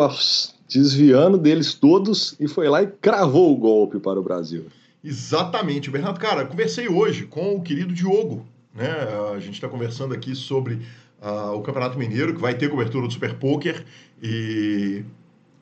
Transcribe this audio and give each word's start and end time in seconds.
desviando 0.68 1.38
deles 1.38 1.74
todos 1.74 2.34
e 2.40 2.48
foi 2.48 2.68
lá 2.68 2.82
e 2.82 2.86
cravou 2.86 3.52
o 3.52 3.56
golpe 3.56 3.98
para 3.98 4.18
o 4.18 4.22
Brasil. 4.22 4.66
Exatamente, 5.04 5.90
Bernardo. 5.90 6.18
Cara, 6.18 6.46
conversei 6.46 6.88
hoje 6.88 7.26
com 7.26 7.56
o 7.56 7.62
querido 7.62 7.92
Diogo. 7.92 8.46
Né? 8.74 8.88
A 9.34 9.38
gente 9.38 9.54
está 9.54 9.68
conversando 9.68 10.14
aqui 10.14 10.34
sobre 10.34 10.74
uh, 11.20 11.54
o 11.54 11.60
Campeonato 11.60 11.98
Mineiro, 11.98 12.34
que 12.34 12.40
vai 12.40 12.54
ter 12.54 12.68
cobertura 12.68 13.06
do 13.06 13.12
Super 13.12 13.34
Poker. 13.34 13.84
E, 14.22 15.04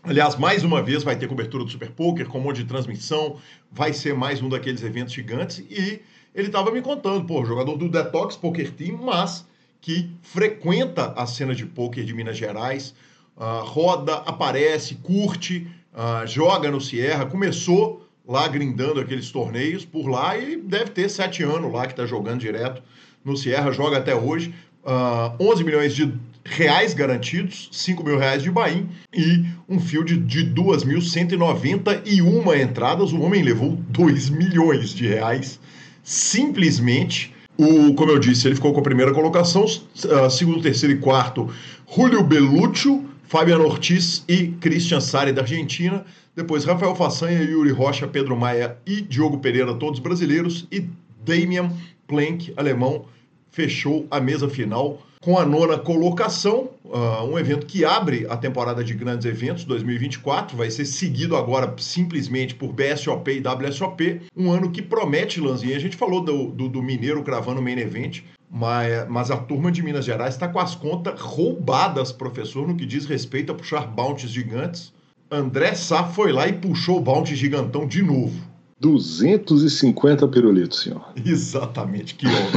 aliás, 0.02 0.36
mais 0.36 0.62
uma 0.62 0.82
vez 0.82 1.02
vai 1.02 1.16
ter 1.16 1.26
cobertura 1.26 1.64
do 1.64 1.70
Super 1.70 1.90
Poker 1.90 2.26
com 2.26 2.38
um 2.38 2.42
monte 2.42 2.58
de 2.58 2.66
transmissão. 2.66 3.36
Vai 3.72 3.92
ser 3.92 4.14
mais 4.14 4.42
um 4.42 4.48
daqueles 4.48 4.82
eventos 4.82 5.14
gigantes. 5.14 5.58
E 5.58 6.00
ele 6.34 6.46
estava 6.46 6.70
me 6.70 6.80
contando, 6.80 7.24
pô, 7.24 7.44
jogador 7.44 7.76
do 7.76 7.88
Detox 7.88 8.36
Poker 8.36 8.70
Team, 8.72 8.98
mas 9.02 9.46
que 9.80 10.10
frequenta 10.22 11.12
a 11.16 11.26
cena 11.26 11.54
de 11.54 11.64
poker 11.64 12.04
de 12.04 12.12
Minas 12.12 12.36
Gerais, 12.36 12.94
uh, 13.36 13.64
roda, 13.64 14.16
aparece, 14.16 14.96
curte, 14.96 15.66
uh, 15.94 16.26
joga 16.26 16.70
no 16.70 16.80
Sierra, 16.80 17.26
começou 17.26 18.06
lá 18.26 18.46
grindando 18.46 19.00
aqueles 19.00 19.30
torneios 19.30 19.84
por 19.84 20.06
lá 20.06 20.36
e 20.36 20.56
deve 20.56 20.90
ter 20.90 21.08
sete 21.08 21.42
anos 21.42 21.72
lá 21.72 21.86
que 21.86 21.94
está 21.94 22.06
jogando 22.06 22.40
direto 22.40 22.82
no 23.24 23.36
Sierra, 23.36 23.72
joga 23.72 23.98
até 23.98 24.14
hoje. 24.14 24.54
Uh, 24.82 24.88
ah, 24.88 25.36
11 25.38 25.64
milhões 25.64 25.94
de 25.94 26.10
reais 26.42 26.94
garantidos, 26.94 27.68
5 27.70 28.02
mil 28.02 28.18
reais 28.18 28.42
de 28.42 28.50
Bahia 28.50 28.86
e 29.12 29.44
um 29.68 29.78
field 29.78 30.16
de 30.16 30.46
2.191 30.46 32.62
entradas. 32.62 33.12
O 33.12 33.20
homem 33.20 33.42
levou 33.42 33.76
2 33.88 34.30
milhões 34.30 34.94
de 34.94 35.06
reais 35.06 35.60
simplesmente. 36.02 37.34
O, 37.56 37.94
como 37.94 38.10
eu 38.10 38.18
disse, 38.18 38.48
ele 38.48 38.54
ficou 38.54 38.72
com 38.72 38.80
a 38.80 38.82
primeira 38.82 39.12
colocação, 39.12 39.64
uh, 39.64 40.30
segundo, 40.30 40.62
terceiro 40.62 40.94
e 40.94 40.98
quarto, 40.98 41.50
Julio 41.86 42.22
Belluccio, 42.22 43.04
Fabiano 43.24 43.64
Ortiz 43.64 44.24
e 44.26 44.48
Christian 44.60 45.00
Sari 45.00 45.32
da 45.32 45.42
Argentina. 45.42 46.04
Depois 46.34 46.64
Rafael 46.64 46.94
Façanha, 46.94 47.42
Yuri 47.42 47.70
Rocha, 47.70 48.08
Pedro 48.08 48.36
Maia 48.36 48.78
e 48.86 49.00
Diogo 49.00 49.38
Pereira, 49.38 49.74
todos 49.74 50.00
brasileiros. 50.00 50.66
E 50.72 50.88
Damian 51.24 51.70
Plank, 52.06 52.52
alemão, 52.56 53.04
fechou 53.50 54.06
a 54.10 54.20
mesa 54.20 54.48
final 54.48 55.02
com 55.22 55.38
a 55.38 55.44
nona 55.44 55.78
colocação, 55.78 56.70
uh, 56.82 57.22
um 57.30 57.38
evento 57.38 57.66
que 57.66 57.84
abre 57.84 58.26
a 58.30 58.38
temporada 58.38 58.82
de 58.82 58.94
grandes 58.94 59.26
eventos 59.26 59.64
2024, 59.64 60.56
vai 60.56 60.70
ser 60.70 60.86
seguido 60.86 61.36
agora 61.36 61.74
simplesmente 61.78 62.54
por 62.54 62.72
BSOP 62.72 63.30
e 63.30 63.42
WSOP, 63.46 64.22
um 64.34 64.50
ano 64.50 64.70
que 64.70 64.80
promete, 64.80 65.38
Lanzinha, 65.38 65.76
a 65.76 65.80
gente 65.80 65.94
falou 65.94 66.22
do, 66.22 66.46
do, 66.46 66.68
do 66.70 66.82
Mineiro 66.82 67.22
cravando 67.22 67.60
o 67.60 67.62
main 67.62 67.78
event, 67.78 68.22
mas, 68.50 69.06
mas, 69.08 69.30
a 69.30 69.36
turma 69.36 69.70
de 69.70 69.82
Minas 69.82 70.06
Gerais 70.06 70.34
está 70.34 70.48
com 70.48 70.58
as 70.58 70.74
contas 70.74 71.20
roubadas, 71.20 72.10
professor, 72.10 72.66
no 72.66 72.74
que 72.74 72.86
diz 72.86 73.04
respeito 73.04 73.52
a 73.52 73.54
puxar 73.54 73.86
bounties 73.86 74.30
gigantes. 74.30 74.92
André 75.30 75.74
Sá 75.74 76.02
foi 76.02 76.32
lá 76.32 76.48
e 76.48 76.54
puxou 76.54 76.96
o 76.96 77.00
bounty 77.00 77.36
gigantão 77.36 77.86
de 77.86 78.02
novo. 78.02 78.50
250 78.80 80.26
pirulitos, 80.26 80.80
senhor. 80.80 81.12
Exatamente, 81.24 82.14
que 82.14 82.26
homem. 82.26 82.50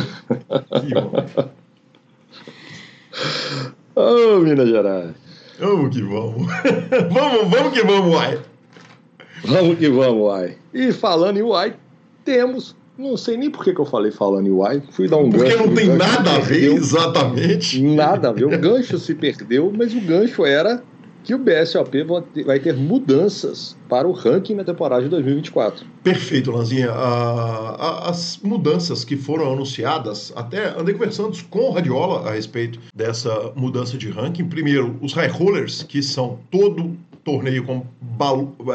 que 0.81 0.97
homem. 0.97 1.50
Ô, 3.96 4.01
oh, 4.01 4.40
Minas 4.40 4.68
Gerais. 4.68 5.12
Vamos 5.59 5.96
que 5.96 6.01
vamos. 6.01 6.47
vamos, 7.12 7.50
vamos 7.50 7.74
que 7.74 7.84
vamos, 7.84 8.16
uai. 8.16 8.40
Vamos 9.46 9.78
que 9.78 9.90
vamos, 9.90 10.22
uai. 10.22 10.57
E 10.74 10.91
falando 10.91 11.38
em 11.38 11.44
uai, 11.44 11.75
temos. 12.25 12.75
Não 12.97 13.18
sei 13.18 13.38
nem 13.38 13.50
por 13.50 13.63
que, 13.63 13.74
que 13.74 13.81
eu 13.81 13.85
falei 13.85 14.12
falando 14.12 14.47
em 14.47 14.51
uai. 14.51 14.81
Fui 14.91 15.07
dar 15.07 15.18
um 15.18 15.29
Porque 15.29 15.50
gancho. 15.50 15.63
Porque 15.63 15.69
não 15.69 15.75
tem 15.75 15.97
nada 15.97 16.35
a 16.35 16.40
ver, 16.40 16.74
exatamente. 16.74 17.81
Nada 17.81 18.29
a 18.29 18.31
ver. 18.31 18.46
O 18.46 18.59
gancho 18.59 18.97
se 18.97 19.13
perdeu, 19.13 19.72
mas 19.75 19.94
o 19.94 20.01
gancho 20.01 20.45
era 20.45 20.84
que 21.23 21.34
o 21.34 21.39
BSOP 21.39 22.03
vai 22.45 22.59
ter 22.59 22.75
mudanças 22.75 23.78
para 23.88 24.07
o 24.07 24.11
ranking 24.11 24.56
na 24.56 24.63
temporada 24.63 25.01
de 25.03 25.09
2024. 25.09 25.85
Perfeito, 26.03 26.51
Lanzinha. 26.51 26.91
as 26.91 28.39
mudanças 28.44 29.06
que 29.06 29.16
foram 29.16 29.53
anunciadas, 29.53 30.33
até 30.35 30.78
andei 30.78 30.94
conversando 30.94 31.38
com 31.50 31.69
o 31.69 31.72
Radiola 31.72 32.29
a 32.29 32.33
respeito 32.33 32.79
dessa 32.94 33.53
mudança 33.56 33.97
de 33.97 34.09
ranking. 34.09 34.45
Primeiro, 34.45 34.97
os 35.01 35.13
high 35.13 35.29
rollers, 35.29 35.83
que 35.83 36.03
são 36.03 36.39
todo 36.51 36.97
torneio 37.23 37.63
com 37.63 37.85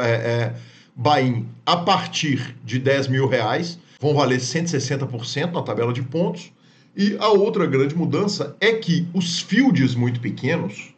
é, 0.01 0.09
é, 0.09 0.55
buy-in 0.95 1.45
a 1.65 1.77
partir 1.77 2.55
de 2.65 2.79
10 2.79 3.07
mil 3.09 3.27
reais, 3.27 3.77
vão 3.99 4.15
valer 4.15 4.39
160% 4.39 5.51
na 5.51 5.61
tabela 5.61 5.93
de 5.93 6.01
pontos. 6.01 6.51
E 6.97 7.15
a 7.19 7.29
outra 7.29 7.67
grande 7.67 7.95
mudança 7.95 8.55
é 8.59 8.73
que 8.73 9.07
os 9.13 9.39
fields 9.39 9.93
muito 9.93 10.19
pequenos, 10.19 10.93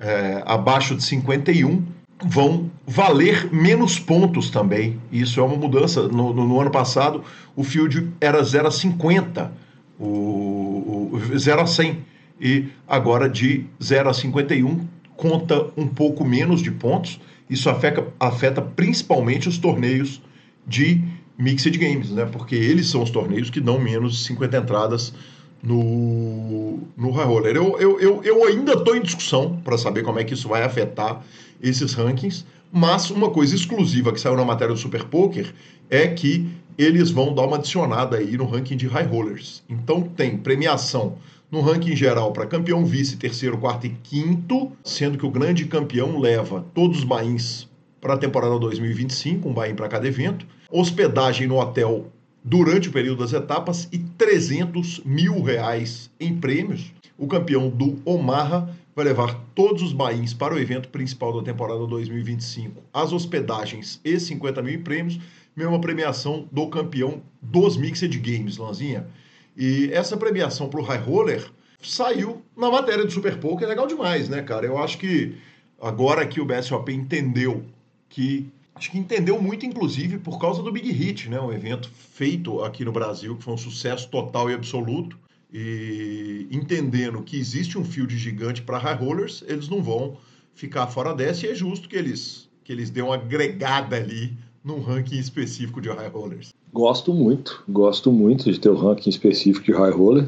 é, 0.00 0.42
abaixo 0.44 0.94
de 0.94 1.02
51 1.02 1.82
vão 2.24 2.70
valer 2.86 3.52
menos 3.52 3.98
pontos 3.98 4.50
também. 4.50 4.98
Isso 5.12 5.40
é 5.40 5.42
uma 5.42 5.56
mudança. 5.56 6.08
No, 6.08 6.32
no, 6.32 6.46
no 6.46 6.60
ano 6.60 6.70
passado, 6.70 7.22
o 7.54 7.62
field 7.62 8.10
era 8.20 8.42
0 8.42 8.68
a 8.68 8.70
50, 8.70 9.52
o, 9.98 11.10
o 11.12 11.38
0 11.38 11.60
a 11.60 11.66
100. 11.66 11.98
E 12.40 12.66
agora 12.86 13.28
de 13.28 13.64
0 13.82 14.10
a 14.10 14.14
51 14.14 14.86
conta 15.16 15.66
um 15.76 15.86
pouco 15.86 16.24
menos 16.24 16.62
de 16.62 16.70
pontos. 16.70 17.20
Isso 17.48 17.70
afeta, 17.70 18.06
afeta 18.18 18.60
principalmente 18.60 19.48
os 19.48 19.58
torneios 19.58 20.20
de 20.66 21.02
Mixed 21.38 21.76
Games, 21.78 22.10
né? 22.10 22.26
Porque 22.26 22.54
eles 22.54 22.88
são 22.88 23.02
os 23.02 23.10
torneios 23.10 23.50
que 23.50 23.60
dão 23.60 23.78
menos 23.78 24.18
de 24.18 24.24
50 24.24 24.56
entradas 24.56 25.14
no, 25.62 26.78
no 26.96 27.10
high 27.10 27.26
roller. 27.26 27.56
Eu, 27.56 27.78
eu, 27.78 28.00
eu, 28.00 28.22
eu 28.22 28.44
ainda 28.44 28.72
estou 28.72 28.96
em 28.96 29.02
discussão 29.02 29.60
para 29.64 29.76
saber 29.76 30.02
como 30.02 30.18
é 30.18 30.24
que 30.24 30.34
isso 30.34 30.48
vai 30.48 30.62
afetar 30.62 31.24
esses 31.62 31.94
rankings, 31.94 32.44
mas 32.72 33.10
uma 33.10 33.30
coisa 33.30 33.54
exclusiva 33.54 34.12
que 34.12 34.20
saiu 34.20 34.36
na 34.36 34.44
matéria 34.44 34.74
do 34.74 34.78
Super 34.78 35.04
Poker 35.04 35.52
é 35.90 36.06
que 36.08 36.48
eles 36.76 37.10
vão 37.10 37.34
dar 37.34 37.42
uma 37.42 37.56
adicionada 37.56 38.18
aí 38.18 38.36
no 38.36 38.46
ranking 38.46 38.76
de 38.76 38.86
high 38.86 39.06
rollers. 39.06 39.62
Então 39.68 40.02
tem 40.02 40.36
premiação 40.36 41.16
no 41.50 41.60
ranking 41.60 41.96
geral 41.96 42.32
para 42.32 42.46
campeão, 42.46 42.84
vice, 42.84 43.16
terceiro, 43.16 43.56
quarto 43.56 43.86
e 43.86 43.90
quinto, 44.02 44.72
sendo 44.84 45.16
que 45.16 45.24
o 45.24 45.30
grande 45.30 45.64
campeão 45.64 46.18
leva 46.18 46.64
todos 46.74 46.98
os 46.98 47.04
bains 47.04 47.68
para 48.00 48.14
a 48.14 48.18
temporada 48.18 48.58
2025, 48.58 49.48
um 49.48 49.52
bain 49.52 49.74
para 49.74 49.88
cada 49.88 50.06
evento, 50.06 50.46
hospedagem 50.70 51.46
no 51.46 51.58
hotel 51.58 52.06
durante 52.46 52.88
o 52.88 52.92
período 52.92 53.24
das 53.24 53.32
etapas 53.32 53.88
e 53.90 53.98
300 53.98 55.00
mil 55.04 55.42
reais 55.42 56.08
em 56.20 56.38
prêmios. 56.38 56.92
O 57.18 57.26
campeão 57.26 57.68
do 57.68 58.00
Omaha 58.04 58.70
vai 58.94 59.04
levar 59.04 59.34
todos 59.52 59.82
os 59.82 59.92
bains 59.92 60.32
para 60.32 60.54
o 60.54 60.58
evento 60.58 60.88
principal 60.88 61.36
da 61.36 61.42
temporada 61.42 61.84
2025, 61.86 62.82
as 62.94 63.12
hospedagens 63.12 64.00
e 64.04 64.18
50 64.18 64.62
mil 64.62 64.74
em 64.74 64.82
prêmios, 64.82 65.18
mesma 65.56 65.80
premiação 65.80 66.48
do 66.52 66.68
campeão 66.68 67.20
dos 67.42 67.76
Mixed 67.76 68.16
Games, 68.20 68.58
Lanzinha. 68.58 69.08
E 69.56 69.90
essa 69.92 70.16
premiação 70.16 70.68
para 70.68 70.80
o 70.80 70.84
High 70.84 71.00
Roller 71.00 71.50
saiu 71.82 72.42
na 72.56 72.70
matéria 72.70 73.04
do 73.04 73.10
Super 73.10 73.38
Poker, 73.38 73.66
é 73.66 73.70
legal 73.70 73.88
demais, 73.88 74.28
né, 74.28 74.40
cara? 74.42 74.66
Eu 74.66 74.78
acho 74.78 74.98
que 74.98 75.34
agora 75.80 76.24
que 76.24 76.40
o 76.40 76.44
BSOP 76.44 76.90
entendeu 76.90 77.64
que 78.08 78.48
acho 78.76 78.90
que 78.90 78.98
entendeu 78.98 79.40
muito, 79.40 79.64
inclusive, 79.64 80.18
por 80.18 80.38
causa 80.38 80.62
do 80.62 80.70
Big 80.70 80.90
Hit, 80.92 81.28
né? 81.30 81.40
Um 81.40 81.52
evento 81.52 81.90
feito 81.90 82.62
aqui 82.62 82.84
no 82.84 82.92
Brasil, 82.92 83.34
que 83.36 83.42
foi 83.42 83.54
um 83.54 83.58
sucesso 83.58 84.08
total 84.08 84.50
e 84.50 84.54
absoluto. 84.54 85.18
E 85.52 86.46
entendendo 86.50 87.22
que 87.22 87.38
existe 87.38 87.78
um 87.78 87.84
field 87.84 88.16
gigante 88.16 88.60
para 88.60 88.78
high 88.78 88.96
rollers, 88.96 89.42
eles 89.48 89.68
não 89.68 89.82
vão 89.82 90.16
ficar 90.54 90.86
fora 90.88 91.14
dessa 91.14 91.46
e 91.46 91.50
é 91.50 91.54
justo 91.54 91.88
que 91.88 91.96
eles, 91.96 92.48
que 92.62 92.72
eles 92.72 92.90
dêem 92.90 93.06
uma 93.06 93.14
agregada 93.14 93.96
ali 93.96 94.36
num 94.62 94.80
ranking 94.80 95.18
específico 95.18 95.80
de 95.80 95.88
high 95.88 96.08
rollers. 96.08 96.52
Gosto 96.72 97.14
muito, 97.14 97.62
gosto 97.68 98.12
muito 98.12 98.52
de 98.52 98.58
ter 98.58 98.68
o 98.68 98.74
ranking 98.74 99.08
específico 99.08 99.64
de 99.64 99.72
high 99.72 99.92
roller. 99.92 100.26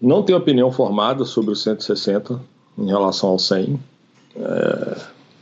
Não 0.00 0.22
tenho 0.22 0.38
opinião 0.38 0.72
formada 0.72 1.24
sobre 1.24 1.52
o 1.52 1.56
160 1.56 2.40
em 2.76 2.86
relação 2.86 3.30
ao 3.30 3.38
100. 3.38 3.78
É, 4.36 5.00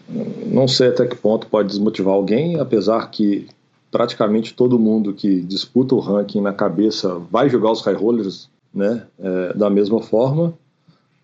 não 0.09 0.69
sei 0.69 0.89
até 0.89 1.07
que 1.07 1.17
ponto 1.17 1.47
pode 1.47 1.69
desmotivar 1.69 2.15
alguém, 2.15 2.59
apesar 2.59 3.11
que 3.11 3.49
praticamente 3.91 4.55
todo 4.55 4.79
mundo 4.79 5.13
que 5.13 5.41
disputa 5.41 5.95
o 5.95 6.01
ranking 6.01 6.41
na 6.41 6.53
cabeça 6.53 7.21
vai 7.31 7.49
jogar 7.49 7.73
os 7.73 7.83
high 7.83 7.95
rollers 7.95 8.49
né, 8.75 9.07
é, 9.19 9.53
da 9.55 9.69
mesma 9.69 10.01
forma, 10.01 10.55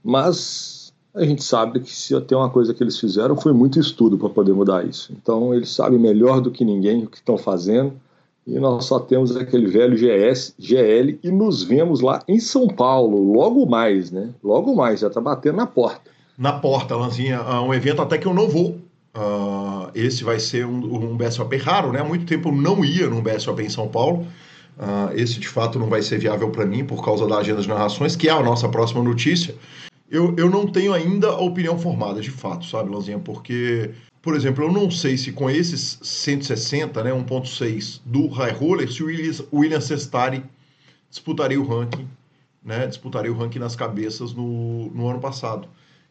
mas 0.05 0.93
a 1.15 1.25
gente 1.25 1.43
sabe 1.43 1.81
que 1.81 1.91
se 1.95 2.19
tem 2.23 2.37
uma 2.37 2.51
coisa 2.51 2.75
que 2.75 2.83
eles 2.83 2.99
fizeram 2.99 3.37
foi 3.37 3.53
muito 3.53 3.81
estudo 3.81 4.19
para 4.19 4.29
poder 4.29 4.53
mudar 4.53 4.87
isso. 4.87 5.13
Então 5.13 5.55
eles 5.55 5.71
sabem 5.71 5.99
melhor 5.99 6.41
do 6.41 6.51
que 6.51 6.65
ninguém 6.65 7.05
o 7.05 7.09
que 7.09 7.17
estão 7.17 7.39
fazendo 7.39 7.95
e 8.47 8.59
nós 8.59 8.87
só 8.87 8.99
temos 8.99 9.37
aquele 9.37 9.67
velho 9.67 9.97
GS, 9.97 10.55
GL 10.59 11.19
e 11.23 11.31
nos 11.31 11.63
vemos 11.63 12.01
lá 12.01 12.23
em 12.27 12.39
São 12.39 12.67
Paulo, 12.67 13.33
logo 13.33 13.67
mais, 13.67 14.11
né? 14.11 14.31
Logo 14.43 14.75
mais, 14.75 15.01
já 15.01 15.09
está 15.09 15.21
batendo 15.21 15.57
na 15.57 15.67
porta. 15.67 16.11
Na 16.39 16.53
porta, 16.53 16.95
Lanzinha, 16.95 17.43
uh, 17.43 17.63
um 17.63 17.75
evento 17.75 18.01
até 18.01 18.17
que 18.17 18.27
eu 18.27 18.33
não 18.33 18.49
vou. 18.49 18.81
Uh, 19.15 19.91
esse 19.95 20.23
vai 20.23 20.39
ser 20.39 20.65
um, 20.65 21.11
um 21.11 21.17
BSOP 21.17 21.57
raro, 21.57 21.91
né? 21.91 22.01
Há 22.01 22.05
muito 22.05 22.25
tempo 22.25 22.51
eu 22.51 22.53
não 22.53 22.85
ia 22.85 23.09
num 23.09 23.21
BSOP 23.21 23.61
em 23.61 23.69
São 23.69 23.89
Paulo. 23.89 24.27
Uh, 24.79 25.13
esse 25.15 25.41
de 25.41 25.49
fato 25.49 25.79
não 25.79 25.89
vai 25.89 26.01
ser 26.01 26.19
viável 26.19 26.51
para 26.51 26.65
mim 26.65 26.85
por 26.85 27.05
causa 27.05 27.27
da 27.27 27.39
agenda 27.39 27.61
de 27.61 27.69
narrações, 27.69 28.15
que 28.15 28.29
é 28.29 28.33
a 28.33 28.41
nossa 28.41 28.69
próxima 28.69 29.03
notícia. 29.03 29.57
Eu, 30.09 30.35
eu 30.39 30.49
não 30.49 30.67
tenho 30.67 30.95
ainda 30.95 31.29
a 31.29 31.41
opinião 31.41 31.77
formada, 31.77 32.21
de 32.21 32.31
fato, 32.31 32.65
sabe, 32.65 32.89
Lanzinha? 32.89 33.19
Porque 33.19 33.91
por 34.29 34.35
exemplo, 34.35 34.65
eu 34.65 34.73
não 34.73 34.91
sei 34.91 35.17
se 35.17 35.33
com 35.33 35.49
esses 35.49 35.99
160, 36.03 37.03
né, 37.03 37.11
1.6 37.13 38.01
do 38.05 38.27
High 38.29 38.53
Roller, 38.53 38.93
se 38.93 39.03
o 39.03 39.07
William, 39.07 39.33
William 39.53 39.81
Sestari 39.81 40.45
disputaria 41.09 41.61
o 41.61 41.67
ranking, 41.67 42.07
né, 42.63 42.87
disputaria 42.87 43.33
o 43.33 43.37
ranking 43.37 43.59
nas 43.59 43.77
cabeças 43.77 44.35
no, 44.35 44.91
no 44.91 45.09
ano 45.09 45.21
passado. 45.21 45.69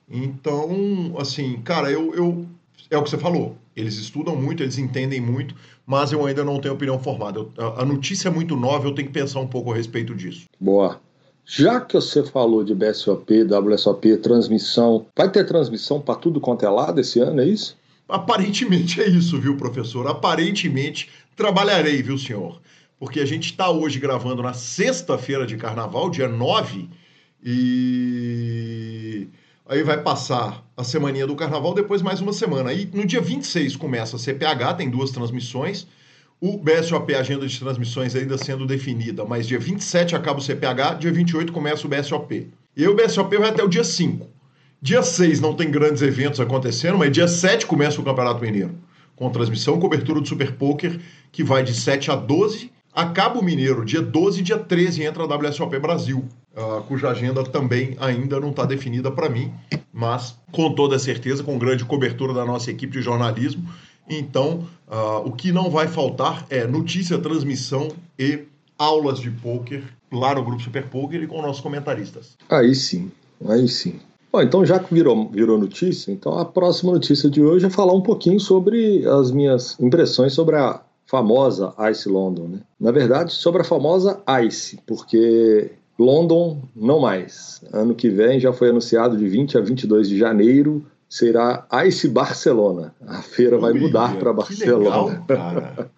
Então, 0.10 1.16
assim, 1.18 1.62
cara, 1.62 1.92
eu, 1.92 2.14
eu 2.16 2.46
é 2.90 2.98
o 2.98 3.04
que 3.04 3.10
você 3.10 3.18
falou. 3.18 3.58
Eles 3.76 3.98
estudam 3.98 4.36
muito, 4.36 4.64
eles 4.64 4.78
entendem 4.78 5.22
muito, 5.22 5.54
mas 5.86 6.12
eu 6.12 6.26
ainda 6.26 6.44
não 6.44 6.60
tenho 6.60 6.74
opinião 6.74 7.00
formada. 7.00 7.40
Eu, 7.40 7.52
a, 7.58 7.82
a 7.82 7.86
notícia 7.86 8.30
é 8.30 8.32
muito 8.32 8.56
nova, 8.56 8.88
eu 8.88 8.94
tenho 8.94 9.08
que 9.08 9.14
pensar 9.14 9.40
um 9.40 9.48
pouco 9.48 9.72
a 9.72 9.76
respeito 9.76 10.16
disso. 10.16 10.46
Boa. 10.60 11.00
Já 11.46 11.80
que 11.80 11.94
você 11.94 12.24
falou 12.24 12.64
de 12.64 12.76
BSOP, 12.76 13.44
WSOP, 13.44 14.18
transmissão, 14.18 15.06
vai 15.16 15.32
ter 15.32 15.46
transmissão 15.46 16.02
para 16.02 16.16
tudo 16.16 16.42
quanto 16.42 16.66
é 16.66 16.70
lado 16.70 17.00
esse 17.00 17.20
ano, 17.20 17.42
é 17.42 17.46
isso? 17.46 17.78
Aparentemente 18.08 19.02
é 19.02 19.08
isso, 19.08 19.40
viu, 19.40 19.56
professor? 19.56 20.08
Aparentemente 20.08 21.10
trabalharei, 21.36 22.02
viu, 22.02 22.18
senhor? 22.18 22.60
Porque 23.00 23.20
a 23.20 23.26
gente 23.26 23.52
está 23.52 23.70
hoje 23.70 24.00
gravando 24.00 24.42
na 24.42 24.54
sexta-feira 24.54 25.46
de 25.46 25.56
carnaval, 25.56 26.10
dia 26.10 26.28
9, 26.28 26.90
e 27.44 29.28
aí 29.70 29.84
vai 29.84 30.02
passar 30.02 30.64
a 30.76 30.84
semaninha 30.84 31.28
do 31.28 31.36
carnaval, 31.36 31.74
depois 31.74 32.02
mais 32.02 32.22
uma 32.22 32.34
semana. 32.34 32.70
Aí 32.70 32.90
no 32.94 33.06
dia 33.06 33.22
26 33.22 33.76
começa 33.76 34.16
a 34.16 34.20
CPH, 34.20 34.76
tem 34.78 34.90
duas 34.90 35.12
transmissões. 35.12 35.88
O 36.40 36.58
BSOP, 36.58 37.16
agenda 37.16 37.48
de 37.48 37.60
transmissões 37.60 38.16
ainda 38.16 38.38
sendo 38.38 38.66
definida, 38.66 39.26
mas 39.26 39.48
dia 39.48 39.60
27 39.60 40.16
acaba 40.16 40.40
o 40.40 40.42
CPH, 40.42 41.00
dia 41.00 41.12
28 41.12 41.52
começa 41.52 41.88
o 41.88 41.90
BSOP. 41.90 42.48
E 42.76 42.88
o 42.88 42.96
BSOP 42.96 43.38
vai 43.38 43.50
até 43.50 43.64
o 43.64 43.68
dia 43.68 43.84
5. 43.84 44.28
Dia 44.80 45.02
6 45.02 45.42
não 45.42 45.56
tem 45.56 45.72
grandes 45.72 46.04
eventos 46.04 46.40
acontecendo, 46.40 46.98
mas 46.98 47.12
dia 47.12 47.28
7 47.28 47.66
começa 47.66 48.00
o 48.00 48.04
Campeonato 48.04 48.40
Mineiro, 48.40 48.76
com 49.16 49.30
transmissão, 49.32 49.80
cobertura 49.80 50.22
do 50.22 50.28
Super 50.28 50.52
Poker, 50.52 51.00
que 51.32 51.44
vai 51.44 51.64
de 51.64 51.74
7 51.74 52.12
a 52.12 52.16
12. 52.16 52.72
Acaba 52.94 53.40
o 53.40 53.44
Mineiro, 53.44 53.84
dia 53.84 54.02
12 54.02 54.40
e 54.40 54.44
dia 54.44 54.60
13 54.60 55.04
entra 55.04 55.24
a 55.24 55.36
WSOP 55.36 55.80
Brasil, 55.80 56.24
uh, 56.58 56.82
cuja 56.84 57.10
agenda 57.10 57.44
também 57.44 57.96
ainda 58.00 58.40
não 58.40 58.50
está 58.50 58.66
definida 58.66 59.12
para 59.12 59.30
mim, 59.30 59.54
mas 59.94 60.36
com 60.52 60.74
toda 60.74 60.98
certeza, 60.98 61.44
com 61.44 61.58
grande 61.58 61.86
cobertura 61.86 62.34
da 62.34 62.44
nossa 62.44 62.72
equipe 62.72 62.94
de 62.94 63.02
jornalismo. 63.02 63.64
Então, 64.10 64.68
uh, 64.88 65.26
o 65.26 65.32
que 65.32 65.52
não 65.52 65.70
vai 65.70 65.88
faltar 65.88 66.46
é 66.50 66.66
notícia, 66.66 67.18
transmissão 67.18 67.90
e 68.18 68.46
aulas 68.78 69.20
de 69.20 69.30
poker 69.30 69.84
lá 70.12 70.34
no 70.34 70.44
Grupo 70.44 70.62
Super 70.62 70.88
Poker 70.88 71.22
e 71.22 71.28
com 71.28 71.42
nossos 71.42 71.62
comentaristas. 71.62 72.38
Aí 72.50 72.74
sim, 72.74 73.12
aí 73.48 73.68
sim. 73.68 74.00
Bom, 74.32 74.42
então 74.42 74.66
já 74.66 74.80
que 74.80 74.94
virou, 74.94 75.30
virou 75.30 75.58
notícia, 75.58 76.12
então 76.12 76.38
a 76.38 76.46
próxima 76.46 76.92
notícia 76.92 77.30
de 77.30 77.42
hoje 77.42 77.66
é 77.66 77.70
falar 77.70 77.94
um 77.94 78.02
pouquinho 78.02 78.40
sobre 78.40 79.06
as 79.08 79.32
minhas 79.32 79.78
impressões 79.80 80.34
sobre 80.34 80.56
a 80.56 80.82
famosa 81.06 81.74
Ice 81.90 82.08
London. 82.08 82.48
Né? 82.48 82.60
Na 82.80 82.92
verdade, 82.92 83.34
sobre 83.34 83.62
a 83.62 83.66
famosa 83.66 84.22
Ice, 84.46 84.80
porque 84.86 85.72
London 85.98 86.62
não 86.76 87.00
mais. 87.00 87.62
Ano 87.74 87.96
que 87.96 88.10
vem 88.10 88.40
já 88.40 88.54
foi 88.54 88.70
anunciado 88.70 89.18
de 89.18 89.28
20 89.28 89.58
a 89.58 89.62
22 89.62 90.10
de 90.10 90.18
janeiro 90.18 90.86
será 91.10 91.66
Ice 91.86 92.08
Barcelona. 92.08 92.94
A 93.06 93.22
feira 93.22 93.58
vai 93.58 93.74
mudar 93.74 94.18
para 94.18 94.34
Barcelona. 94.34 94.78
Que 94.78 94.90
legal, 94.90 95.26
cara. 95.28 95.90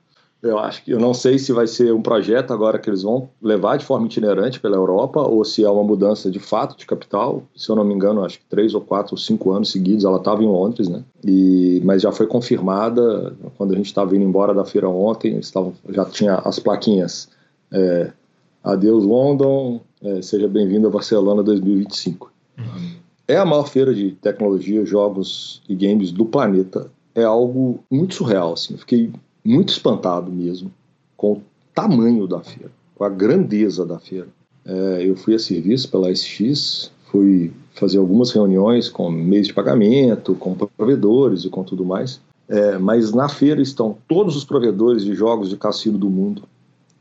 Eu 0.41 0.57
acho 0.57 0.85
que 0.85 0.91
eu 0.91 0.99
não 0.99 1.13
sei 1.13 1.37
se 1.37 1.51
vai 1.51 1.67
ser 1.67 1.93
um 1.93 2.01
projeto 2.01 2.53
agora 2.53 2.79
que 2.79 2.89
eles 2.89 3.03
vão 3.03 3.29
levar 3.41 3.77
de 3.77 3.83
forma 3.83 4.05
itinerante 4.05 4.57
pela 4.57 4.77
Europa 4.77 5.21
ou 5.21 5.43
se 5.43 5.65
é 5.65 5.69
uma 5.69 5.83
mudança 5.83 6.31
de 6.31 6.39
fato 6.39 6.77
de 6.77 6.85
capital. 6.85 7.43
Se 7.53 7.69
eu 7.69 7.75
não 7.75 7.83
me 7.83 7.93
engano, 7.93 8.23
acho 8.23 8.39
que 8.39 8.45
três 8.45 8.73
ou 8.73 8.79
quatro 8.79 9.15
ou 9.15 9.17
cinco 9.17 9.51
anos 9.51 9.69
seguidos 9.69 10.05
ela 10.05 10.17
estava 10.17 10.41
em 10.41 10.47
Londres, 10.47 10.87
né? 10.87 11.03
E 11.25 11.81
mas 11.83 12.01
já 12.01 12.11
foi 12.13 12.25
confirmada 12.25 13.35
quando 13.57 13.73
a 13.73 13.75
gente 13.75 13.87
estava 13.87 14.15
indo 14.15 14.23
embora 14.23 14.53
da 14.53 14.63
feira 14.63 14.87
ontem, 14.87 15.37
estavam, 15.39 15.73
já 15.89 16.05
tinha 16.05 16.35
as 16.35 16.57
plaquinhas. 16.57 17.27
É, 17.71 18.11
Adeus 18.71 19.03
London, 19.03 19.81
é, 20.01 20.21
seja 20.21 20.47
bem-vindo 20.47 20.87
a 20.87 20.91
Barcelona 20.91 21.41
2025. 21.41 22.31
Uhum. 22.57 22.65
É 23.27 23.37
a 23.37 23.45
maior 23.45 23.67
feira 23.67 23.93
de 23.93 24.11
tecnologia, 24.11 24.85
jogos 24.85 25.61
e 25.67 25.75
games 25.75 26.11
do 26.11 26.25
planeta. 26.25 26.89
É 27.15 27.23
algo 27.23 27.79
muito 27.89 28.15
surreal, 28.15 28.53
assim. 28.53 28.73
Eu 28.73 28.79
fiquei 28.79 29.11
muito 29.43 29.69
espantado 29.69 30.31
mesmo 30.31 30.71
com 31.17 31.33
o 31.33 31.41
tamanho 31.73 32.27
da 32.27 32.41
feira, 32.41 32.71
com 32.95 33.03
a 33.03 33.09
grandeza 33.09 33.85
da 33.85 33.99
feira. 33.99 34.27
É, 34.65 35.03
eu 35.03 35.15
fui 35.15 35.33
a 35.33 35.39
serviço 35.39 35.89
pela 35.89 36.13
SX, 36.13 36.91
fui 37.11 37.51
fazer 37.73 37.97
algumas 37.97 38.31
reuniões 38.31 38.87
com 38.87 39.09
meios 39.09 39.47
de 39.47 39.53
pagamento, 39.53 40.35
com 40.35 40.53
provedores 40.53 41.43
e 41.43 41.49
com 41.49 41.63
tudo 41.63 41.83
mais. 41.83 42.21
É, 42.47 42.77
mas 42.77 43.11
na 43.11 43.29
feira 43.29 43.61
estão 43.61 43.97
todos 44.07 44.35
os 44.35 44.43
provedores 44.43 45.03
de 45.03 45.13
jogos 45.13 45.49
de 45.49 45.57
cassino 45.57 45.97
do 45.97 46.09
mundo. 46.09 46.43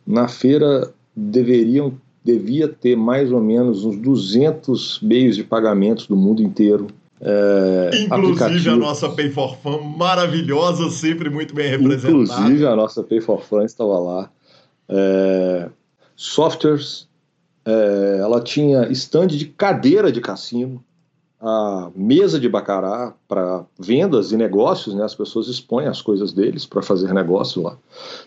Na 0.06 0.28
feira 0.28 0.92
deveriam 1.18 1.92
devia 2.24 2.68
ter 2.68 2.94
mais 2.94 3.32
ou 3.32 3.40
menos 3.40 3.84
uns 3.84 3.96
200 3.96 5.00
meios 5.00 5.36
de 5.36 5.44
pagamentos 5.44 6.06
do 6.06 6.14
mundo 6.14 6.42
inteiro. 6.42 6.88
É, 7.20 7.90
Inclusive 8.04 8.68
a 8.68 8.76
nossa 8.76 9.08
Pay 9.08 9.30
for 9.30 9.56
Fun 9.56 9.80
maravilhosa, 9.80 10.90
sempre 10.90 11.30
muito 11.30 11.54
bem 11.54 11.70
representada. 11.70 12.12
Inclusive 12.12 12.66
a 12.66 12.76
nossa 12.76 13.02
Pay 13.02 13.20
for 13.20 13.42
Fun 13.42 13.62
estava 13.62 13.98
lá. 13.98 14.30
É, 14.88 15.68
softwares, 16.14 17.08
é, 17.64 18.18
ela 18.20 18.40
tinha 18.40 18.90
stand 18.92 19.28
de 19.28 19.46
cadeira 19.46 20.12
de 20.12 20.20
cassino, 20.20 20.84
a 21.40 21.90
mesa 21.94 22.38
de 22.38 22.48
bacará 22.48 23.14
para 23.28 23.64
vendas 23.78 24.32
e 24.32 24.36
negócios, 24.36 24.94
né? 24.94 25.04
As 25.04 25.14
pessoas 25.14 25.46
expõem 25.46 25.86
as 25.86 26.02
coisas 26.02 26.32
deles 26.32 26.66
para 26.66 26.82
fazer 26.82 27.12
negócio 27.14 27.62
lá. 27.62 27.76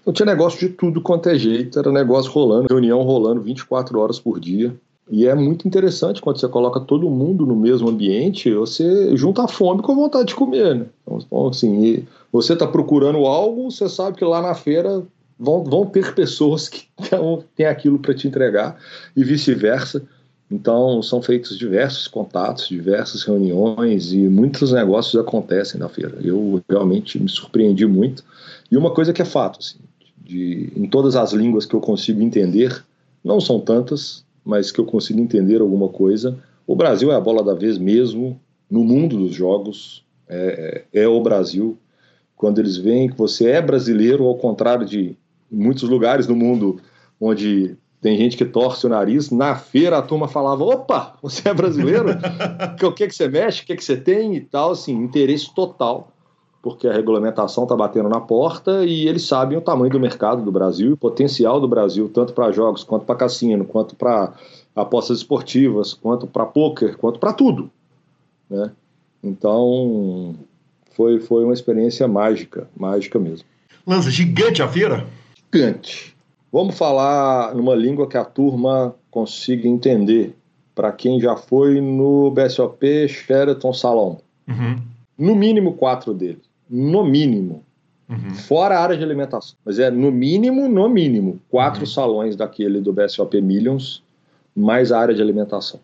Então 0.02 0.14
tinha 0.14 0.26
negócio 0.26 0.60
de 0.60 0.70
tudo 0.70 1.02
quanto 1.02 1.28
é 1.28 1.38
jeito, 1.38 1.78
era 1.78 1.92
negócio 1.92 2.32
rolando, 2.32 2.68
reunião 2.70 3.02
rolando 3.02 3.42
24 3.42 4.00
horas 4.00 4.20
por 4.20 4.40
dia. 4.40 4.74
E 5.10 5.28
é 5.28 5.36
muito 5.36 5.68
interessante 5.68 6.22
quando 6.22 6.40
você 6.40 6.48
coloca 6.48 6.80
todo 6.80 7.10
mundo 7.10 7.46
no 7.46 7.56
mesmo 7.56 7.90
ambiente, 7.90 8.54
você 8.54 9.16
junta 9.18 9.44
a 9.44 9.48
fome 9.48 9.82
com 9.82 9.92
a 9.92 9.96
vontade 9.96 10.30
de 10.30 10.36
comer. 10.36 10.76
Né? 10.76 10.86
Então, 11.06 11.48
assim, 11.50 12.06
você 12.32 12.54
está 12.54 12.66
procurando 12.66 13.26
algo, 13.26 13.70
você 13.70 13.90
sabe 13.90 14.18
que 14.18 14.24
lá 14.24 14.42
na 14.42 14.56
feira 14.56 15.04
vão, 15.38 15.66
vão 15.66 15.86
ter 15.86 16.16
pessoas 16.16 16.70
que 16.70 16.84
têm 17.58 17.66
aquilo 17.66 18.00
para 18.00 18.14
te 18.14 18.28
entregar 18.28 18.78
e 19.14 19.22
vice-versa. 19.24 20.02
Então, 20.52 21.02
são 21.02 21.22
feitos 21.22 21.58
diversos 21.58 22.10
contatos, 22.10 22.68
diversas 22.68 23.24
reuniões 23.24 24.12
e 24.12 24.18
muitos 24.18 24.74
negócios 24.74 25.16
acontecem 25.16 25.80
na 25.80 25.88
feira. 25.88 26.18
Eu 26.22 26.62
realmente 26.70 27.18
me 27.18 27.30
surpreendi 27.30 27.86
muito. 27.86 28.24
E 28.70 28.76
uma 28.76 28.92
coisa 28.92 29.14
que 29.14 29.22
é 29.22 29.26
fato, 29.26 29.60
assim, 29.60 29.80
de, 30.18 30.74
em 30.76 30.88
todas 30.88 31.16
as 31.16 31.32
línguas 31.32 31.66
que 31.66 31.74
eu 31.74 31.80
consigo 31.80 32.22
entender, 32.22 32.84
não 33.24 33.40
são 33.40 33.62
tantas, 33.62 34.26
mas 34.44 34.72
que 34.72 34.80
eu 34.80 34.86
consigo 34.86 35.22
entender 35.22 35.62
alguma 35.62 35.88
coisa. 35.88 36.38
O 36.68 36.76
Brasil 36.76 37.12
é 37.14 37.16
a 37.16 37.22
bola 37.22 37.44
da 37.44 37.54
vez 37.54 37.78
mesmo 37.78 38.38
no 38.70 38.84
mundo 38.84 39.18
dos 39.18 39.34
jogos. 39.34 40.04
É, 40.28 40.86
é, 40.94 41.04
é 41.04 41.08
o 41.08 41.22
Brasil. 41.22 41.78
Quando 42.36 42.60
eles 42.60 42.76
veem 42.76 43.10
que 43.10 43.18
você 43.18 43.52
é 43.52 43.62
brasileiro, 43.62 44.26
ao 44.26 44.36
contrário 44.36 44.86
de 44.86 45.16
muitos 45.50 45.88
lugares 45.88 46.28
no 46.28 46.36
mundo 46.36 46.82
onde 47.20 47.78
tem 48.02 48.18
gente 48.18 48.36
que 48.36 48.46
torce 48.46 48.86
o 48.86 48.90
nariz, 48.90 49.30
na 49.30 49.56
feira 49.56 49.98
a 49.98 50.02
turma 50.02 50.28
falava: 50.28 50.64
opa, 50.64 51.14
você 51.22 51.50
é 51.50 51.54
brasileiro? 51.54 52.10
o 52.84 52.92
que, 52.92 53.08
que 53.08 53.16
você 53.16 53.28
mexe? 53.28 53.62
O 53.62 53.66
que, 53.66 53.76
que 53.76 53.84
você 53.84 53.96
tem? 53.96 54.36
E 54.36 54.42
tal, 54.42 54.72
assim, 54.72 54.94
interesse 54.94 55.54
total 55.54 56.12
porque 56.62 56.88
a 56.88 56.94
regulamentação 56.94 57.64
está 57.64 57.76
batendo 57.76 58.08
na 58.08 58.22
porta 58.22 58.86
e 58.86 59.08
eles 59.08 59.24
sabem 59.24 59.58
o 59.58 59.62
tamanho 59.62 59.92
do 59.92 60.00
mercado 60.00 60.44
do 60.44 60.52
Brasil, 60.52 60.94
o 60.94 60.98
potencial 60.98 61.60
do 61.60 61.68
Brasil, 61.68 62.08
tanto 62.08 62.34
para 62.34 62.52
jogos, 62.52 62.84
quanto 62.84 63.06
para 63.06 63.16
cassino, 63.16 63.66
quanto 63.66 63.96
para 63.96 64.34
apostas 64.76 65.18
esportivas, 65.18 65.94
quanto 65.94 66.28
para 66.28 66.46
poker, 66.46 66.98
quanto 66.98 67.20
para 67.20 67.34
tudo. 67.34 67.72
Né? 68.50 68.72
Então, 69.24 70.36
foi, 70.92 71.20
foi 71.20 71.44
uma 71.44 71.54
experiência 71.54 72.08
mágica, 72.08 72.70
mágica 72.78 73.18
mesmo. 73.18 73.48
Lança, 73.86 74.12
gigante 74.12 74.62
a 74.62 74.68
feira? 74.68 75.08
Gigante. 75.52 76.16
Vamos 76.52 76.78
falar 76.78 77.56
numa 77.56 77.76
língua 77.76 78.08
que 78.08 78.18
a 78.18 78.26
turma 78.26 78.96
consiga 79.10 79.68
entender. 79.68 80.36
Para 80.76 80.92
quem 80.92 81.20
já 81.20 81.36
foi 81.36 81.82
no 81.82 82.32
BSOP 82.32 83.08
Sheraton 83.08 83.74
Salon. 83.74 84.18
Uhum. 84.48 84.78
No 85.18 85.36
mínimo 85.36 85.74
quatro 85.74 86.14
deles 86.14 86.52
no 86.72 87.04
mínimo. 87.04 87.64
Uhum. 88.08 88.34
Fora 88.34 88.78
a 88.78 88.84
área 88.84 88.98
de 88.98 89.04
alimentação. 89.04 89.58
Mas 89.66 89.78
é 89.78 89.92
no 89.92 90.10
mínimo, 90.12 90.70
no 90.70 90.88
mínimo, 90.88 91.40
quatro 91.50 91.82
uhum. 91.82 91.86
salões 91.86 92.36
daquele 92.36 92.80
do 92.80 92.94
BSOP 92.94 93.42
Millions, 93.42 94.02
mais 94.56 94.92
a 94.92 95.00
área 95.00 95.14
de 95.14 95.22
alimentação. 95.22 95.80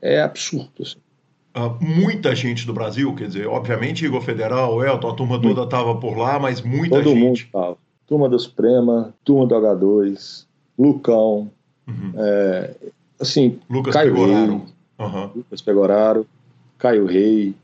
É 0.00 0.22
absurdo. 0.22 0.70
Assim. 0.80 0.96
Uh, 1.56 1.84
muita 1.84 2.34
gente 2.36 2.64
do 2.64 2.72
Brasil, 2.72 3.12
quer 3.14 3.26
dizer, 3.26 3.48
obviamente 3.48 4.04
Igor 4.04 4.20
Federal, 4.20 4.84
Elton, 4.84 5.08
a 5.08 5.14
turma 5.14 5.40
toda 5.40 5.64
estava 5.64 5.96
por 5.96 6.16
lá, 6.16 6.38
mas 6.38 6.60
muita 6.60 6.96
Todo 6.96 7.10
gente. 7.10 7.14
Todo 7.14 7.24
mundo 7.24 7.36
estava. 7.36 7.76
Turma 8.08 8.28
da 8.28 8.38
Suprema, 8.38 9.14
turma 9.22 9.46
do 9.46 9.54
H2, 9.54 10.46
Lucão, 10.78 11.50
uhum. 11.86 12.12
é, 12.16 12.74
assim, 13.20 13.58
Lucas 13.68 13.92
Caio 13.92 14.14
Pegoraro. 14.14 14.62
Rei, 14.98 15.30
Lucas 15.36 15.62
Pegoraro, 15.62 16.26
Caio 16.78 17.06
Rei, 17.06 17.54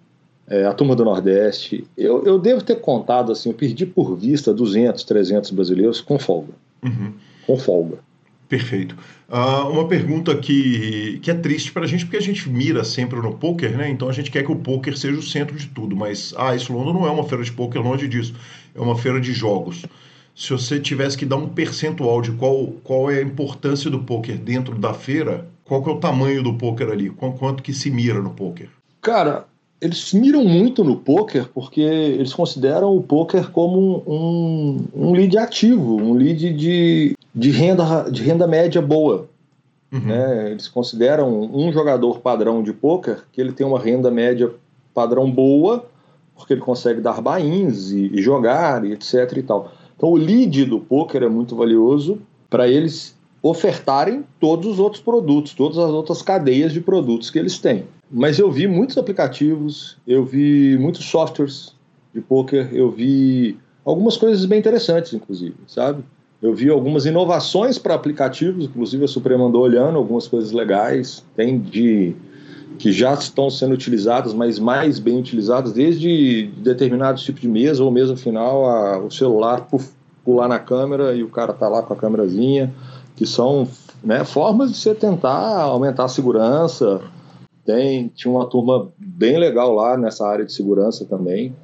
é, 0.46 0.64
a 0.66 0.74
turma 0.74 0.94
do 0.94 1.04
Nordeste. 1.04 1.86
Eu, 1.96 2.24
eu 2.24 2.38
devo 2.38 2.62
ter 2.62 2.76
contado, 2.76 3.32
assim, 3.32 3.48
eu 3.48 3.54
perdi 3.54 3.86
por 3.86 4.14
vista 4.16 4.52
200, 4.52 5.02
300 5.04 5.50
brasileiros 5.50 6.00
com 6.00 6.18
folga. 6.18 6.52
Uhum. 6.84 7.12
Com 7.46 7.56
folga. 7.56 7.98
Perfeito. 8.48 8.94
Uh, 9.28 9.68
uma 9.70 9.88
pergunta 9.88 10.36
que, 10.36 11.18
que 11.22 11.30
é 11.30 11.34
triste 11.34 11.72
para 11.72 11.84
a 11.84 11.86
gente, 11.86 12.04
porque 12.04 12.18
a 12.18 12.22
gente 12.22 12.48
mira 12.48 12.84
sempre 12.84 13.18
no 13.20 13.32
poker, 13.32 13.76
né? 13.76 13.88
Então 13.88 14.08
a 14.08 14.12
gente 14.12 14.30
quer 14.30 14.44
que 14.44 14.52
o 14.52 14.56
poker 14.56 14.96
seja 14.96 15.18
o 15.18 15.22
centro 15.22 15.56
de 15.56 15.66
tudo. 15.68 15.96
Mas, 15.96 16.34
ah, 16.36 16.54
isso 16.54 16.72
não 16.72 17.06
é 17.06 17.10
uma 17.10 17.24
feira 17.24 17.42
de 17.42 17.50
poker, 17.50 17.82
longe 17.82 18.06
disso. 18.06 18.34
É 18.74 18.80
uma 18.80 18.96
feira 18.96 19.20
de 19.20 19.32
jogos. 19.32 19.86
Se 20.34 20.50
você 20.50 20.80
tivesse 20.80 21.16
que 21.16 21.24
dar 21.24 21.36
um 21.36 21.48
percentual 21.48 22.20
de 22.20 22.32
qual, 22.32 22.66
qual 22.82 23.10
é 23.10 23.18
a 23.18 23.22
importância 23.22 23.90
do 23.90 24.00
poker 24.00 24.36
dentro 24.36 24.74
da 24.74 24.92
feira, 24.92 25.46
qual 25.64 25.82
que 25.82 25.88
é 25.88 25.92
o 25.92 25.98
tamanho 25.98 26.42
do 26.42 26.54
poker 26.54 26.90
ali? 26.90 27.08
Quanto 27.10 27.62
que 27.62 27.72
se 27.72 27.90
mira 27.90 28.20
no 28.20 28.30
poker? 28.30 28.68
Cara, 29.00 29.46
eles 29.80 30.12
miram 30.12 30.44
muito 30.44 30.82
no 30.82 30.96
poker 30.96 31.48
porque 31.52 31.80
eles 31.80 32.32
consideram 32.32 32.96
o 32.96 33.02
poker 33.02 33.50
como 33.50 34.02
um, 34.06 34.84
um 34.94 35.12
lead 35.12 35.36
ativo, 35.38 35.96
um 35.96 36.14
lead 36.14 36.52
de, 36.52 37.16
de, 37.34 37.50
renda, 37.50 38.10
de 38.10 38.22
renda 38.22 38.46
média 38.46 38.80
boa. 38.82 39.28
Uhum. 39.92 40.00
Né? 40.00 40.50
Eles 40.50 40.68
consideram 40.68 41.30
um 41.52 41.72
jogador 41.72 42.20
padrão 42.20 42.62
de 42.62 42.72
poker 42.72 43.24
que 43.32 43.40
ele 43.40 43.52
tem 43.52 43.66
uma 43.66 43.78
renda 43.78 44.10
média 44.10 44.50
padrão 44.92 45.30
boa, 45.30 45.86
porque 46.34 46.52
ele 46.52 46.60
consegue 46.60 47.00
dar 47.00 47.20
buy-ins 47.20 47.90
e, 47.90 48.10
e, 48.12 48.22
jogar 48.22 48.84
e 48.84 48.92
etc 48.92 49.32
e 49.36 49.42
tal. 49.42 49.72
Então 49.96 50.10
o 50.10 50.16
lead 50.16 50.64
do 50.64 50.80
poker 50.80 51.22
é 51.22 51.28
muito 51.28 51.56
valioso 51.56 52.18
para 52.48 52.68
eles 52.68 53.16
ofertarem 53.42 54.24
todos 54.40 54.66
os 54.66 54.78
outros 54.78 55.02
produtos, 55.02 55.52
todas 55.52 55.76
as 55.78 55.90
outras 55.90 56.22
cadeias 56.22 56.72
de 56.72 56.80
produtos 56.80 57.30
que 57.30 57.38
eles 57.38 57.58
têm. 57.58 57.84
Mas 58.10 58.38
eu 58.38 58.50
vi 58.50 58.66
muitos 58.66 58.96
aplicativos, 58.96 59.96
eu 60.06 60.24
vi 60.24 60.78
muitos 60.78 61.04
softwares 61.04 61.74
de 62.14 62.20
poker, 62.20 62.70
eu 62.72 62.90
vi 62.90 63.58
algumas 63.84 64.16
coisas 64.16 64.46
bem 64.46 64.60
interessantes, 64.60 65.12
inclusive, 65.12 65.56
sabe? 65.66 66.02
Eu 66.40 66.54
vi 66.54 66.70
algumas 66.70 67.06
inovações 67.06 67.78
para 67.78 67.94
aplicativos, 67.94 68.64
inclusive 68.64 69.04
a 69.04 69.08
Suprema 69.08 69.44
andou 69.44 69.62
olhando 69.62 69.98
algumas 69.98 70.28
coisas 70.28 70.52
legais, 70.52 71.24
tem 71.36 71.58
de 71.58 72.14
que 72.78 72.92
já 72.92 73.14
estão 73.14 73.48
sendo 73.48 73.72
utilizadas, 73.72 74.34
mas 74.34 74.58
mais 74.58 74.98
bem 74.98 75.18
utilizadas, 75.18 75.72
desde 75.72 76.50
determinados 76.56 77.22
tipos 77.22 77.40
de 77.40 77.48
mesa, 77.48 77.82
ou 77.82 77.90
mesmo 77.90 78.16
final, 78.16 78.66
a, 78.66 78.98
o 78.98 79.10
celular 79.10 79.66
pular 80.24 80.48
na 80.48 80.58
câmera 80.58 81.14
e 81.14 81.22
o 81.22 81.28
cara 81.28 81.52
tá 81.52 81.68
lá 81.68 81.82
com 81.82 81.92
a 81.92 81.96
câmerazinha, 81.96 82.74
que 83.14 83.26
são 83.26 83.68
né, 84.02 84.24
formas 84.24 84.72
de 84.72 84.78
você 84.78 84.94
tentar 84.94 85.62
aumentar 85.62 86.04
a 86.04 86.08
segurança, 86.08 87.00
tem, 87.64 88.08
tinha 88.08 88.32
uma 88.32 88.46
turma 88.46 88.88
bem 88.98 89.38
legal 89.38 89.72
lá 89.74 89.96
nessa 89.96 90.26
área 90.26 90.44
de 90.44 90.52
segurança 90.52 91.04
também. 91.04 91.54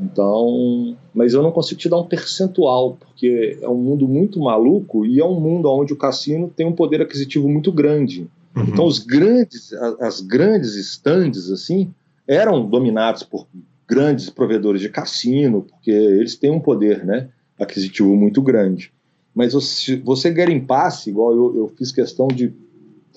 Então, 0.00 0.94
mas 1.14 1.32
eu 1.32 1.42
não 1.42 1.50
consigo 1.50 1.80
te 1.80 1.88
dar 1.88 1.98
um 1.98 2.04
percentual, 2.04 2.96
porque 3.00 3.58
é 3.62 3.68
um 3.68 3.76
mundo 3.76 4.06
muito 4.06 4.38
maluco 4.40 5.06
e 5.06 5.20
é 5.20 5.24
um 5.24 5.40
mundo 5.40 5.70
onde 5.70 5.92
o 5.92 5.96
cassino 5.96 6.52
tem 6.54 6.66
um 6.66 6.72
poder 6.72 7.00
aquisitivo 7.00 7.48
muito 7.48 7.72
grande. 7.72 8.28
Uhum. 8.56 8.64
Então, 8.68 8.86
os 8.86 8.98
grandes, 8.98 9.72
as 10.00 10.20
grandes 10.20 10.74
stands, 10.76 11.50
assim, 11.50 11.92
eram 12.26 12.66
dominados 12.66 13.22
por 13.22 13.46
grandes 13.86 14.30
provedores 14.30 14.80
de 14.80 14.88
cassino, 14.88 15.62
porque 15.62 15.90
eles 15.90 16.34
têm 16.34 16.50
um 16.50 16.58
poder, 16.58 17.04
né, 17.04 17.28
aquisitivo 17.60 18.16
muito 18.16 18.40
grande. 18.42 18.92
Mas 19.34 19.52
se 19.64 19.96
você 19.96 20.30
garimpasse, 20.30 21.10
igual 21.10 21.32
eu, 21.32 21.56
eu 21.56 21.72
fiz 21.76 21.92
questão 21.92 22.26
de 22.26 22.52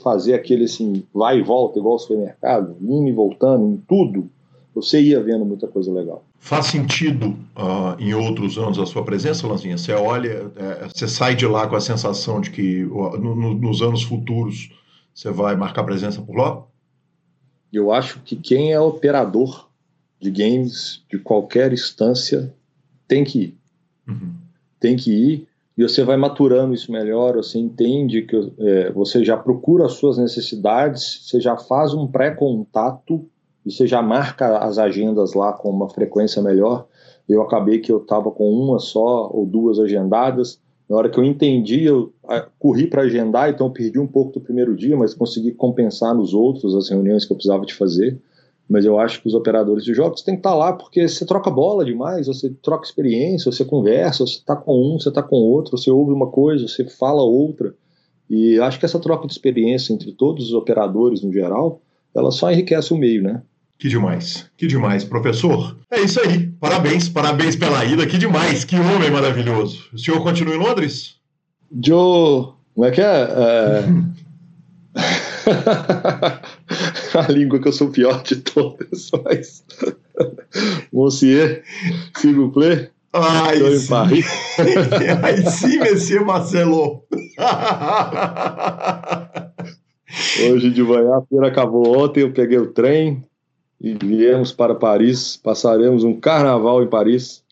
fazer 0.04 0.34
aquele 0.34 0.66
assim, 0.66 1.04
vai 1.14 1.40
e 1.40 1.42
volta, 1.42 1.80
igual 1.80 1.96
o 1.96 2.00
supermercado, 2.00 2.76
indo 2.82 3.08
e 3.08 3.14
voltando 3.14 3.66
em 3.66 3.78
tudo, 3.88 4.30
você 4.76 5.02
ia 5.02 5.22
vendo 5.22 5.46
muita 5.46 5.68
coisa 5.68 5.92
legal. 5.92 6.24
Faz 6.38 6.68
sentido 6.68 7.36
uh, 7.56 8.00
em 8.00 8.14
outros 8.14 8.58
anos 8.58 8.80
a 8.80 8.86
sua 8.86 9.04
presença, 9.04 9.48
Lanzinha? 9.48 9.78
Você 9.78 9.92
olha, 9.92 10.52
é, 10.56 10.88
você 10.94 11.08
sai 11.08 11.36
de 11.36 11.46
lá 11.46 11.68
com 11.68 11.76
a 11.76 11.82
sensação 11.82 12.40
de 12.40 12.52
que 12.52 12.84
uh, 12.86 13.18
no, 13.18 13.54
nos 13.56 13.82
anos 13.82 14.04
futuros 14.04 14.70
você 15.14 15.32
vai 15.32 15.56
marcar 15.56 15.84
presença 15.84 16.22
por 16.22 16.36
lá? 16.36 16.64
Eu 17.72 17.92
acho 17.92 18.20
que 18.22 18.36
quem 18.36 18.74
é 18.74 18.80
operador 18.80 19.70
de 20.20 20.32
games 20.32 21.04
de 21.10 21.20
qualquer 21.20 21.72
instância 21.72 22.54
tem 23.08 23.24
que 23.24 23.40
ir. 23.40 23.58
Uhum. 24.08 24.34
Tem 24.80 24.96
que 24.96 25.12
ir 25.12 25.50
e 25.80 25.84
você 25.84 26.04
vai 26.04 26.18
maturando 26.18 26.74
isso 26.74 26.92
melhor, 26.92 27.38
você 27.38 27.58
entende 27.58 28.24
que 28.24 28.36
é, 28.60 28.92
você 28.92 29.24
já 29.24 29.38
procura 29.38 29.86
as 29.86 29.94
suas 29.94 30.18
necessidades, 30.18 31.22
você 31.24 31.40
já 31.40 31.56
faz 31.56 31.94
um 31.94 32.06
pré-contato 32.06 33.26
e 33.66 33.72
você 33.72 33.88
já 33.88 34.02
marca 34.02 34.58
as 34.58 34.78
agendas 34.78 35.34
lá 35.34 35.54
com 35.54 35.70
uma 35.70 35.88
frequência 35.88 36.42
melhor. 36.42 36.86
Eu 37.30 37.42
acabei 37.42 37.80
que 37.80 37.90
eu 37.90 38.00
estava 38.00 38.30
com 38.30 38.52
uma 38.52 38.78
só 38.78 39.30
ou 39.32 39.46
duas 39.46 39.80
agendadas. 39.80 40.60
Na 40.90 40.98
hora 40.98 41.10
que 41.10 41.20
eu 41.20 41.24
entendi, 41.24 41.84
eu 41.84 42.12
corri 42.58 42.88
para 42.88 43.04
agendar, 43.04 43.50
então 43.50 43.70
perdi 43.72 44.00
um 44.00 44.08
pouco 44.08 44.34
do 44.34 44.42
primeiro 44.42 44.76
dia, 44.76 44.98
mas 44.98 45.14
consegui 45.14 45.52
compensar 45.52 46.16
nos 46.16 46.34
outros 46.34 46.76
as 46.76 46.90
reuniões 46.90 47.26
que 47.26 47.32
eu 47.32 47.36
precisava 47.36 47.66
de 47.66 47.76
fazer 47.76 48.20
mas 48.70 48.86
eu 48.86 49.00
acho 49.00 49.20
que 49.20 49.28
os 49.28 49.34
operadores 49.34 49.84
de 49.84 49.96
jogos 49.96 50.22
têm 50.22 50.36
que 50.36 50.42
estar 50.42 50.54
lá 50.54 50.72
porque 50.72 51.08
você 51.08 51.26
troca 51.26 51.50
bola 51.50 51.84
demais, 51.84 52.28
você 52.28 52.52
troca 52.62 52.86
experiência, 52.86 53.52
você 53.52 53.66
conversa, 53.66 54.26
você 54.26 54.38
está 54.38 54.56
com 54.56 54.94
um, 54.94 55.00
você 55.00 55.10
está 55.10 55.24
com 55.24 55.38
outro, 55.38 55.76
você 55.76 55.90
ouve 55.90 56.14
uma 56.14 56.28
coisa, 56.28 56.68
você 56.68 56.88
fala 56.88 57.24
outra. 57.24 57.74
E 58.30 58.60
acho 58.60 58.78
que 58.78 58.86
essa 58.86 59.00
troca 59.00 59.26
de 59.26 59.34
experiência 59.34 59.92
entre 59.92 60.12
todos 60.12 60.46
os 60.46 60.54
operadores 60.54 61.24
no 61.24 61.34
geral, 61.34 61.82
ela 62.16 62.30
só 62.30 62.52
enriquece 62.52 62.94
o 62.94 62.98
meio, 62.98 63.24
né? 63.24 63.42
Que 63.80 63.90
demais, 63.90 64.48
que 64.56 64.68
demais, 64.68 65.04
professor. 65.04 65.76
É 65.90 66.02
isso 66.02 66.20
aí, 66.20 66.49
parabéns, 66.60 67.10
parabéns 67.10 67.56
pela 67.56 67.84
ida, 67.86 68.06
que 68.06 68.18
demais, 68.18 68.64
que 68.64 68.76
homem 68.76 69.12
maravilhoso. 69.12 69.90
O 69.94 69.98
senhor 69.98 70.22
continua 70.22 70.56
em 70.56 70.60
Londres? 70.60 71.16
Joe, 71.84 72.54
como 72.74 72.86
é 72.86 72.92
que 72.92 73.02
é? 73.02 73.06
é... 73.06 73.84
a 77.18 77.32
língua 77.32 77.60
que 77.60 77.68
eu 77.68 77.74
sou 77.74 77.90
pior 77.90 78.22
de 78.24 78.38
todas, 78.38 79.12
mas. 79.24 79.64
Monsieur, 80.92 81.64
s'il 82.18 82.36
vous 82.36 82.52
plaît. 82.52 82.92
Ai, 83.14 83.60
sim. 83.78 83.98
Ai, 85.24 85.38
sim, 85.50 85.80
Monsieur 85.80 86.26
Marcelo. 86.26 87.04
Hoje 90.44 90.72
de 90.72 90.84
manhã 90.84 91.18
a 91.18 91.22
feira 91.22 91.48
acabou 91.48 91.98
ontem, 91.98 92.22
eu 92.22 92.32
peguei 92.32 92.58
o 92.58 92.72
trem 92.72 93.24
e 93.80 93.94
viemos 93.94 94.52
para 94.52 94.76
Paris. 94.76 95.38
Passaremos 95.38 96.04
um 96.04 96.20
carnaval 96.20 96.84
em 96.84 96.88
Paris 96.88 97.44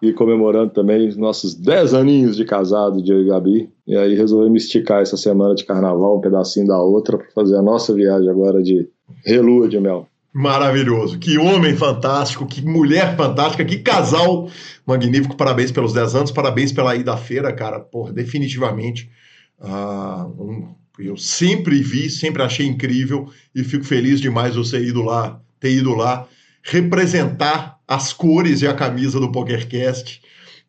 e 0.00 0.12
comemorando 0.12 0.72
também 0.72 1.08
os 1.08 1.16
nossos 1.16 1.54
10 1.54 1.94
aninhos 1.94 2.36
de 2.36 2.44
casado, 2.44 3.02
de 3.02 3.12
e 3.12 3.24
Gabi. 3.24 3.70
E 3.86 3.96
aí 3.96 4.14
resolvemos 4.14 4.64
esticar 4.64 5.02
essa 5.02 5.16
semana 5.16 5.54
de 5.54 5.64
carnaval, 5.64 6.18
um 6.18 6.20
pedacinho 6.20 6.66
da 6.66 6.80
outra, 6.80 7.18
para 7.18 7.30
fazer 7.30 7.56
a 7.56 7.62
nossa 7.62 7.94
viagem 7.94 8.28
agora 8.28 8.62
de 8.62 8.88
relua 9.24 9.68
de 9.68 9.78
mel. 9.80 10.06
Maravilhoso. 10.32 11.18
Que 11.18 11.38
homem 11.38 11.74
fantástico, 11.74 12.46
que 12.46 12.60
mulher 12.60 13.16
fantástica, 13.16 13.64
que 13.64 13.78
casal 13.78 14.50
magnífico. 14.84 15.34
Parabéns 15.34 15.72
pelos 15.72 15.94
10 15.94 16.14
anos, 16.14 16.30
parabéns 16.30 16.72
pela 16.72 16.94
ida 16.94 17.14
à 17.14 17.16
feira, 17.16 17.50
cara. 17.54 17.80
Por 17.80 18.12
definitivamente. 18.12 19.10
Uh, 19.58 20.42
um, 20.42 20.74
eu 20.98 21.16
sempre 21.16 21.80
vi, 21.80 22.10
sempre 22.10 22.42
achei 22.42 22.66
incrível 22.66 23.30
e 23.54 23.64
fico 23.64 23.84
feliz 23.84 24.20
demais 24.20 24.56
você 24.56 24.78
ido 24.78 25.00
lá, 25.00 25.40
ter 25.66 25.72
ido 25.72 25.94
lá 25.94 26.26
representar 26.62 27.78
as 27.86 28.12
cores 28.12 28.62
e 28.62 28.66
a 28.66 28.74
camisa 28.74 29.18
do 29.18 29.30
PokerCast 29.30 30.20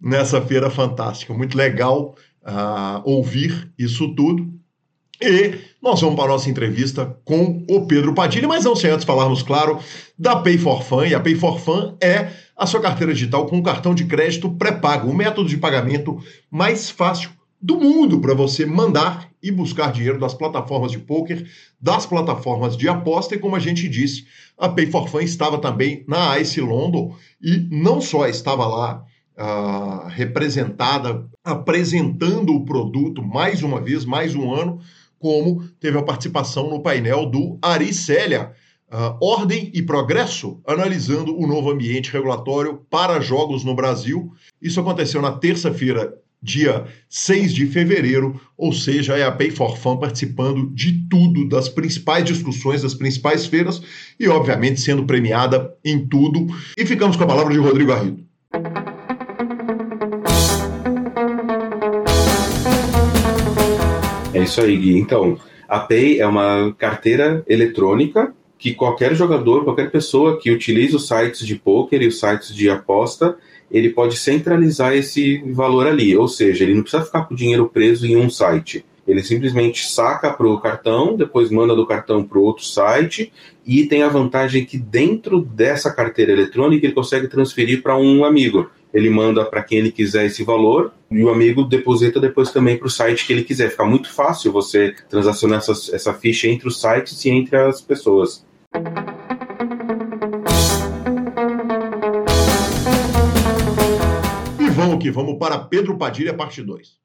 nessa 0.01 0.41
feira 0.41 0.69
fantástica. 0.69 1.33
Muito 1.33 1.57
legal 1.57 2.15
uh, 2.43 3.01
ouvir 3.03 3.71
isso 3.77 4.13
tudo. 4.15 4.47
E 5.19 5.55
nós 5.81 5.99
vamos 5.99 6.15
para 6.15 6.25
a 6.25 6.33
nossa 6.33 6.49
entrevista 6.49 7.17
com 7.25 7.65
o 7.67 7.87
Pedro 7.87 8.13
Padilha, 8.13 8.47
mas 8.47 8.65
não 8.65 8.75
sem 8.75 8.91
antes 8.91 9.05
falarmos, 9.05 9.41
claro, 9.41 9.79
da 10.17 10.35
Pay 10.35 10.59
for 10.59 10.83
Fun. 10.83 11.05
E 11.05 11.15
a 11.15 11.19
Pay 11.19 11.35
for 11.35 11.59
Fun 11.59 11.97
é 11.99 12.31
a 12.55 12.67
sua 12.67 12.79
carteira 12.79 13.13
digital 13.13 13.47
com 13.47 13.61
cartão 13.63 13.95
de 13.95 14.05
crédito 14.05 14.49
pré-pago, 14.51 15.09
o 15.09 15.15
método 15.15 15.49
de 15.49 15.57
pagamento 15.57 16.19
mais 16.51 16.91
fácil 16.91 17.31
do 17.61 17.79
mundo 17.79 18.19
para 18.19 18.33
você 18.33 18.65
mandar 18.65 19.29
e 19.41 19.51
buscar 19.51 19.91
dinheiro 19.91 20.19
das 20.19 20.33
plataformas 20.33 20.91
de 20.91 20.99
poker, 20.99 21.47
das 21.79 22.05
plataformas 22.05 22.75
de 22.77 22.87
aposta 22.87 23.35
e 23.35 23.39
como 23.39 23.55
a 23.55 23.59
gente 23.59 23.87
disse, 23.87 24.25
a 24.57 24.69
Pay 24.69 24.87
for 24.87 25.07
Fun 25.07 25.21
estava 25.21 25.57
também 25.57 26.03
na 26.07 26.39
ICE 26.39 26.61
London 26.61 27.15
e 27.41 27.67
não 27.71 28.01
só 28.01 28.27
estava 28.27 28.65
lá 28.65 29.03
uh, 29.37 30.07
representada, 30.07 31.25
apresentando 31.43 32.53
o 32.53 32.65
produto 32.65 33.23
mais 33.23 33.61
uma 33.63 33.79
vez, 33.79 34.05
mais 34.05 34.35
um 34.35 34.53
ano, 34.53 34.79
como 35.19 35.63
teve 35.79 35.97
a 35.97 36.03
participação 36.03 36.69
no 36.69 36.81
painel 36.81 37.25
do 37.25 37.57
Ari 37.61 37.93
Célia, 37.93 38.51
uh, 38.91 39.17
Ordem 39.21 39.71
e 39.73 39.81
Progresso, 39.81 40.59
analisando 40.65 41.37
o 41.37 41.47
novo 41.47 41.71
ambiente 41.71 42.11
regulatório 42.11 42.85
para 42.89 43.19
jogos 43.19 43.63
no 43.63 43.75
Brasil. 43.75 44.31
Isso 44.61 44.79
aconteceu 44.79 45.21
na 45.21 45.31
terça-feira, 45.31 46.13
dia 46.41 46.86
6 47.10 47.53
de 47.53 47.65
fevereiro, 47.67 48.39
ou 48.58 48.72
seja, 48.72 49.17
é 49.17 49.24
a 49.24 49.32
Pay 49.32 49.51
for 49.51 49.77
Fun 49.77 49.98
participando 49.98 50.70
de 50.74 51.08
tudo, 51.10 51.48
das 51.48 51.67
principais 51.67 52.24
discussões, 52.24 52.84
das 52.84 52.94
principais 52.94 53.46
feiras 53.46 53.82
e, 54.20 54.27
obviamente, 54.27 54.79
sendo 54.79 55.06
premiada 55.06 55.74
em 55.84 56.06
tudo. 56.06 56.48
E 56.77 56.86
ficamos 56.86 57.17
com 57.17 57.24
a 57.24 57.27
palavra 57.27 57.53
de 57.53 57.60
Rodrigo 57.60 57.91
Arrido. 57.91 58.25
É 64.34 64.44
isso 64.44 64.62
aí, 64.62 64.77
Gui. 64.77 64.98
Então, 64.98 65.39
a 65.67 65.79
Pay 65.79 66.20
é 66.20 66.27
uma 66.27 66.74
carteira 66.77 67.44
eletrônica 67.48 68.34
que 68.58 68.74
qualquer 68.74 69.15
jogador, 69.15 69.63
qualquer 69.63 69.91
pessoa 69.91 70.39
que 70.39 70.51
utiliza 70.51 70.98
os 70.98 71.08
sites 71.08 71.46
de 71.46 71.56
poker 71.56 72.01
e 72.01 72.08
os 72.08 72.20
sites 72.20 72.53
de 72.53 72.70
aposta, 72.70 73.38
ele 73.71 73.89
pode 73.89 74.17
centralizar 74.17 74.93
esse 74.93 75.39
valor 75.51 75.88
ali. 75.88 76.15
Ou 76.15 76.27
seja, 76.27 76.63
ele 76.63 76.75
não 76.75 76.82
precisa 76.82 77.06
ficar 77.06 77.23
com 77.23 77.34
o 77.34 77.38
dinheiro 77.38 77.69
preso 77.69 78.06
em 78.06 78.15
um 78.15 78.30
site. 78.30 78.86
Ele 79.08 79.23
simplesmente 79.23 79.88
saca 79.88 80.32
para 80.32 80.47
o 80.47 80.60
cartão, 80.60 81.15
depois 81.15 81.49
manda 81.49 81.73
do 81.73 81.88
cartão 81.88 82.23
para 82.23 82.39
outro 82.39 82.65
site 82.65 83.32
e 83.65 83.86
tem 83.86 84.03
a 84.03 84.10
vantagem 84.10 84.65
que 84.65 84.77
dentro 84.77 85.39
dessa 85.39 85.89
carteira 85.93 86.34
eletrônica 86.34 86.86
ele 86.86 86.93
consegue 86.93 87.27
transferir 87.27 87.82
para 87.82 87.97
um 87.97 88.25
amigo. 88.25 88.69
Ele 88.93 89.10
manda 89.10 89.45
para 89.45 89.63
quem 89.63 89.77
ele 89.77 89.91
quiser 89.91 90.25
esse 90.25 90.43
valor 90.43 90.91
e 91.10 91.23
o 91.23 91.30
amigo 91.30 91.63
deposita 91.63 92.19
depois 92.19 92.51
também 92.51 92.77
para 92.77 92.88
o 92.88 92.91
site 92.91 93.25
que 93.25 93.32
ele 93.32 93.43
quiser. 93.43 93.69
Fica 93.69 93.86
muito 93.86 94.12
fácil 94.12 94.51
você 94.51 94.93
transacionar 95.10 95.60
essa, 95.60 95.95
essa 95.95 96.13
ficha 96.13 96.47
entre 96.47 96.67
os 96.67 96.80
sites 96.80 97.23
e 97.23 97.30
entre 97.30 97.56
as 97.56 97.80
pessoas. 97.80 98.45
Vamos 104.77 104.99
que 104.99 105.09
vamos 105.09 105.39
para 105.39 105.57
Pedro 105.57 105.97
Padilha, 105.97 106.35
parte 106.35 106.61
2. 106.61 106.97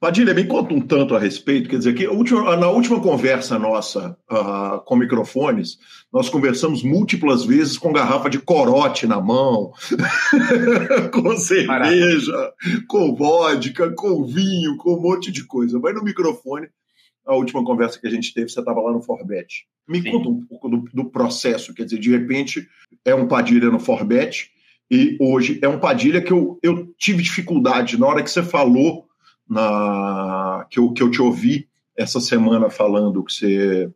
Padilha, 0.00 0.34
me 0.34 0.44
conta 0.44 0.74
um 0.74 0.80
tanto 0.80 1.14
a 1.14 1.18
respeito. 1.18 1.68
Quer 1.68 1.78
dizer, 1.78 1.94
que 1.94 2.04
na 2.04 2.68
última 2.68 3.00
conversa 3.00 3.56
nossa 3.56 4.18
uh, 4.28 4.80
com 4.84 4.96
microfones, 4.96 5.78
nós 6.12 6.28
conversamos 6.28 6.82
múltiplas 6.82 7.44
vezes 7.44 7.78
com 7.78 7.92
garrafa 7.92 8.28
de 8.28 8.40
corote 8.40 9.06
na 9.06 9.20
mão, 9.20 9.70
com 11.14 11.36
cerveja, 11.36 11.68
Maravilha. 11.68 12.52
com 12.88 13.14
vodka, 13.14 13.92
com 13.92 14.24
vinho, 14.24 14.76
com 14.76 14.94
um 14.94 15.00
monte 15.00 15.30
de 15.30 15.46
coisa. 15.46 15.78
Vai 15.78 15.92
no 15.92 16.02
microfone. 16.02 16.66
A 17.24 17.36
última 17.36 17.62
conversa 17.62 18.00
que 18.00 18.08
a 18.08 18.10
gente 18.10 18.34
teve, 18.34 18.48
você 18.48 18.58
estava 18.58 18.80
lá 18.80 18.90
no 18.90 19.02
Forbet. 19.02 19.66
Me 19.86 20.02
Sim. 20.02 20.10
conta 20.10 20.28
um 20.28 20.40
pouco 20.46 20.68
do, 20.68 20.84
do 20.92 21.04
processo. 21.04 21.72
Quer 21.74 21.84
dizer, 21.84 22.00
de 22.00 22.10
repente, 22.10 22.66
é 23.04 23.14
um 23.14 23.28
Padilha 23.28 23.70
no 23.70 23.78
Forbet 23.78 24.50
e 24.90 25.16
hoje 25.20 25.58
é 25.62 25.68
um 25.68 25.78
Padilha 25.78 26.20
que 26.20 26.32
eu, 26.32 26.58
eu 26.62 26.92
tive 26.98 27.22
dificuldade 27.22 27.98
na 27.98 28.06
hora 28.06 28.22
que 28.22 28.30
você 28.30 28.42
falou, 28.42 29.06
na, 29.48 30.66
que, 30.68 30.78
eu, 30.78 30.92
que 30.92 31.02
eu 31.02 31.10
te 31.10 31.22
ouvi 31.22 31.68
essa 31.96 32.20
semana 32.20 32.70
falando 32.70 33.22
que 33.22 33.32
você 33.32 33.90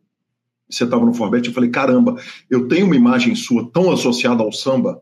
você 0.67 0.83
estava 0.83 1.05
no 1.05 1.13
Forbet, 1.13 1.47
eu 1.47 1.53
falei, 1.53 1.69
caramba, 1.69 2.15
eu 2.49 2.67
tenho 2.67 2.87
uma 2.87 2.95
imagem 2.95 3.35
sua 3.35 3.69
tão 3.71 3.91
associada 3.91 4.41
ao 4.41 4.51
samba 4.51 4.99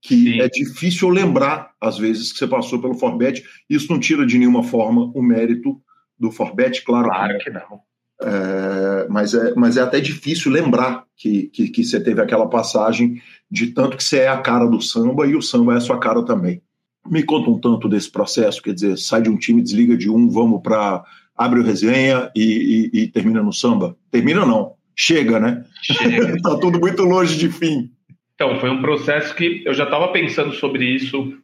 que 0.00 0.32
Sim. 0.32 0.40
é 0.40 0.48
difícil 0.48 1.08
lembrar, 1.08 1.72
às 1.80 1.98
vezes, 1.98 2.32
que 2.32 2.38
você 2.38 2.46
passou 2.46 2.80
pelo 2.80 2.94
Forbet. 2.94 3.44
Isso 3.68 3.92
não 3.92 3.98
tira 3.98 4.26
de 4.26 4.38
nenhuma 4.38 4.62
forma 4.62 5.10
o 5.14 5.22
mérito 5.22 5.80
do 6.18 6.30
Forbet, 6.30 6.82
claro. 6.84 7.08
Claro 7.08 7.38
que 7.38 7.50
não. 7.50 7.80
É, 8.20 9.06
mas, 9.08 9.34
é, 9.34 9.54
mas 9.54 9.76
é 9.76 9.82
até 9.82 10.00
difícil 10.00 10.50
lembrar 10.50 11.04
que, 11.16 11.44
que, 11.48 11.68
que, 11.68 11.84
você 11.84 12.00
teve 12.00 12.20
aquela 12.20 12.48
passagem 12.48 13.22
de 13.50 13.68
tanto 13.68 13.96
que 13.96 14.04
você 14.04 14.20
é 14.20 14.28
a 14.28 14.38
cara 14.38 14.66
do 14.66 14.80
samba 14.80 15.26
e 15.26 15.34
o 15.34 15.42
samba 15.42 15.74
é 15.74 15.76
a 15.76 15.80
sua 15.80 15.98
cara 15.98 16.24
também. 16.24 16.62
Me 17.06 17.22
conta 17.22 17.50
um 17.50 17.58
tanto 17.58 17.88
desse 17.88 18.10
processo, 18.10 18.62
quer 18.62 18.74
dizer, 18.74 18.98
sai 18.98 19.22
de 19.22 19.30
um 19.30 19.38
time, 19.38 19.62
desliga 19.62 19.96
de 19.96 20.10
um, 20.10 20.28
vamos 20.28 20.60
para 20.62 21.02
abre 21.38 21.60
o 21.60 21.64
resenha 21.64 22.30
e, 22.34 22.90
e, 22.92 23.02
e, 23.02 23.08
termina 23.08 23.42
no 23.42 23.52
samba. 23.52 23.96
Termina 24.10 24.44
não, 24.44 24.74
chega, 24.94 25.38
né? 25.38 25.64
Chega. 25.80 26.36
tá 26.42 26.58
tudo 26.58 26.80
muito 26.80 27.04
longe 27.04 27.38
de 27.38 27.48
fim. 27.48 27.90
Então, 28.34 28.58
foi 28.60 28.68
um 28.68 28.82
processo 28.82 29.34
que 29.34 29.62
eu 29.64 29.72
já 29.72 29.84
estava 29.84 30.08
pensando 30.08 30.52
sobre 30.52 30.84
isso 30.84 31.38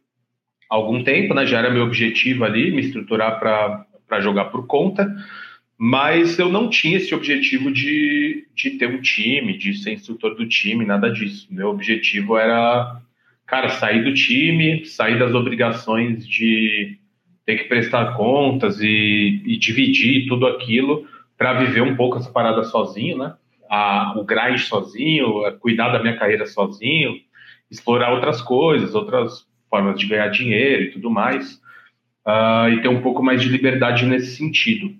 há 0.69 0.75
algum 0.75 1.03
tempo, 1.03 1.33
né? 1.33 1.45
Já 1.45 1.59
era 1.59 1.71
meu 1.71 1.83
objetivo 1.83 2.43
ali, 2.43 2.71
me 2.71 2.81
estruturar 2.81 3.39
para 3.39 4.21
jogar 4.21 4.45
por 4.45 4.67
conta. 4.67 5.13
Mas 5.77 6.39
eu 6.39 6.49
não 6.49 6.69
tinha 6.69 6.97
esse 6.97 7.13
objetivo 7.13 7.71
de, 7.71 8.47
de 8.55 8.71
ter 8.71 8.87
um 8.87 9.01
time, 9.01 9.57
de 9.57 9.73
ser 9.73 9.91
instrutor 9.91 10.35
do 10.35 10.47
time, 10.47 10.85
nada 10.85 11.11
disso. 11.11 11.47
Meu 11.51 11.69
objetivo 11.69 12.37
era, 12.37 13.01
cara, 13.45 13.69
sair 13.69 14.03
do 14.03 14.13
time, 14.13 14.85
sair 14.85 15.19
das 15.19 15.33
obrigações 15.33 16.25
de 16.25 16.97
ter 17.45 17.57
que 17.57 17.65
prestar 17.65 18.15
contas 18.15 18.79
e, 18.81 19.41
e 19.45 19.57
dividir 19.57 20.27
tudo 20.27 20.47
aquilo 20.47 21.05
para 21.37 21.53
viver 21.53 21.81
um 21.81 21.95
pouco 21.95 22.17
essa 22.17 22.31
parada 22.31 22.63
sozinho, 22.63 23.17
né? 23.17 23.33
A, 23.69 24.13
o 24.17 24.23
grind 24.23 24.59
sozinho, 24.59 25.43
cuidar 25.59 25.89
da 25.89 26.01
minha 26.01 26.17
carreira 26.17 26.45
sozinho, 26.45 27.15
explorar 27.69 28.13
outras 28.13 28.41
coisas, 28.41 28.95
outras 28.95 29.45
formas 29.69 29.99
de 29.99 30.07
ganhar 30.07 30.29
dinheiro 30.29 30.83
e 30.83 30.91
tudo 30.91 31.09
mais, 31.09 31.55
uh, 32.25 32.69
e 32.71 32.81
ter 32.81 32.87
um 32.87 33.01
pouco 33.01 33.21
mais 33.21 33.41
de 33.41 33.49
liberdade 33.49 34.05
nesse 34.05 34.37
sentido. 34.37 34.95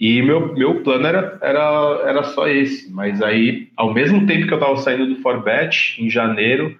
E 0.00 0.22
meu, 0.22 0.54
meu 0.54 0.82
plano 0.82 1.06
era, 1.06 1.38
era, 1.42 2.02
era 2.06 2.24
só 2.24 2.48
esse. 2.48 2.90
Mas 2.90 3.20
aí, 3.20 3.68
ao 3.76 3.92
mesmo 3.92 4.26
tempo 4.26 4.46
que 4.46 4.52
eu 4.54 4.58
estava 4.58 4.76
saindo 4.78 5.06
do 5.06 5.20
Forbet, 5.20 6.02
em 6.02 6.08
janeiro, 6.08 6.74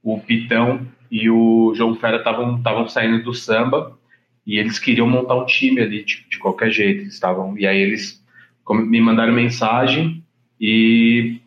o 0.00 0.20
Pitão 0.20 0.86
e 1.10 1.28
o 1.28 1.74
João 1.74 1.96
Fera 1.96 2.18
estavam 2.18 2.88
saindo 2.88 3.24
do 3.24 3.34
samba 3.34 3.98
e 4.46 4.56
eles 4.56 4.78
queriam 4.78 5.08
montar 5.08 5.34
um 5.34 5.46
time 5.46 5.80
ali 5.80 6.04
de, 6.04 6.24
de 6.30 6.38
qualquer 6.38 6.70
jeito. 6.70 7.02
estavam 7.02 7.58
E 7.58 7.66
aí 7.66 7.80
eles 7.80 8.24
me 8.68 9.00
mandaram 9.00 9.32
mensagem 9.32 10.24
e, 10.60 11.40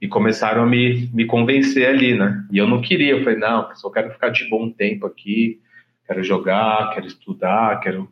e 0.00 0.06
começaram 0.06 0.62
a 0.62 0.66
me, 0.66 1.10
me 1.12 1.24
convencer 1.26 1.88
ali, 1.88 2.14
né? 2.14 2.46
E 2.52 2.58
eu 2.58 2.68
não 2.68 2.80
queria. 2.80 3.10
Eu 3.10 3.24
falei, 3.24 3.38
não, 3.38 3.68
só 3.74 3.90
quero 3.90 4.12
ficar 4.12 4.28
de 4.28 4.48
bom 4.48 4.70
tempo 4.70 5.06
aqui, 5.06 5.60
quero 6.06 6.22
jogar, 6.22 6.90
quero 6.94 7.08
estudar, 7.08 7.80
quero 7.80 8.08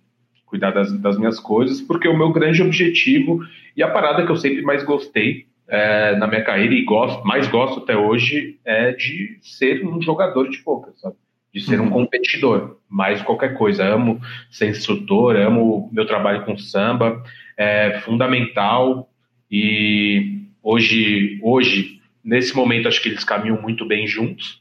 cuidar 0.51 0.73
das, 0.73 0.93
das 1.01 1.17
minhas 1.17 1.39
coisas, 1.39 1.81
porque 1.81 2.09
o 2.09 2.17
meu 2.17 2.33
grande 2.33 2.61
objetivo 2.61 3.41
e 3.77 3.83
a 3.83 3.89
parada 3.89 4.27
que 4.27 4.33
eu 4.33 4.37
sempre 4.37 4.63
mais 4.63 4.83
gostei 4.83 5.47
é, 5.69 6.17
na 6.17 6.27
minha 6.27 6.43
carreira 6.43 6.75
e 6.75 6.85
gosto, 6.85 7.25
mais 7.25 7.47
gosto 7.47 7.81
até 7.81 7.97
hoje 7.97 8.59
é 8.65 8.91
de 8.91 9.39
ser 9.41 9.87
um 9.87 10.03
jogador 10.03 10.51
de 10.51 10.59
poker, 10.59 10.93
sabe? 10.97 11.15
De 11.55 11.61
ser 11.61 11.81
um 11.81 11.85
uhum. 11.85 11.91
competidor, 11.91 12.79
mais 12.89 13.23
qualquer 13.23 13.57
coisa. 13.57 13.85
Amo 13.85 14.21
ser 14.51 14.69
instrutor, 14.69 15.37
amo 15.37 15.89
meu 15.93 16.07
trabalho 16.07 16.45
com 16.45 16.59
samba, 16.59 17.23
é 17.57 18.01
fundamental 18.01 19.09
e 19.51 20.43
hoje, 20.63 21.39
hoje 21.43 22.01
nesse 22.25 22.55
momento 22.55 22.89
acho 22.89 23.01
que 23.01 23.09
eles 23.09 23.25
caminham 23.25 23.63
muito 23.63 23.87
bem 23.87 24.07
juntos. 24.07 24.61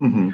Uhum. 0.00 0.32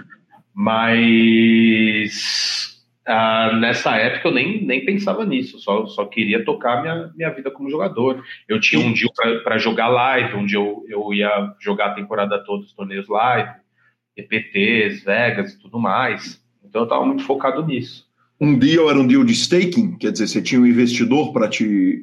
Mas 0.55 2.76
ah, 3.07 3.53
nessa 3.61 3.95
época 3.97 4.29
eu 4.29 4.35
nem, 4.35 4.65
nem 4.65 4.85
pensava 4.85 5.25
nisso, 5.25 5.61
só, 5.61 5.87
só 5.87 6.05
queria 6.05 6.45
tocar 6.45 6.83
minha, 6.83 7.13
minha 7.15 7.31
vida 7.31 7.51
como 7.51 7.71
jogador. 7.71 8.25
Eu 8.49 8.59
tinha 8.59 8.85
um 8.85 8.93
dia 8.93 9.09
para 9.45 9.59
jogar 9.59 9.89
live, 9.89 10.35
onde 10.35 10.57
eu, 10.57 10.85
eu 10.89 11.15
ia 11.15 11.55
jogar 11.61 11.87
a 11.87 11.95
temporada 11.95 12.43
toda 12.45 12.65
os 12.65 12.73
torneios 12.73 13.09
live, 13.09 13.51
EPTs, 14.17 15.05
Vegas 15.05 15.53
e 15.53 15.61
tudo 15.61 15.79
mais. 15.79 16.45
Então 16.65 16.83
eu 16.83 16.85
estava 16.85 17.07
muito 17.07 17.23
focado 17.23 17.65
nisso. 17.65 18.05
Um 18.41 18.59
deal 18.59 18.91
era 18.91 18.99
um 18.99 19.07
deal 19.07 19.25
de 19.25 19.33
staking? 19.33 19.97
Quer 19.99 20.11
dizer, 20.11 20.27
você 20.27 20.43
tinha 20.43 20.61
um 20.61 20.67
investidor 20.67 21.33
para 21.33 21.49
te, 21.49 22.03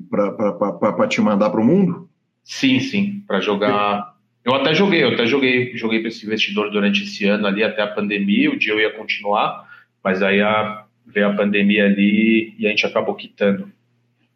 te 1.09 1.21
mandar 1.21 1.49
para 1.49 1.61
o 1.61 1.65
mundo? 1.65 2.09
Sim, 2.43 2.79
sim, 2.79 3.23
para 3.27 3.39
jogar. 3.39 4.13
Eu 4.43 4.55
até 4.55 4.73
joguei, 4.73 5.03
eu 5.03 5.09
até 5.09 5.25
joguei, 5.25 5.75
joguei 5.75 5.99
para 5.99 6.07
esse 6.07 6.25
investidor 6.25 6.71
durante 6.71 7.03
esse 7.03 7.25
ano 7.25 7.45
ali 7.45 7.63
até 7.63 7.81
a 7.81 7.87
pandemia. 7.87 8.51
O 8.51 8.57
dia 8.57 8.73
eu 8.73 8.79
ia 8.79 8.91
continuar, 8.91 9.67
mas 10.03 10.23
aí 10.23 10.41
a, 10.41 10.82
veio 11.05 11.27
a 11.27 11.35
pandemia 11.35 11.85
ali 11.85 12.55
e 12.57 12.65
a 12.65 12.69
gente 12.69 12.85
acabou 12.85 13.15
quitando. 13.15 13.71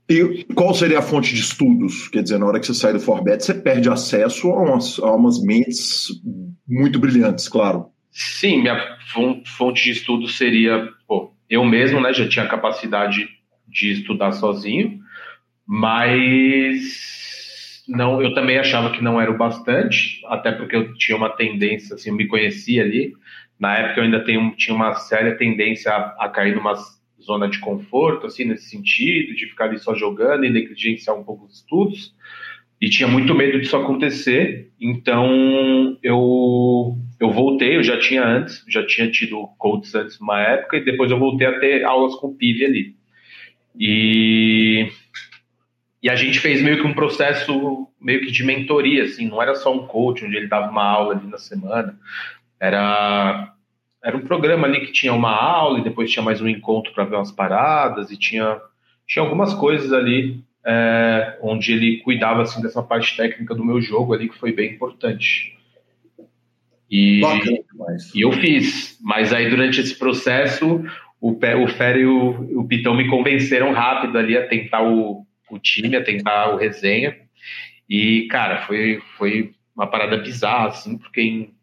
E 0.10 0.45
qual 0.56 0.73
seria 0.73 0.99
a 0.99 1.01
fonte 1.01 1.34
de 1.34 1.41
estudos? 1.41 2.08
Quer 2.08 2.23
dizer, 2.23 2.38
na 2.38 2.45
hora 2.45 2.60
que 2.60 2.65
você 2.65 2.73
sai 2.73 2.93
do 2.93 2.99
Forbet, 2.99 3.43
você 3.43 3.53
perde 3.53 3.89
acesso 3.89 4.49
a 4.49 4.63
umas, 4.63 4.99
a 4.99 5.12
umas 5.13 5.43
mentes 5.43 6.08
muito 6.67 6.97
brilhantes, 6.97 7.49
claro. 7.49 7.88
Sim, 8.10 8.62
minha 8.62 8.97
fonte 9.58 9.84
de 9.84 9.91
estudo 9.91 10.27
seria, 10.27 10.88
pô, 11.08 11.34
eu 11.49 11.63
mesmo, 11.65 11.99
né, 11.99 12.13
já 12.13 12.27
tinha 12.27 12.47
capacidade 12.47 13.27
de 13.67 13.91
estudar 13.91 14.32
sozinho, 14.32 14.99
mas 15.65 17.84
não, 17.88 18.21
eu 18.21 18.34
também 18.34 18.58
achava 18.58 18.91
que 18.91 19.03
não 19.03 19.19
era 19.19 19.32
o 19.32 19.38
bastante, 19.38 20.21
até 20.27 20.51
porque 20.51 20.75
eu 20.75 20.93
tinha 20.95 21.17
uma 21.17 21.30
tendência, 21.30 21.95
assim, 21.95 22.10
eu 22.10 22.15
me 22.15 22.27
conhecia 22.27 22.82
ali, 22.82 23.13
na 23.60 23.78
época 23.78 24.00
eu 24.00 24.04
ainda 24.04 24.24
tenho, 24.24 24.52
tinha 24.56 24.76
uma 24.76 24.93
séria 24.96 25.36
tendência 25.36 25.91
a, 25.91 26.26
a, 26.26 26.30
cair 26.30 26.56
numa 26.56 26.76
zona 27.22 27.50
de 27.50 27.60
conforto, 27.60 28.28
assim, 28.28 28.46
nesse 28.46 28.70
sentido, 28.70 29.36
de 29.36 29.48
ficar 29.48 29.65
ali 29.65 29.80
só 29.80 29.96
jogando 29.96 30.46
e 30.46 30.50
negligenciar 30.50 31.17
um 31.17 31.24
pouco 31.24 31.46
os 31.46 31.58
estudos. 31.58 32.13
E 32.80 32.89
tinha 32.89 33.08
muito 33.08 33.34
medo 33.34 33.60
disso 33.60 33.76
acontecer, 33.76 34.70
então 34.80 35.98
eu, 36.04 36.96
eu 37.20 37.32
voltei, 37.32 37.76
eu 37.76 37.84
já 37.84 37.98
tinha 37.98 38.24
antes, 38.24 38.63
já 38.70 38.86
tinha 38.86 39.10
tido 39.10 39.48
coaches 39.58 39.96
antes 39.96 40.20
numa 40.20 40.39
época, 40.39 40.78
e 40.78 40.86
depois 40.86 41.10
eu 41.10 41.17
voltei 41.17 41.48
a 41.48 41.60
ter 41.60 41.84
aulas 41.84 42.13
com 42.15 42.28
o 42.28 42.36
PIV 42.36 42.65
ali. 42.65 42.96
E, 43.80 44.91
e 46.04 46.10
a 46.10 46.15
gente 46.15 46.39
fez 46.39 46.62
meio 46.62 46.80
que 46.80 46.86
um 46.88 46.93
processo 46.93 47.88
meio 48.00 48.22
que 48.22 48.32
de 48.32 48.43
mentoria, 48.43 49.04
assim, 49.04 49.28
não 49.28 49.41
era 49.41 49.56
só 49.56 49.74
um 49.74 49.88
coach 49.88 50.24
onde 50.24 50.38
ele 50.38 50.48
dava 50.48 50.70
uma 50.70 50.84
aula 50.84 51.15
ali 51.15 51.28
na 51.28 51.39
semana, 51.39 51.98
era, 52.60 53.54
era 54.04 54.17
um 54.17 54.22
programa 54.22 54.67
ali 54.67 54.86
que 54.86 54.91
tinha 54.91 55.13
uma 55.13 55.32
aula 55.32 55.80
e 55.80 55.84
depois 55.84 56.12
tinha 56.12 56.24
mais 56.24 56.41
um 56.41 56.48
encontro 56.48 56.93
para 56.93 57.06
ver 57.06 57.15
umas 57.15 57.32
paradas 57.32 58.12
e 58.12 58.17
tinha, 58.17 58.60
tinha 59.06 59.24
algumas 59.24 59.54
coisas 59.54 59.93
ali 59.93 60.43
é, 60.65 61.38
onde 61.41 61.74
ele 61.74 61.98
cuidava 61.98 62.41
assim 62.41 62.62
dessa 62.62 62.84
parte 62.84 63.15
técnica 63.15 63.56
do 63.56 63.63
meu 63.63 63.82
jogo 63.82 64.13
ali 64.13 64.30
que 64.30 64.38
foi 64.38 64.52
bem 64.52 64.72
importante. 64.74 65.56
E, 66.89 67.22
e 68.15 68.22
eu 68.22 68.32
fiz, 68.32 68.98
mas 69.02 69.34
aí 69.34 69.50
durante 69.50 69.82
esse 69.82 69.98
processo 69.98 70.84
o, 71.20 71.32
o 71.32 71.67
Fer 71.67 71.98
e 71.98 72.06
o, 72.06 72.62
o 72.62 72.67
Pitão 72.67 72.96
me 72.96 73.10
convenceram 73.10 73.72
rápido 73.72 74.17
ali 74.17 74.38
a 74.38 74.48
tentar 74.48 74.84
o, 74.84 75.26
o 75.50 75.60
time, 75.60 75.96
a 75.96 76.04
tentar 76.04 76.54
o 76.54 76.58
resenha. 76.58 77.15
E, 77.89 78.28
cara, 78.30 78.65
foi, 78.65 79.02
foi 79.17 79.52
uma 79.76 79.88
parada 79.88 80.17
bizarra, 80.17 80.67
assim, 80.67 80.98
porque 80.98 81.22
em 81.22 81.57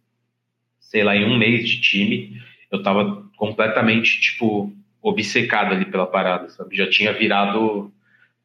sei 0.94 1.02
lá, 1.02 1.16
em 1.16 1.24
um 1.24 1.36
mês 1.36 1.68
de 1.68 1.80
time, 1.80 2.40
eu 2.70 2.80
tava 2.80 3.24
completamente, 3.36 4.20
tipo, 4.20 4.72
obcecado 5.02 5.74
ali 5.74 5.86
pela 5.86 6.06
parada, 6.06 6.48
sabe? 6.50 6.76
Já 6.76 6.88
tinha 6.88 7.12
virado, 7.12 7.92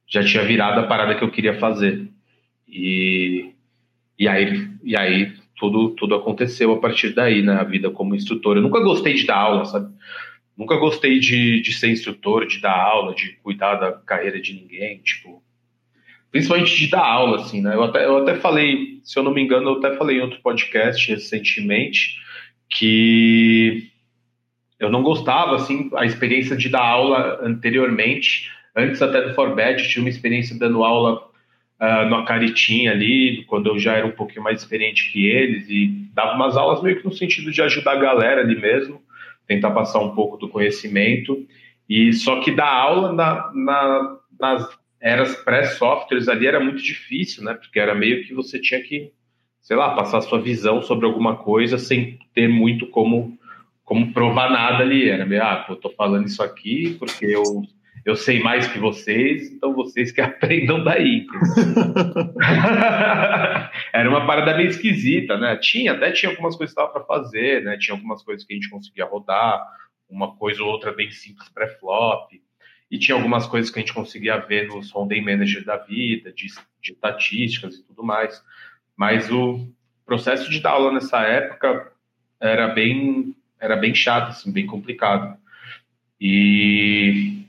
já 0.08 0.24
tinha 0.24 0.44
virado 0.44 0.80
a 0.80 0.88
parada 0.88 1.14
que 1.14 1.24
eu 1.24 1.30
queria 1.30 1.60
fazer. 1.60 2.10
E, 2.68 3.52
e 4.18 4.28
aí, 4.28 4.68
e 4.84 4.98
aí 4.98 5.32
tudo, 5.56 5.92
tudo 5.92 6.16
aconteceu 6.16 6.74
a 6.74 6.80
partir 6.80 7.14
daí, 7.14 7.44
né? 7.44 7.54
A 7.54 7.64
vida 7.64 7.92
como 7.92 8.16
instrutor. 8.16 8.58
Eu 8.58 8.64
nunca 8.64 8.80
gostei 8.80 9.14
de 9.14 9.28
dar 9.28 9.38
aula, 9.38 9.66
sabe? 9.66 9.94
Nunca 10.58 10.76
gostei 10.78 11.20
de, 11.20 11.62
de 11.62 11.72
ser 11.72 11.92
instrutor, 11.92 12.48
de 12.48 12.60
dar 12.60 12.76
aula, 12.76 13.14
de 13.14 13.34
cuidar 13.44 13.76
da 13.76 13.92
carreira 13.92 14.42
de 14.42 14.54
ninguém, 14.54 14.98
tipo, 15.04 15.44
principalmente 16.32 16.76
de 16.76 16.88
dar 16.88 17.06
aula, 17.06 17.42
assim, 17.42 17.62
né? 17.62 17.76
Eu 17.76 17.84
até, 17.84 18.06
eu 18.06 18.18
até 18.18 18.38
falei, 18.38 19.02
se 19.04 19.20
eu 19.20 19.22
não 19.22 19.32
me 19.32 19.40
engano, 19.40 19.70
eu 19.70 19.78
até 19.78 19.96
falei 19.96 20.18
em 20.18 20.22
outro 20.22 20.42
podcast 20.42 21.08
recentemente, 21.12 22.28
que 22.69 23.89
eu 24.79 24.89
não 24.89 25.03
gostava, 25.03 25.55
assim, 25.55 25.89
a 25.95 26.05
experiência 26.05 26.55
de 26.55 26.69
dar 26.69 26.82
aula 26.84 27.39
anteriormente, 27.43 28.49
antes 28.75 29.01
até 29.01 29.21
do 29.21 29.34
Forbet, 29.34 29.89
tinha 29.89 30.01
uma 30.01 30.10
experiência 30.10 30.58
dando 30.58 30.84
aula 30.84 31.27
uh, 31.82 32.10
no 32.10 32.15
Acaritim 32.15 32.88
ali, 32.88 33.43
quando 33.45 33.67
eu 33.67 33.79
já 33.79 33.93
era 33.93 34.08
um 34.08 34.12
pouquinho 34.12 34.43
mais 34.43 34.62
experiente 34.62 35.12
que 35.12 35.27
eles, 35.27 35.69
e 35.69 35.88
dava 36.13 36.36
umas 36.36 36.55
aulas 36.55 36.82
meio 36.82 36.97
que 36.97 37.05
no 37.05 37.12
sentido 37.12 37.51
de 37.51 37.62
ajudar 37.62 37.93
a 37.93 37.99
galera 37.99 38.41
ali 38.41 38.55
mesmo, 38.55 39.01
tentar 39.47 39.71
passar 39.71 39.99
um 39.99 40.15
pouco 40.15 40.38
do 40.38 40.47
conhecimento, 40.47 41.45
e 41.89 42.13
só 42.13 42.39
que 42.39 42.51
dar 42.51 42.71
aula 42.71 43.12
na, 43.12 43.51
na, 43.53 44.17
nas 44.39 44.79
eras 45.01 45.36
pré-softwares 45.36 46.27
ali 46.29 46.45
era 46.45 46.60
muito 46.60 46.82
difícil, 46.82 47.43
né, 47.43 47.53
porque 47.55 47.79
era 47.79 47.95
meio 47.95 48.23
que 48.23 48.34
você 48.34 48.60
tinha 48.60 48.82
que 48.82 49.12
sei 49.69 49.77
lá, 49.77 49.93
passar 49.93 50.21
sua 50.21 50.41
visão 50.41 50.82
sobre 50.82 51.05
alguma 51.05 51.36
coisa 51.36 51.77
sem 51.77 52.17
ter 52.34 52.47
muito 52.47 52.88
como, 52.88 53.38
como 53.86 54.12
provar 54.12 54.49
nada 54.49 54.84
ali. 54.84 55.08
Era 55.08 55.27
meio, 55.27 55.43
ah, 55.43 55.58
pô, 55.58 55.75
tô 55.75 55.91
falando 55.91 56.25
isso 56.25 56.41
aqui 56.41 56.95
porque 56.97 57.27
eu, 57.27 57.43
eu 58.03 58.15
sei 58.15 58.39
mais 58.41 58.67
que 58.67 58.79
vocês, 58.79 59.51
então 59.51 59.71
vocês 59.75 60.12
que 60.12 60.21
aprendam 60.21 60.84
daí. 60.84 61.27
Era 63.93 64.10
uma 64.10 64.25
parada 64.25 64.58
meio 64.58 64.69
esquisita, 64.69 65.38
né? 65.38 65.55
Tinha, 65.58 65.91
até 65.91 66.12
tinha 66.13 66.32
algumas 66.32 66.55
coisas 66.55 66.75
que 66.75 66.88
para 66.88 67.03
fazer, 67.03 67.63
né? 67.63 67.77
Tinha 67.77 67.93
algumas 67.95 68.23
coisas 68.23 68.43
que 68.43 68.53
a 68.53 68.55
gente 68.55 68.71
conseguia 68.71 69.05
rodar, 69.05 69.63
uma 70.10 70.36
coisa 70.36 70.63
ou 70.63 70.69
outra 70.71 70.91
bem 70.91 71.12
simples 71.12 71.47
pré-flop. 71.49 72.32
E 72.89 72.97
tinha 72.97 73.15
algumas 73.15 73.45
coisas 73.45 73.69
que 73.69 73.77
a 73.77 73.84
gente 73.84 73.93
conseguia 73.93 74.36
ver 74.38 74.67
nos 74.67 74.89
Rondem 74.89 75.23
Manager 75.23 75.63
da 75.63 75.77
vida, 75.77 76.34
de, 76.34 76.47
de 76.82 76.93
estatísticas 76.93 77.75
e 77.75 77.84
tudo 77.84 78.03
mais. 78.03 78.43
Mas 79.00 79.32
o 79.32 79.66
processo 80.06 80.52
de 80.52 80.60
dar 80.60 80.72
aula 80.72 80.92
nessa 80.92 81.22
época 81.22 81.90
era 82.38 82.68
bem, 82.68 83.34
era 83.58 83.78
bem 83.78 83.96
chato, 83.96 84.32
assim, 84.32 84.52
bem 84.52 84.66
complicado. 84.66 85.38
E, 86.20 87.46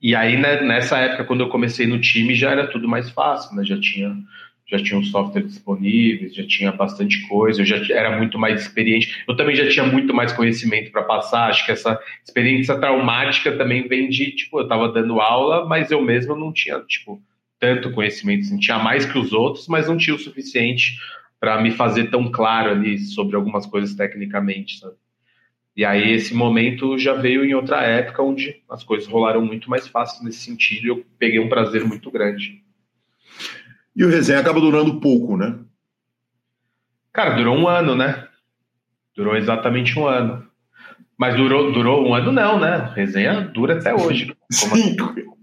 e 0.00 0.14
aí, 0.14 0.36
né, 0.36 0.60
nessa 0.60 0.96
época, 0.98 1.24
quando 1.24 1.40
eu 1.40 1.48
comecei 1.48 1.84
no 1.84 2.00
time, 2.00 2.32
já 2.32 2.52
era 2.52 2.68
tudo 2.68 2.86
mais 2.86 3.10
fácil, 3.10 3.56
né? 3.56 3.64
Já 3.64 3.76
tinha 3.80 4.16
já 4.70 4.76
tinha 4.78 5.00
um 5.00 5.02
software 5.02 5.44
disponíveis, 5.44 6.34
já 6.34 6.46
tinha 6.46 6.70
bastante 6.70 7.26
coisa, 7.26 7.62
eu 7.62 7.64
já 7.64 7.76
era 7.94 8.18
muito 8.18 8.38
mais 8.38 8.60
experiente. 8.60 9.24
Eu 9.26 9.34
também 9.34 9.56
já 9.56 9.66
tinha 9.66 9.86
muito 9.86 10.12
mais 10.12 10.30
conhecimento 10.30 10.92
para 10.92 11.02
passar. 11.02 11.48
Acho 11.48 11.64
que 11.64 11.72
essa 11.72 11.98
experiência 12.22 12.78
traumática 12.78 13.50
também 13.56 13.88
vem 13.88 14.10
de, 14.10 14.30
tipo, 14.32 14.60
eu 14.60 14.64
estava 14.64 14.92
dando 14.92 15.22
aula, 15.22 15.66
mas 15.66 15.90
eu 15.90 16.02
mesmo 16.02 16.36
não 16.36 16.52
tinha, 16.52 16.80
tipo, 16.80 17.20
tanto 17.58 17.92
conhecimento, 17.92 18.42
assim, 18.42 18.58
tinha 18.58 18.78
mais 18.78 19.04
que 19.04 19.18
os 19.18 19.32
outros, 19.32 19.66
mas 19.68 19.88
não 19.88 19.96
tinha 19.96 20.14
o 20.14 20.18
suficiente 20.18 20.98
para 21.40 21.60
me 21.60 21.70
fazer 21.70 22.10
tão 22.10 22.30
claro 22.30 22.70
ali 22.70 22.98
sobre 22.98 23.36
algumas 23.36 23.66
coisas 23.66 23.94
tecnicamente, 23.94 24.78
sabe? 24.78 24.96
E 25.76 25.84
aí 25.84 26.10
esse 26.10 26.34
momento 26.34 26.98
já 26.98 27.14
veio 27.14 27.44
em 27.44 27.54
outra 27.54 27.82
época 27.82 28.20
onde 28.20 28.60
as 28.68 28.82
coisas 28.82 29.08
rolaram 29.08 29.44
muito 29.44 29.70
mais 29.70 29.86
fácil 29.86 30.24
nesse 30.24 30.40
sentido 30.40 30.84
e 30.84 30.88
eu 30.88 31.06
peguei 31.18 31.38
um 31.38 31.48
prazer 31.48 31.84
muito 31.84 32.10
grande. 32.10 32.64
E 33.94 34.04
o 34.04 34.08
resenha 34.08 34.40
acaba 34.40 34.60
durando 34.60 35.00
pouco, 35.00 35.36
né? 35.36 35.56
Cara, 37.12 37.36
durou 37.36 37.56
um 37.56 37.68
ano, 37.68 37.94
né? 37.94 38.26
Durou 39.14 39.36
exatamente 39.36 39.96
um 39.96 40.06
ano. 40.06 40.47
Mas 41.18 41.36
durou, 41.36 41.72
durou 41.72 42.06
um 42.06 42.14
ano 42.14 42.30
não, 42.30 42.60
né? 42.60 42.92
Resenha 42.94 43.40
dura 43.40 43.76
até 43.76 43.92
hoje. 43.92 44.32
Sim, 44.52 44.68
assim? 44.68 44.96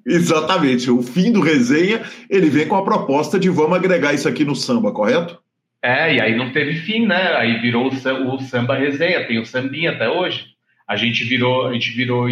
exatamente. 0.06 0.90
O 0.90 1.02
fim 1.02 1.34
do 1.34 1.42
resenha, 1.42 2.02
ele 2.30 2.50
vem 2.50 2.66
com 2.66 2.78
a 2.78 2.84
proposta 2.84 3.38
de 3.38 3.50
vamos 3.50 3.78
agregar 3.78 4.14
isso 4.14 4.28
aqui 4.28 4.46
no 4.46 4.56
samba, 4.56 4.94
correto? 4.94 5.38
É, 5.82 6.16
e 6.16 6.22
aí 6.22 6.36
não 6.36 6.52
teve 6.52 6.76
fim, 6.76 7.06
né? 7.06 7.36
Aí 7.36 7.60
virou 7.60 7.88
o 7.88 8.40
samba, 8.40 8.76
resenha, 8.76 9.28
tem 9.28 9.38
o 9.38 9.46
sambinha 9.46 9.92
até 9.92 10.10
hoje. 10.10 10.48
A 10.88 10.96
gente 10.96 11.24
virou, 11.26 11.68
a 11.68 11.74
gente 11.74 11.92
virou 11.92 12.28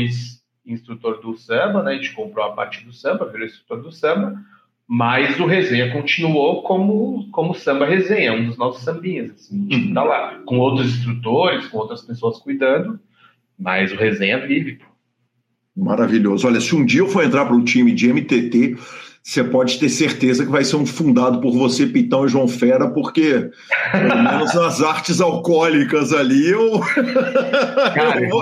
instrutor 0.66 1.22
do 1.22 1.38
samba, 1.38 1.84
né? 1.84 1.92
A 1.92 1.96
gente 1.96 2.14
comprou 2.14 2.46
a 2.46 2.54
parte 2.54 2.84
do 2.86 2.94
samba, 2.94 3.30
virou 3.30 3.46
instrutor 3.46 3.82
do 3.82 3.92
samba, 3.92 4.40
mas 4.88 5.40
o 5.40 5.46
resenha 5.46 5.92
continuou 5.92 6.64
como, 6.64 7.30
como 7.32 7.54
samba 7.54 7.86
resenha, 7.86 8.34
um 8.34 8.46
dos 8.46 8.58
nossos 8.58 8.84
sambinhas. 8.84 9.32
Assim, 9.32 9.68
a 9.70 9.76
gente 9.76 9.94
tá 9.94 10.04
lá, 10.04 10.40
com 10.46 10.58
outros 10.60 10.88
instrutores, 10.96 11.68
com 11.68 11.78
outras 11.78 12.02
pessoas 12.02 12.40
cuidando, 12.40 13.00
mas 13.58 13.92
o 13.92 13.96
resenha 13.96 14.46
vive. 14.46 14.80
Maravilhoso. 15.76 16.48
Olha, 16.48 16.62
se 16.62 16.76
um 16.76 16.86
dia 16.86 17.02
eu 17.02 17.08
for 17.08 17.24
entrar 17.24 17.46
para 17.46 17.56
um 17.56 17.64
time 17.64 17.92
de 17.92 18.12
MTT, 18.12 18.76
você 19.24 19.44
pode 19.44 19.80
ter 19.80 19.90
certeza 19.90 20.46
que 20.46 20.52
vai 20.52 20.64
ser 20.64 20.76
um 20.76 20.86
fundado 20.86 21.40
por 21.40 21.54
você, 21.54 21.88
Pitão 21.88 22.26
e 22.26 22.30
João 22.30 22.48
Fera, 22.48 22.90
porque 22.90 23.50
pelo 23.92 24.24
menos 24.24 24.56
as 24.56 24.82
artes 24.82 25.22
alcoólicas 25.22 26.12
ali 26.12 26.50
eu, 26.50 26.80
cara, 27.96 28.22
eu, 28.22 28.42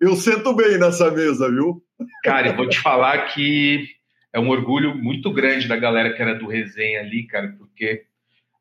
eu 0.00 0.16
sento 0.16 0.54
bem 0.54 0.78
nessa 0.78 1.10
mesa, 1.10 1.50
viu? 1.50 1.82
Cara, 2.24 2.48
eu 2.48 2.56
vou 2.56 2.68
te 2.68 2.80
falar 2.80 3.26
que 3.26 3.86
é 4.32 4.40
um 4.40 4.48
orgulho 4.48 4.96
muito 4.96 5.30
grande 5.30 5.68
da 5.68 5.76
galera 5.76 6.14
que 6.14 6.22
era 6.22 6.34
do 6.34 6.48
resenha 6.48 7.00
ali, 7.00 7.24
cara, 7.24 7.54
porque 7.58 8.04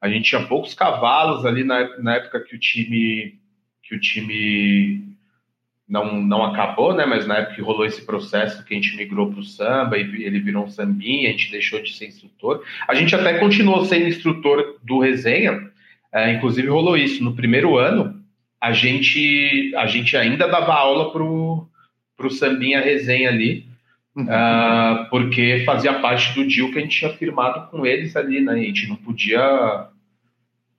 a 0.01 0.09
gente 0.09 0.25
tinha 0.25 0.45
poucos 0.45 0.73
cavalos 0.73 1.45
ali 1.45 1.63
na, 1.63 1.97
na 1.99 2.15
época 2.15 2.41
que 2.41 2.55
o 2.55 2.59
time 2.59 3.39
que 3.81 3.95
o 3.95 3.99
time 3.99 5.15
não, 5.91 6.21
não 6.21 6.45
acabou, 6.45 6.95
né? 6.95 7.05
Mas 7.05 7.27
na 7.27 7.39
época 7.39 7.55
que 7.55 7.61
rolou 7.61 7.85
esse 7.85 8.05
processo 8.05 8.63
que 8.63 8.73
a 8.73 8.77
gente 8.77 8.95
migrou 8.95 9.29
para 9.29 9.41
o 9.41 9.43
samba 9.43 9.97
e 9.97 10.23
ele 10.23 10.39
virou 10.39 10.63
um 10.63 10.69
sambinha, 10.69 11.27
a 11.27 11.31
gente 11.33 11.51
deixou 11.51 11.83
de 11.83 11.93
ser 11.93 12.07
instrutor. 12.07 12.63
A 12.87 12.95
gente 12.95 13.13
até 13.13 13.37
continuou 13.39 13.83
sendo 13.83 14.07
instrutor 14.07 14.77
do 14.81 14.99
resenha, 14.99 15.69
é, 16.13 16.31
inclusive 16.31 16.69
rolou 16.69 16.95
isso. 16.95 17.21
No 17.21 17.35
primeiro 17.35 17.77
ano, 17.77 18.23
a 18.61 18.71
gente, 18.71 19.73
a 19.75 19.85
gente 19.85 20.15
ainda 20.15 20.47
dava 20.47 20.73
aula 20.73 21.11
pro, 21.11 21.67
pro 22.15 22.31
sambinha 22.31 22.79
resenha 22.79 23.27
ali, 23.27 23.65
uhum. 24.15 24.23
uh, 24.23 25.09
porque 25.09 25.63
fazia 25.65 25.99
parte 25.99 26.33
do 26.33 26.47
deal 26.47 26.71
que 26.71 26.77
a 26.77 26.81
gente 26.81 26.99
tinha 26.99 27.11
firmado 27.11 27.69
com 27.69 27.85
eles 27.85 28.15
ali, 28.15 28.39
né? 28.39 28.53
A 28.53 28.57
gente 28.57 28.87
não 28.87 28.95
podia 28.95 29.89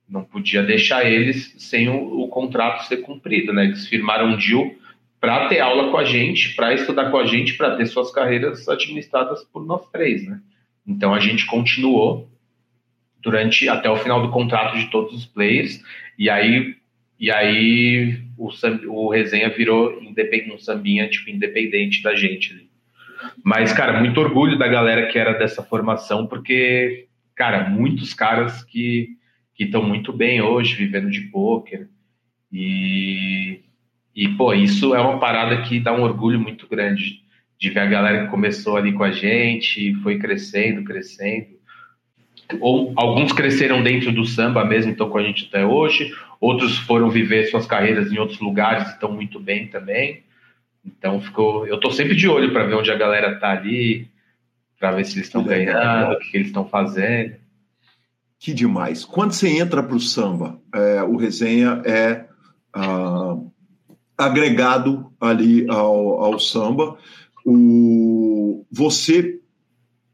não 0.09 0.23
podia 0.23 0.61
deixar 0.63 1.05
eles 1.05 1.55
sem 1.57 1.87
o, 1.87 2.21
o 2.21 2.27
contrato 2.27 2.85
ser 2.85 2.97
cumprido, 2.97 3.53
né? 3.53 3.65
Eles 3.65 3.87
firmaram 3.87 4.29
um 4.29 4.37
deal 4.37 4.71
para 5.23 5.47
ter 5.47 5.61
aula 5.61 5.89
com 5.89 5.95
a 5.95 6.03
gente, 6.03 6.53
para 6.53 6.73
estudar 6.73 7.09
com 7.09 7.17
a 7.17 7.25
gente, 7.25 7.53
para 7.53 7.77
ter 7.77 7.85
suas 7.85 8.11
carreiras 8.11 8.67
administradas 8.67 9.41
por 9.45 9.65
nós 9.65 9.89
três, 9.89 10.27
né? 10.27 10.41
Então 10.85 11.13
a 11.13 11.19
gente 11.21 11.45
continuou 11.45 12.29
durante 13.21 13.69
até 13.69 13.89
o 13.89 13.95
final 13.95 14.21
do 14.21 14.31
contrato 14.31 14.77
de 14.77 14.91
todos 14.91 15.13
os 15.13 15.25
players 15.25 15.81
e 16.19 16.29
aí 16.29 16.75
e 17.17 17.31
aí 17.31 18.21
o, 18.37 18.49
o 18.89 19.09
resenha 19.09 19.47
virou 19.47 19.97
um 19.97 20.57
sambinha 20.57 21.09
tipo 21.09 21.29
independente 21.29 22.03
da 22.03 22.13
gente. 22.15 22.69
Mas 23.41 23.71
cara, 23.71 24.01
muito 24.01 24.19
orgulho 24.19 24.59
da 24.59 24.67
galera 24.67 25.07
que 25.07 25.17
era 25.17 25.31
dessa 25.31 25.63
formação 25.63 26.27
porque 26.27 27.07
cara, 27.33 27.69
muitos 27.69 28.13
caras 28.13 28.61
que 28.61 29.15
que 29.55 29.63
estão 29.63 29.83
muito 29.83 30.11
bem 30.11 30.41
hoje 30.41 30.75
vivendo 30.75 31.09
de 31.09 31.21
poker 31.21 31.87
e 32.51 33.61
e, 34.15 34.29
pô, 34.29 34.53
isso 34.53 34.93
é 34.93 34.99
uma 34.99 35.19
parada 35.19 35.61
que 35.63 35.79
dá 35.79 35.93
um 35.93 36.03
orgulho 36.03 36.39
muito 36.39 36.67
grande 36.67 37.23
de 37.59 37.69
ver 37.69 37.79
a 37.79 37.85
galera 37.85 38.25
que 38.25 38.31
começou 38.31 38.75
ali 38.77 38.93
com 38.93 39.03
a 39.03 39.11
gente, 39.11 39.95
foi 40.03 40.19
crescendo, 40.19 40.83
crescendo. 40.83 41.47
Ou 42.59 42.93
alguns 42.95 43.31
cresceram 43.31 43.81
dentro 43.81 44.11
do 44.11 44.25
samba 44.25 44.65
mesmo, 44.65 44.91
estão 44.91 45.09
com 45.09 45.17
a 45.17 45.23
gente 45.23 45.47
até 45.47 45.65
hoje. 45.65 46.13
Outros 46.39 46.77
foram 46.77 47.09
viver 47.09 47.45
suas 47.45 47.65
carreiras 47.65 48.11
em 48.11 48.17
outros 48.17 48.39
lugares 48.39 48.89
e 48.89 48.91
estão 48.91 49.11
muito 49.11 49.39
bem 49.39 49.67
também. 49.67 50.23
Então 50.85 51.21
ficou, 51.21 51.65
eu 51.65 51.79
tô 51.79 51.89
sempre 51.89 52.15
de 52.15 52.27
olho 52.27 52.51
para 52.51 52.65
ver 52.65 52.75
onde 52.75 52.91
a 52.91 52.97
galera 52.97 53.39
tá 53.39 53.51
ali, 53.51 54.09
para 54.77 54.91
ver 54.91 55.05
se 55.05 55.15
eles 55.15 55.27
estão 55.27 55.43
ganhando, 55.43 56.13
o 56.13 56.19
que, 56.19 56.35
eles 56.35 56.47
estão 56.47 56.67
fazendo. 56.67 57.35
Que 58.37 58.53
demais. 58.53 59.05
Quando 59.05 59.31
você 59.31 59.47
entra 59.47 59.81
para 59.81 59.95
o 59.95 59.99
samba, 60.01 60.59
é, 60.75 61.01
o 61.01 61.15
resenha 61.15 61.81
é 61.85 62.25
uh, 62.75 63.42
agregado 64.25 65.11
ali 65.19 65.65
ao, 65.69 66.23
ao 66.23 66.39
samba. 66.39 66.97
O, 67.45 68.65
você 68.71 69.39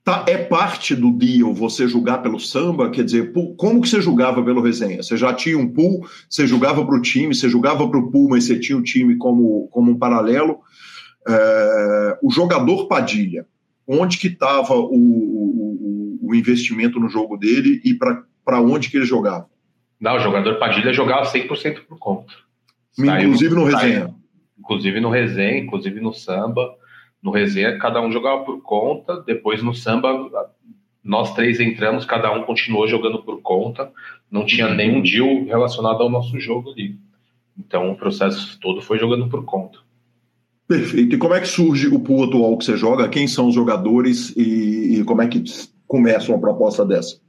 tá, 0.04 0.26
é 0.28 0.38
parte 0.38 0.96
do 0.96 1.12
deal 1.12 1.54
você 1.54 1.88
julgar 1.88 2.22
pelo 2.22 2.40
samba? 2.40 2.90
Quer 2.90 3.04
dizer, 3.04 3.32
como 3.58 3.82
que 3.82 3.88
você 3.88 4.02
julgava 4.02 4.44
pelo 4.44 4.62
resenha? 4.62 5.04
Você 5.04 5.16
já 5.16 5.34
tinha 5.34 5.58
um 5.58 5.68
pool, 5.68 6.08
você 6.28 6.48
julgava 6.48 6.84
para 6.84 6.96
o 6.96 7.02
time, 7.02 7.36
você 7.36 7.48
julgava 7.48 7.88
para 7.88 8.00
o 8.00 8.10
pool, 8.10 8.30
mas 8.30 8.46
você 8.46 8.60
tinha 8.60 8.78
o 8.78 8.84
time 8.84 9.18
como, 9.18 9.68
como 9.72 9.92
um 9.92 9.98
paralelo. 9.98 10.60
É, 11.28 12.18
o 12.24 12.32
jogador 12.32 12.88
Padilha, 12.88 13.46
onde 13.88 14.18
que 14.18 14.28
estava 14.28 14.74
o, 14.74 14.96
o, 14.96 16.20
o, 16.24 16.36
investimento 16.36 17.00
no 17.00 17.10
jogo 17.10 17.38
dele 17.38 17.82
e 17.84 17.94
para 17.94 18.62
onde 18.62 18.90
que 18.90 18.98
ele 18.98 19.06
jogava? 19.06 19.48
Não, 20.00 20.16
o 20.16 20.20
jogador 20.20 20.58
Padilha 20.58 20.94
jogava 20.94 21.32
100% 21.32 21.82
por 21.88 22.00
conta. 22.00 22.34
Inclusive 22.98 23.56
no 23.56 23.64
resenha. 23.66 24.16
Inclusive 24.58 25.00
no 25.00 25.10
resenha, 25.10 25.58
inclusive 25.58 26.00
no 26.00 26.14
samba. 26.14 26.76
No 27.22 27.32
resenha, 27.32 27.78
cada 27.78 28.02
um 28.02 28.12
jogava 28.12 28.44
por 28.44 28.62
conta. 28.62 29.22
Depois 29.26 29.62
no 29.62 29.74
samba, 29.74 30.30
nós 31.04 31.34
três 31.34 31.60
entramos, 31.60 32.06
cada 32.06 32.32
um 32.32 32.44
continuou 32.44 32.88
jogando 32.88 33.22
por 33.24 33.42
conta. 33.42 33.92
Não 34.30 34.46
tinha 34.46 34.68
uhum. 34.68 34.76
nenhum 34.76 35.02
deal 35.02 35.46
relacionado 35.46 36.02
ao 36.02 36.10
nosso 36.10 36.40
jogo 36.40 36.72
ali. 36.72 36.96
Então 37.58 37.92
o 37.92 37.96
processo 37.96 38.58
todo 38.60 38.82
foi 38.82 38.98
jogando 39.00 39.28
por 39.28 39.44
conta. 39.44 39.80
Perfeito. 40.68 41.16
E 41.16 41.18
como 41.18 41.34
é 41.34 41.42
que 41.42 41.48
surge 41.48 41.88
o 41.88 42.00
pool 42.00 42.26
atual 42.26 42.58
que 42.58 42.64
você 42.64 42.78
joga? 42.78 43.10
Quem 43.10 43.28
são 43.28 43.48
os 43.48 43.56
jogadores 43.56 44.36
e, 44.38 45.00
e 45.00 45.04
como 45.04 45.22
é 45.22 45.28
que 45.28 45.44
começa 45.88 46.32
uma 46.32 46.40
proposta 46.40 46.86
dessa? 46.86 47.20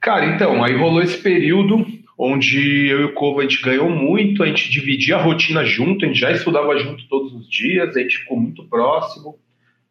Cara, 0.00 0.34
então, 0.34 0.64
aí 0.64 0.74
rolou 0.78 1.02
esse 1.02 1.18
período 1.18 1.86
onde 2.22 2.86
eu 2.86 3.00
e 3.00 3.04
o 3.04 3.14
Covo 3.14 3.40
a 3.40 3.42
gente 3.44 3.62
ganhou 3.62 3.88
muito, 3.88 4.42
a 4.42 4.46
gente 4.46 4.70
dividia 4.70 5.16
a 5.16 5.22
rotina 5.22 5.64
junto, 5.64 6.04
a 6.04 6.08
gente 6.08 6.20
já 6.20 6.30
estudava 6.30 6.78
junto 6.78 7.08
todos 7.08 7.32
os 7.32 7.48
dias, 7.48 7.96
a 7.96 8.00
gente 8.00 8.18
ficou 8.18 8.38
muito 8.38 8.62
próximo. 8.64 9.38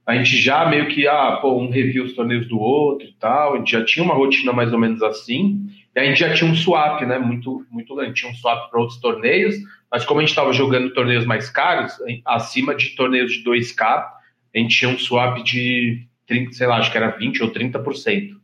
A 0.05 0.15
gente 0.15 0.37
já 0.37 0.69
meio 0.69 0.87
que, 0.89 1.07
ah, 1.07 1.39
pô, 1.41 1.57
um 1.59 1.71
review 1.71 2.03
os 2.03 2.13
torneios 2.13 2.47
do 2.47 2.59
outro 2.59 3.07
e 3.07 3.13
tal, 3.13 3.55
a 3.55 3.57
gente 3.57 3.71
já 3.71 3.83
tinha 3.83 4.05
uma 4.05 4.13
rotina 4.13 4.53
mais 4.53 4.71
ou 4.71 4.77
menos 4.77 5.01
assim. 5.01 5.59
E 5.95 5.99
a 5.99 6.03
gente 6.03 6.19
já 6.19 6.31
tinha 6.31 6.49
um 6.49 6.55
swap, 6.55 7.01
né? 7.01 7.17
Muito, 7.17 7.65
muito 7.71 7.95
lento. 7.95 8.13
Tinha 8.13 8.31
um 8.31 8.35
swap 8.35 8.69
para 8.69 8.79
outros 8.79 8.99
torneios, 8.99 9.55
mas 9.91 10.05
como 10.05 10.19
a 10.19 10.23
gente 10.23 10.29
estava 10.29 10.53
jogando 10.53 10.93
torneios 10.93 11.25
mais 11.25 11.49
caros, 11.49 11.93
acima 12.25 12.75
de 12.75 12.95
torneios 12.95 13.33
de 13.33 13.43
2K, 13.43 13.81
a 13.83 14.57
gente 14.57 14.77
tinha 14.77 14.91
um 14.91 14.99
swap 14.99 15.43
de 15.43 16.05
30, 16.27 16.53
sei 16.53 16.67
lá, 16.67 16.77
acho 16.77 16.91
que 16.91 16.97
era 16.97 17.09
20 17.09 17.41
ou 17.41 17.51
30%. 17.51 18.38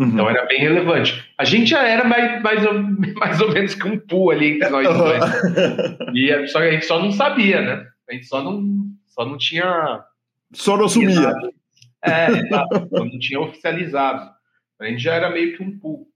Uhum. 0.00 0.08
Então 0.08 0.30
era 0.30 0.46
bem 0.46 0.60
relevante. 0.60 1.22
A 1.36 1.44
gente 1.44 1.68
já 1.68 1.86
era 1.86 2.04
mais, 2.04 2.42
mais, 2.42 2.64
ou, 2.64 2.72
mais 3.20 3.38
ou 3.38 3.52
menos 3.52 3.74
que 3.74 3.86
um 3.86 3.98
pool 3.98 4.30
ali 4.30 4.52
entre 4.52 4.70
nós 4.70 4.88
dois. 4.88 5.22
e 6.14 6.46
só 6.46 6.60
a 6.60 6.70
gente 6.70 6.86
só 6.86 6.98
não 6.98 7.12
sabia, 7.12 7.60
né? 7.60 7.86
A 8.08 8.14
gente 8.14 8.26
só 8.26 8.42
não, 8.42 8.86
só 9.06 9.26
não 9.26 9.36
tinha. 9.36 10.02
Só 10.54 10.78
não 10.78 10.86
assumia. 10.86 11.34
É, 12.02 12.30
exato. 12.30 12.88
só 12.88 13.04
não 13.04 13.18
tinha 13.18 13.40
oficializado. 13.40 14.30
A 14.80 14.86
gente 14.86 15.02
já 15.02 15.12
era 15.12 15.28
meio 15.28 15.54
que 15.54 15.62
um 15.62 15.78
pool. 15.78 16.08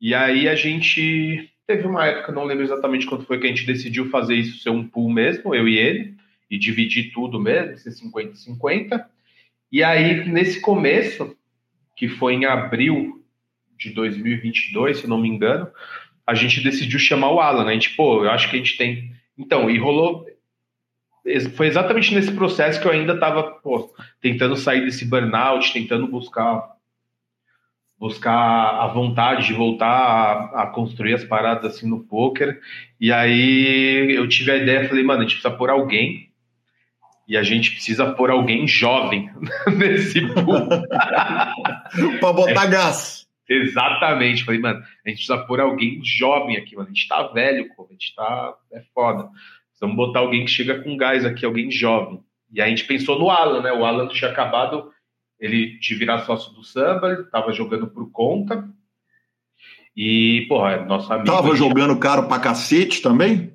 E 0.00 0.12
aí 0.12 0.48
a 0.48 0.56
gente 0.56 1.48
teve 1.68 1.86
uma 1.86 2.04
época, 2.04 2.32
não 2.32 2.42
lembro 2.42 2.64
exatamente 2.64 3.06
quando 3.06 3.24
foi 3.24 3.38
que 3.38 3.46
a 3.46 3.48
gente 3.48 3.64
decidiu 3.64 4.10
fazer 4.10 4.34
isso 4.34 4.60
ser 4.60 4.70
um 4.70 4.86
pool 4.86 5.08
mesmo, 5.08 5.54
eu 5.54 5.68
e 5.68 5.78
ele, 5.78 6.16
e 6.50 6.58
dividir 6.58 7.12
tudo 7.12 7.40
mesmo, 7.40 7.78
ser 7.78 7.90
50-50. 7.90 9.06
E 9.70 9.84
aí, 9.84 10.28
nesse 10.28 10.60
começo, 10.60 11.36
que 11.96 12.08
foi 12.08 12.34
em 12.34 12.44
abril 12.44 13.24
de 13.78 13.90
2022, 13.90 14.98
se 14.98 15.06
não 15.06 15.20
me 15.20 15.28
engano, 15.28 15.68
a 16.26 16.34
gente 16.34 16.62
decidiu 16.62 16.98
chamar 16.98 17.30
o 17.30 17.40
Alan. 17.40 17.64
Né? 17.64 17.70
A 17.70 17.74
gente, 17.74 17.90
pô, 17.90 18.24
eu 18.24 18.30
acho 18.30 18.48
que 18.48 18.56
a 18.56 18.58
gente 18.58 18.76
tem. 18.76 19.12
Então, 19.36 19.68
e 19.70 19.78
rolou. 19.78 20.26
Foi 21.56 21.66
exatamente 21.66 22.14
nesse 22.14 22.32
processo 22.32 22.80
que 22.80 22.86
eu 22.86 22.92
ainda 22.92 23.14
estava 23.14 23.58
tentando 24.20 24.56
sair 24.56 24.84
desse 24.84 25.06
burnout, 25.06 25.72
tentando 25.72 26.06
buscar 26.06 26.74
buscar 27.98 28.82
a 28.82 28.86
vontade 28.88 29.46
de 29.46 29.54
voltar 29.54 29.88
a, 29.88 30.62
a, 30.62 30.66
construir 30.66 31.14
as 31.14 31.24
paradas 31.24 31.74
assim 31.74 31.88
no 31.88 32.00
poker. 32.00 32.60
E 33.00 33.10
aí 33.10 34.14
eu 34.14 34.28
tive 34.28 34.50
a 34.50 34.56
ideia, 34.56 34.86
falei, 34.86 35.02
mano, 35.02 35.20
a 35.20 35.22
gente 35.22 35.36
precisa 35.36 35.54
pôr 35.54 35.70
alguém 35.70 36.28
e 37.26 37.36
a 37.36 37.42
gente 37.42 37.70
precisa 37.72 38.12
pôr 38.12 38.30
alguém 38.30 38.66
jovem 38.66 39.30
nesse 39.76 40.20
pool. 40.34 40.68
para 42.20 42.32
botar 42.32 42.64
é, 42.64 42.70
gás. 42.70 43.26
Exatamente. 43.48 44.44
Falei, 44.44 44.60
mano, 44.60 44.80
a 44.80 45.08
gente 45.08 45.18
precisa 45.18 45.38
pôr 45.38 45.60
alguém 45.60 46.00
jovem 46.04 46.56
aqui, 46.56 46.76
mano. 46.76 46.88
A 46.88 46.92
gente 46.92 47.08
tá 47.08 47.22
velho, 47.28 47.68
pô. 47.74 47.86
A 47.88 47.92
gente 47.92 48.14
tá. 48.14 48.54
É 48.72 48.82
foda. 48.94 49.28
Precisamos 49.70 49.96
botar 49.96 50.20
alguém 50.20 50.44
que 50.44 50.50
chega 50.50 50.82
com 50.82 50.96
gás 50.96 51.24
aqui, 51.24 51.44
alguém 51.44 51.70
jovem. 51.70 52.20
E 52.52 52.60
a 52.60 52.68
gente 52.68 52.84
pensou 52.84 53.18
no 53.18 53.30
Alan, 53.30 53.62
né? 53.62 53.72
O 53.72 53.84
Alan 53.84 54.08
tinha 54.08 54.30
acabado 54.30 54.90
ele 55.38 55.78
de 55.78 55.94
virar 55.94 56.20
sócio 56.20 56.52
do 56.54 56.62
samba, 56.62 57.12
ele 57.12 57.24
tava 57.24 57.52
jogando 57.52 57.86
por 57.86 58.10
conta. 58.10 58.68
E, 59.96 60.46
porra, 60.48 60.84
nosso 60.84 61.12
amigo. 61.12 61.30
Tava 61.30 61.54
jogando 61.54 61.98
caro 61.98 62.26
pra 62.26 62.40
cacete 62.40 63.02
também? 63.02 63.52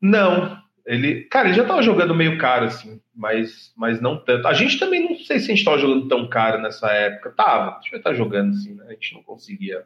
Não, 0.00 0.58
Ele, 0.86 1.24
cara, 1.24 1.48
ele 1.48 1.56
já 1.56 1.64
tava 1.64 1.82
jogando 1.82 2.14
meio 2.14 2.38
caro, 2.38 2.66
assim, 2.66 3.00
mas, 3.12 3.72
mas 3.76 4.00
não 4.00 4.16
tanto. 4.16 4.46
A 4.46 4.52
gente 4.52 4.78
também 4.78 5.02
não 5.02 5.18
sei 5.18 5.40
se 5.40 5.50
a 5.50 5.54
gente 5.54 5.64
tava 5.64 5.78
jogando 5.78 6.06
tão 6.06 6.28
caro 6.28 6.62
nessa 6.62 6.88
época. 6.92 7.30
Tava, 7.30 7.72
a 7.72 7.80
gente 7.80 7.90
vai 7.90 7.98
estar 7.98 8.14
jogando, 8.14 8.52
assim, 8.52 8.72
né? 8.74 8.84
A 8.88 8.92
gente 8.92 9.14
não 9.14 9.22
conseguia. 9.24 9.84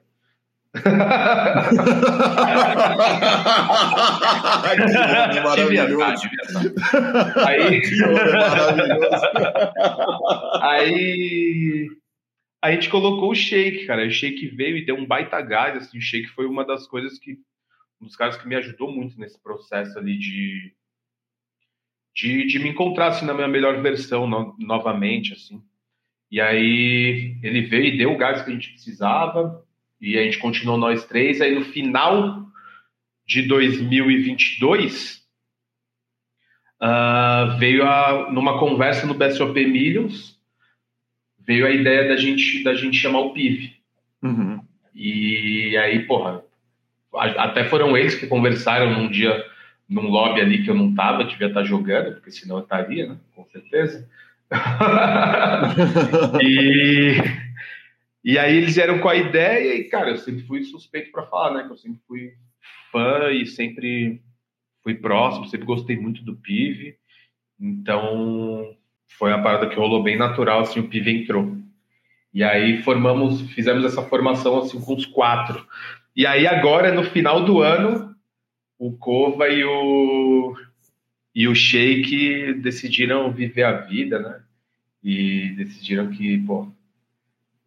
maravilhoso. 5.43 6.29
Aí, 10.61 11.89
aí 12.63 12.73
a 12.73 12.73
gente 12.73 12.91
colocou 12.91 13.31
o 13.31 13.35
shake, 13.35 13.87
cara. 13.87 14.07
O 14.07 14.11
shake 14.11 14.49
veio 14.49 14.77
e 14.77 14.85
deu 14.85 14.97
um 14.97 15.07
baita 15.07 15.41
gás. 15.41 15.77
Assim, 15.77 15.97
o 15.97 16.03
shake 16.03 16.29
foi 16.29 16.45
uma 16.45 16.65
das 16.65 16.87
coisas 16.87 17.19
que. 17.19 17.39
Um 18.01 18.07
dos 18.07 18.17
caras 18.17 18.37
que 18.37 18.47
me 18.47 18.55
ajudou 18.57 18.93
muito 18.93 19.19
nesse 19.19 19.43
processo 19.43 19.99
ali 19.99 20.19
de. 20.19 20.75
De, 22.21 22.47
de 22.47 22.59
me 22.59 22.69
encontrar 22.69 23.09
assim, 23.09 23.25
na 23.25 23.33
minha 23.33 23.49
melhor 23.49 23.81
versão 23.81 24.27
no, 24.27 24.55
novamente, 24.59 25.33
assim. 25.33 25.63
E 26.31 26.39
aí 26.39 27.35
ele 27.43 27.63
veio 27.63 27.87
e 27.87 27.97
deu 27.97 28.13
o 28.13 28.19
gás 28.19 28.43
que 28.43 28.51
a 28.51 28.53
gente 28.53 28.73
precisava. 28.73 29.65
E 29.99 30.19
a 30.19 30.23
gente 30.23 30.39
continuou 30.39 30.77
nós 30.77 31.07
três. 31.07 31.41
Aí 31.41 31.55
no 31.55 31.65
final 31.65 32.47
de 33.27 33.43
2022, 33.43 35.25
uh, 36.83 37.57
veio 37.59 37.87
a, 37.87 38.31
numa 38.31 38.59
conversa 38.59 39.07
no 39.07 39.15
BSOP 39.15 39.65
Millions, 39.65 40.39
veio 41.39 41.67
a 41.67 41.71
ideia 41.71 42.07
da 42.07 42.17
gente, 42.17 42.63
da 42.63 42.75
gente 42.75 42.99
chamar 42.99 43.21
o 43.21 43.33
PIV. 43.33 43.73
Uhum. 44.23 44.61
E 44.95 45.75
aí, 45.79 46.01
porra, 46.01 46.45
até 47.15 47.65
foram 47.65 47.97
eles 47.97 48.15
que 48.15 48.27
conversaram 48.27 48.93
num 48.93 49.11
dia, 49.11 49.43
num 49.91 50.09
lobby 50.09 50.41
ali 50.41 50.63
que 50.63 50.71
eu 50.71 50.75
não 50.75 50.95
tava, 50.95 51.25
devia 51.25 51.49
estar 51.49 51.65
jogando, 51.65 52.15
porque 52.15 52.31
senão 52.31 52.59
eu 52.59 52.63
estaria, 52.63 53.09
né? 53.09 53.17
Com 53.35 53.45
certeza. 53.47 54.09
e, 56.41 57.17
e 58.25 58.39
aí 58.39 58.57
eles 58.57 58.77
vieram 58.77 59.01
com 59.01 59.09
a 59.09 59.17
ideia 59.17 59.75
e, 59.75 59.85
cara, 59.85 60.11
eu 60.11 60.17
sempre 60.17 60.43
fui 60.45 60.63
suspeito 60.63 61.11
para 61.11 61.27
falar, 61.27 61.55
né? 61.55 61.65
Que 61.65 61.73
eu 61.73 61.77
sempre 61.77 61.99
fui 62.07 62.33
fã 62.93 63.33
e 63.33 63.45
sempre 63.47 64.23
fui 64.83 64.95
próximo, 64.95 65.47
sempre 65.47 65.67
gostei 65.67 65.97
muito 65.97 66.23
do 66.23 66.37
PIV. 66.37 66.97
Então, 67.61 68.77
foi 69.19 69.33
uma 69.33 69.43
parada 69.43 69.69
que 69.69 69.77
rolou 69.77 70.05
bem 70.05 70.17
natural, 70.17 70.61
assim, 70.61 70.79
o 70.79 70.89
PIV 70.89 71.11
entrou. 71.11 71.59
E 72.33 72.45
aí 72.45 72.81
formamos, 72.83 73.41
fizemos 73.53 73.85
essa 73.85 74.03
formação 74.03 74.59
assim 74.59 74.81
com 74.81 74.95
os 74.95 75.05
quatro. 75.05 75.67
E 76.15 76.25
aí 76.25 76.47
agora, 76.47 76.93
no 76.93 77.03
final 77.03 77.45
do 77.45 77.61
ano, 77.61 78.10
o 78.81 78.93
Cova 78.93 79.47
e 79.47 79.63
o, 79.63 80.57
e 81.35 81.47
o 81.47 81.55
Sheik 81.55 82.55
decidiram 82.55 83.31
viver 83.31 83.65
a 83.65 83.73
vida, 83.73 84.19
né? 84.19 84.41
E 85.05 85.51
decidiram 85.51 86.09
que, 86.09 86.39
pô, 86.39 86.67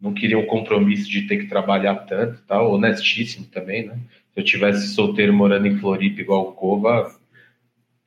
não 0.02 0.12
queriam 0.12 0.42
o 0.42 0.48
compromisso 0.48 1.08
de 1.08 1.28
ter 1.28 1.38
que 1.38 1.46
trabalhar 1.46 1.96
tanto, 2.08 2.42
tal, 2.48 2.74
honestíssimo 2.74 3.46
também, 3.46 3.86
né? 3.86 4.00
Se 4.34 4.40
eu 4.40 4.44
tivesse 4.44 4.88
solteiro 4.88 5.32
morando 5.32 5.68
em 5.68 5.78
Floripa 5.78 6.20
igual 6.20 6.50
o 6.50 6.54
Cova, 6.54 7.16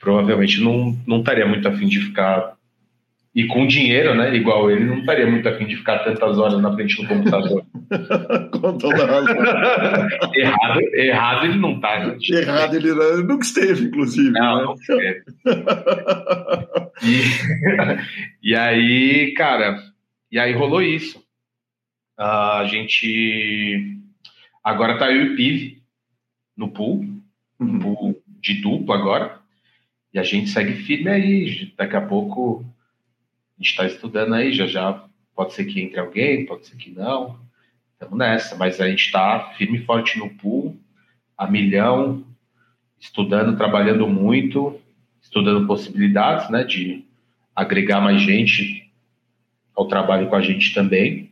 provavelmente 0.01 0.61
não, 0.61 0.99
não 1.07 1.21
estaria 1.21 1.47
muito 1.47 1.69
afim 1.69 1.87
de 1.87 2.01
ficar 2.01 2.56
e 3.37 3.47
com 3.49 3.67
dinheiro, 3.67 4.15
né? 4.15 4.35
Igual 4.35 4.71
ele, 4.71 4.87
não 4.87 5.01
estaria 5.01 5.27
muito 5.31 5.47
afim 5.47 5.67
de 5.67 5.77
ficar 5.77 5.99
tantas 5.99 6.39
horas 6.39 6.59
na 6.59 6.73
frente 6.73 6.97
do 6.97 7.07
computador. 7.07 7.67
com 8.51 8.79
toda 8.79 9.05
razão. 9.05 9.37
errado, 10.35 10.81
errado 10.95 11.45
ele 11.45 11.59
não 11.59 11.79
tá, 11.79 12.01
né? 12.07 12.17
Errado 12.31 12.75
ele, 12.75 12.89
ele 12.89 13.23
nunca 13.25 13.45
esteve, 13.45 13.85
inclusive. 13.85 14.31
Não, 14.31 14.57
né? 14.57 14.65
não 14.65 14.75
esteve. 14.75 15.23
E, 17.03 18.53
e 18.53 18.55
aí, 18.57 19.35
cara, 19.35 19.77
e 20.33 20.39
aí 20.39 20.55
rolou 20.55 20.81
isso. 20.81 21.23
a 22.19 22.65
gente 22.65 23.99
agora 24.65 24.97
tá 24.99 25.13
eu 25.13 25.27
e 25.27 25.33
o 25.35 25.37
Pive 25.37 25.83
no 26.57 26.71
pool, 26.71 27.05
no 27.61 27.67
Uhum. 27.67 27.79
pool 27.81 28.23
de 28.41 28.55
duplo 28.63 28.95
agora. 28.95 29.39
E 30.15 30.19
a 30.19 30.23
gente 30.23 30.49
segue 30.49 30.73
firme 30.73 31.11
aí. 31.11 31.71
Daqui 31.77 31.97
a 31.97 32.01
pouco 32.01 32.65
gente 33.59 33.71
está 33.71 33.87
estudando 33.87 34.35
aí, 34.35 34.53
já 34.53 34.67
já 34.67 35.05
pode 35.35 35.53
ser 35.53 35.65
que 35.65 35.81
entre 35.81 36.01
alguém, 36.01 36.47
pode 36.47 36.67
ser 36.67 36.77
que 36.77 36.91
não. 36.91 37.39
Estamos 37.93 38.19
nessa, 38.19 38.57
mas 38.57 38.81
a 38.81 38.89
gente 38.89 39.07
está 39.07 39.53
firme 39.57 39.79
e 39.79 39.85
forte 39.85 40.19
no 40.19 40.31
pool, 40.31 40.77
a 41.37 41.47
milhão, 41.47 42.25
estudando, 42.99 43.57
trabalhando 43.57 44.07
muito, 44.07 44.79
estudando 45.23 45.67
possibilidades, 45.67 46.51
né, 46.51 46.65
de 46.65 47.05
agregar 47.55 48.01
mais 48.01 48.21
gente 48.21 48.91
ao 49.75 49.89
trabalho 49.89 50.29
com 50.29 50.37
a 50.37 50.43
gente 50.43 50.75
também 50.75 51.31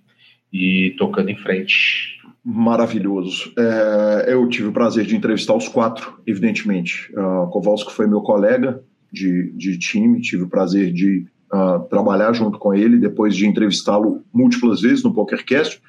e 0.53 0.95
tocando 0.99 1.31
em 1.31 1.37
frente. 1.37 2.21
Maravilhoso. 2.43 3.53
É, 3.59 4.33
eu 4.33 4.47
tive 4.49 4.69
o 4.69 4.73
prazer 4.73 5.07
de 5.07 5.17
entrevistar 5.17 5.55
os 5.55 5.67
quatro, 5.67 6.21
evidentemente. 6.27 7.11
Uh, 7.13 7.49
Kowalski 7.51 7.93
foi 7.93 8.07
meu 8.07 8.21
colega 8.21 8.83
de, 9.11 9.51
de 9.53 9.79
time, 9.79 10.21
tive 10.21 10.43
o 10.43 10.49
prazer 10.49 10.93
de 10.93 11.27
uh, 11.55 11.89
trabalhar 11.89 12.33
junto 12.33 12.59
com 12.59 12.75
ele, 12.75 12.99
depois 12.99 13.37
de 13.37 13.47
entrevistá-lo 13.47 14.25
múltiplas 14.33 14.81
vezes 14.81 15.05
no 15.05 15.15
PokerCast, 15.15 15.81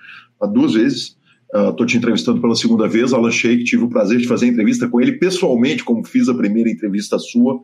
uh, 0.42 0.48
duas 0.48 0.74
vezes. 0.74 1.18
Estou 1.70 1.86
te 1.86 1.96
entrevistando 1.96 2.42
pela 2.42 2.56
segunda 2.56 2.86
vez, 2.86 3.14
Alan 3.14 3.32
Sheik, 3.32 3.64
tive 3.64 3.84
o 3.84 3.88
prazer 3.88 4.18
de 4.18 4.28
fazer 4.28 4.48
entrevista 4.48 4.90
com 4.90 5.00
ele 5.00 5.14
pessoalmente, 5.14 5.86
como 5.86 6.04
fiz 6.04 6.28
a 6.28 6.34
primeira 6.34 6.70
entrevista 6.70 7.18
sua, 7.18 7.64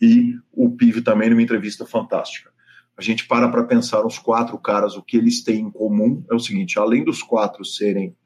e 0.00 0.34
o 0.52 0.70
Pive 0.70 1.02
também 1.02 1.30
numa 1.30 1.42
entrevista 1.42 1.86
fantástica. 1.86 2.50
A 2.96 3.02
gente 3.02 3.28
para 3.28 3.48
para 3.48 3.62
pensar 3.62 4.04
os 4.04 4.18
quatro 4.18 4.58
caras, 4.58 4.96
o 4.96 5.02
que 5.02 5.16
eles 5.16 5.44
têm 5.44 5.60
em 5.60 5.70
comum 5.70 6.24
é 6.28 6.34
o 6.34 6.40
seguinte: 6.40 6.80
além 6.80 7.04
dos 7.04 7.22
quatro 7.22 7.64
serem 7.64 8.16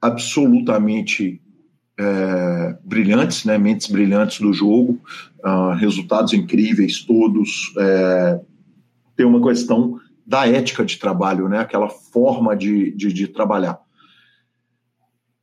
absolutamente 0.00 1.42
é, 1.98 2.76
brilhantes, 2.84 3.44
né, 3.44 3.56
mentes 3.56 3.88
brilhantes 3.88 4.40
do 4.40 4.52
jogo, 4.52 5.00
uh, 5.44 5.74
resultados 5.74 6.32
incríveis 6.32 7.02
todos, 7.02 7.72
é, 7.78 8.40
tem 9.16 9.24
uma 9.26 9.42
questão 9.42 9.98
da 10.26 10.46
ética 10.48 10.84
de 10.84 10.96
trabalho, 10.98 11.48
né, 11.48 11.58
aquela 11.58 11.88
forma 11.88 12.56
de, 12.56 12.90
de, 12.96 13.12
de 13.12 13.28
trabalhar. 13.28 13.78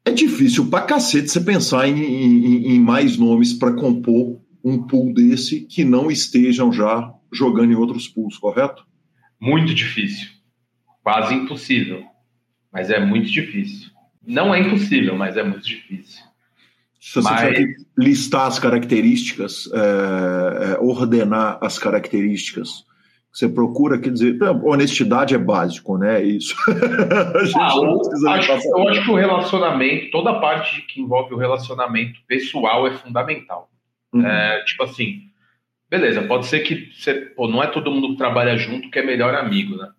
É 0.04 0.12
difícil 0.12 0.68
pra 0.70 0.82
cacete 0.82 1.30
você 1.30 1.40
pensar 1.40 1.88
em, 1.88 2.00
em, 2.00 2.74
em 2.76 2.80
mais 2.80 3.18
nomes 3.18 3.54
para 3.54 3.74
compor 3.74 4.42
um 4.64 4.82
pool 4.82 5.14
desse 5.14 5.62
que 5.62 5.84
não 5.84 6.10
estejam 6.10 6.72
já 6.74 7.14
jogando 7.32 7.72
em 7.72 7.76
outros 7.76 8.08
pools, 8.08 8.38
correto? 8.38 8.84
Muito 9.40 9.74
difícil. 9.74 10.28
Quase 11.04 11.34
impossível. 11.36 12.04
Mas 12.74 12.90
é 12.90 13.04
muito 13.04 13.30
difícil. 13.30 13.90
Não 14.26 14.54
é 14.54 14.60
impossível, 14.60 15.16
mas 15.16 15.38
é 15.38 15.44
muito 15.44 15.66
difícil. 15.66 16.22
Se 17.00 17.16
você 17.16 17.30
Mas- 17.30 17.42
tiver 17.42 17.68
que 17.68 17.86
listar 17.98 18.46
as 18.48 18.60
características, 18.60 19.68
é, 19.74 20.74
é, 20.74 20.80
ordenar 20.80 21.58
as 21.62 21.80
características 21.80 22.86
você 23.32 23.48
procura, 23.48 23.98
quer 23.98 24.12
dizer, 24.12 24.38
honestidade 24.64 25.34
é 25.34 25.38
básico, 25.38 25.98
né? 25.98 26.22
Isso. 26.22 26.54
A 26.68 27.46
gente 27.46 27.58
Ah, 27.58 28.38
de 28.38 28.52
acho, 28.52 28.68
eu 28.68 28.90
acho 28.90 29.04
que 29.04 29.12
o 29.12 29.16
relacionamento, 29.16 30.12
toda 30.12 30.32
a 30.32 30.40
parte 30.40 30.82
que 30.82 31.02
envolve 31.02 31.34
o 31.34 31.38
relacionamento 31.38 32.20
pessoal 32.28 32.86
é 32.86 32.92
fundamental. 32.92 33.70
Uhum. 34.14 34.26
É, 34.26 34.64
tipo 34.66 34.84
assim, 34.84 35.22
beleza, 35.90 36.24
pode 36.24 36.48
ser 36.48 36.60
que 36.60 36.92
você, 36.92 37.14
pô, 37.14 37.48
não 37.48 37.64
é 37.64 37.68
todo 37.68 37.90
mundo 37.90 38.10
que 38.10 38.18
trabalha 38.18 38.58
junto 38.58 38.92
que 38.92 39.00
é 39.00 39.04
melhor 39.04 39.34
amigo, 39.34 39.78
né? 39.78 39.90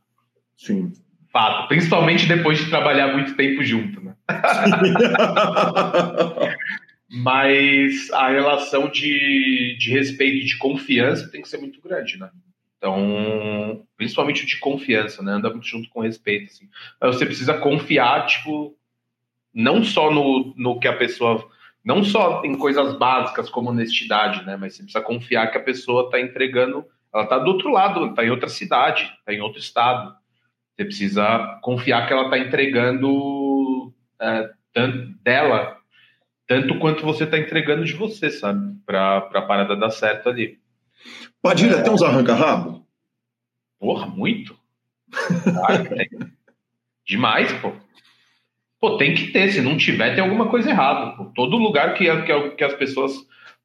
Sim. 0.56 0.92
Fato. 1.32 1.68
Principalmente 1.68 2.26
depois 2.26 2.58
de 2.58 2.68
trabalhar 2.68 3.14
muito 3.14 3.34
tempo 3.34 3.62
junto, 3.62 4.04
né? 4.04 4.14
Mas 7.08 8.10
a 8.10 8.28
relação 8.28 8.88
de, 8.88 9.76
de 9.78 9.90
respeito 9.90 10.36
e 10.36 10.44
de 10.44 10.56
confiança 10.56 11.30
tem 11.30 11.42
que 11.42 11.48
ser 11.48 11.58
muito 11.58 11.80
grande, 11.80 12.18
né? 12.18 12.30
Então, 12.82 13.86
principalmente 13.96 14.42
o 14.42 14.46
de 14.46 14.58
confiança, 14.58 15.22
né? 15.22 15.34
Anda 15.34 15.50
muito 15.50 15.68
junto 15.68 15.88
com 15.88 16.00
respeito, 16.00 16.50
assim. 16.50 16.68
Mas 17.00 17.14
você 17.14 17.24
precisa 17.24 17.54
confiar, 17.54 18.26
tipo, 18.26 18.76
não 19.54 19.84
só 19.84 20.10
no, 20.10 20.52
no 20.56 20.80
que 20.80 20.88
a 20.88 20.96
pessoa. 20.96 21.48
Não 21.84 22.02
só 22.02 22.42
em 22.44 22.56
coisas 22.56 22.98
básicas 22.98 23.48
como 23.48 23.70
honestidade, 23.70 24.44
né? 24.44 24.56
Mas 24.56 24.74
você 24.74 24.82
precisa 24.82 25.04
confiar 25.04 25.52
que 25.52 25.58
a 25.58 25.62
pessoa 25.62 26.06
está 26.06 26.20
entregando. 26.20 26.84
Ela 27.14 27.22
está 27.22 27.38
do 27.38 27.52
outro 27.52 27.70
lado, 27.70 28.06
está 28.06 28.24
em 28.24 28.30
outra 28.30 28.48
cidade, 28.48 29.12
está 29.20 29.32
em 29.32 29.40
outro 29.40 29.60
estado. 29.60 30.16
Você 30.74 30.84
precisa 30.84 31.60
confiar 31.62 32.08
que 32.08 32.12
ela 32.12 32.24
está 32.24 32.38
entregando 32.38 33.94
é, 34.20 34.50
tanto 34.72 35.06
dela, 35.22 35.76
tanto 36.48 36.80
quanto 36.80 37.04
você 37.04 37.22
está 37.22 37.38
entregando 37.38 37.84
de 37.84 37.92
você, 37.92 38.28
sabe? 38.28 38.74
Para 38.84 39.18
a 39.18 39.42
parada 39.42 39.76
dar 39.76 39.90
certo 39.90 40.28
ali. 40.28 40.61
Padilha, 41.40 41.82
tem 41.82 41.92
uns 41.92 42.02
arranca-rabo? 42.02 42.86
Porra, 43.78 44.06
muito? 44.06 44.56
Tem. 45.88 46.08
Demais, 47.04 47.52
pô. 47.54 47.72
Pô, 48.80 48.96
tem 48.96 49.14
que 49.14 49.32
ter. 49.32 49.50
Se 49.50 49.60
não 49.60 49.76
tiver, 49.76 50.14
tem 50.14 50.22
alguma 50.22 50.48
coisa 50.48 50.70
errada. 50.70 51.16
Pô. 51.16 51.24
Todo 51.34 51.56
lugar 51.56 51.94
que, 51.94 52.04
que, 52.22 52.50
que 52.50 52.64
as 52.64 52.74
pessoas 52.74 53.12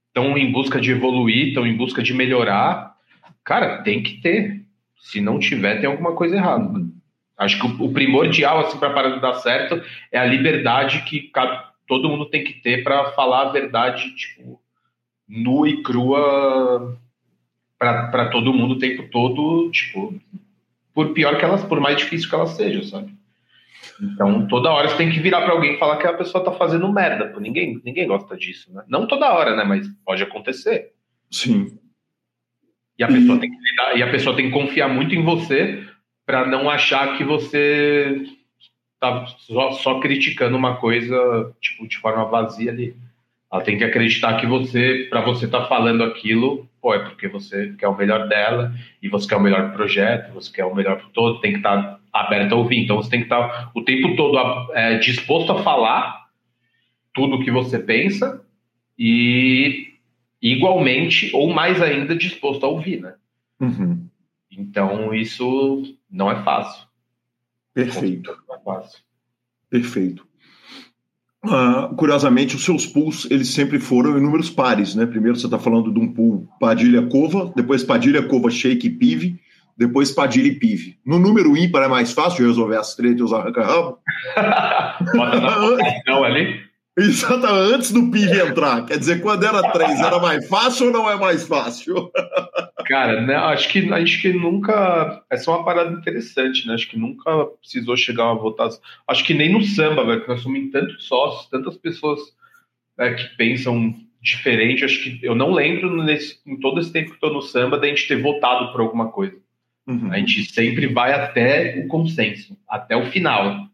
estão 0.07 0.37
em 0.37 0.51
busca 0.51 0.81
de 0.81 0.91
evoluir, 0.91 1.49
estão 1.49 1.65
em 1.65 1.77
busca 1.77 2.01
de 2.01 2.13
melhorar. 2.13 2.95
Cara, 3.43 3.83
tem 3.83 4.01
que 4.01 4.21
ter. 4.21 4.65
Se 4.99 5.21
não 5.21 5.39
tiver, 5.39 5.79
tem 5.79 5.89
alguma 5.89 6.13
coisa 6.13 6.35
errada. 6.35 6.81
Acho 7.37 7.59
que 7.59 7.83
o, 7.83 7.93
primordial 7.93 8.59
assim 8.59 8.79
para 8.79 8.93
parar 8.93 9.09
de 9.11 9.21
dar 9.21 9.35
certo 9.35 9.79
é 10.11 10.17
a 10.17 10.25
liberdade 10.25 11.03
que 11.03 11.31
todo 11.87 12.09
mundo 12.09 12.25
tem 12.25 12.43
que 12.43 12.53
ter 12.53 12.83
para 12.83 13.11
falar 13.11 13.43
a 13.43 13.51
verdade, 13.51 14.15
tipo, 14.15 14.59
nua 15.27 15.69
e 15.69 15.83
crua 15.83 16.99
para 17.77 18.29
todo 18.29 18.53
mundo 18.53 18.73
o 18.73 18.79
tempo 18.79 19.09
todo, 19.11 19.69
tipo, 19.71 20.19
por 20.93 21.13
pior 21.13 21.37
que 21.37 21.45
elas, 21.45 21.63
por 21.63 21.79
mais 21.79 21.97
difícil 21.97 22.29
que 22.29 22.35
elas 22.35 22.51
sejam, 22.51 22.83
sabe? 22.83 23.13
Então, 24.01 24.47
toda 24.47 24.71
hora 24.71 24.89
você 24.89 24.97
tem 24.97 25.11
que 25.11 25.19
virar 25.19 25.41
para 25.41 25.53
alguém 25.53 25.75
e 25.75 25.79
falar 25.79 25.97
que 25.97 26.07
a 26.07 26.13
pessoa 26.13 26.43
tá 26.43 26.51
fazendo 26.51 26.91
merda. 26.91 27.27
Pô. 27.27 27.39
Ninguém, 27.39 27.81
ninguém 27.83 28.07
gosta 28.07 28.35
disso, 28.37 28.73
né? 28.73 28.83
Não 28.87 29.07
toda 29.07 29.31
hora, 29.31 29.55
né? 29.55 29.63
Mas 29.63 29.87
pode 30.05 30.21
acontecer. 30.21 30.91
Sim. 31.31 31.77
E 32.97 33.03
a 33.03 33.07
pessoa, 33.07 33.37
Tem, 33.39 33.49
que 33.49 33.57
lidar, 33.57 33.97
e 33.97 34.03
a 34.03 34.09
pessoa 34.09 34.35
tem 34.35 34.47
que 34.47 34.51
confiar 34.51 34.87
muito 34.87 35.13
em 35.13 35.23
você 35.23 35.83
para 36.25 36.47
não 36.47 36.69
achar 36.69 37.15
que 37.17 37.23
você 37.23 38.25
tá 38.99 39.25
só, 39.39 39.71
só, 39.73 39.99
criticando 39.99 40.57
uma 40.57 40.77
coisa 40.77 41.53
tipo 41.61 41.87
de 41.87 41.97
forma 41.97 42.25
vazia 42.25 42.71
ali. 42.71 42.95
Ela 43.51 43.61
tem 43.61 43.77
que 43.77 43.83
acreditar 43.83 44.39
que 44.39 44.47
você, 44.47 45.07
para 45.09 45.21
você 45.21 45.47
tá 45.47 45.65
falando 45.65 46.03
aquilo, 46.03 46.67
pô, 46.87 46.93
é 46.93 46.99
porque 46.99 47.27
você 47.27 47.73
quer 47.77 47.89
o 47.89 47.97
melhor 47.97 48.29
dela 48.29 48.73
e 49.03 49.09
você 49.09 49.27
quer 49.27 49.35
o 49.35 49.41
melhor 49.41 49.73
projeto, 49.73 50.33
você 50.33 50.49
quer 50.49 50.63
o 50.63 50.73
melhor 50.73 50.97
para 50.97 51.09
todo, 51.09 51.41
tem 51.41 51.51
que 51.51 51.57
estar 51.57 51.81
tá 51.81 51.99
aberto 52.13 52.53
a 52.53 52.55
ouvir. 52.55 52.81
Então 52.81 52.95
você 52.95 53.09
tem 53.09 53.19
que 53.19 53.25
estar 53.25 53.45
tá 53.45 53.71
o 53.75 53.81
tempo 53.81 54.15
todo 54.15 54.37
é, 54.73 54.97
disposto 54.97 55.51
a 55.51 55.61
falar 55.63 56.27
tudo 57.13 57.35
o 57.35 57.43
que 57.43 57.51
você 57.51 57.77
pensa 57.77 58.41
e 58.97 59.95
igualmente 60.41 61.29
ou 61.33 61.53
mais 61.53 61.81
ainda 61.81 62.15
disposto 62.15 62.65
a 62.65 62.69
ouvir, 62.69 63.01
né? 63.01 63.15
Uhum. 63.59 64.07
Então 64.49 65.13
isso 65.13 65.97
não 66.09 66.31
é 66.31 66.41
fácil. 66.41 66.87
Perfeito. 67.73 68.37
Não 68.47 68.55
é 68.55 68.59
fácil. 68.59 68.99
Perfeito. 69.69 70.25
Uh, 71.47 71.95
curiosamente, 71.95 72.55
os 72.55 72.65
seus 72.65 72.85
pools 72.85 73.25
eles 73.31 73.49
sempre 73.49 73.79
foram 73.79 74.17
em 74.17 74.21
números 74.21 74.49
pares, 74.49 74.95
né? 74.95 75.05
Primeiro 75.05 75.37
você 75.37 75.47
está 75.47 75.57
falando 75.57 75.93
de 75.93 75.99
um 75.99 76.11
pool 76.11 76.47
Padilha-Cova, 76.59 77.53
depois 77.55 77.83
Padilha-Cova, 77.83 78.49
Shake 78.49 78.87
e 78.87 78.89
Pive, 78.89 79.39
depois 79.77 80.11
Padilha 80.11 80.47
e 80.47 80.55
Pive. 80.55 80.97
No 81.05 81.17
número 81.17 81.55
ímpar 81.55 81.83
é 81.83 81.87
mais 81.87 82.11
fácil 82.11 82.43
de 82.43 82.49
resolver 82.49 82.77
as 82.77 82.95
tretas 82.95 83.19
e 83.19 83.23
os 83.23 83.33
arranca-rabo? 83.33 83.99
Bota 85.15 85.39
na 85.39 86.15
ali. 86.25 86.66
Exato, 86.99 87.45
antes 87.45 87.91
do 87.91 88.09
PIV 88.09 88.39
entrar. 88.39 88.83
Quer 88.87 88.97
dizer, 88.97 89.21
quando 89.21 89.45
era 89.45 89.71
três, 89.71 89.99
era 89.99 90.17
mais 90.17 90.47
fácil 90.49 90.87
ou 90.87 90.93
não 90.93 91.09
é 91.09 91.15
mais 91.15 91.47
fácil? 91.47 92.11
Cara, 92.87 93.21
né, 93.21 93.35
acho, 93.35 93.69
que, 93.69 93.93
acho 93.93 94.21
que 94.21 94.33
nunca. 94.33 95.23
Essa 95.29 95.51
é 95.51 95.53
uma 95.53 95.63
parada 95.63 95.91
interessante, 95.91 96.65
né? 96.65 96.73
Acho 96.73 96.89
que 96.89 96.97
nunca 96.97 97.45
precisou 97.61 97.95
chegar 97.95 98.23
a 98.23 98.33
uma 98.33 98.41
votação. 98.41 98.81
Acho 99.07 99.23
que 99.25 99.33
nem 99.35 99.51
no 99.51 99.61
samba, 99.61 100.03
velho, 100.05 100.21
que 100.21 100.27
nós 100.27 100.41
somos 100.41 100.71
tantos 100.71 101.05
sócios, 101.05 101.49
tantas 101.49 101.77
pessoas 101.77 102.19
né, 102.97 103.13
que 103.13 103.25
pensam 103.35 103.93
diferente. 104.19 104.83
Acho 104.83 105.03
que 105.03 105.19
eu 105.21 105.35
não 105.35 105.51
lembro 105.51 106.01
nesse, 106.01 106.39
em 106.47 106.57
todo 106.59 106.79
esse 106.79 106.91
tempo 106.91 107.09
que 107.09 107.15
estou 107.15 107.31
no 107.31 107.41
samba 107.43 107.77
da 107.77 107.87
gente 107.87 108.07
ter 108.07 108.19
votado 108.19 108.71
por 108.71 108.81
alguma 108.81 109.11
coisa. 109.11 109.37
Uhum. 109.85 110.11
A 110.11 110.17
gente 110.17 110.45
sempre 110.45 110.87
vai 110.87 111.13
até 111.13 111.79
o 111.79 111.87
consenso, 111.87 112.57
até 112.67 112.95
o 112.95 113.05
final. 113.11 113.67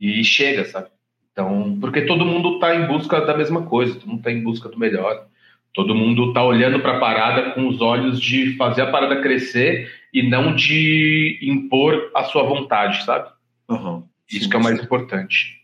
E 0.00 0.24
chega, 0.24 0.64
sabe? 0.64 0.93
Então, 1.34 1.76
porque 1.80 2.02
todo 2.02 2.24
mundo 2.24 2.54
está 2.54 2.76
em 2.76 2.86
busca 2.86 3.20
da 3.20 3.36
mesma 3.36 3.62
coisa, 3.62 3.94
todo 3.94 4.06
mundo 4.06 4.18
está 4.18 4.30
em 4.30 4.40
busca 4.40 4.68
do 4.68 4.78
melhor. 4.78 5.26
Todo 5.74 5.92
mundo 5.92 6.28
está 6.28 6.44
olhando 6.44 6.78
para 6.78 6.96
a 6.96 7.00
parada 7.00 7.50
com 7.50 7.66
os 7.66 7.80
olhos 7.80 8.20
de 8.20 8.56
fazer 8.56 8.82
a 8.82 8.90
parada 8.92 9.20
crescer 9.20 9.90
e 10.12 10.22
não 10.22 10.54
de 10.54 11.40
impor 11.42 12.12
a 12.14 12.22
sua 12.22 12.44
vontade, 12.44 13.04
sabe? 13.04 13.28
Uhum. 13.68 14.04
Isso 14.30 14.44
sim, 14.44 14.50
que 14.50 14.54
é 14.54 14.58
o 14.60 14.62
mais 14.62 14.78
sim. 14.78 14.84
importante. 14.84 15.56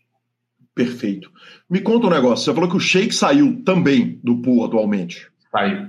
Perfeito. 0.75 1.31
Me 1.69 1.79
conta 1.79 2.07
um 2.07 2.09
negócio. 2.09 2.43
Você 2.43 2.53
falou 2.53 2.69
que 2.69 2.75
o 2.75 2.79
Shake 2.79 3.15
saiu 3.15 3.63
também 3.63 4.19
do 4.21 4.41
pool 4.41 4.65
atualmente. 4.65 5.29
Saiu. 5.49 5.87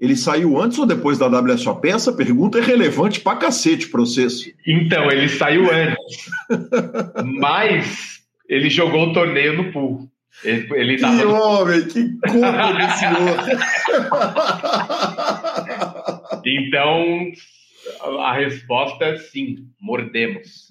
Ele 0.00 0.16
saiu 0.16 0.58
antes 0.58 0.78
ou 0.78 0.86
depois 0.86 1.18
da 1.18 1.26
WSOP? 1.26 1.86
Essa 1.86 2.10
pergunta 2.10 2.58
é 2.58 2.62
relevante 2.62 3.20
pra 3.20 3.36
cacete 3.36 3.86
pro 3.88 3.98
processo. 3.98 4.50
Então, 4.66 5.10
ele 5.10 5.28
saiu 5.28 5.70
antes. 5.70 6.30
Mas 7.38 8.19
ele 8.50 8.68
jogou 8.68 9.08
o 9.08 9.12
torneio 9.12 9.56
no 9.56 9.72
pool. 9.72 10.10
Ele, 10.42 10.66
ele 10.74 10.96
que 10.96 11.02
tava... 11.02 11.28
homem, 11.28 11.82
que 11.86 12.08
culpa 12.28 12.72
do 12.72 12.90
senhor! 12.98 13.36
então, 16.44 17.30
a 18.20 18.32
resposta 18.34 19.04
é 19.04 19.16
sim, 19.18 19.68
mordemos. 19.80 20.70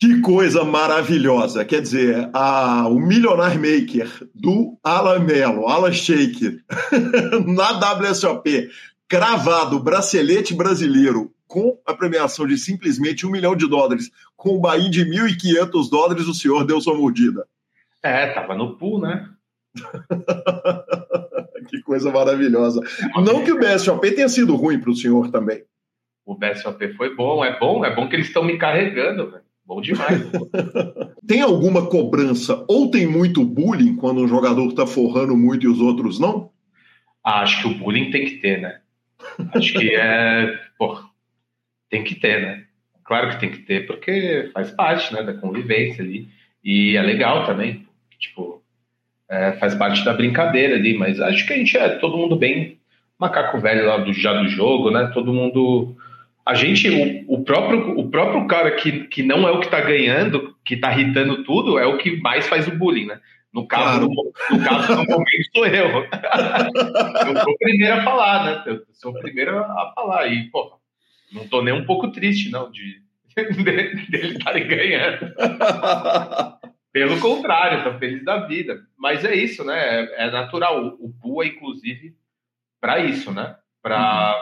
que 0.00 0.20
coisa 0.20 0.64
maravilhosa! 0.64 1.64
Quer 1.64 1.82
dizer, 1.82 2.30
a, 2.32 2.88
o 2.88 2.98
Millionaire 2.98 3.58
Maker 3.58 4.08
do 4.34 4.76
Alan 4.82 5.20
Mello, 5.20 5.68
Alan 5.68 5.92
Shake, 5.92 6.58
na 7.46 7.72
WSOP, 7.94 8.70
cravado, 9.08 9.78
bracelete 9.78 10.54
brasileiro, 10.54 11.30
com 11.52 11.78
a 11.84 11.92
premiação 11.92 12.46
de 12.46 12.56
simplesmente 12.56 13.26
um 13.26 13.30
milhão 13.30 13.54
de 13.54 13.68
dólares, 13.68 14.10
com 14.34 14.56
o 14.56 14.58
Bahia 14.58 14.88
de 14.88 15.04
1.500 15.04 15.90
dólares, 15.90 16.26
o 16.26 16.32
senhor 16.32 16.64
deu 16.64 16.80
sua 16.80 16.96
mordida. 16.96 17.46
É, 18.02 18.28
tava 18.28 18.54
no 18.54 18.78
pool, 18.78 18.98
né? 18.98 19.28
que 21.68 21.82
coisa 21.82 22.10
maravilhosa. 22.10 22.80
Não 23.16 23.44
que 23.44 23.52
o 23.52 23.58
BSOP 23.58 24.12
tenha 24.12 24.30
sido 24.30 24.56
ruim 24.56 24.80
para 24.80 24.90
o 24.90 24.96
senhor 24.96 25.30
também. 25.30 25.62
O 26.24 26.34
BSOP 26.34 26.94
foi 26.94 27.14
bom, 27.14 27.44
é 27.44 27.58
bom, 27.58 27.84
é 27.84 27.94
bom 27.94 28.08
que 28.08 28.16
eles 28.16 28.28
estão 28.28 28.42
me 28.42 28.56
carregando, 28.56 29.30
velho. 29.30 29.44
Bom 29.66 29.82
demais. 29.82 30.22
tem 31.28 31.42
alguma 31.42 31.86
cobrança 31.86 32.64
ou 32.66 32.90
tem 32.90 33.06
muito 33.06 33.44
bullying 33.44 33.96
quando 33.96 34.22
um 34.22 34.28
jogador 34.28 34.68
está 34.68 34.86
forrando 34.86 35.36
muito 35.36 35.66
e 35.66 35.68
os 35.68 35.82
outros 35.82 36.18
não? 36.18 36.50
Ah, 37.22 37.42
acho 37.42 37.60
que 37.60 37.68
o 37.68 37.78
bullying 37.78 38.10
tem 38.10 38.24
que 38.24 38.36
ter, 38.38 38.58
né? 38.58 38.80
Acho 39.54 39.74
que 39.74 39.94
é. 39.94 40.58
Tem 41.92 42.02
que 42.02 42.14
ter, 42.14 42.40
né? 42.40 42.64
Claro 43.04 43.28
que 43.28 43.38
tem 43.38 43.50
que 43.50 43.58
ter, 43.58 43.86
porque 43.86 44.50
faz 44.54 44.70
parte 44.70 45.12
né, 45.12 45.22
da 45.22 45.34
convivência 45.34 46.02
ali. 46.02 46.26
E 46.64 46.96
é 46.96 47.02
legal 47.02 47.44
também, 47.44 47.86
tipo, 48.18 48.62
é, 49.28 49.52
faz 49.52 49.74
parte 49.74 50.02
da 50.02 50.14
brincadeira 50.14 50.76
ali, 50.76 50.96
mas 50.96 51.20
acho 51.20 51.46
que 51.46 51.52
a 51.52 51.56
gente 51.56 51.76
é 51.76 51.90
todo 51.90 52.16
mundo 52.16 52.34
bem 52.34 52.78
macaco 53.18 53.60
velho 53.60 53.84
lá 53.84 53.98
do, 53.98 54.10
já 54.14 54.32
do 54.32 54.48
jogo, 54.48 54.90
né? 54.90 55.10
Todo 55.12 55.34
mundo. 55.34 55.94
A 56.46 56.54
gente, 56.54 56.88
o, 57.28 57.34
o, 57.34 57.44
próprio, 57.44 57.98
o 57.98 58.08
próprio 58.10 58.46
cara 58.46 58.70
que, 58.72 59.06
que 59.08 59.22
não 59.22 59.46
é 59.46 59.50
o 59.50 59.60
que 59.60 59.68
tá 59.68 59.80
ganhando, 59.80 60.56
que 60.64 60.78
tá 60.78 60.92
irritando 60.92 61.44
tudo, 61.44 61.78
é 61.78 61.86
o 61.86 61.98
que 61.98 62.20
mais 62.22 62.48
faz 62.48 62.66
o 62.66 62.76
bullying, 62.76 63.06
né? 63.06 63.20
No 63.52 63.66
caso, 63.66 63.84
claro. 63.84 64.08
no, 64.08 64.56
no, 64.56 64.64
caso, 64.64 64.96
no 64.96 65.04
momento 65.04 65.50
sou 65.54 65.66
eu. 65.66 66.08
eu 67.28 67.36
sou 67.42 67.52
o 67.52 67.58
primeiro 67.58 67.94
a 67.94 68.02
falar, 68.02 68.44
né? 68.46 68.62
Eu 68.66 68.82
sou 68.94 69.12
o 69.12 69.20
primeiro 69.20 69.58
a 69.58 69.92
falar. 69.94 70.26
E, 70.28 70.44
porra, 70.44 70.81
não 71.32 71.48
tô 71.48 71.62
nem 71.62 71.74
um 71.74 71.84
pouco 71.84 72.10
triste, 72.10 72.50
não, 72.50 72.70
de, 72.70 73.00
dele 73.62 74.36
estarem 74.36 74.66
ganhando. 74.66 75.32
Pelo 76.92 77.18
contrário, 77.20 77.84
tô 77.84 77.98
feliz 77.98 78.22
da 78.22 78.46
vida. 78.46 78.82
Mas 78.98 79.24
é 79.24 79.34
isso, 79.34 79.64
né? 79.64 79.78
É, 79.78 80.26
é 80.26 80.30
natural. 80.30 80.98
O, 81.00 81.14
o 81.22 81.42
é, 81.42 81.46
inclusive, 81.46 82.14
para 82.78 82.98
isso, 82.98 83.32
né? 83.32 83.56
Para 83.80 84.36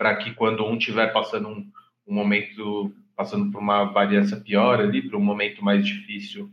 uhum. 0.00 0.16
que 0.16 0.32
quando 0.32 0.64
um 0.64 0.78
estiver 0.78 1.12
passando 1.12 1.48
um, 1.48 1.70
um, 2.06 2.14
momento, 2.14 2.94
passando 3.14 3.52
por 3.52 3.60
uma 3.60 3.84
variância 3.84 4.38
pior 4.38 4.80
ali, 4.80 5.02
para 5.02 5.18
um 5.18 5.22
momento 5.22 5.62
mais 5.62 5.86
difícil 5.86 6.50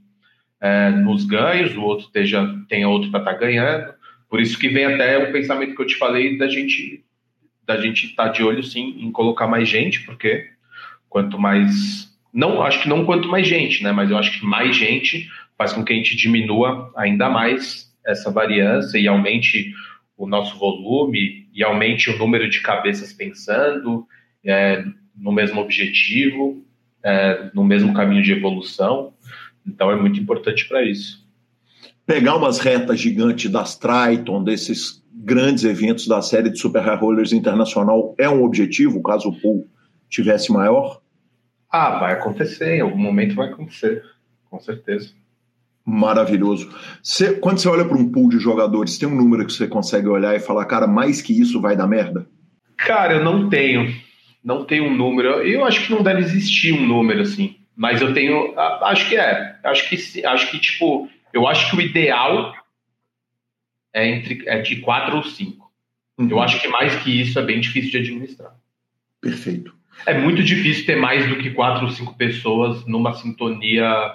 é, 0.60 0.90
nos 0.90 1.24
ganhos, 1.26 1.76
o 1.78 1.84
outro 1.84 2.08
esteja, 2.08 2.46
tenha 2.68 2.90
outro 2.90 3.10
para 3.10 3.22
estar 3.22 3.34
tá 3.34 3.40
ganhando. 3.40 3.94
Por 4.30 4.42
isso 4.42 4.60
que 4.60 4.68
vem 4.68 4.84
até 4.84 5.18
o 5.18 5.32
pensamento 5.32 5.74
que 5.74 5.82
eu 5.82 5.88
te 5.88 5.96
falei 5.96 6.38
da 6.38 6.50
gente 6.50 7.06
da 7.68 7.80
gente 7.80 8.08
estar 8.08 8.28
tá 8.28 8.30
de 8.30 8.44
olho 8.44 8.64
sim 8.64 8.96
em 8.98 9.12
colocar 9.12 9.46
mais 9.46 9.68
gente, 9.68 10.04
porque 10.06 10.48
quanto 11.10 11.38
mais 11.38 12.08
não 12.34 12.62
acho 12.62 12.82
que 12.82 12.90
não 12.90 13.06
quanto 13.06 13.28
mais 13.28 13.48
gente, 13.48 13.84
né? 13.84 13.92
Mas 13.92 14.10
eu 14.10 14.18
acho 14.18 14.40
que 14.40 14.46
mais 14.46 14.76
gente 14.76 15.30
faz 15.58 15.74
com 15.74 15.84
que 15.84 15.92
a 15.92 15.96
gente 15.96 16.16
diminua 16.16 16.92
ainda 16.96 17.30
mais 17.30 17.94
essa 18.06 18.32
variância 18.32 18.98
e 18.98 19.08
aumente 19.08 19.74
o 20.16 20.28
nosso 20.28 20.58
volume 20.58 21.48
e 21.54 21.64
aumente 21.64 22.10
o 22.10 22.18
número 22.18 22.50
de 22.50 22.62
cabeças 22.62 23.12
pensando 23.12 24.08
é, 24.46 24.86
no 25.16 25.32
mesmo 25.32 25.60
objetivo, 25.60 26.64
é, 27.04 27.50
no 27.54 27.64
mesmo 27.64 27.94
caminho 27.94 28.24
de 28.24 28.32
evolução. 28.32 29.14
Então 29.66 29.92
é 29.92 29.96
muito 29.96 30.20
importante 30.20 30.68
para 30.68 30.84
isso. 30.84 31.28
Pegar 32.06 32.38
umas 32.38 32.60
retas 32.60 33.00
gigantes 33.00 33.52
das 33.52 33.78
Triton, 33.78 34.44
desses 34.44 35.04
grandes 35.28 35.66
eventos 35.66 36.08
da 36.08 36.22
série 36.22 36.50
de 36.50 36.58
Super 36.58 36.82
High 36.82 36.96
Rollers 36.96 37.34
Internacional 37.34 38.16
é 38.18 38.30
um 38.30 38.46
objetivo, 38.46 39.04
caso 39.04 39.28
o 39.28 39.42
pool 39.42 39.68
tivesse 40.10 40.54
maior? 40.54 41.02
Ah, 41.70 42.00
vai 42.00 42.14
acontecer, 42.14 42.78
em 42.78 42.80
algum 42.80 42.98
momento 42.98 43.36
vai 43.36 43.50
acontecer, 43.50 44.02
com 44.50 44.58
certeza. 44.58 45.12
Maravilhoso. 45.86 46.74
Você, 47.04 47.34
quando 47.34 47.60
você 47.60 47.68
olha 47.68 47.84
para 47.84 47.98
um 47.98 48.10
pool 48.10 48.30
de 48.30 48.40
jogadores, 48.40 48.98
tem 48.98 49.08
um 49.08 49.16
número 49.16 49.46
que 49.46 49.52
você 49.52 49.68
consegue 49.68 50.08
olhar 50.08 50.34
e 50.34 50.40
falar, 50.40 50.64
cara, 50.64 50.88
mais 50.88 51.22
que 51.22 51.38
isso 51.38 51.60
vai 51.60 51.76
dar 51.76 51.88
merda? 51.88 52.26
Cara, 52.78 53.16
eu 53.16 53.24
não 53.24 53.50
tenho. 53.50 53.94
Não 54.42 54.64
tenho 54.64 54.86
um 54.86 54.96
número. 54.96 55.42
Eu 55.42 55.66
acho 55.66 55.86
que 55.86 55.92
não 55.92 56.04
deve 56.04 56.22
existir 56.22 56.74
um 56.74 56.86
número 56.86 57.22
assim. 57.22 57.58
Mas 57.76 58.02
eu 58.02 58.14
tenho. 58.14 58.54
Acho 58.58 59.10
que 59.10 59.18
é. 59.18 59.56
Acho 59.64 59.90
que 59.90 60.26
acho 60.26 60.52
que, 60.52 60.60
tipo, 60.60 61.10
eu 61.34 61.48
acho 61.48 61.70
que 61.70 61.78
o 61.78 61.82
ideal 61.82 62.54
é 63.94 64.08
entre 64.08 64.44
é 64.48 64.62
de 64.62 64.78
quatro 64.78 65.18
ou 65.18 65.24
cinco. 65.24 65.72
Uhum. 66.18 66.30
Eu 66.30 66.40
acho 66.42 66.62
que 66.62 66.68
mais 66.68 66.96
que 66.98 67.22
isso 67.22 67.38
é 67.40 67.44
bem 67.44 67.60
difícil 67.60 67.92
de 67.92 67.98
administrar. 67.98 68.56
Perfeito. 69.22 69.76
É 70.06 70.18
muito 70.18 70.44
difícil 70.44 70.86
ter 70.86 70.96
mais 70.96 71.28
do 71.28 71.38
que 71.38 71.52
quatro 71.52 71.86
ou 71.86 71.92
cinco 71.92 72.16
pessoas 72.16 72.86
numa 72.86 73.14
sintonia 73.14 74.14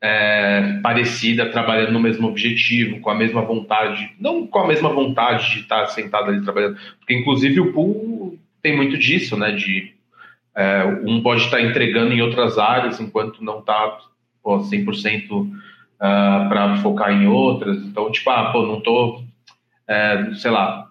é, 0.00 0.80
parecida, 0.82 1.50
trabalhando 1.50 1.92
no 1.92 2.00
mesmo 2.00 2.28
objetivo, 2.28 3.00
com 3.00 3.10
a 3.10 3.14
mesma 3.14 3.42
vontade, 3.42 4.10
não 4.18 4.46
com 4.46 4.58
a 4.58 4.66
mesma 4.66 4.88
vontade 4.88 5.52
de 5.52 5.60
estar 5.60 5.86
sentado 5.88 6.30
ali 6.30 6.42
trabalhando, 6.42 6.78
porque 6.98 7.14
inclusive 7.14 7.60
o 7.60 7.72
pool 7.72 8.38
tem 8.62 8.76
muito 8.76 8.96
disso, 8.96 9.36
né? 9.36 9.52
De 9.52 9.94
é, 10.54 10.84
um 11.04 11.22
pode 11.22 11.42
estar 11.42 11.60
entregando 11.60 12.12
em 12.12 12.20
outras 12.20 12.58
áreas 12.58 13.00
enquanto 13.00 13.44
não 13.44 13.60
está 13.60 13.98
100% 14.44 15.50
uh, 16.00 16.48
para 16.48 16.78
focar 16.78 17.12
em 17.12 17.26
outras. 17.26 17.76
Então, 17.78 18.10
tipo, 18.10 18.30
ah, 18.30 18.50
pô, 18.50 18.66
não 18.66 18.80
tô, 18.80 19.22
é, 19.86 20.32
sei 20.34 20.50
lá, 20.50 20.88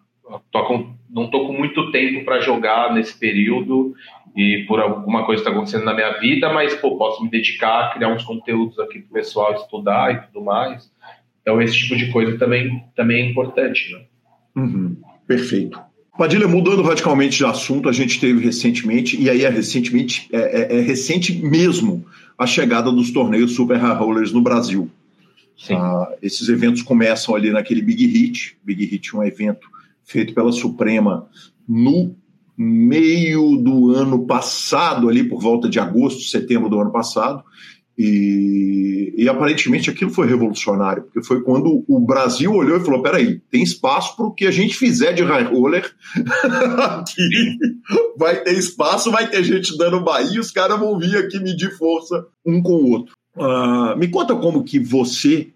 tô 0.51 0.63
com, 0.65 0.93
não 1.09 1.27
tô 1.27 1.47
com 1.47 1.53
muito 1.53 1.91
tempo 1.91 2.23
para 2.23 2.39
jogar 2.39 2.93
nesse 2.93 3.17
período 3.17 3.95
e 4.35 4.65
por 4.67 4.79
alguma 4.79 5.25
coisa 5.25 5.41
está 5.41 5.51
acontecendo 5.51 5.85
na 5.85 5.93
minha 5.93 6.19
vida, 6.19 6.53
mas 6.53 6.75
pô, 6.75 6.97
posso 6.97 7.23
me 7.23 7.29
dedicar 7.29 7.85
a 7.85 7.89
criar 7.89 8.13
uns 8.13 8.23
conteúdos 8.23 8.77
aqui 8.79 8.99
para 8.99 9.09
o 9.09 9.13
pessoal 9.13 9.55
estudar 9.55 10.13
e 10.13 10.27
tudo 10.27 10.45
mais. 10.45 10.89
Então 11.41 11.61
esse 11.61 11.75
tipo 11.75 11.95
de 11.95 12.11
coisa 12.11 12.37
também, 12.37 12.83
também 12.95 13.23
é 13.23 13.29
importante. 13.29 13.91
Né? 13.91 14.01
Uhum, 14.55 14.97
perfeito. 15.25 15.81
Padilha, 16.17 16.49
mudando 16.49 16.81
radicalmente 16.81 17.37
de 17.37 17.45
assunto, 17.45 17.87
a 17.87 17.93
gente 17.93 18.19
teve 18.19 18.43
recentemente, 18.43 19.19
e 19.19 19.29
aí 19.29 19.45
é 19.45 19.49
recentemente, 19.49 20.27
é, 20.33 20.75
é, 20.75 20.77
é 20.77 20.81
recente 20.81 21.33
mesmo, 21.33 22.05
a 22.37 22.45
chegada 22.45 22.91
dos 22.91 23.09
torneios 23.11 23.55
Super 23.55 23.77
High 23.77 23.95
Rollers 23.95 24.33
no 24.33 24.41
Brasil. 24.41 24.89
Ah, 25.71 26.15
esses 26.21 26.47
eventos 26.47 26.81
começam 26.81 27.35
ali 27.35 27.51
naquele 27.51 27.81
Big 27.81 28.05
Hit. 28.05 28.57
Big 28.63 28.85
Hit 28.85 29.13
é 29.13 29.17
um 29.17 29.23
evento 29.23 29.67
feito 30.03 30.33
pela 30.33 30.51
Suprema 30.51 31.27
no 31.67 32.15
meio 32.57 33.55
do 33.57 33.91
ano 33.91 34.25
passado, 34.25 35.07
ali 35.07 35.23
por 35.23 35.41
volta 35.41 35.69
de 35.69 35.79
agosto, 35.79 36.23
setembro 36.23 36.69
do 36.69 36.79
ano 36.79 36.91
passado, 36.91 37.43
e, 38.01 39.13
e, 39.17 39.27
aparentemente 39.27 39.89
aquilo 39.89 40.09
foi 40.09 40.25
revolucionário, 40.25 41.03
porque 41.03 41.21
foi 41.21 41.41
quando 41.41 41.83
o 41.85 41.99
Brasil 41.99 42.53
olhou 42.53 42.77
e 42.77 42.83
falou: 42.83 43.01
peraí, 43.01 43.41
tem 43.51 43.61
espaço 43.61 44.15
para 44.15 44.25
o 44.25 44.33
que 44.33 44.47
a 44.47 44.51
gente 44.51 44.73
fizer 44.73 45.11
de 45.11 45.21
high 45.21 45.43
roller 45.43 45.93
aqui. 46.79 47.57
Vai 48.17 48.41
ter 48.41 48.53
espaço, 48.53 49.11
vai 49.11 49.29
ter 49.29 49.43
gente 49.43 49.77
dando 49.77 50.01
Bahia, 50.01 50.39
os 50.39 50.49
caras 50.49 50.79
vão 50.79 50.97
vir 50.97 51.17
aqui 51.17 51.41
medir 51.41 51.77
força 51.77 52.25
um 52.45 52.61
com 52.61 52.71
o 52.71 52.89
outro. 52.89 53.18
Uh, 53.39 53.97
me 53.97 54.09
conta 54.09 54.35
como 54.35 54.65
que 54.65 54.77
você, 54.79 55.47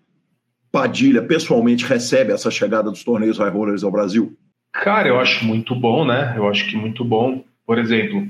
Padilha, 0.71 1.21
pessoalmente 1.21 1.85
recebe 1.85 2.31
essa 2.31 2.49
chegada 2.49 2.89
dos 2.89 3.03
torneios 3.03 3.37
high 3.37 3.49
rollers 3.49 3.83
ao 3.83 3.91
Brasil? 3.91 4.37
Cara, 4.71 5.09
eu 5.09 5.19
acho 5.19 5.45
muito 5.45 5.75
bom, 5.75 6.05
né? 6.05 6.33
Eu 6.37 6.47
acho 6.47 6.65
que 6.69 6.77
muito 6.77 7.03
bom. 7.03 7.43
Por 7.65 7.77
exemplo, 7.77 8.25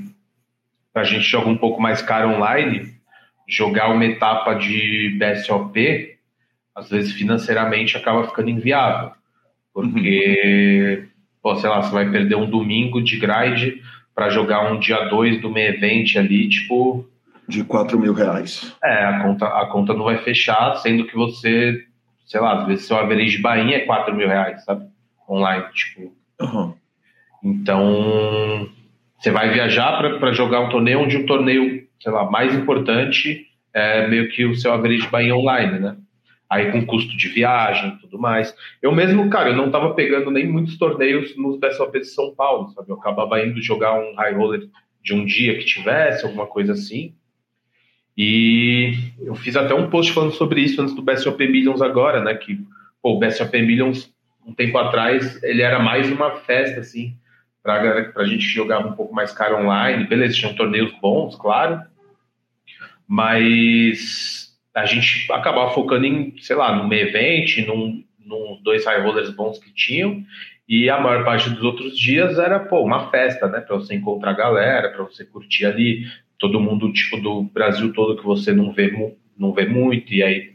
a 0.95 1.03
gente 1.03 1.23
joga 1.23 1.49
um 1.49 1.57
pouco 1.57 1.79
mais 1.79 2.01
caro 2.01 2.29
online, 2.29 2.95
jogar 3.47 3.89
uma 3.89 4.05
etapa 4.05 4.55
de 4.55 5.17
BSOP, 5.19 6.17
às 6.75 6.89
vezes 6.89 7.13
financeiramente 7.13 7.95
acaba 7.95 8.27
ficando 8.27 8.49
inviável. 8.49 9.11
Porque, 9.71 10.99
uhum. 10.99 11.07
pô, 11.41 11.55
sei 11.55 11.69
lá, 11.69 11.81
você 11.81 11.91
vai 11.91 12.09
perder 12.09 12.35
um 12.35 12.49
domingo 12.49 13.01
de 13.01 13.17
grind 13.17 13.77
para 14.13 14.29
jogar 14.29 14.71
um 14.71 14.79
dia 14.79 15.05
2 15.09 15.41
do 15.41 15.49
meio 15.49 15.75
event 15.75 16.15
ali, 16.15 16.49
tipo. 16.49 17.07
De 17.47 17.63
4 17.63 17.99
mil 17.99 18.13
reais. 18.13 18.75
É, 18.83 19.05
a 19.05 19.21
conta, 19.21 19.45
a 19.45 19.65
conta 19.67 19.93
não 19.93 20.05
vai 20.05 20.17
fechar, 20.19 20.75
sendo 20.77 21.05
que 21.05 21.15
você, 21.15 21.83
sei 22.25 22.39
lá, 22.39 22.61
às 22.61 22.67
vezes 22.67 22.85
seu 22.85 22.97
average 22.97 23.37
de 23.37 23.41
bainha 23.41 23.77
é 23.77 23.85
4 23.85 24.15
mil 24.15 24.27
reais, 24.27 24.63
sabe? 24.63 24.87
Online, 25.29 25.65
tipo. 25.73 26.13
Uhum. 26.39 26.73
Então, 27.43 28.69
você 29.19 29.31
vai 29.31 29.51
viajar 29.51 29.97
para 30.19 30.31
jogar 30.33 30.61
um 30.61 30.69
torneio 30.69 30.99
onde 30.99 31.17
o 31.17 31.25
torneio, 31.25 31.87
sei 31.99 32.11
lá, 32.11 32.29
mais 32.29 32.53
importante 32.55 33.47
é 33.73 34.07
meio 34.07 34.29
que 34.29 34.45
o 34.45 34.55
seu 34.55 34.71
average 34.71 35.07
buy 35.07 35.31
online, 35.31 35.79
né? 35.79 35.97
Aí 36.49 36.71
com 36.71 36.85
custo 36.85 37.17
de 37.17 37.29
viagem 37.29 37.89
e 37.89 37.97
tudo 38.01 38.19
mais. 38.19 38.55
Eu 38.81 38.91
mesmo, 38.91 39.29
cara, 39.29 39.49
eu 39.49 39.55
não 39.55 39.71
tava 39.71 39.93
pegando 39.95 40.29
nem 40.29 40.47
muitos 40.47 40.77
torneios 40.77 41.35
nos 41.35 41.59
BSOP 41.59 41.99
de 41.99 42.05
São 42.05 42.35
Paulo, 42.35 42.69
sabe? 42.69 42.89
Eu 42.89 42.95
acabava 42.95 43.41
indo 43.43 43.61
jogar 43.61 43.99
um 43.99 44.13
high 44.15 44.33
roller 44.33 44.67
de 45.01 45.13
um 45.13 45.25
dia 45.25 45.57
que 45.57 45.65
tivesse, 45.65 46.25
alguma 46.25 46.45
coisa 46.45 46.73
assim. 46.73 47.15
E 48.17 48.93
eu 49.21 49.35
fiz 49.35 49.55
até 49.55 49.73
um 49.73 49.89
post 49.89 50.11
falando 50.13 50.33
sobre 50.33 50.61
isso 50.61 50.81
antes 50.81 50.93
do 50.93 51.01
BSOP 51.01 51.47
Millions 51.47 51.81
agora, 51.81 52.23
né? 52.23 52.35
Que 52.35 52.59
pô, 53.01 53.15
o 53.15 53.19
BSOP 53.19 53.61
Millions 53.61 54.13
um 54.45 54.53
tempo 54.53 54.77
atrás, 54.77 55.41
ele 55.41 55.61
era 55.61 55.79
mais 55.79 56.11
uma 56.11 56.31
festa, 56.31 56.81
assim, 56.81 57.15
para 57.61 58.11
a 58.15 58.25
gente 58.25 58.43
jogar 58.43 58.85
um 58.85 58.91
pouco 58.91 59.13
mais 59.13 59.31
caro 59.31 59.57
online. 59.57 60.05
Beleza, 60.05 60.35
tinham 60.35 60.53
torneios 60.53 60.91
bons, 61.01 61.35
claro, 61.35 61.81
mas 63.07 64.53
a 64.73 64.85
gente 64.85 65.31
acabava 65.31 65.73
focando 65.73 66.05
em, 66.05 66.35
sei 66.39 66.55
lá, 66.55 66.75
num 66.75 66.91
event, 66.91 67.57
num, 67.65 68.03
num 68.19 68.59
dois 68.63 68.85
high 68.85 69.01
rollers 69.01 69.29
bons 69.29 69.59
que 69.59 69.73
tinham, 69.73 70.23
e 70.67 70.89
a 70.89 70.99
maior 70.99 71.23
parte 71.23 71.49
dos 71.49 71.63
outros 71.63 71.97
dias 71.97 72.39
era, 72.39 72.59
pô, 72.59 72.81
uma 72.81 73.09
festa, 73.11 73.47
né, 73.47 73.59
para 73.61 73.75
você 73.75 73.95
encontrar 73.95 74.31
a 74.31 74.35
galera, 74.35 74.89
para 74.89 75.03
você 75.03 75.23
curtir 75.23 75.65
ali, 75.65 76.05
todo 76.43 76.59
mundo, 76.59 76.91
tipo, 76.91 77.17
do 77.21 77.43
Brasil 77.43 77.93
todo 77.93 78.17
que 78.17 78.25
você 78.25 78.51
não 78.51 78.73
vê, 78.73 78.91
não 79.37 79.53
vê 79.53 79.65
muito, 79.65 80.13
e 80.13 80.21
aí 80.21 80.51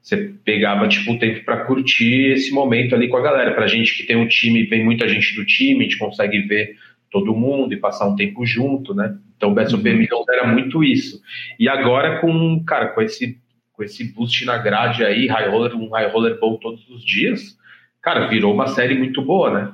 você 0.00 0.32
pegava 0.44 0.86
tipo 0.86 1.12
o 1.12 1.18
tempo 1.18 1.44
para 1.44 1.64
curtir 1.64 2.30
esse 2.30 2.54
momento 2.54 2.94
ali 2.94 3.08
com 3.08 3.16
a 3.16 3.22
galera. 3.22 3.52
Para 3.52 3.66
gente 3.66 3.96
que 3.96 4.04
tem 4.04 4.14
um 4.14 4.28
time, 4.28 4.64
vem 4.66 4.84
muita 4.84 5.08
gente 5.08 5.34
do 5.34 5.44
time, 5.44 5.80
a 5.80 5.82
gente 5.82 5.98
consegue 5.98 6.42
ver 6.42 6.76
todo 7.10 7.34
mundo 7.34 7.74
e 7.74 7.76
passar 7.76 8.06
um 8.06 8.14
tempo 8.14 8.46
junto, 8.46 8.94
né? 8.94 9.18
Então 9.36 9.50
o 9.50 9.54
BSOP 9.54 9.84
uhum. 9.84 9.96
Millions 9.96 10.28
era 10.28 10.46
muito 10.46 10.84
isso. 10.84 11.20
E 11.58 11.68
agora 11.68 12.20
com, 12.20 12.62
cara, 12.64 12.88
com 12.88 13.02
esse 13.02 13.36
com 13.72 13.82
esse 13.82 14.12
boost 14.12 14.44
na 14.44 14.58
grade 14.58 15.04
aí, 15.04 15.26
high 15.26 15.48
roller, 15.48 15.74
um 15.74 15.88
high 15.88 16.08
roller 16.08 16.38
bom 16.38 16.56
todos 16.56 16.88
os 16.88 17.04
dias, 17.04 17.58
cara, 18.00 18.28
virou 18.28 18.54
uma 18.54 18.68
série 18.68 18.94
muito 18.94 19.20
boa, 19.22 19.50
né? 19.50 19.72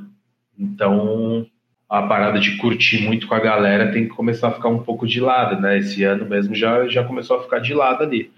Então 0.58 1.46
a 1.88 2.02
parada 2.02 2.38
de 2.38 2.56
curtir 2.58 3.02
muito 3.02 3.26
com 3.26 3.34
a 3.34 3.40
galera 3.40 3.92
tem 3.92 4.04
que 4.04 4.10
começar 4.14 4.48
a 4.48 4.52
ficar 4.52 4.68
um 4.68 4.82
pouco 4.82 5.06
de 5.06 5.20
lado, 5.20 5.60
né? 5.60 5.78
Esse 5.78 6.04
ano 6.04 6.26
mesmo 6.26 6.54
já, 6.54 6.86
já 6.88 7.02
começou 7.04 7.38
a 7.38 7.42
ficar 7.42 7.60
de 7.60 7.72
lado 7.72 8.02
ali 8.02 8.30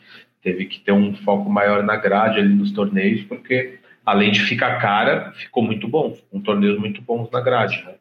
teve 0.43 0.67
que 0.67 0.81
ter 0.81 0.93
um 0.93 1.15
foco 1.15 1.51
maior 1.51 1.83
na 1.83 1.97
grade 1.97 2.39
ali 2.39 2.55
nos 2.55 2.73
torneios, 2.73 3.23
porque 3.25 3.79
além 4.05 4.33
de 4.33 4.41
ficar 4.41 4.81
cara, 4.81 5.33
ficou 5.33 5.63
muito 5.63 5.87
bom, 5.87 6.17
com 6.31 6.41
torneios 6.41 6.79
muito 6.79 7.03
bons 7.03 7.31
na 7.31 7.41
grade, 7.41 7.83
né? 7.85 7.95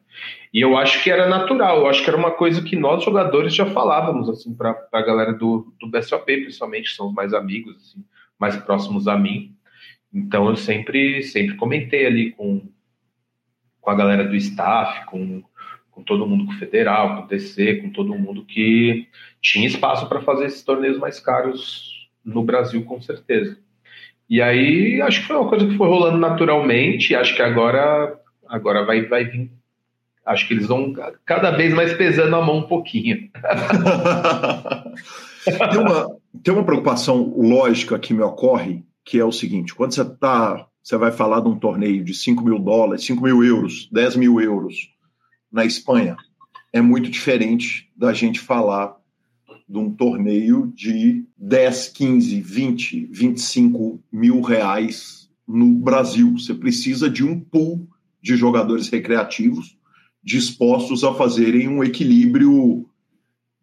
E 0.52 0.60
eu 0.60 0.76
acho 0.76 1.02
que 1.02 1.10
era 1.10 1.28
natural, 1.28 1.78
eu 1.78 1.86
acho 1.86 2.02
que 2.02 2.10
era 2.10 2.18
uma 2.18 2.32
coisa 2.32 2.62
que 2.62 2.74
nós 2.74 3.04
jogadores 3.04 3.54
já 3.54 3.66
falávamos 3.66 4.28
assim 4.28 4.52
para 4.54 4.76
a 4.92 5.02
galera 5.02 5.32
do, 5.32 5.72
do 5.78 5.88
BSOP, 5.88 6.24
principalmente, 6.24 6.90
que 6.90 6.96
são 6.96 7.08
os 7.08 7.14
mais 7.14 7.32
amigos, 7.32 7.76
assim, 7.76 8.04
mais 8.38 8.56
próximos 8.56 9.06
a 9.06 9.16
mim. 9.16 9.54
Então 10.12 10.48
eu 10.48 10.56
sempre 10.56 11.22
sempre 11.22 11.54
comentei 11.56 12.06
ali 12.06 12.32
com, 12.32 12.62
com 13.80 13.90
a 13.90 13.94
galera 13.94 14.24
do 14.24 14.36
staff, 14.36 15.06
com, 15.06 15.42
com 15.90 16.02
todo 16.02 16.26
mundo 16.26 16.46
com 16.46 16.52
o 16.52 16.58
federal, 16.58 17.16
com 17.16 17.24
o 17.24 17.28
DC, 17.28 17.76
com 17.76 17.90
todo 17.90 18.18
mundo 18.18 18.44
que 18.44 19.08
tinha 19.40 19.66
espaço 19.66 20.08
para 20.08 20.20
fazer 20.20 20.46
esses 20.46 20.62
torneios 20.62 20.98
mais 20.98 21.18
caros 21.18 22.08
no 22.24 22.42
Brasil, 22.42 22.84
com 22.84 23.00
certeza. 23.00 23.58
E 24.28 24.40
aí, 24.40 25.02
acho 25.02 25.22
que 25.22 25.26
foi 25.26 25.36
uma 25.36 25.48
coisa 25.48 25.66
que 25.66 25.76
foi 25.76 25.88
rolando 25.88 26.18
naturalmente, 26.18 27.16
acho 27.16 27.34
que 27.34 27.42
agora, 27.42 28.16
agora 28.48 28.84
vai, 28.84 29.06
vai 29.06 29.24
vir. 29.24 29.50
Acho 30.24 30.46
que 30.46 30.54
eles 30.54 30.68
vão 30.68 30.94
cada 31.24 31.50
vez 31.50 31.74
mais 31.74 31.92
pesando 31.94 32.36
a 32.36 32.44
mão 32.44 32.58
um 32.58 32.68
pouquinho. 32.68 33.28
tem, 35.44 35.80
uma, 35.80 36.16
tem 36.44 36.54
uma 36.54 36.64
preocupação 36.64 37.34
lógica 37.36 37.98
que 37.98 38.14
me 38.14 38.22
ocorre, 38.22 38.84
que 39.04 39.18
é 39.18 39.24
o 39.24 39.32
seguinte: 39.32 39.74
quando 39.74 39.94
você 39.94 40.04
tá, 40.04 40.66
você 40.90 40.96
vai 40.96 41.12
falar 41.12 41.40
de 41.40 41.48
um 41.48 41.56
torneio 41.56 42.04
de 42.04 42.12
5 42.12 42.42
mil 42.42 42.58
dólares, 42.58 43.04
5 43.04 43.22
mil 43.22 43.44
euros, 43.44 43.88
10 43.92 44.16
mil 44.16 44.40
euros 44.40 44.90
na 45.50 45.64
Espanha, 45.64 46.16
é 46.72 46.80
muito 46.80 47.08
diferente 47.08 47.88
da 47.96 48.12
gente 48.12 48.40
falar 48.40 48.96
de 49.68 49.78
um 49.78 49.94
torneio 49.94 50.72
de 50.74 51.24
10, 51.36 51.90
15, 51.90 52.40
20, 52.40 53.06
25 53.06 54.02
mil 54.10 54.40
reais 54.40 55.30
no 55.46 55.74
Brasil. 55.74 56.32
Você 56.32 56.54
precisa 56.54 57.08
de 57.08 57.24
um 57.24 57.38
pool 57.38 57.88
de 58.20 58.34
jogadores 58.36 58.88
recreativos 58.88 59.78
dispostos 60.22 61.04
a 61.04 61.14
fazerem 61.14 61.68
um 61.68 61.84
equilíbrio 61.84 62.84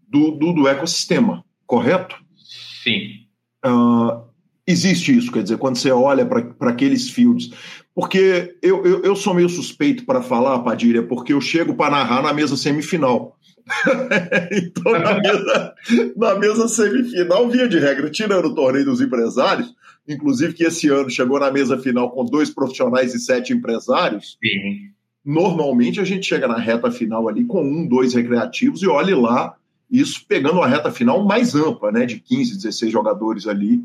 do, 0.07 0.32
do, 0.32 0.53
do 0.53 0.67
ecossistema, 0.67 1.43
correto? 1.65 2.15
Sim. 2.38 3.25
Uh, 3.65 4.26
existe 4.68 5.18
isso, 5.18 5.32
quer 5.32 5.43
dizer, 5.43 5.57
quando 5.57 5.78
você 5.78 5.89
olha 5.89 6.26
para 6.26 6.70
aqueles 6.70 7.09
fields. 7.09 7.51
Porque 7.95 8.55
eu, 8.61 8.86
eu, 8.86 9.01
eu 9.01 9.15
sou 9.15 9.34
meio 9.34 9.49
suspeito 9.49 10.05
para 10.05 10.22
falar, 10.22 10.59
Padilha, 10.59 11.01
porque 11.01 11.34
eu 11.34 11.41
chego 11.41 11.74
para 11.74 11.89
narrar 11.89 12.22
na 12.22 12.34
mesa 12.34 12.55
semifinal. 12.55 13.36
então, 14.51 14.91
na 14.91 15.20
mesa, 15.20 15.74
na 16.15 16.36
mesa 16.36 16.68
semifinal, 16.68 17.49
via 17.49 17.68
de 17.68 17.80
regra, 17.80 18.09
tirando 18.11 18.45
o 18.45 18.55
torneio 18.55 18.86
dos 18.86 19.01
empresários, 19.01 19.74
inclusive 20.07 20.53
que 20.53 20.63
esse 20.63 20.88
ano 20.89 21.09
chegou 21.09 21.39
na 21.39 21.51
mesa 21.51 21.78
final 21.78 22.11
com 22.11 22.24
dois 22.24 22.49
profissionais 22.49 23.15
e 23.15 23.20
sete 23.20 23.51
empresários. 23.51 24.38
Sim. 24.43 24.91
Normalmente 25.26 25.99
a 25.99 26.05
gente 26.05 26.26
chega 26.26 26.47
na 26.47 26.57
reta 26.57 26.91
final 26.91 27.28
ali 27.28 27.45
com 27.45 27.61
um, 27.61 27.86
dois 27.86 28.13
recreativos 28.13 28.82
e 28.82 28.88
olhe 28.88 29.13
lá, 29.13 29.55
isso 29.91 30.24
pegando 30.28 30.61
a 30.61 30.68
reta 30.68 30.91
final 30.91 31.26
mais 31.26 31.55
ampla, 31.55 31.91
né, 31.91 32.05
de 32.05 32.20
15, 32.20 32.55
16 32.55 32.91
jogadores 32.91 33.47
ali, 33.47 33.84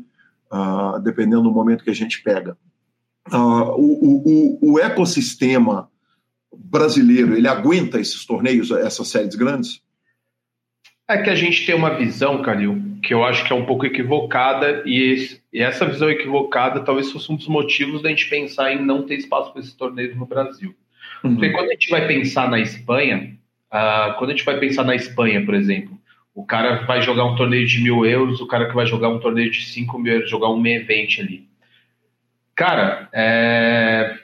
uh, 0.53 0.99
dependendo 0.99 1.43
do 1.43 1.51
momento 1.51 1.83
que 1.83 1.89
a 1.89 1.95
gente 1.95 2.21
pega. 2.21 2.55
Uh, 3.31 3.71
o, 3.75 4.59
o, 4.61 4.73
o 4.73 4.79
ecossistema 4.79 5.89
brasileiro, 6.55 7.35
ele 7.35 7.47
aguenta 7.47 7.99
esses 7.99 8.25
torneios, 8.25 8.69
essas 8.69 9.07
séries 9.07 9.35
grandes? 9.35 9.81
É 11.07 11.21
que 11.21 11.29
a 11.29 11.35
gente 11.35 11.65
tem 11.65 11.75
uma 11.75 11.95
visão, 11.95 12.41
Calil, 12.41 12.81
que 13.01 13.13
eu 13.13 13.23
acho 13.23 13.45
que 13.45 13.51
é 13.51 13.55
um 13.55 13.65
pouco 13.65 13.85
equivocada, 13.85 14.83
e, 14.85 15.13
esse, 15.13 15.41
e, 15.51 15.61
essa 15.61 15.85
visão 15.85 16.09
equivocada 16.09 16.81
talvez 16.81 17.11
fosse 17.11 17.31
um 17.31 17.35
dos 17.35 17.47
motivos 17.47 18.01
da 18.01 18.09
gente 18.09 18.29
pensar 18.29 18.71
em 18.71 18.85
não 18.85 19.03
ter 19.03 19.15
espaço 19.15 19.51
para 19.51 19.61
esses 19.61 19.73
torneios 19.73 20.15
no 20.15 20.25
Brasil. 20.25 20.75
Uhum. 21.23 21.35
Porque 21.35 21.49
quando 21.51 21.69
a 21.69 21.73
gente 21.73 21.89
vai 21.89 22.07
pensar 22.07 22.49
na 22.49 22.59
Espanha, 22.59 23.37
uh, 23.71 24.17
quando 24.17 24.29
a 24.29 24.33
gente 24.33 24.45
vai 24.45 24.59
pensar 24.59 24.83
na 24.83 24.95
Espanha, 24.95 25.43
por 25.43 25.55
exemplo, 25.55 25.97
o 26.33 26.45
cara 26.45 26.85
vai 26.85 27.01
jogar 27.01 27.25
um 27.25 27.35
torneio 27.35 27.65
de 27.67 27.81
mil 27.81 28.05
euros, 28.05 28.41
o 28.41 28.47
cara 28.47 28.67
que 28.67 28.75
vai 28.75 28.85
jogar 28.85 29.09
um 29.09 29.19
torneio 29.19 29.51
de 29.51 29.63
cinco 29.65 29.99
mil 29.99 30.13
euros, 30.13 30.29
jogar 30.29 30.49
um 30.49 30.59
meio 30.59 30.81
evento 30.81 31.21
ali. 31.21 31.47
Cara, 32.55 33.09
é, 33.13 34.17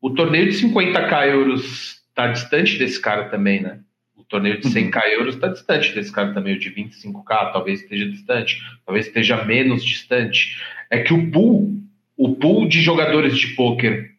o 0.00 0.10
torneio 0.10 0.50
de 0.50 0.56
50k 0.56 1.28
euros 1.28 2.02
está 2.08 2.28
distante 2.28 2.78
desse 2.78 3.00
cara 3.00 3.28
também, 3.28 3.62
né? 3.62 3.80
O 4.16 4.22
torneio 4.22 4.60
de 4.60 4.68
100k 4.68 4.96
uhum. 4.96 5.10
euros 5.10 5.34
está 5.34 5.48
distante 5.48 5.94
desse 5.94 6.12
cara 6.12 6.32
também. 6.32 6.54
O 6.54 6.58
de 6.58 6.70
25k 6.70 7.52
talvez 7.52 7.82
esteja 7.82 8.06
distante, 8.06 8.58
talvez 8.86 9.06
esteja 9.06 9.44
menos 9.44 9.84
distante. 9.84 10.60
É 10.90 10.98
que 10.98 11.12
o 11.12 11.30
pool, 11.30 11.74
o 12.16 12.36
pool 12.36 12.68
de 12.68 12.80
jogadores 12.80 13.36
de 13.36 13.48
pôquer 13.48 14.12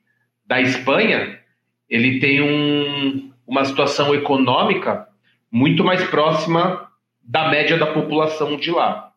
da 0.45 0.61
Espanha, 0.61 1.39
ele 1.89 2.19
tem 2.19 2.41
um, 2.41 3.31
uma 3.47 3.65
situação 3.65 4.13
econômica 4.13 5.07
muito 5.51 5.83
mais 5.83 6.03
próxima 6.03 6.85
da 7.25 7.49
média 7.49 7.77
da 7.77 7.87
população 7.87 8.55
de 8.57 8.71
lá. 8.71 9.11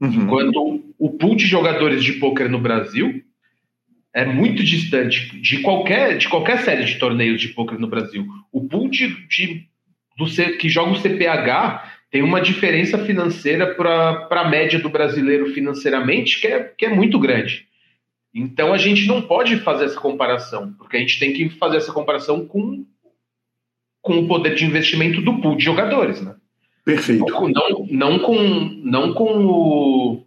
Uhum. 0.00 0.12
Enquanto 0.12 0.94
o 0.98 1.10
pool 1.10 1.34
de 1.34 1.46
jogadores 1.46 2.04
de 2.04 2.14
pôquer 2.14 2.48
no 2.48 2.60
Brasil 2.60 3.22
é 4.14 4.24
muito 4.24 4.64
distante 4.64 5.38
de 5.40 5.58
qualquer, 5.60 6.16
de 6.18 6.28
qualquer 6.28 6.60
série 6.60 6.84
de 6.84 6.98
torneios 6.98 7.40
de 7.40 7.48
poker 7.48 7.78
no 7.78 7.86
Brasil. 7.86 8.26
O 8.50 8.66
pool 8.66 8.88
de, 8.88 9.08
de 9.28 9.68
do 10.16 10.26
que 10.58 10.68
joga 10.68 10.92
o 10.92 10.96
CPH 10.96 11.98
tem 12.10 12.22
uma 12.22 12.40
diferença 12.40 12.98
financeira 12.98 13.74
para 13.74 14.26
a 14.28 14.48
média 14.48 14.78
do 14.80 14.88
brasileiro 14.88 15.52
financeiramente 15.52 16.40
que 16.40 16.46
é, 16.46 16.64
que 16.64 16.86
é 16.86 16.88
muito 16.88 17.18
grande. 17.18 17.68
Então 18.34 18.72
a 18.72 18.78
gente 18.78 19.06
não 19.06 19.22
pode 19.22 19.58
fazer 19.58 19.84
essa 19.84 20.00
comparação, 20.00 20.72
porque 20.78 20.96
a 20.96 21.00
gente 21.00 21.20
tem 21.20 21.32
que 21.32 21.48
fazer 21.50 21.76
essa 21.76 21.92
comparação 21.92 22.46
com, 22.46 22.84
com 24.02 24.18
o 24.18 24.26
poder 24.26 24.54
de 24.54 24.64
investimento 24.64 25.20
do 25.20 25.40
pool 25.40 25.56
de 25.56 25.64
jogadores, 25.64 26.20
né? 26.20 26.34
Perfeito. 26.88 27.26
Não, 27.50 27.86
não, 27.90 28.18
com, 28.18 28.42
não 28.82 29.12
com 29.12 29.44
o, 29.44 30.26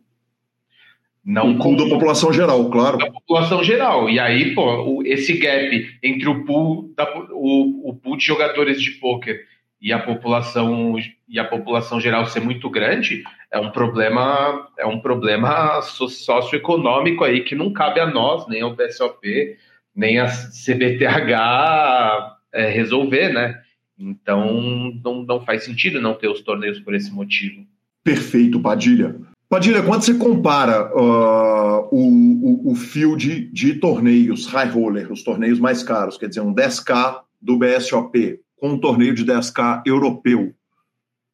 não 1.25 1.57
com 1.57 1.75
da 1.75 1.85
população 1.85 2.31
geral, 2.31 2.69
claro. 2.69 2.99
Da 2.99 3.09
população 3.09 3.63
geral. 3.63 4.07
E 4.07 4.19
aí, 4.19 4.53
pô, 4.53 5.01
esse 5.03 5.39
gap 5.39 5.97
entre 6.03 6.29
o 6.29 6.45
pool, 6.45 6.93
da, 6.95 7.11
o, 7.31 7.89
o 7.89 7.95
pool 7.95 8.15
de 8.15 8.23
jogadores 8.23 8.79
de 8.79 8.91
pôquer 8.91 9.43
e 9.81 9.91
a 9.91 9.97
população 9.97 10.93
e 11.27 11.39
a 11.39 11.43
população 11.43 11.99
geral 11.99 12.27
ser 12.27 12.41
muito 12.41 12.69
grande 12.69 13.23
é 13.51 13.59
um 13.59 13.71
problema 13.71 14.67
é 14.77 14.85
um 14.85 14.99
problema 14.99 15.81
socioeconômico 15.81 17.23
aí 17.23 17.41
que 17.41 17.55
não 17.55 17.73
cabe 17.73 17.99
a 17.99 18.05
nós 18.05 18.47
nem 18.47 18.61
ao 18.61 18.75
BSOP 18.75 19.57
nem 19.95 20.19
a 20.19 20.27
CBTH 20.27 22.37
é, 22.53 22.69
resolver, 22.69 23.29
né? 23.29 23.59
Então 24.01 24.91
não, 25.03 25.23
não 25.23 25.41
faz 25.41 25.63
sentido 25.63 26.01
não 26.01 26.13
ter 26.13 26.27
os 26.27 26.41
torneios 26.41 26.79
por 26.79 26.93
esse 26.93 27.11
motivo. 27.11 27.65
Perfeito, 28.03 28.59
Padilha. 28.59 29.15
Padilha, 29.47 29.83
quando 29.83 30.01
você 30.01 30.13
compara 30.13 30.89
uh, 30.95 31.87
o, 31.91 32.69
o, 32.69 32.71
o 32.71 32.75
field 32.75 33.49
de 33.51 33.75
torneios 33.75 34.45
high 34.47 34.69
roller, 34.69 35.11
os 35.11 35.23
torneios 35.23 35.59
mais 35.59 35.83
caros, 35.83 36.17
quer 36.17 36.29
dizer, 36.29 36.41
um 36.41 36.53
10K 36.55 37.21
do 37.41 37.57
BSOP 37.57 38.39
com 38.55 38.69
um 38.69 38.77
torneio 38.77 39.13
de 39.13 39.25
10K 39.25 39.81
europeu, 39.85 40.53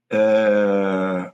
é... 0.09 1.31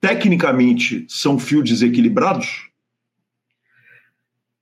tecnicamente 0.00 1.06
são 1.08 1.38
fields 1.38 1.80
equilibrados? 1.80 2.68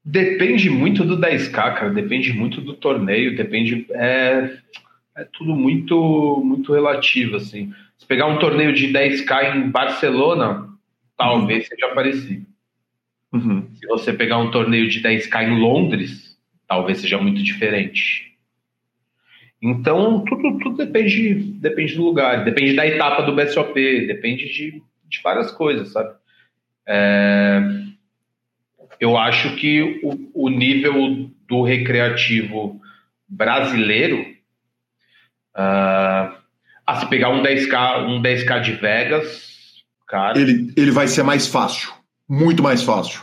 Depende 0.05 0.70
muito 0.70 1.05
do 1.05 1.18
10K, 1.18 1.51
cara, 1.51 1.91
depende 1.91 2.32
muito 2.32 2.61
do 2.61 2.74
torneio, 2.74 3.37
depende. 3.37 3.87
É, 3.91 4.57
é 5.17 5.25
tudo 5.25 5.55
muito, 5.55 6.43
muito 6.45 6.73
relativo, 6.73 7.37
assim. 7.37 7.73
Se 7.97 8.07
pegar 8.07 8.27
um 8.27 8.39
torneio 8.39 8.73
de 8.73 8.93
10K 8.93 9.57
em 9.57 9.71
Barcelona, 9.71 10.69
talvez 11.17 11.64
uhum. 11.64 11.69
seja 11.69 11.95
parecido. 11.95 12.47
Uhum. 13.33 13.69
Se 13.75 13.87
você 13.87 14.12
pegar 14.12 14.39
um 14.39 14.51
torneio 14.51 14.89
de 14.89 15.01
10K 15.01 15.49
em 15.49 15.59
Londres, 15.59 16.39
talvez 16.67 16.99
seja 16.99 17.19
muito 17.19 17.43
diferente. 17.43 18.37
Então, 19.61 20.25
tudo, 20.25 20.59
tudo 20.59 20.77
depende, 20.77 21.35
depende 21.35 21.97
do 21.97 22.05
lugar, 22.05 22.45
depende 22.45 22.75
da 22.75 22.87
etapa 22.87 23.23
do 23.23 23.35
BSOP, 23.35 23.75
depende 24.07 24.53
de, 24.53 24.83
de 25.09 25.21
várias 25.23 25.51
coisas, 25.51 25.93
sabe? 25.93 26.14
É, 26.87 27.61
eu 29.01 29.17
acho 29.17 29.57
que 29.57 30.01
o, 30.03 30.45
o, 30.45 30.49
nível 30.49 31.31
do 31.49 31.62
recreativo 31.62 32.81
brasileiro, 33.29 34.36
uh, 35.57 36.37
a 36.87 36.97
se 37.01 37.07
pegar 37.07 37.31
um 37.31 37.43
10K, 37.43 38.07
um 38.07 38.23
10K 38.23 38.61
de 38.61 38.73
Vegas, 38.73 39.47
Cara. 40.07 40.41
Ele, 40.41 40.73
ele 40.77 40.91
vai 40.91 41.09
ser 41.09 41.23
mais 41.23 41.47
fácil. 41.47 41.91
Muito 42.29 42.63
mais 42.63 42.83
fácil. 42.83 43.21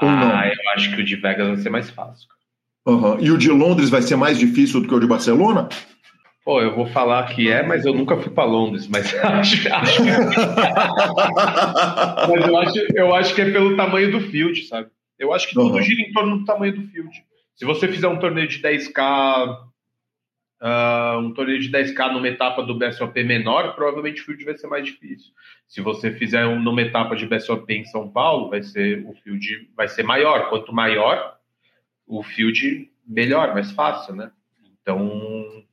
ah, 0.00 0.46
eu 0.46 0.70
acho 0.74 0.94
que 0.94 1.00
o 1.00 1.04
de 1.04 1.16
Vegas 1.16 1.48
vai 1.48 1.56
ser 1.56 1.70
mais 1.70 1.90
fácil. 1.90 2.28
Uhum. 2.86 3.18
E 3.20 3.30
o 3.30 3.38
de 3.38 3.50
Londres 3.50 3.90
vai 3.90 4.02
ser 4.02 4.16
mais 4.16 4.38
difícil 4.38 4.80
do 4.80 4.88
que 4.88 4.94
o 4.94 5.00
de 5.00 5.06
Barcelona? 5.06 5.68
Pô, 6.44 6.60
eu 6.60 6.74
vou 6.74 6.86
falar 6.86 7.34
que 7.34 7.50
é, 7.50 7.62
mas 7.62 7.84
eu 7.84 7.92
nunca 7.92 8.16
fui 8.16 8.32
para 8.32 8.44
Londres, 8.44 8.88
mas 8.88 9.14
acho, 9.22 9.72
acho 9.72 10.02
que... 10.02 10.08
mas 12.28 12.46
eu 12.46 12.58
acho, 12.58 12.78
eu 12.94 13.14
acho 13.14 13.34
que 13.34 13.42
é 13.42 13.50
pelo 13.50 13.76
tamanho 13.76 14.10
do 14.10 14.20
field, 14.20 14.62
sabe? 14.64 14.88
Eu 15.18 15.34
acho 15.34 15.48
que 15.48 15.54
tudo 15.54 15.74
uhum. 15.74 15.82
gira 15.82 16.00
em 16.00 16.12
torno 16.12 16.38
do 16.38 16.44
tamanho 16.44 16.74
do 16.74 16.88
field. 16.88 17.10
Se 17.54 17.66
você 17.66 17.86
fizer 17.88 18.08
um 18.08 18.18
torneio 18.18 18.48
de 18.48 18.62
10k 18.62 19.58
uh, 20.60 21.18
um 21.18 21.32
torneio 21.32 21.58
de 21.58 21.70
10K 21.70 22.12
numa 22.12 22.28
etapa 22.28 22.62
do 22.62 22.78
BSOP 22.78 23.22
menor, 23.24 23.74
provavelmente 23.74 24.20
o 24.20 24.24
field 24.24 24.44
vai 24.44 24.56
ser 24.56 24.66
mais 24.66 24.84
difícil. 24.84 25.32
Se 25.66 25.80
você 25.80 26.12
fizer 26.12 26.46
um, 26.46 26.60
numa 26.60 26.82
etapa 26.82 27.16
de 27.16 27.26
BSOP 27.26 27.72
em 27.72 27.84
São 27.84 28.10
Paulo, 28.10 28.50
vai 28.50 28.62
ser 28.62 29.04
o 29.06 29.14
field 29.14 29.70
vai 29.76 29.88
ser 29.88 30.02
maior. 30.02 30.48
Quanto 30.48 30.72
maior 30.72 31.38
o 32.06 32.22
field, 32.22 32.90
melhor, 33.06 33.54
mais 33.54 33.70
fácil, 33.72 34.14
né? 34.14 34.30
Então, 34.82 35.64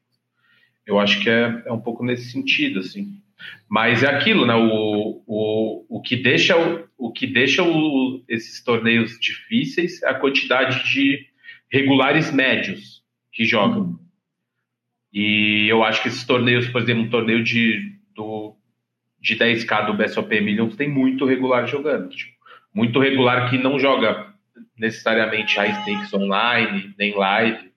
eu 0.85 0.99
acho 0.99 1.21
que 1.21 1.29
é, 1.29 1.63
é 1.65 1.71
um 1.71 1.81
pouco 1.81 2.05
nesse 2.05 2.31
sentido, 2.31 2.79
assim. 2.79 3.21
Mas 3.67 4.03
é 4.03 4.07
aquilo, 4.07 4.45
né? 4.45 4.55
O, 4.55 5.23
o, 5.25 5.85
o 5.89 6.01
que 6.01 6.15
deixa, 6.15 6.55
o, 6.55 6.87
o 6.97 7.11
que 7.11 7.27
deixa 7.27 7.63
o, 7.63 8.23
esses 8.27 8.63
torneios 8.63 9.19
difíceis 9.19 10.01
é 10.03 10.09
a 10.09 10.19
quantidade 10.19 10.91
de 10.91 11.25
regulares 11.71 12.31
médios 12.31 13.03
que 13.31 13.45
jogam. 13.45 13.99
E 15.13 15.67
eu 15.69 15.83
acho 15.83 16.01
que 16.01 16.09
esses 16.09 16.25
torneios, 16.25 16.67
por 16.67 16.81
exemplo, 16.81 17.03
um 17.03 17.09
torneio 17.09 17.43
de, 17.43 17.95
do, 18.15 18.55
de 19.19 19.35
10K 19.35 19.85
do 19.85 19.93
BSOP 19.93 20.41
Millions 20.41 20.75
tem 20.75 20.89
muito 20.89 21.25
regular 21.25 21.67
jogando. 21.67 22.09
Tipo, 22.09 22.37
muito 22.73 22.99
regular 22.99 23.49
que 23.49 23.57
não 23.57 23.79
joga 23.79 24.33
necessariamente 24.77 25.55
high 25.55 25.73
stakes 25.81 26.13
online, 26.13 26.93
nem 26.97 27.15
live, 27.15 27.71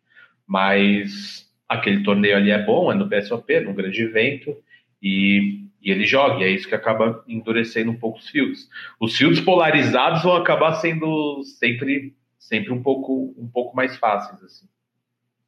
mas 0.47 1.49
aquele 1.69 2.03
torneio 2.03 2.37
ali 2.37 2.51
é 2.51 2.63
bom, 2.63 2.93
é 2.93 2.95
no 2.95 3.07
BSOP, 3.07 3.61
num 3.61 3.75
grande 3.75 4.03
evento, 4.03 4.57
e, 5.03 5.65
e 5.81 5.91
ele 5.91 6.05
joga, 6.05 6.41
e 6.41 6.45
é 6.45 6.51
isso 6.51 6.69
que 6.69 6.75
acaba 6.75 7.25
endurecendo 7.27 7.91
um 7.91 7.97
pouco 7.97 8.19
os 8.19 8.29
fields. 8.29 8.69
Os 8.99 9.17
fields 9.17 9.41
polarizados 9.41 10.23
vão 10.23 10.35
acabar 10.35 10.75
sendo 10.75 11.43
sempre, 11.45 12.15
sempre 12.39 12.73
um, 12.73 12.83
pouco, 12.83 13.35
um 13.39 13.49
pouco 13.49 13.75
mais 13.75 13.97
fáceis. 13.97 14.43
Assim. 14.43 14.67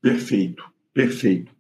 Perfeito, 0.01 0.65
perfeito. 0.95 1.53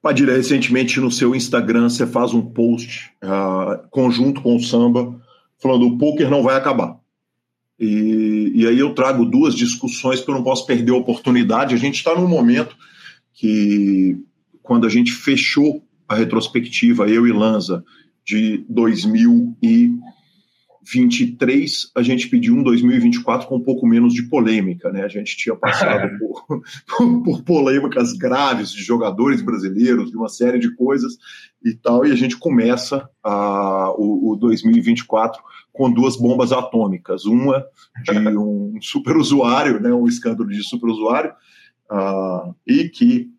Padilha, 0.00 0.34
recentemente 0.34 1.00
no 1.00 1.10
seu 1.10 1.34
Instagram 1.34 1.88
você 1.88 2.06
faz 2.06 2.32
um 2.34 2.42
post 2.42 3.10
uh, 3.22 3.88
conjunto 3.90 4.40
com 4.40 4.56
o 4.56 4.60
samba 4.60 5.20
falando 5.60 5.86
o 5.86 5.98
poker 5.98 6.30
não 6.30 6.42
vai 6.42 6.56
acabar. 6.56 6.98
E, 7.78 8.52
e 8.54 8.66
aí 8.66 8.78
eu 8.78 8.94
trago 8.94 9.24
duas 9.24 9.54
discussões 9.54 10.20
que 10.20 10.30
eu 10.30 10.34
não 10.34 10.42
posso 10.42 10.66
perder 10.66 10.92
a 10.92 10.96
oportunidade. 10.96 11.74
A 11.74 11.78
gente 11.78 11.96
está 11.96 12.14
num 12.14 12.26
momento 12.26 12.76
que, 13.32 14.16
quando 14.62 14.86
a 14.86 14.90
gente 14.90 15.12
fechou 15.12 15.84
a 16.08 16.14
retrospectiva, 16.14 17.08
eu 17.08 17.26
e 17.26 17.32
Lanza, 17.32 17.84
de 18.24 18.64
2023, 20.88 21.90
a 21.94 22.02
gente 22.02 22.28
pediu 22.28 22.54
um 22.54 22.62
2024 22.62 23.46
com 23.46 23.56
um 23.56 23.62
pouco 23.62 23.86
menos 23.86 24.14
de 24.14 24.22
polêmica, 24.22 24.90
né? 24.90 25.04
A 25.04 25.08
gente 25.08 25.36
tinha 25.36 25.54
passado 25.54 26.08
por, 26.18 26.62
por 27.22 27.42
polêmicas 27.42 28.14
graves 28.14 28.72
de 28.72 28.82
jogadores 28.82 29.42
brasileiros, 29.42 30.10
de 30.10 30.16
uma 30.16 30.28
série 30.28 30.58
de 30.58 30.74
coisas 30.74 31.18
e 31.62 31.74
tal, 31.74 32.06
e 32.06 32.12
a 32.12 32.14
gente 32.14 32.36
começa 32.36 33.08
a, 33.22 33.92
o, 33.98 34.32
o 34.32 34.36
2024 34.36 35.42
com 35.72 35.92
duas 35.92 36.16
bombas 36.16 36.52
atômicas, 36.52 37.26
uma 37.26 37.64
de 38.04 38.12
um 38.38 38.78
superusuário, 38.80 39.80
né, 39.80 39.92
um 39.92 40.06
escândalo 40.06 40.48
de 40.48 40.62
superusuário, 40.62 41.32
uh, 41.90 42.54
e 42.66 42.88
que 42.88 43.30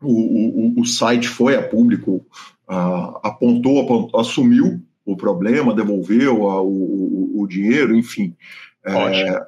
o, 0.00 0.76
o, 0.76 0.80
o, 0.80 0.84
site 0.84 1.28
foi 1.28 1.56
a 1.56 1.62
público, 1.62 2.26
uh, 2.68 3.18
apontou, 3.22 3.80
apontou, 3.80 4.20
assumiu 4.20 4.82
o 5.04 5.16
problema, 5.16 5.74
devolveu 5.74 6.48
a, 6.48 6.62
o, 6.62 7.40
o, 7.40 7.46
dinheiro, 7.46 7.96
enfim. 7.96 8.36
É, 8.84 8.94
ótimo. 8.94 9.30
É, 9.30 9.46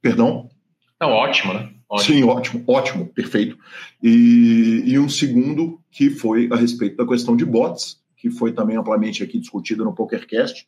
perdão? 0.00 0.48
Não, 1.00 1.10
ótimo, 1.10 1.54
né? 1.54 1.70
Ótimo. 1.88 2.16
Sim, 2.16 2.24
ótimo, 2.24 2.64
ótimo, 2.66 3.06
perfeito. 3.06 3.58
E, 4.02 4.82
e 4.86 4.98
um 4.98 5.08
segundo 5.08 5.80
que 5.90 6.10
foi 6.10 6.48
a 6.50 6.56
respeito 6.56 6.96
da 6.96 7.06
questão 7.06 7.36
de 7.36 7.44
bots, 7.44 8.00
que 8.16 8.30
foi 8.30 8.52
também 8.52 8.76
amplamente 8.76 9.22
aqui 9.22 9.38
discutida 9.38 9.84
no 9.84 9.94
PokerCast. 9.94 10.66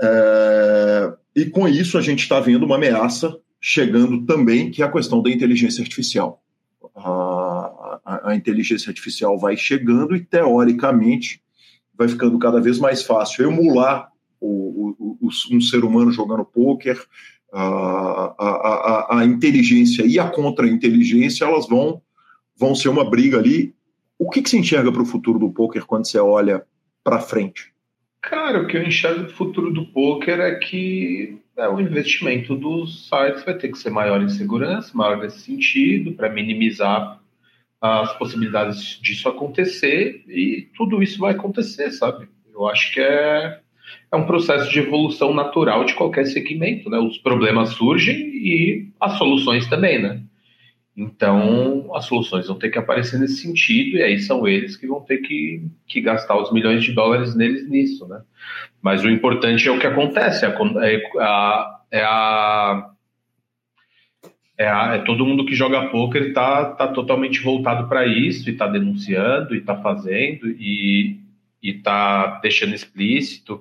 É, 0.00 1.12
e 1.36 1.46
com 1.46 1.68
isso 1.68 1.98
a 1.98 2.00
gente 2.00 2.20
está 2.20 2.40
vendo 2.40 2.64
uma 2.64 2.76
ameaça 2.76 3.36
chegando 3.60 4.24
também, 4.24 4.70
que 4.70 4.82
é 4.82 4.86
a 4.86 4.90
questão 4.90 5.22
da 5.22 5.30
inteligência 5.30 5.82
artificial. 5.82 6.42
A, 6.96 8.00
a, 8.04 8.30
a 8.30 8.34
inteligência 8.34 8.90
artificial 8.90 9.38
vai 9.38 9.56
chegando 9.56 10.16
e, 10.16 10.20
teoricamente, 10.20 11.42
vai 11.96 12.08
ficando 12.08 12.38
cada 12.38 12.60
vez 12.60 12.78
mais 12.78 13.02
fácil 13.02 13.50
emular 13.50 14.08
o, 14.40 14.94
o, 14.98 15.18
o, 15.20 15.28
um 15.54 15.60
ser 15.60 15.84
humano 15.84 16.10
jogando 16.10 16.44
pôquer, 16.44 16.98
a, 17.52 18.34
a, 18.38 19.18
a, 19.18 19.24
inteligência 19.24 20.04
e 20.06 20.18
a 20.18 20.28
contra-inteligência, 20.28 21.44
elas 21.44 21.68
vão, 21.68 22.00
vão 22.56 22.74
ser 22.74 22.88
uma 22.88 23.08
briga 23.08 23.38
ali. 23.38 23.74
O 24.18 24.30
que, 24.30 24.40
que 24.40 24.48
você 24.48 24.58
enxerga 24.58 24.90
para 24.90 25.02
o 25.02 25.06
futuro 25.06 25.38
do 25.38 25.50
poker 25.50 25.84
quando 25.84 26.06
você 26.06 26.18
olha 26.18 26.64
para 27.04 27.20
frente? 27.20 27.72
Cara, 28.22 28.62
o 28.62 28.66
que 28.66 28.76
eu 28.76 28.82
enxergo 28.82 29.24
do 29.24 29.32
futuro 29.32 29.72
do 29.72 29.84
poker 29.86 30.40
é 30.40 30.54
que 30.54 31.38
é, 31.56 31.68
o 31.68 31.80
investimento 31.80 32.56
dos 32.56 33.08
sites 33.08 33.44
vai 33.44 33.54
ter 33.58 33.68
que 33.68 33.78
ser 33.78 33.90
maior 33.90 34.22
em 34.22 34.28
segurança, 34.28 34.90
maior 34.94 35.18
nesse 35.18 35.40
sentido, 35.40 36.12
para 36.12 36.30
minimizar 36.30 37.20
as 37.82 38.16
possibilidades 38.16 39.00
disso 39.02 39.28
acontecer 39.28 40.22
e 40.28 40.68
tudo 40.76 41.02
isso 41.02 41.18
vai 41.18 41.32
acontecer, 41.32 41.90
sabe? 41.90 42.28
Eu 42.54 42.68
acho 42.68 42.92
que 42.92 43.00
é, 43.00 43.58
é 44.12 44.16
um 44.16 44.24
processo 44.24 44.70
de 44.70 44.78
evolução 44.78 45.34
natural 45.34 45.84
de 45.84 45.94
qualquer 45.94 46.26
segmento, 46.26 46.88
né? 46.88 46.98
Os 46.98 47.18
problemas 47.18 47.70
surgem 47.70 48.16
e 48.16 48.88
as 49.00 49.18
soluções 49.18 49.66
também, 49.66 50.00
né? 50.00 50.22
Então, 50.96 51.90
as 51.94 52.04
soluções 52.04 52.46
vão 52.46 52.56
ter 52.56 52.70
que 52.70 52.78
aparecer 52.78 53.18
nesse 53.18 53.38
sentido, 53.38 53.96
e 53.96 54.02
aí 54.02 54.20
são 54.20 54.46
eles 54.46 54.76
que 54.76 54.86
vão 54.86 55.00
ter 55.00 55.18
que, 55.18 55.66
que 55.86 56.00
gastar 56.00 56.40
os 56.40 56.52
milhões 56.52 56.84
de 56.84 56.92
dólares 56.92 57.34
neles 57.34 57.68
nisso, 57.68 58.06
né? 58.06 58.22
Mas 58.80 59.02
o 59.02 59.08
importante 59.08 59.66
é 59.66 59.72
o 59.72 59.78
que 59.78 59.86
acontece, 59.88 60.44
é 60.44 60.48
a, 61.18 61.80
é 61.90 62.02
a, 62.04 62.91
é, 64.58 64.66
é 64.66 64.98
todo 64.98 65.24
mundo 65.24 65.44
que 65.44 65.54
joga 65.54 65.88
poker 65.88 66.28
está 66.28 66.64
tá 66.64 66.88
totalmente 66.88 67.40
voltado 67.40 67.88
para 67.88 68.06
isso, 68.06 68.48
e 68.48 68.52
está 68.52 68.66
denunciando, 68.66 69.54
e 69.54 69.58
está 69.58 69.76
fazendo, 69.76 70.48
e 70.48 71.20
está 71.62 72.40
deixando 72.40 72.74
explícito, 72.74 73.60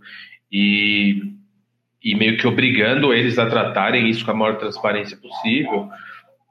e, 0.52 1.22
e 2.04 2.16
meio 2.16 2.38
que 2.38 2.48
obrigando 2.48 3.14
eles 3.14 3.40
a 3.40 3.46
tratarem 3.46 4.10
isso 4.10 4.26
com 4.26 4.32
a 4.32 4.36
maior 4.36 4.58
transparência 4.58 5.18
possível. 5.18 5.90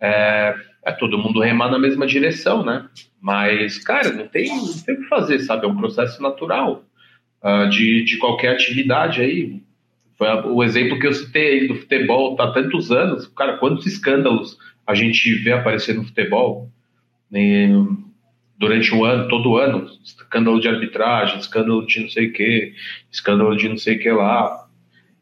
É, 0.01 0.55
é 0.85 0.93
todo 0.93 1.19
mundo 1.19 1.41
remar 1.41 1.71
na 1.71 1.79
mesma 1.79 2.07
direção, 2.07 2.65
né? 2.65 2.89
Mas, 3.21 3.79
cara, 3.79 4.13
não 4.13 4.27
tem, 4.27 4.49
não 4.49 4.83
tem 4.83 4.95
o 4.95 5.03
que 5.03 5.09
fazer, 5.09 5.39
sabe? 5.41 5.67
É 5.67 5.69
um 5.69 5.77
processo 5.77 6.23
natural 6.23 6.85
uh, 7.45 7.69
de, 7.69 8.03
de 8.05 8.17
qualquer 8.17 8.55
atividade 8.55 9.21
aí. 9.21 9.63
Foi 10.21 10.29
o 10.29 10.63
exemplo 10.63 10.99
que 10.99 11.07
eu 11.07 11.15
citei 11.15 11.61
aí 11.61 11.67
do 11.67 11.77
futebol, 11.77 12.37
tá 12.37 12.45
há 12.45 12.53
tantos 12.53 12.93
anos, 12.93 13.27
cara, 13.29 13.57
quantos 13.57 13.87
escândalos 13.87 14.59
a 14.87 14.95
gente 14.95 15.33
vê 15.37 15.51
aparecer 15.51 15.95
no 15.95 16.05
futebol 16.05 16.69
né? 17.31 17.71
durante 18.59 18.95
o 18.95 19.03
ano, 19.03 19.29
todo 19.29 19.57
ano, 19.57 19.87
escândalo 20.05 20.61
de 20.61 20.69
arbitragem, 20.69 21.39
escândalo 21.39 21.87
de 21.87 22.01
não 22.01 22.11
sei 22.11 22.27
o 22.27 22.33
que, 22.35 22.75
escândalo 23.11 23.57
de 23.57 23.67
não 23.67 23.79
sei 23.79 23.97
o 23.97 23.99
que 23.99 24.11
lá. 24.11 24.67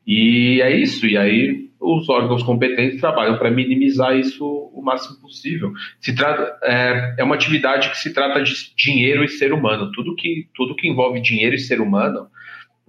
E 0.05 0.61
é 0.61 0.77
isso, 0.77 1.07
e 1.07 1.17
aí 1.17 1.69
os 1.81 2.09
órgãos 2.09 2.43
competentes 2.43 3.01
trabalham 3.01 3.39
para 3.39 3.53
minimizar 3.53 4.17
isso 4.17 4.45
o 4.45 4.83
máximo 4.83 5.21
possível. 5.21 5.73
Se 6.01 6.13
trata, 6.13 6.59
é, 6.65 7.15
é, 7.19 7.23
uma 7.23 7.37
atividade 7.37 7.89
que 7.91 7.99
se 7.99 8.13
trata 8.13 8.43
de 8.43 8.53
dinheiro 8.77 9.23
e 9.23 9.29
ser 9.29 9.53
humano. 9.53 9.93
Tudo 9.93 10.17
que, 10.17 10.49
tudo 10.57 10.75
que 10.75 10.89
envolve 10.89 11.21
dinheiro 11.21 11.55
e 11.55 11.61
ser 11.61 11.81
humano 11.81 12.27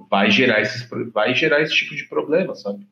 vai 0.09 0.29
gerar, 0.29 0.61
esses, 0.61 0.87
vai 1.13 1.33
gerar 1.33 1.61
esse 1.61 1.75
tipo 1.75 1.95
de 1.95 2.07
problema, 2.07 2.55
sabe? 2.55 2.85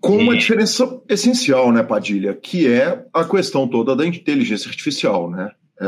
Com 0.00 0.16
uma 0.16 0.36
diferença 0.36 1.00
essencial, 1.08 1.72
né, 1.72 1.82
Padilha, 1.82 2.34
que 2.34 2.70
é 2.70 3.04
a 3.12 3.24
questão 3.24 3.68
toda 3.68 3.94
da 3.94 4.06
inteligência 4.06 4.68
artificial, 4.68 5.30
né? 5.30 5.50
É... 5.80 5.86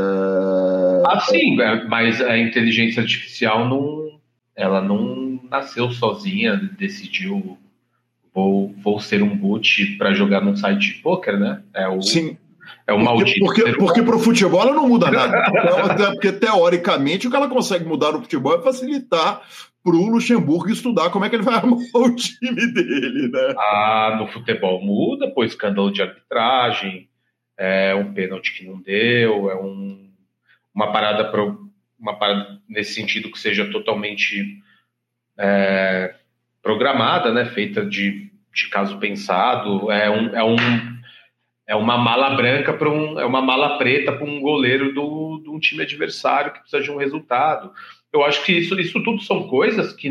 Ah, 1.07 1.21
sim, 1.21 1.61
é, 1.61 1.85
mas 1.85 2.21
a 2.21 2.39
inteligência 2.39 3.03
artificial 3.03 3.69
não, 3.69 4.21
ela 4.57 4.81
não 4.81 5.41
nasceu 5.51 5.91
sozinha, 5.91 6.57
decidiu 6.79 7.59
vou, 8.35 8.75
vou 8.83 9.01
ser 9.01 9.23
um 9.23 9.37
boot 9.37 9.97
para 9.99 10.15
jogar 10.15 10.41
num 10.41 10.57
site 10.57 10.95
de 10.95 11.03
poker, 11.03 11.39
né? 11.39 11.63
É 11.75 11.89
o, 11.89 12.01
Sim. 12.01 12.37
É 12.87 12.93
o 12.93 12.97
porque, 12.97 13.05
maldito. 13.05 13.45
Porque, 13.45 13.73
porque 13.75 14.03
para 14.03 14.17
o 14.17 14.19
futebol 14.19 14.63
ela 14.63 14.75
não 14.75 14.89
muda 14.89 15.11
nada. 15.11 15.45
porque, 16.13 16.33
teoricamente, 16.33 17.27
o 17.27 17.31
que 17.31 17.37
ela 17.37 17.49
consegue 17.49 17.85
mudar 17.85 18.13
no 18.13 18.23
futebol 18.23 18.59
é 18.59 18.63
facilitar 18.63 19.43
para 19.83 19.97
o 19.97 20.09
Luxemburgo 20.09 20.71
estudar 20.71 21.11
como 21.11 21.25
é 21.25 21.31
que 21.31 21.37
ele 21.37 21.43
vai 21.43 21.55
armar 21.57 21.79
o 21.95 22.15
time 22.15 22.73
dele, 22.73 23.29
né? 23.29 23.55
Ah, 23.59 24.17
no 24.19 24.29
futebol 24.29 24.81
muda, 24.83 25.31
pô, 25.31 25.45
escândalo 25.45 25.93
de 25.93 26.03
arbitragem, 26.03 27.09
é 27.57 27.95
um 27.95 28.13
pênalti 28.13 28.55
que 28.57 28.67
não 28.67 28.81
deu, 28.81 29.51
é 29.51 29.57
um, 29.57 30.11
uma 30.75 30.93
parada 30.93 31.31
pro, 31.31 31.71
uma 31.99 32.19
parada 32.19 32.61
nesse 32.69 32.95
sentido 32.95 33.31
que 33.31 33.39
seja 33.39 33.71
totalmente 33.71 34.59
é, 35.39 36.15
programada, 36.63 37.33
né, 37.33 37.45
feita 37.47 37.85
de, 37.85 38.31
de 38.55 38.69
caso 38.69 38.99
pensado, 38.99 39.91
é 39.91 40.11
um, 40.11 40.37
é 40.37 40.45
um 40.45 40.57
é 41.65 41.77
uma 41.77 41.97
mala 41.97 42.35
branca 42.37 42.75
para 42.75 42.91
um 42.91 43.19
é 43.19 43.25
uma 43.25 43.41
mala 43.41 43.79
preta 43.79 44.13
para 44.13 44.25
um 44.25 44.41
goleiro 44.41 44.93
do, 44.93 45.41
de 45.43 45.49
um 45.49 45.61
time 45.61 45.83
adversário 45.83 46.53
que 46.53 46.61
precisa 46.61 46.83
de 46.83 46.91
um 46.91 46.97
resultado. 46.97 47.73
Eu 48.13 48.25
acho 48.25 48.45
que 48.45 48.53
isso, 48.53 48.79
isso 48.79 49.03
tudo 49.03 49.23
são 49.23 49.49
coisas 49.49 49.93
que, 49.93 50.09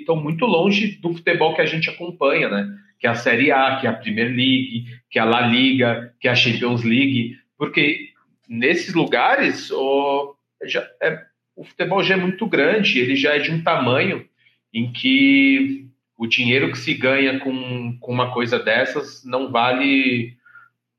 estão 0.00 0.16
muito 0.16 0.46
longe 0.46 0.96
do 0.96 1.12
futebol 1.12 1.54
que 1.54 1.60
a 1.60 1.66
gente 1.66 1.90
acompanha, 1.90 2.48
né? 2.48 2.78
Que 2.98 3.06
é 3.06 3.10
a 3.10 3.14
Série 3.14 3.50
A, 3.50 3.76
que 3.76 3.86
é 3.86 3.90
a 3.90 3.94
Premier 3.94 4.28
League, 4.28 4.86
que 5.10 5.18
é 5.18 5.22
a 5.22 5.26
La 5.26 5.42
Liga, 5.42 6.14
que 6.18 6.28
é 6.28 6.30
a 6.30 6.34
Champions 6.34 6.82
League, 6.82 7.36
porque 7.58 8.10
nesses 8.48 8.94
lugares 8.94 9.70
o, 9.70 10.34
já 10.64 10.88
é, 11.02 11.22
o 11.54 11.64
futebol 11.64 12.02
já 12.02 12.14
é 12.14 12.18
muito 12.18 12.46
grande, 12.46 12.98
ele 12.98 13.16
já 13.16 13.34
é 13.34 13.38
de 13.38 13.50
um 13.50 13.62
tamanho 13.62 14.26
em 14.72 14.90
que 14.90 15.86
o 16.16 16.26
dinheiro 16.26 16.70
que 16.70 16.78
se 16.78 16.94
ganha 16.94 17.38
com, 17.40 17.96
com 17.98 18.12
uma 18.12 18.32
coisa 18.32 18.58
dessas 18.58 19.24
não 19.24 19.50
vale 19.50 20.36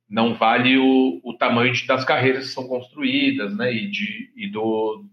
não 0.10 0.36
vale 0.36 0.78
o, 0.78 1.20
o 1.24 1.34
tamanho 1.34 1.74
das 1.88 2.06
carreiras 2.06 2.48
que 2.48 2.54
são 2.54 2.68
construídas, 2.68 3.56
né? 3.58 3.74
E, 3.74 3.90
de, 3.90 4.32
e, 4.36 4.48
do, 4.48 5.04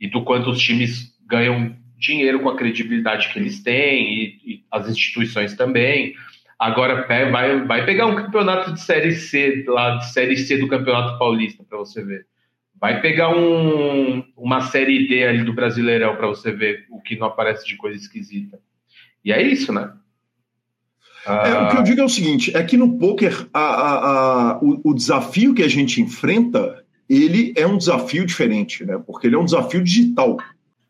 e 0.00 0.08
do 0.08 0.22
quanto 0.22 0.50
os 0.50 0.60
times 0.60 1.14
ganham 1.26 1.76
dinheiro 1.98 2.40
com 2.40 2.48
a 2.48 2.56
credibilidade 2.56 3.32
que 3.32 3.38
eles 3.38 3.62
têm 3.62 4.12
e, 4.12 4.26
e 4.44 4.64
as 4.70 4.88
instituições 4.88 5.54
também. 5.54 6.14
Agora 6.58 7.06
vai, 7.06 7.64
vai 7.64 7.84
pegar 7.84 8.06
um 8.06 8.16
campeonato 8.16 8.72
de 8.72 8.80
Série 8.80 9.14
C, 9.14 9.64
lá 9.68 9.96
de 9.96 10.12
Série 10.12 10.36
C 10.36 10.56
do 10.56 10.68
Campeonato 10.68 11.18
Paulista, 11.18 11.64
para 11.68 11.78
você 11.78 12.02
ver. 12.02 12.26
Vai 12.78 13.00
pegar 13.00 13.34
um, 13.34 14.24
uma 14.36 14.60
Série 14.62 15.06
D 15.08 15.24
ali 15.24 15.42
do 15.42 15.54
Brasileirão 15.54 16.16
para 16.16 16.26
você 16.26 16.52
ver 16.52 16.86
o 16.90 17.00
que 17.00 17.16
não 17.16 17.26
aparece 17.26 17.66
de 17.66 17.76
coisa 17.76 17.96
esquisita. 17.96 18.58
E 19.24 19.32
é 19.32 19.42
isso, 19.42 19.72
né? 19.72 19.92
É, 21.26 21.58
o 21.58 21.68
que 21.70 21.76
eu 21.78 21.82
digo 21.82 22.00
é 22.00 22.04
o 22.04 22.08
seguinte: 22.08 22.56
é 22.56 22.62
que 22.62 22.76
no 22.76 22.98
poker 22.98 23.48
a, 23.52 23.60
a, 23.60 24.50
a, 24.52 24.58
o, 24.62 24.90
o, 24.90 24.94
desafio 24.94 25.52
que 25.52 25.62
a 25.62 25.68
gente 25.68 26.00
enfrenta 26.00 26.84
ele 27.08 27.52
é 27.56 27.66
um 27.66 27.76
desafio 27.76 28.26
diferente, 28.26 28.84
né? 28.84 29.00
Porque 29.06 29.26
ele 29.26 29.36
é 29.36 29.38
um 29.38 29.44
desafio 29.44 29.82
digital. 29.82 30.36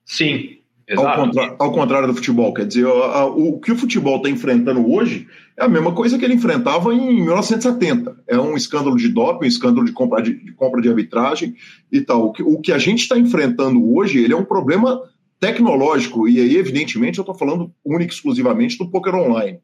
Sim. 0.05 0.59
Ao, 0.97 1.17
contra 1.17 1.57
ao, 1.59 1.73
contrário 1.73 2.07
do 2.07 2.15
futebol. 2.15 2.55
Quer 2.55 2.67
dizer, 2.67 2.87
a, 2.87 2.91
a, 2.91 3.27
o, 3.27 3.55
o, 3.55 3.61
que 3.61 3.73
o 3.73 3.77
futebol 3.77 4.19
está 4.19 4.31
enfrentando 4.31 4.89
hoje 4.89 5.27
é 5.57 5.65
a 5.65 5.69
mesma 5.69 5.93
coisa 5.93 6.17
que 6.17 6.25
ele 6.25 6.35
enfrentava 6.35 6.95
em 6.95 7.23
1970. 7.23 8.17
É 8.29 8.39
um 8.39 8.57
escândalo 8.57 8.97
de 8.97 9.09
doping, 9.09 9.47
um 9.47 9.49
escândalo 9.49 9.85
de 9.85 9.93
compra 9.93 10.23
de, 10.23 10.35
de 10.35 10.53
compra 10.53 10.81
de 10.81 10.89
arbitragem 10.89 11.57
e 11.91 12.01
tal. 12.01 12.27
O 12.27 12.33
que, 12.33 12.43
o 12.43 12.61
que 12.61 12.73
a 12.73 12.79
gente 12.79 13.01
está 13.01 13.19
enfrentando 13.19 13.95
hoje 13.95 14.23
ele 14.23 14.33
é 14.33 14.37
um 14.37 14.45
problema 14.45 15.03
tecnológico, 15.41 16.29
e 16.29 16.41
aí, 16.41 16.57
evidentemente, 16.57 17.19
eu 17.19 17.23
estou 17.23 17.35
falando 17.35 17.73
única 17.85 18.13
e 18.13 18.15
exclusivamente 18.15 18.79
do 18.79 18.91
poker 18.91 19.15
online. 19.15 19.59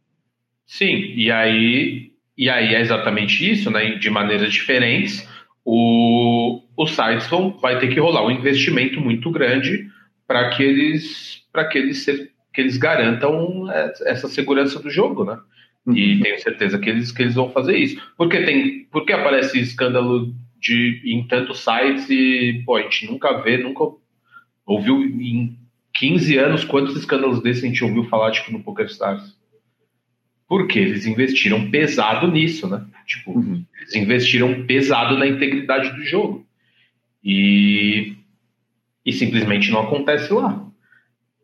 Sim, 0.66 1.12
e 1.16 1.30
aí, 1.30 2.12
e 2.36 2.48
aí 2.48 2.74
é 2.74 2.80
exatamente 2.80 3.50
isso, 3.50 3.70
né? 3.70 3.96
De 3.96 4.10
maneiras 4.10 4.52
diferentes, 4.52 5.26
o, 5.64 6.60
o 6.76 6.86
sites 6.86 7.26
vão, 7.28 7.50
vai 7.58 7.78
ter 7.78 7.88
que 7.88 8.00
rolar 8.00 8.26
um 8.26 8.30
investimento 8.30 9.00
muito 9.00 9.30
grande 9.30 9.88
para 10.26 10.50
que 10.50 10.62
eles 10.62 11.42
para 11.52 11.66
que 11.66 11.78
eles 11.78 12.04
que 12.04 12.60
eles 12.60 12.76
garantam 12.76 13.66
essa 14.04 14.28
segurança 14.28 14.78
do 14.78 14.90
jogo, 14.90 15.24
né? 15.24 15.38
Uhum. 15.86 15.96
E 15.96 16.20
tenho 16.20 16.40
certeza 16.40 16.78
que 16.78 16.90
eles 16.90 17.10
que 17.12 17.22
eles 17.22 17.34
vão 17.34 17.50
fazer 17.50 17.76
isso. 17.76 18.00
Porque 18.16 18.42
tem, 18.42 18.84
porque 18.90 19.12
aparece 19.12 19.58
escândalo 19.60 20.34
de 20.60 21.02
em 21.04 21.26
tantos 21.26 21.60
sites 21.60 22.08
e 22.08 22.62
pô, 22.64 22.76
a 22.76 22.82
gente 22.82 23.10
nunca 23.10 23.40
vê, 23.42 23.58
nunca 23.58 23.84
ouviu 24.64 25.02
em 25.02 25.58
15 25.94 26.38
anos 26.38 26.64
quantos 26.64 26.96
escândalos 26.96 27.42
desses 27.42 27.64
a 27.64 27.66
gente 27.66 27.84
ouviu 27.84 28.04
falar 28.04 28.30
tipo 28.30 28.52
no 28.52 28.62
PokerStars. 28.62 29.36
Porque 30.52 30.78
eles 30.78 31.06
investiram 31.06 31.70
pesado 31.70 32.30
nisso, 32.30 32.68
né? 32.68 32.84
Tipo, 33.06 33.38
uhum. 33.38 33.64
eles 33.80 33.96
investiram 33.96 34.66
pesado 34.66 35.16
na 35.16 35.26
integridade 35.26 35.96
do 35.96 36.04
jogo. 36.04 36.46
E 37.24 38.12
e 39.02 39.12
simplesmente 39.12 39.70
não 39.70 39.80
acontece 39.80 40.30
lá. 40.30 40.62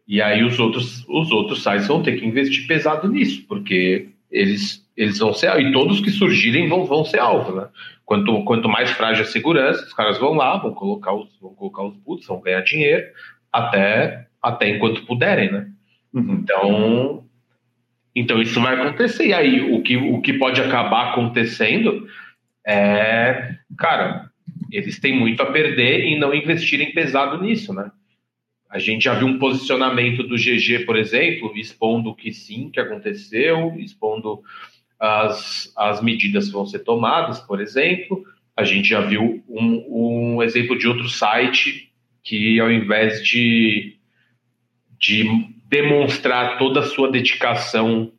E 0.06 0.20
aí 0.20 0.44
os 0.44 0.58
outros, 0.58 1.06
os 1.08 1.30
outros 1.30 1.62
sites 1.62 1.88
vão 1.88 2.02
ter 2.02 2.18
que 2.18 2.26
investir 2.26 2.66
pesado 2.66 3.08
nisso, 3.08 3.44
porque 3.48 4.10
eles, 4.30 4.86
eles 4.94 5.18
vão 5.18 5.32
ser, 5.32 5.58
e 5.58 5.72
todos 5.72 6.00
que 6.02 6.10
surgirem 6.10 6.68
vão, 6.68 6.84
vão 6.84 7.02
ser 7.02 7.18
alvo, 7.18 7.56
né? 7.56 7.68
Quanto, 8.04 8.44
quanto 8.44 8.68
mais 8.68 8.90
frágil 8.90 9.24
a 9.24 9.26
segurança, 9.26 9.84
os 9.86 9.94
caras 9.94 10.18
vão 10.18 10.34
lá, 10.34 10.58
vão 10.58 10.72
colocar 10.74 11.14
os, 11.14 11.28
vão 11.40 11.54
colocar 11.54 11.82
os 11.82 11.96
putos, 11.96 12.26
vão 12.26 12.40
ganhar 12.40 12.60
dinheiro, 12.60 13.06
até, 13.50 14.28
até 14.42 14.68
enquanto 14.68 15.06
puderem, 15.06 15.50
né? 15.50 15.66
Uhum. 16.12 16.34
Então, 16.34 17.24
então 18.14 18.40
isso 18.40 18.60
vai 18.60 18.74
acontecer. 18.74 19.28
E 19.28 19.32
aí, 19.32 19.60
o 19.72 19.82
que, 19.82 19.96
o 19.96 20.20
que 20.20 20.32
pode 20.34 20.60
acabar 20.60 21.10
acontecendo 21.10 22.06
é, 22.66 23.56
cara, 23.76 24.30
eles 24.70 24.98
têm 24.98 25.18
muito 25.18 25.42
a 25.42 25.46
perder 25.46 26.04
em 26.04 26.18
não 26.18 26.34
investirem 26.34 26.92
pesado 26.92 27.42
nisso, 27.42 27.72
né? 27.72 27.90
A 28.68 28.78
gente 28.78 29.04
já 29.04 29.14
viu 29.14 29.26
um 29.26 29.38
posicionamento 29.38 30.22
do 30.22 30.36
GG, 30.36 30.84
por 30.84 30.96
exemplo, 30.96 31.56
expondo 31.56 32.14
que 32.14 32.30
sim, 32.32 32.68
que 32.70 32.78
aconteceu, 32.78 33.74
expondo 33.78 34.42
as, 35.00 35.72
as 35.74 36.02
medidas 36.02 36.48
que 36.48 36.52
vão 36.52 36.66
ser 36.66 36.80
tomadas, 36.80 37.40
por 37.40 37.60
exemplo. 37.60 38.22
A 38.54 38.64
gente 38.64 38.88
já 38.88 39.00
viu 39.00 39.42
um, 39.48 40.34
um 40.36 40.42
exemplo 40.42 40.76
de 40.76 40.86
outro 40.86 41.08
site 41.08 41.90
que, 42.22 42.60
ao 42.60 42.70
invés 42.70 43.24
de, 43.24 43.96
de 44.98 45.24
demonstrar 45.68 46.58
toda 46.58 46.80
a 46.80 46.84
sua 46.84 47.10
dedicação 47.10 48.10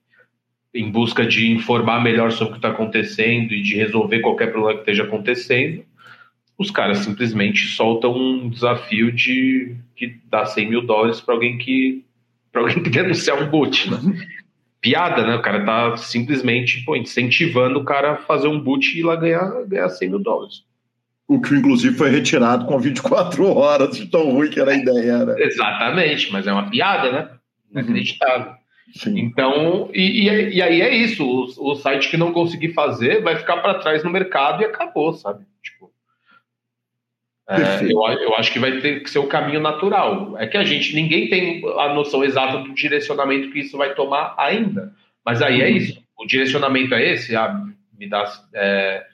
em 0.74 0.89
busca 0.91 1.26
de 1.26 1.52
informar 1.52 2.02
melhor 2.02 2.32
sobre 2.32 2.52
o 2.52 2.54
que 2.54 2.58
está 2.60 2.70
acontecendo 2.70 3.54
e 3.54 3.62
de 3.62 3.76
resolver 3.76 4.20
qualquer 4.20 4.52
problema 4.52 4.76
que 4.76 4.82
esteja 4.82 5.04
acontecendo, 5.04 5.84
os 6.58 6.70
caras 6.70 7.00
simplesmente 7.00 7.68
soltam 7.70 8.16
um 8.16 8.50
desafio 8.50 9.12
de 9.12 9.76
que 9.95 10.20
dá 10.30 10.45
100 10.45 10.70
mil 10.70 10.86
dólares 10.86 11.20
para 11.20 11.34
alguém 11.34 11.58
que 11.58 12.06
para 12.52 12.62
alguém 12.62 12.82
que 12.84 12.89
denunciar 12.89 13.41
um 13.41 13.50
boot, 13.50 13.89
né? 13.89 13.97
Piada, 14.80 15.26
né? 15.26 15.36
O 15.36 15.41
cara 15.41 15.66
tá 15.66 15.97
simplesmente 15.97 16.84
pô, 16.86 16.95
incentivando 16.95 17.80
o 17.80 17.84
cara 17.84 18.14
a 18.14 18.18
fazer 18.18 18.47
um 18.47 18.60
boot 18.60 18.95
e 18.95 19.00
ir 19.00 19.04
lá 19.04 19.16
ganhar, 19.16 19.66
ganhar 19.66 19.89
100 19.89 20.10
mil 20.10 20.20
dólares. 20.20 20.64
O 21.28 21.39
que, 21.39 21.54
inclusive, 21.54 21.95
foi 21.95 22.10
retirado 22.10 22.66
com 22.66 22.80
24 22.80 23.45
horas, 23.56 23.95
de 23.95 24.08
tão 24.08 24.32
ruim 24.32 24.50
que 24.50 24.60
era 24.60 24.72
a 24.72 24.76
ideia, 24.76 25.26
né? 25.26 25.36
Exatamente, 25.38 26.32
mas 26.32 26.47
é 26.47 26.52
uma 26.52 26.70
piada, 26.70 27.12
né? 27.12 27.30
Inacreditável. 27.72 28.54
Uhum. 29.06 29.18
Então, 29.18 29.90
e, 29.94 30.28
e, 30.28 30.56
e, 30.56 30.62
aí 30.62 30.82
é 30.82 30.96
isso. 30.96 31.24
O, 31.24 31.72
o 31.72 31.76
site 31.76 32.10
que 32.10 32.18
não 32.18 32.34
conseguir 32.34 32.74
fazer 32.74 33.22
vai 33.22 33.38
ficar 33.38 33.58
para 33.58 33.76
trás 33.76 34.04
no 34.04 34.10
mercado 34.10 34.62
e 34.62 34.66
acabou, 34.66 35.14
sabe? 35.14 35.46
Tipo, 35.62 35.92
é, 37.50 37.84
eu, 37.84 38.00
eu, 38.22 38.36
acho 38.36 38.54
que 38.54 38.60
vai 38.60 38.80
ter 38.80 39.02
que 39.02 39.10
ser 39.10 39.18
o 39.18 39.28
caminho 39.28 39.60
natural. 39.60 40.38
É 40.38 40.46
que 40.46 40.56
a 40.56 40.64
gente, 40.64 40.94
ninguém 40.94 41.28
tem 41.30 41.64
a 41.80 41.94
noção 41.94 42.24
exata 42.24 42.60
do 42.60 42.74
direcionamento 42.76 43.52
que 43.52 43.60
isso 43.60 43.76
vai 43.76 43.96
tomar 43.96 44.36
ainda. 44.38 44.94
Mas 45.26 45.42
aí 45.42 45.62
é 45.62 45.70
uhum. 45.70 45.78
isso. 45.78 46.04
O 46.18 46.26
direcionamento 46.28 46.94
é 46.94 47.12
esse, 47.12 47.36
ah, 47.36 47.66
me 47.98 48.08
dá, 48.08 48.32
é, 48.54 49.06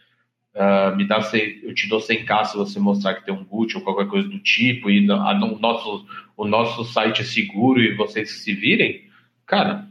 uh, 0.53 0.95
me 0.95 1.07
dá 1.07 1.19
eu 1.63 1.73
te 1.73 1.87
dou 1.87 1.99
100k 1.99 2.45
se 2.45 2.57
você 2.57 2.79
mostrar 2.79 3.15
que 3.15 3.25
tem 3.25 3.33
um 3.33 3.43
boot 3.43 3.75
ou 3.75 3.83
qualquer 3.83 4.07
coisa 4.07 4.27
do 4.27 4.39
tipo, 4.39 4.89
e 4.89 5.09
a, 5.09 5.31
o, 5.31 5.59
nosso, 5.59 6.05
o 6.37 6.45
nosso 6.45 6.83
site 6.85 7.21
é 7.21 7.25
seguro 7.25 7.81
e 7.81 7.95
vocês 7.95 8.43
se 8.43 8.53
virem, 8.53 9.03
cara, 9.45 9.87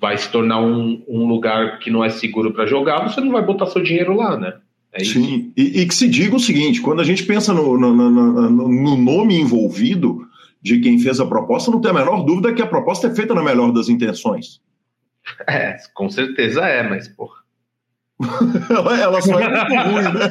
vai 0.00 0.16
se 0.16 0.30
tornar 0.30 0.60
um, 0.60 1.04
um 1.08 1.26
lugar 1.26 1.78
que 1.78 1.90
não 1.90 2.04
é 2.04 2.08
seguro 2.08 2.52
para 2.52 2.66
jogar, 2.66 3.08
você 3.08 3.20
não 3.20 3.32
vai 3.32 3.44
botar 3.44 3.66
seu 3.66 3.82
dinheiro 3.82 4.14
lá, 4.14 4.38
né? 4.38 4.54
É 4.92 5.04
Sim, 5.04 5.52
e, 5.56 5.82
e, 5.82 5.86
que 5.86 5.94
se 5.94 6.08
diga 6.08 6.36
o 6.36 6.40
seguinte: 6.40 6.80
quando 6.80 7.00
a 7.00 7.04
gente 7.04 7.24
pensa 7.24 7.52
no, 7.52 7.78
no, 7.78 7.94
no, 7.94 8.68
no, 8.68 8.96
nome 8.96 9.38
envolvido 9.38 10.26
de 10.62 10.80
quem 10.80 10.98
fez 10.98 11.20
a 11.20 11.26
proposta, 11.26 11.70
não 11.70 11.80
tem 11.80 11.90
a 11.90 11.94
menor 11.94 12.24
dúvida 12.24 12.54
que 12.54 12.62
a 12.62 12.66
proposta 12.66 13.08
é 13.08 13.14
feita 13.14 13.34
na 13.34 13.42
melhor 13.42 13.72
das 13.72 13.88
intenções. 13.88 14.60
É, 15.48 15.76
com 15.92 16.08
certeza 16.08 16.64
é, 16.64 16.88
mas, 16.88 17.08
porra. 17.08 17.40
ela, 18.70 18.94
ela 19.02 19.20
só 19.20 19.40
é 19.40 19.48
muito 19.50 19.66
ruim, 19.90 20.14
né? 20.14 20.30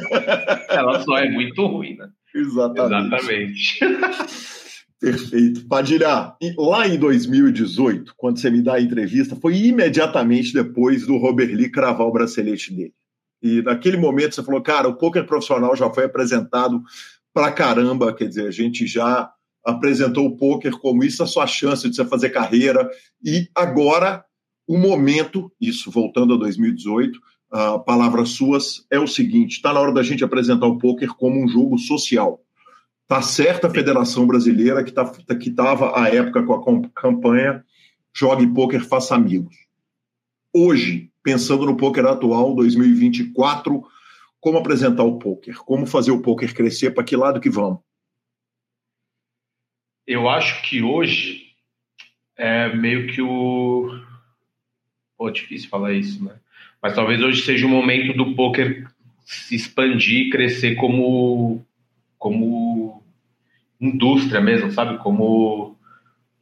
ela 0.70 1.00
só 1.00 1.18
é 1.18 1.30
muito 1.30 1.66
ruim, 1.66 1.96
né? 1.96 2.08
Exatamente. 2.34 3.84
Exatamente. 3.84 4.65
Perfeito. 5.00 5.66
Padilha, 5.66 6.34
lá 6.56 6.88
em 6.88 6.98
2018, 6.98 8.14
quando 8.16 8.38
você 8.38 8.50
me 8.50 8.62
dá 8.62 8.74
a 8.74 8.80
entrevista, 8.80 9.36
foi 9.36 9.56
imediatamente 9.56 10.52
depois 10.52 11.06
do 11.06 11.18
Robert 11.18 11.54
Lee 11.54 11.70
cravar 11.70 12.06
o 12.06 12.12
bracelete 12.12 12.72
dele. 12.72 12.94
E 13.42 13.62
naquele 13.62 13.98
momento 13.98 14.34
você 14.34 14.42
falou, 14.42 14.62
cara, 14.62 14.88
o 14.88 14.96
poker 14.96 15.26
profissional 15.26 15.76
já 15.76 15.90
foi 15.90 16.04
apresentado 16.04 16.82
pra 17.34 17.52
caramba, 17.52 18.14
quer 18.14 18.28
dizer, 18.28 18.46
a 18.46 18.50
gente 18.50 18.86
já 18.86 19.30
apresentou 19.62 20.26
o 20.26 20.36
poker 20.36 20.72
como 20.78 21.04
isso 21.04 21.22
a 21.22 21.26
sua 21.26 21.46
chance 21.46 21.88
de 21.88 21.94
você 21.94 22.04
fazer 22.04 22.30
carreira 22.30 22.88
e 23.22 23.48
agora 23.54 24.24
o 24.66 24.76
momento, 24.76 25.52
isso 25.60 25.90
voltando 25.90 26.34
a 26.34 26.38
2018, 26.38 27.18
uh, 27.52 27.84
palavras 27.84 28.30
suas, 28.30 28.84
é 28.90 28.98
o 28.98 29.06
seguinte: 29.06 29.56
está 29.56 29.72
na 29.72 29.80
hora 29.80 29.92
da 29.92 30.02
gente 30.02 30.24
apresentar 30.24 30.66
o 30.66 30.78
poker 30.78 31.14
como 31.14 31.42
um 31.42 31.46
jogo 31.46 31.78
social. 31.78 32.40
Tá 33.08 33.22
certa 33.22 33.68
a 33.68 33.70
Federação 33.70 34.26
Brasileira 34.26 34.82
que 34.82 34.90
tá, 34.90 35.04
que 35.38 35.48
estava 35.48 35.98
à 35.98 36.08
época 36.08 36.42
com 36.42 36.84
a 36.84 36.88
campanha 37.00 37.64
Jogue 38.12 38.46
Poker, 38.52 38.84
faça 38.84 39.14
amigos. 39.14 39.54
Hoje, 40.52 41.10
pensando 41.22 41.66
no 41.66 41.76
poker 41.76 42.06
atual, 42.06 42.54
2024, 42.54 43.84
como 44.40 44.58
apresentar 44.58 45.04
o 45.04 45.18
poker? 45.18 45.54
Como 45.58 45.86
fazer 45.86 46.12
o 46.12 46.22
poker 46.22 46.54
crescer? 46.54 46.92
Para 46.92 47.04
que 47.04 47.14
lado 47.14 47.40
que 47.40 47.50
vamos? 47.50 47.80
Eu 50.06 50.28
acho 50.28 50.62
que 50.62 50.82
hoje 50.82 51.52
é 52.36 52.74
meio 52.74 53.08
que 53.08 53.20
o. 53.20 53.90
Pô, 55.18 55.30
difícil 55.30 55.68
falar 55.68 55.92
isso, 55.92 56.24
né? 56.24 56.36
Mas 56.80 56.94
talvez 56.94 57.20
hoje 57.20 57.42
seja 57.42 57.66
o 57.66 57.68
momento 57.68 58.16
do 58.16 58.34
poker 58.34 58.88
se 59.24 59.56
expandir 59.56 60.28
e 60.28 60.30
crescer 60.30 60.76
como, 60.76 61.66
como 62.18 62.75
indústria 63.80 64.40
mesmo, 64.40 64.70
sabe? 64.70 64.98
Como 64.98 65.76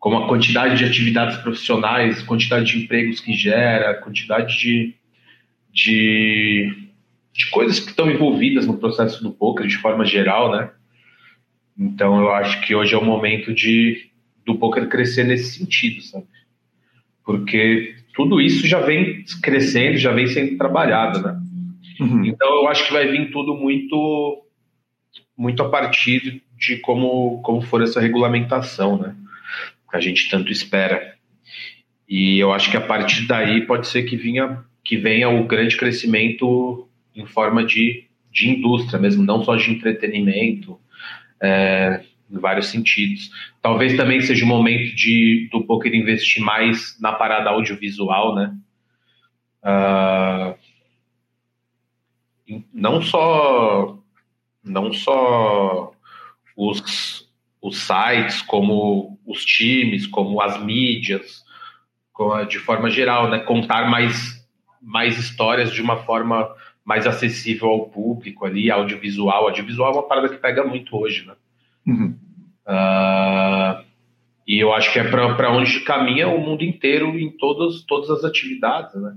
como 0.04 0.18
a 0.18 0.28
quantidade 0.28 0.76
de 0.76 0.84
atividades 0.84 1.38
profissionais, 1.38 2.22
quantidade 2.22 2.66
de 2.66 2.84
empregos 2.84 3.20
que 3.20 3.32
gera, 3.32 3.94
quantidade 3.94 4.58
de, 4.58 4.94
de, 5.72 6.90
de 7.32 7.48
coisas 7.48 7.80
que 7.80 7.88
estão 7.88 8.10
envolvidas 8.10 8.66
no 8.66 8.76
processo 8.76 9.22
do 9.22 9.32
poker 9.32 9.66
de 9.66 9.78
forma 9.78 10.04
geral, 10.04 10.52
né? 10.52 10.70
Então 11.78 12.20
eu 12.20 12.30
acho 12.34 12.60
que 12.60 12.74
hoje 12.74 12.94
é 12.94 12.98
o 12.98 13.04
momento 13.04 13.54
de 13.54 14.10
do 14.44 14.56
poker 14.56 14.90
crescer 14.90 15.24
nesse 15.24 15.58
sentido, 15.58 16.02
sabe? 16.02 16.26
Porque 17.24 17.96
tudo 18.14 18.42
isso 18.42 18.66
já 18.66 18.80
vem 18.80 19.24
crescendo, 19.42 19.96
já 19.96 20.12
vem 20.12 20.26
sendo 20.26 20.58
trabalhado, 20.58 21.22
né? 21.22 21.40
Uhum. 21.98 22.26
Então 22.26 22.46
eu 22.56 22.68
acho 22.68 22.86
que 22.86 22.92
vai 22.92 23.10
vir 23.10 23.30
tudo 23.30 23.54
muito 23.54 24.44
muito 25.34 25.62
a 25.62 25.68
partir 25.70 26.42
de 26.66 26.78
como 26.78 27.40
como 27.42 27.62
for 27.62 27.82
essa 27.82 28.00
regulamentação, 28.00 28.98
né? 28.98 29.14
que 29.90 29.96
a 29.96 30.00
gente 30.00 30.28
tanto 30.28 30.50
espera. 30.50 31.14
E 32.08 32.38
eu 32.38 32.52
acho 32.52 32.70
que 32.70 32.76
a 32.76 32.80
partir 32.80 33.26
daí 33.26 33.64
pode 33.66 33.86
ser 33.86 34.02
que, 34.02 34.16
vinha, 34.16 34.64
que 34.84 34.96
venha 34.96 35.28
o 35.28 35.46
grande 35.46 35.76
crescimento 35.76 36.88
em 37.14 37.24
forma 37.24 37.64
de, 37.64 38.04
de 38.30 38.50
indústria 38.50 38.98
mesmo, 38.98 39.24
não 39.24 39.42
só 39.44 39.56
de 39.56 39.70
entretenimento. 39.70 40.78
É, 41.40 42.00
em 42.30 42.38
vários 42.38 42.66
sentidos. 42.66 43.30
Talvez 43.60 43.96
também 43.96 44.20
seja 44.20 44.44
o 44.44 44.48
momento 44.48 44.94
de 44.96 45.48
do 45.52 45.62
poker 45.64 45.94
investir 45.94 46.42
mais 46.42 46.98
na 47.00 47.12
parada 47.12 47.50
audiovisual, 47.50 48.34
né? 48.34 48.56
Uh, 49.62 50.58
não 52.72 53.00
só 53.02 53.98
não 54.62 54.92
só 54.92 55.93
os, 56.56 57.28
os 57.60 57.78
sites, 57.78 58.42
como 58.42 59.18
os 59.26 59.44
times, 59.44 60.06
como 60.06 60.40
as 60.40 60.62
mídias, 60.62 61.44
de 62.48 62.58
forma 62.58 62.90
geral, 62.90 63.28
né? 63.28 63.40
Contar 63.40 63.90
mais 63.90 64.42
mais 64.80 65.18
histórias 65.18 65.72
de 65.72 65.80
uma 65.80 65.96
forma 66.04 66.46
mais 66.84 67.06
acessível 67.06 67.70
ao 67.70 67.86
público 67.86 68.44
ali, 68.44 68.70
audiovisual. 68.70 69.48
Audiovisual 69.48 69.90
é 69.90 69.96
uma 69.96 70.06
parada 70.06 70.28
que 70.28 70.36
pega 70.36 70.62
muito 70.62 70.94
hoje, 70.94 71.26
né? 71.26 71.34
Uhum. 71.86 72.14
Uh, 72.66 73.84
e 74.46 74.58
eu 74.62 74.74
acho 74.74 74.92
que 74.92 74.98
é 74.98 75.04
para 75.08 75.50
onde 75.50 75.80
caminha 75.80 76.28
o 76.28 76.38
mundo 76.38 76.62
inteiro 76.62 77.18
em 77.18 77.30
todas, 77.30 77.82
todas 77.82 78.10
as 78.10 78.24
atividades, 78.24 78.94
né? 78.94 79.16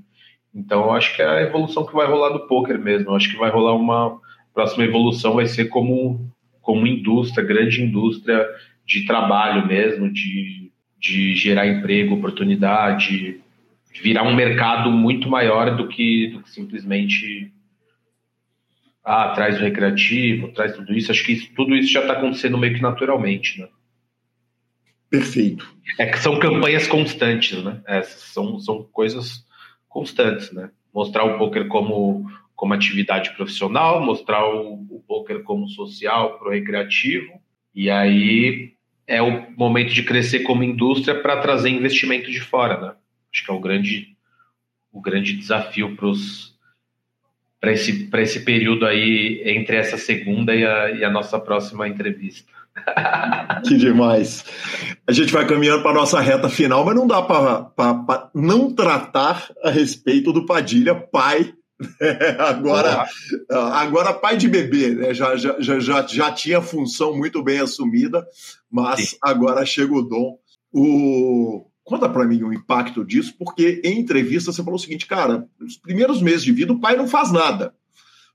Então 0.55 0.85
eu 0.85 0.91
acho 0.93 1.13
que 1.15 1.21
é 1.21 1.27
a 1.27 1.41
evolução 1.41 1.85
que 1.85 1.93
vai 1.93 2.07
rolar 2.07 2.29
do 2.29 2.47
poker 2.47 2.79
mesmo. 2.79 3.11
Eu 3.11 3.15
acho 3.15 3.29
que 3.29 3.37
vai 3.37 3.49
rolar 3.49 3.73
uma 3.73 4.17
próxima 4.53 4.85
evolução 4.85 5.35
vai 5.35 5.45
ser 5.45 5.65
como 5.65 6.31
como 6.67 6.85
indústria, 6.85 7.47
grande 7.47 7.81
indústria 7.81 8.45
de 8.85 9.05
trabalho 9.05 9.65
mesmo, 9.65 10.11
de, 10.11 10.69
de 10.99 11.33
gerar 11.33 11.65
emprego, 11.65 12.15
oportunidade, 12.15 13.39
virar 14.03 14.23
um 14.23 14.35
mercado 14.35 14.91
muito 14.91 15.29
maior 15.29 15.77
do 15.77 15.87
que, 15.87 16.27
do 16.27 16.43
que 16.43 16.51
simplesmente 16.51 17.53
ah, 19.01 19.29
traz 19.29 19.57
o 19.57 19.61
recreativo, 19.61 20.49
traz 20.49 20.75
tudo 20.75 20.93
isso. 20.93 21.09
Acho 21.09 21.23
que 21.23 21.31
isso, 21.31 21.49
tudo 21.55 21.73
isso 21.73 21.89
já 21.89 22.01
está 22.01 22.11
acontecendo 22.11 22.57
meio 22.57 22.75
que 22.75 22.81
naturalmente, 22.81 23.61
né? 23.61 23.69
Perfeito. 25.09 25.73
É 25.97 26.05
que 26.05 26.19
são 26.19 26.37
campanhas 26.37 26.85
constantes, 26.85 27.63
né? 27.63 27.79
É, 27.87 28.03
são, 28.03 28.59
são 28.59 28.83
coisas 28.91 29.45
constantes, 29.87 30.51
né? 30.51 30.69
Mostrar 30.93 31.23
o 31.23 31.37
poker 31.37 31.69
como, 31.69 32.29
como 32.57 32.73
atividade 32.73 33.29
profissional, 33.35 34.03
mostrar 34.03 34.43
o, 34.49 34.73
o 34.89 35.03
poker 35.07 35.43
como 35.43 35.69
social 35.69 36.39
para 36.39 36.47
o 36.47 36.51
recreativo, 36.51 37.39
e 37.73 37.87
aí 37.87 38.73
é 39.05 39.21
o 39.21 39.51
momento 39.55 39.93
de 39.93 40.01
crescer 40.01 40.39
como 40.39 40.63
indústria 40.63 41.21
para 41.21 41.39
trazer 41.39 41.69
investimento 41.69 42.31
de 42.31 42.41
fora, 42.41 42.81
né? 42.81 42.93
Acho 43.31 43.45
que 43.45 43.51
é 43.51 43.53
o 43.53 43.59
grande, 43.59 44.17
o 44.91 44.99
grande 44.99 45.33
desafio 45.33 45.95
para 47.61 47.71
esse, 47.71 48.09
esse 48.11 48.39
período 48.43 48.87
aí 48.87 49.43
entre 49.45 49.77
essa 49.77 49.97
segunda 49.97 50.55
e 50.55 50.65
a, 50.65 50.89
e 50.89 51.03
a 51.05 51.11
nossa 51.11 51.39
próxima 51.39 51.87
entrevista. 51.87 52.51
que 53.67 53.77
demais. 53.77 54.43
A 55.07 55.11
gente 55.11 55.31
vai 55.31 55.45
caminhando 55.45 55.83
para 55.83 55.91
a 55.91 55.95
nossa 56.01 56.19
reta 56.19 56.49
final, 56.49 56.83
mas 56.83 56.95
não 56.95 57.05
dá 57.05 57.21
para 57.21 58.31
não 58.33 58.73
tratar 58.73 59.47
a 59.63 59.69
respeito 59.69 60.33
do 60.33 60.45
Padilha, 60.45 60.95
pai. 60.95 61.53
agora, 62.39 63.07
agora 63.49 64.13
pai 64.13 64.35
de 64.35 64.47
bebê, 64.47 64.89
né? 64.95 65.13
já, 65.13 65.35
já, 65.35 65.55
já, 65.59 66.05
já 66.07 66.31
tinha 66.31 66.61
função 66.61 67.15
muito 67.15 67.43
bem 67.43 67.59
assumida, 67.59 68.25
mas 68.69 69.09
Sim. 69.09 69.17
agora 69.21 69.65
chega 69.65 69.93
o 69.93 70.01
dom. 70.01 70.39
O, 70.73 71.67
Conta 71.87 72.09
para 72.09 72.25
mim 72.25 72.43
o 72.43 72.51
impacto 72.51 73.05
disso, 73.05 73.33
porque 73.39 73.81
em 73.81 73.97
entrevista 73.97 74.51
você 74.51 74.61
falou 74.61 74.75
o 74.75 74.79
seguinte, 74.79 75.05
cara, 75.05 75.47
nos 75.57 75.77
primeiros 75.77 76.21
meses 76.21 76.43
de 76.43 76.51
vida 76.51 76.73
o 76.73 76.81
pai 76.81 76.97
não 76.97 77.07
faz 77.07 77.31
nada. 77.31 77.73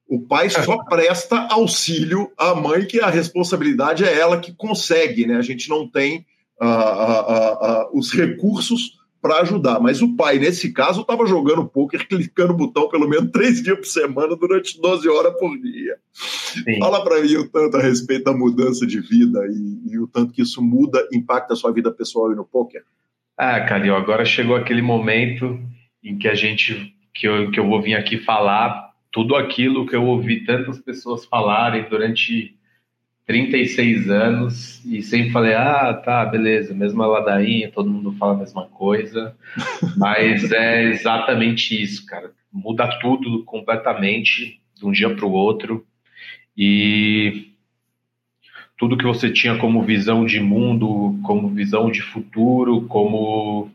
O 0.08 0.20
pai 0.20 0.48
só 0.50 0.82
presta 0.84 1.48
auxílio 1.50 2.32
à 2.38 2.54
mãe, 2.54 2.86
que 2.86 2.98
a 2.98 3.10
responsabilidade 3.10 4.04
é 4.04 4.18
ela 4.18 4.40
que 4.40 4.54
consegue, 4.54 5.26
né? 5.26 5.36
A 5.36 5.42
gente 5.42 5.68
não 5.68 5.86
tem 5.86 6.24
uh, 6.58 6.64
uh, 6.64 7.82
uh, 7.82 7.98
os 7.98 8.10
recursos 8.10 8.92
para 9.22 9.40
ajudar. 9.40 9.78
Mas 9.78 10.02
o 10.02 10.16
pai, 10.16 10.38
nesse 10.38 10.72
caso, 10.72 11.02
estava 11.02 11.24
jogando 11.24 11.64
poker, 11.64 12.06
clicando 12.08 12.52
o 12.52 12.56
botão 12.56 12.88
pelo 12.88 13.08
menos 13.08 13.30
três 13.30 13.62
dias 13.62 13.78
por 13.78 13.86
semana, 13.86 14.36
durante 14.36 14.80
12 14.80 15.08
horas 15.08 15.38
por 15.38 15.56
dia. 15.56 15.96
Sim. 16.12 16.80
Fala 16.80 17.04
para 17.04 17.22
mim 17.22 17.36
o 17.36 17.48
tanto 17.48 17.76
a 17.76 17.80
respeito 17.80 18.24
da 18.24 18.32
mudança 18.32 18.84
de 18.84 19.00
vida 19.00 19.40
e, 19.46 19.92
e, 19.92 19.98
o 19.98 20.08
tanto 20.08 20.32
que 20.32 20.42
isso 20.42 20.60
muda, 20.60 21.06
impacta 21.12 21.54
a 21.54 21.56
sua 21.56 21.72
vida 21.72 21.92
pessoal 21.92 22.32
e 22.32 22.34
no 22.34 22.44
poker. 22.44 22.82
Ah, 23.38 23.60
Calil, 23.60 23.94
agora 23.94 24.24
chegou 24.24 24.56
aquele 24.56 24.82
momento 24.82 25.58
em 26.02 26.18
que 26.18 26.28
a 26.28 26.34
gente, 26.34 26.94
que 27.14 27.26
eu, 27.26 27.50
que 27.50 27.60
eu 27.60 27.66
vou 27.66 27.80
vir 27.80 27.94
aqui 27.94 28.18
falar 28.18 28.92
tudo 29.12 29.36
aquilo 29.36 29.86
que 29.86 29.94
eu 29.94 30.04
ouvi 30.04 30.44
tantas 30.44 30.78
pessoas 30.80 31.24
falarem 31.26 31.88
durante 31.88 32.56
36 33.26 34.10
anos 34.10 34.84
e 34.84 35.02
sempre 35.02 35.30
falei, 35.30 35.54
ah, 35.54 35.94
tá, 35.94 36.24
beleza, 36.24 36.74
mesma 36.74 37.06
ladainha, 37.06 37.70
todo 37.70 37.90
mundo 37.90 38.12
fala 38.12 38.34
a 38.34 38.38
mesma 38.38 38.66
coisa, 38.66 39.36
mas 39.96 40.50
é 40.50 40.84
exatamente 40.84 41.80
isso, 41.80 42.04
cara. 42.06 42.32
Muda 42.52 42.98
tudo 43.00 43.44
completamente 43.44 44.60
de 44.74 44.86
um 44.86 44.92
dia 44.92 45.14
para 45.14 45.24
o 45.24 45.32
outro. 45.32 45.86
E 46.56 47.52
tudo 48.76 48.96
que 48.96 49.04
você 49.04 49.30
tinha 49.30 49.56
como 49.58 49.82
visão 49.82 50.26
de 50.26 50.40
mundo, 50.40 51.18
como 51.22 51.48
visão 51.48 51.90
de 51.90 52.02
futuro, 52.02 52.82
como, 52.88 53.70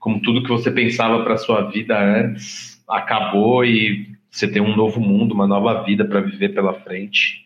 como 0.00 0.20
tudo 0.20 0.42
que 0.42 0.48
você 0.48 0.70
pensava 0.70 1.22
para 1.22 1.36
sua 1.36 1.70
vida 1.70 1.98
antes, 1.98 2.82
acabou 2.88 3.64
e 3.64 4.16
você 4.30 4.48
tem 4.48 4.62
um 4.62 4.74
novo 4.74 5.00
mundo, 5.00 5.34
uma 5.34 5.46
nova 5.46 5.84
vida 5.84 6.04
para 6.04 6.20
viver 6.20 6.54
pela 6.54 6.72
frente, 6.72 7.44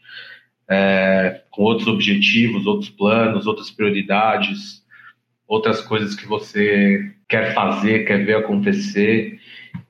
é, 0.73 1.43
com 1.51 1.64
outros 1.64 1.87
objetivos, 1.87 2.66
outros 2.66 2.89
planos, 2.89 3.47
outras 3.47 3.70
prioridades, 3.70 4.83
outras 5.47 5.83
coisas 5.83 6.14
que 6.14 6.27
você 6.27 7.14
quer 7.29 7.53
fazer, 7.53 8.07
quer 8.07 8.25
ver 8.25 8.37
acontecer. 8.37 9.39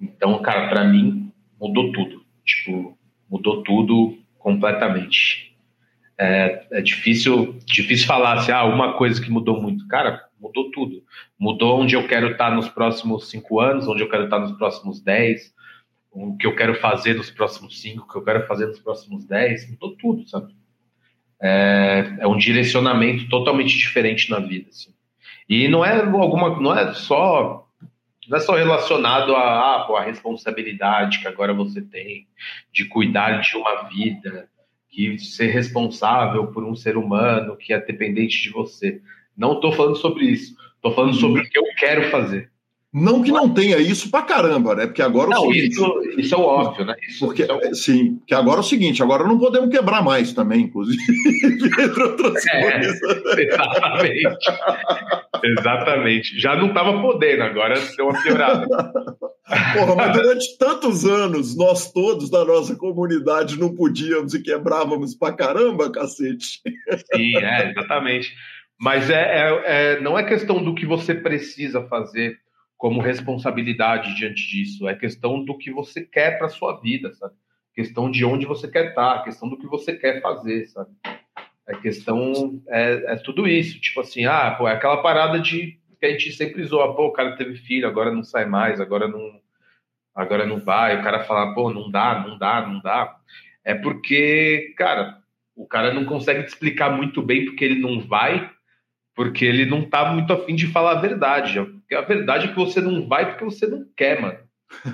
Então, 0.01 0.43
cara, 0.43 0.69
para 0.69 0.85
mim 0.85 1.33
mudou 1.61 1.93
tudo. 1.93 2.25
Tipo, 2.45 2.99
mudou 3.31 3.63
tudo 3.63 4.19
completamente 4.37 5.57
é, 6.19 6.67
é, 6.73 6.83
difícil, 6.83 7.61
difícil 7.65 8.09
falar 8.09 8.39
assim, 8.39 8.51
ah, 8.51 8.65
uma 8.65 8.95
coisa 8.95 9.23
que 9.23 9.31
mudou 9.31 9.63
muito. 9.63 9.87
Cara, 9.87 10.21
mudou 10.41 10.69
tudo. 10.73 11.05
Mudou 11.39 11.81
onde 11.81 11.95
eu 11.95 12.09
quero 12.09 12.33
estar 12.33 12.51
nos 12.51 12.69
próximos 12.69 13.31
cinco 13.31 13.61
anos, 13.61 13.87
onde 13.87 14.03
eu 14.03 14.09
quero 14.09 14.25
estar 14.25 14.41
nos 14.41 14.53
próximos 14.59 15.01
dez, 15.01 15.55
o 16.11 16.37
que 16.37 16.47
eu 16.47 16.57
quero 16.57 16.75
fazer 16.75 17.15
nos 17.15 17.31
próximos 17.31 17.81
cinco, 17.81 18.05
o 18.05 18.09
que 18.09 18.19
eu 18.19 18.25
quero 18.25 18.47
fazer 18.49 18.67
nos 18.67 18.81
próximos 18.81 19.25
dez, 19.25 19.71
mudou 19.71 19.97
tudo, 19.97 20.29
sabe? 20.29 20.53
É, 21.43 22.19
é 22.21 22.27
um 22.27 22.37
direcionamento 22.37 23.29
totalmente 23.29 23.77
diferente 23.77 24.31
na 24.31 24.39
vida, 24.39 24.69
assim. 24.71 24.93
E 25.49 25.67
não 25.69 25.85
é 25.85 26.01
alguma, 26.01 26.61
não 26.61 26.77
é 26.77 26.95
só 26.95 27.67
não 28.29 28.39
é 28.39 28.41
só 28.41 28.55
relacionado 28.55 29.35
a, 29.35 29.77
ah, 29.77 29.85
pô, 29.85 29.97
a 29.97 30.05
responsabilidade 30.05 31.19
que 31.19 31.27
agora 31.27 31.53
você 31.53 31.83
tem 31.83 32.29
de 32.73 32.85
cuidar 32.85 33.41
de 33.41 33.57
uma 33.57 33.89
vida, 33.89 34.49
que 34.89 35.19
ser 35.19 35.49
responsável 35.49 36.47
por 36.49 36.63
um 36.65 36.77
ser 36.77 36.97
humano 36.97 37.57
que 37.57 37.73
é 37.73 37.81
dependente 37.81 38.41
de 38.41 38.51
você. 38.51 39.01
Não 39.37 39.55
estou 39.55 39.73
falando 39.73 39.97
sobre 39.97 40.27
isso. 40.27 40.55
Estou 40.77 40.95
falando 40.95 41.15
sobre 41.15 41.43
o 41.43 41.49
que 41.49 41.59
eu 41.59 41.65
quero 41.77 42.11
fazer. 42.11 42.52
Não 42.93 43.23
que 43.23 43.33
não 43.33 43.49
tenha 43.49 43.79
isso 43.79 44.11
pra 44.11 44.21
caramba, 44.21 44.75
né? 44.75 44.87
Porque 44.87 45.01
agora 45.01 45.31
não, 45.31 45.47
seguinte, 45.47 45.69
isso, 45.69 46.03
isso 46.19 46.35
é 46.35 46.39
óbvio, 46.39 46.85
né? 46.85 46.95
Isso, 47.09 47.25
porque, 47.25 47.45
isso 47.45 47.53
é 47.53 47.75
Sim, 47.75 48.21
que 48.27 48.35
agora 48.35 48.59
é 48.59 48.61
o 48.61 48.65
seguinte, 48.65 49.03
agora 49.03 49.25
não 49.25 49.39
podemos 49.39 49.71
quebrar 49.71 50.05
mais 50.05 50.35
também, 50.35 50.65
inclusive, 50.65 51.01
entre 51.81 52.03
outras 52.03 52.45
é, 52.47 52.71
coisas. 52.71 53.01
Exatamente. 53.39 54.39
exatamente. 55.43 56.39
Já 56.39 56.55
não 56.55 56.67
estava 56.67 57.01
podendo, 57.01 57.43
agora 57.45 57.81
deu 57.97 58.09
uma 58.09 58.23
piorada. 58.23 58.67
Porra, 59.73 59.97
mas 59.97 60.13
durante 60.13 60.59
tantos 60.59 61.07
anos, 61.07 61.57
nós 61.57 61.91
todos 61.91 62.29
da 62.29 62.45
nossa 62.45 62.77
comunidade 62.77 63.59
não 63.59 63.75
podíamos 63.75 64.35
e 64.35 64.43
quebrávamos 64.43 65.15
pra 65.15 65.33
caramba, 65.33 65.91
cacete. 65.91 66.61
Sim, 67.15 67.39
é, 67.39 67.71
exatamente. 67.71 68.35
Mas 68.79 69.09
é, 69.09 69.15
é, 69.15 69.63
é 69.65 70.01
não 70.03 70.19
é 70.19 70.25
questão 70.25 70.63
do 70.63 70.75
que 70.75 70.85
você 70.85 71.15
precisa 71.15 71.83
fazer 71.89 72.37
como 72.83 73.01
responsabilidade 73.01 74.13
diante 74.17 74.45
disso. 74.49 74.89
É 74.89 74.95
questão 74.97 75.45
do 75.45 75.57
que 75.57 75.71
você 75.71 76.01
quer 76.01 76.37
para 76.37 76.49
sua 76.49 76.81
vida, 76.81 77.13
sabe? 77.15 77.33
Questão 77.73 78.11
de 78.11 78.25
onde 78.25 78.45
você 78.45 78.69
quer 78.69 78.89
estar, 78.89 79.23
questão 79.23 79.49
do 79.49 79.57
que 79.57 79.69
você 79.69 79.95
quer 79.95 80.21
fazer, 80.21 80.67
sabe? 80.67 80.91
É 81.65 81.77
questão 81.77 82.61
é, 82.67 83.13
é 83.13 83.17
tudo 83.19 83.47
isso, 83.47 83.81
tipo 83.81 84.01
assim, 84.01 84.25
ah, 84.25 84.51
pô, 84.59 84.67
é 84.67 84.73
aquela 84.73 85.01
parada 85.01 85.39
de 85.39 85.79
que 86.01 86.07
a 86.07 86.11
gente 86.11 86.33
sempre 86.33 86.65
zoa, 86.65 86.97
pô, 86.97 87.07
o 87.07 87.13
cara 87.13 87.37
teve 87.37 87.55
filho, 87.55 87.87
agora 87.87 88.11
não 88.11 88.25
sai 88.25 88.47
mais, 88.47 88.81
agora 88.81 89.07
não 89.07 89.41
agora 90.13 90.45
não 90.45 90.59
vai, 90.59 90.99
o 90.99 91.05
cara 91.05 91.23
fala, 91.23 91.55
pô, 91.55 91.73
não 91.73 91.89
dá, 91.89 92.19
não 92.27 92.37
dá, 92.37 92.67
não 92.67 92.81
dá. 92.81 93.15
É 93.65 93.77
porque, 93.77 94.75
cara, 94.77 95.19
o 95.55 95.69
cara 95.69 95.95
não 95.95 96.05
consegue 96.05 96.43
te 96.43 96.49
explicar 96.49 96.91
muito 96.91 97.23
bem 97.23 97.45
porque 97.45 97.65
ele 97.65 97.81
não 97.81 98.01
vai, 98.01 98.51
porque 99.15 99.45
ele 99.45 99.67
não 99.67 99.89
tá 99.89 100.13
muito 100.13 100.33
afim 100.33 100.57
de 100.57 100.67
falar 100.67 100.99
a 100.99 101.01
verdade. 101.01 101.61
A 101.95 102.01
verdade 102.03 102.47
é 102.47 102.49
que 102.49 102.57
você 102.57 102.81
não 102.81 103.07
vai 103.07 103.31
porque 103.31 103.45
você 103.45 103.67
não 103.67 103.85
quer, 103.97 104.21
mano. 104.21 104.39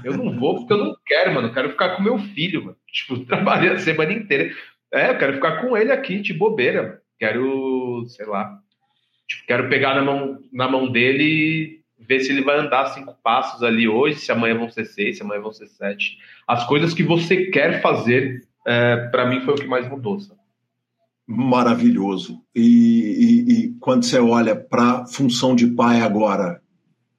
Eu 0.04 0.16
não 0.16 0.38
vou 0.38 0.56
porque 0.56 0.72
eu 0.72 0.78
não 0.78 0.96
quero, 1.06 1.34
mano. 1.34 1.48
Eu 1.48 1.54
quero 1.54 1.70
ficar 1.70 1.96
com 1.96 2.02
meu 2.02 2.18
filho, 2.18 2.64
mano. 2.64 2.76
Tipo, 2.90 3.24
trabalhando 3.24 3.76
a 3.76 3.80
semana 3.80 4.12
inteira. 4.12 4.52
É, 4.92 5.10
eu 5.10 5.18
quero 5.18 5.34
ficar 5.34 5.60
com 5.60 5.76
ele 5.76 5.92
aqui, 5.92 6.20
de 6.20 6.32
bobeira. 6.32 7.00
Quero, 7.18 8.04
sei 8.08 8.26
lá, 8.26 8.58
tipo, 9.26 9.44
quero 9.46 9.68
pegar 9.68 9.94
na 9.94 10.02
mão, 10.02 10.38
na 10.52 10.68
mão 10.68 10.90
dele 10.90 11.24
e 11.24 11.78
ver 11.98 12.20
se 12.20 12.32
ele 12.32 12.42
vai 12.42 12.58
andar 12.58 12.86
cinco 12.86 13.14
passos 13.22 13.62
ali 13.62 13.88
hoje, 13.88 14.20
se 14.20 14.32
amanhã 14.32 14.56
vão 14.56 14.70
ser 14.70 14.86
seis, 14.86 15.16
se 15.16 15.22
amanhã 15.22 15.40
vão 15.40 15.52
ser 15.52 15.66
sete. 15.66 16.16
As 16.46 16.64
coisas 16.66 16.94
que 16.94 17.02
você 17.02 17.46
quer 17.46 17.82
fazer, 17.82 18.46
é, 18.66 19.08
para 19.08 19.26
mim, 19.26 19.40
foi 19.40 19.54
o 19.54 19.58
que 19.58 19.66
mais 19.66 19.88
mudou. 19.88 20.18
Sabe? 20.20 20.40
Maravilhoso. 21.26 22.42
E, 22.54 22.62
e, 22.62 23.52
e 23.52 23.74
quando 23.80 24.04
você 24.04 24.18
olha 24.18 24.56
para 24.56 25.06
função 25.06 25.54
de 25.54 25.66
pai 25.66 26.00
agora, 26.00 26.62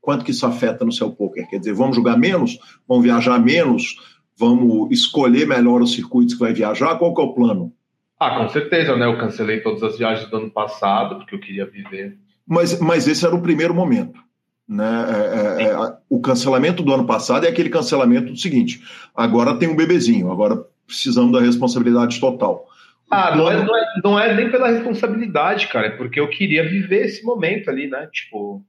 quanto 0.01 0.25
que 0.25 0.31
isso 0.31 0.45
afeta 0.45 0.85
no 0.85 0.91
seu 0.91 1.11
poker? 1.11 1.47
Quer 1.49 1.59
dizer, 1.59 1.73
vamos 1.73 1.95
jogar 1.95 2.17
menos? 2.17 2.57
Vamos 2.87 3.03
viajar 3.03 3.39
menos? 3.39 3.95
Vamos 4.37 4.91
escolher 4.91 5.45
melhor 5.45 5.81
os 5.81 5.93
circuitos 5.93 6.33
que 6.33 6.39
vai 6.39 6.53
viajar? 6.53 6.97
Qual 6.97 7.13
que 7.13 7.21
é 7.21 7.23
o 7.25 7.33
plano? 7.33 7.73
Ah, 8.19 8.37
com 8.37 8.49
certeza, 8.49 8.95
né? 8.95 9.05
Eu 9.05 9.17
cancelei 9.17 9.61
todas 9.61 9.81
as 9.81 9.97
viagens 9.97 10.29
do 10.29 10.37
ano 10.37 10.51
passado, 10.51 11.17
porque 11.17 11.35
eu 11.35 11.39
queria 11.39 11.65
viver. 11.65 12.17
Mas, 12.45 12.79
mas 12.79 13.07
esse 13.07 13.25
era 13.25 13.35
o 13.35 13.41
primeiro 13.41 13.73
momento. 13.73 14.19
Né? 14.67 14.85
É, 14.85 15.63
é, 15.63 15.65
é, 15.69 15.97
o 16.07 16.21
cancelamento 16.21 16.83
do 16.83 16.93
ano 16.93 17.05
passado 17.05 17.45
é 17.45 17.49
aquele 17.49 17.69
cancelamento 17.69 18.31
do 18.31 18.37
seguinte: 18.37 18.81
agora 19.15 19.57
tem 19.57 19.67
um 19.67 19.75
bebezinho, 19.75 20.31
agora 20.31 20.63
precisamos 20.85 21.31
da 21.31 21.39
responsabilidade 21.39 22.19
total. 22.19 22.67
Ah, 23.09 23.35
não 23.35 23.49
é, 23.49 23.65
não 23.65 23.75
é, 23.75 23.85
não 24.03 24.19
é 24.19 24.35
nem 24.35 24.51
pela 24.51 24.69
responsabilidade, 24.69 25.67
cara, 25.67 25.87
é 25.87 25.91
porque 25.91 26.19
eu 26.19 26.29
queria 26.29 26.67
viver 26.67 27.05
esse 27.05 27.23
momento 27.23 27.69
ali, 27.69 27.87
né? 27.87 28.07
Tipo, 28.11 28.63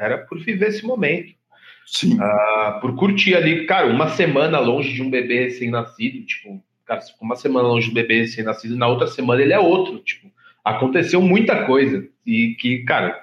era 0.00 0.18
por 0.18 0.40
viver 0.40 0.68
esse 0.68 0.84
momento. 0.84 1.34
Sim. 1.86 2.18
Ah, 2.20 2.78
por 2.80 2.96
curtir 2.96 3.34
ali, 3.34 3.66
cara, 3.66 3.86
uma 3.86 4.08
semana 4.08 4.58
longe 4.58 4.92
de 4.92 5.02
um 5.02 5.10
bebê 5.10 5.44
recém-nascido, 5.44 6.24
tipo, 6.24 6.62
cara, 6.86 7.00
uma 7.20 7.36
semana 7.36 7.68
longe 7.68 7.88
do 7.88 7.94
bebê 7.94 8.20
recém-nascido, 8.20 8.76
na 8.76 8.86
outra 8.86 9.06
semana 9.06 9.42
ele 9.42 9.52
é 9.52 9.58
outro, 9.58 9.98
tipo, 9.98 10.30
aconteceu 10.64 11.20
muita 11.20 11.64
coisa 11.64 12.06
e 12.26 12.54
que, 12.58 12.78
cara, 12.84 13.22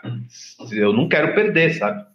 eu 0.71 0.93
não 0.93 1.07
quero 1.07 1.33
perder, 1.33 1.73
sabe? 1.73 2.05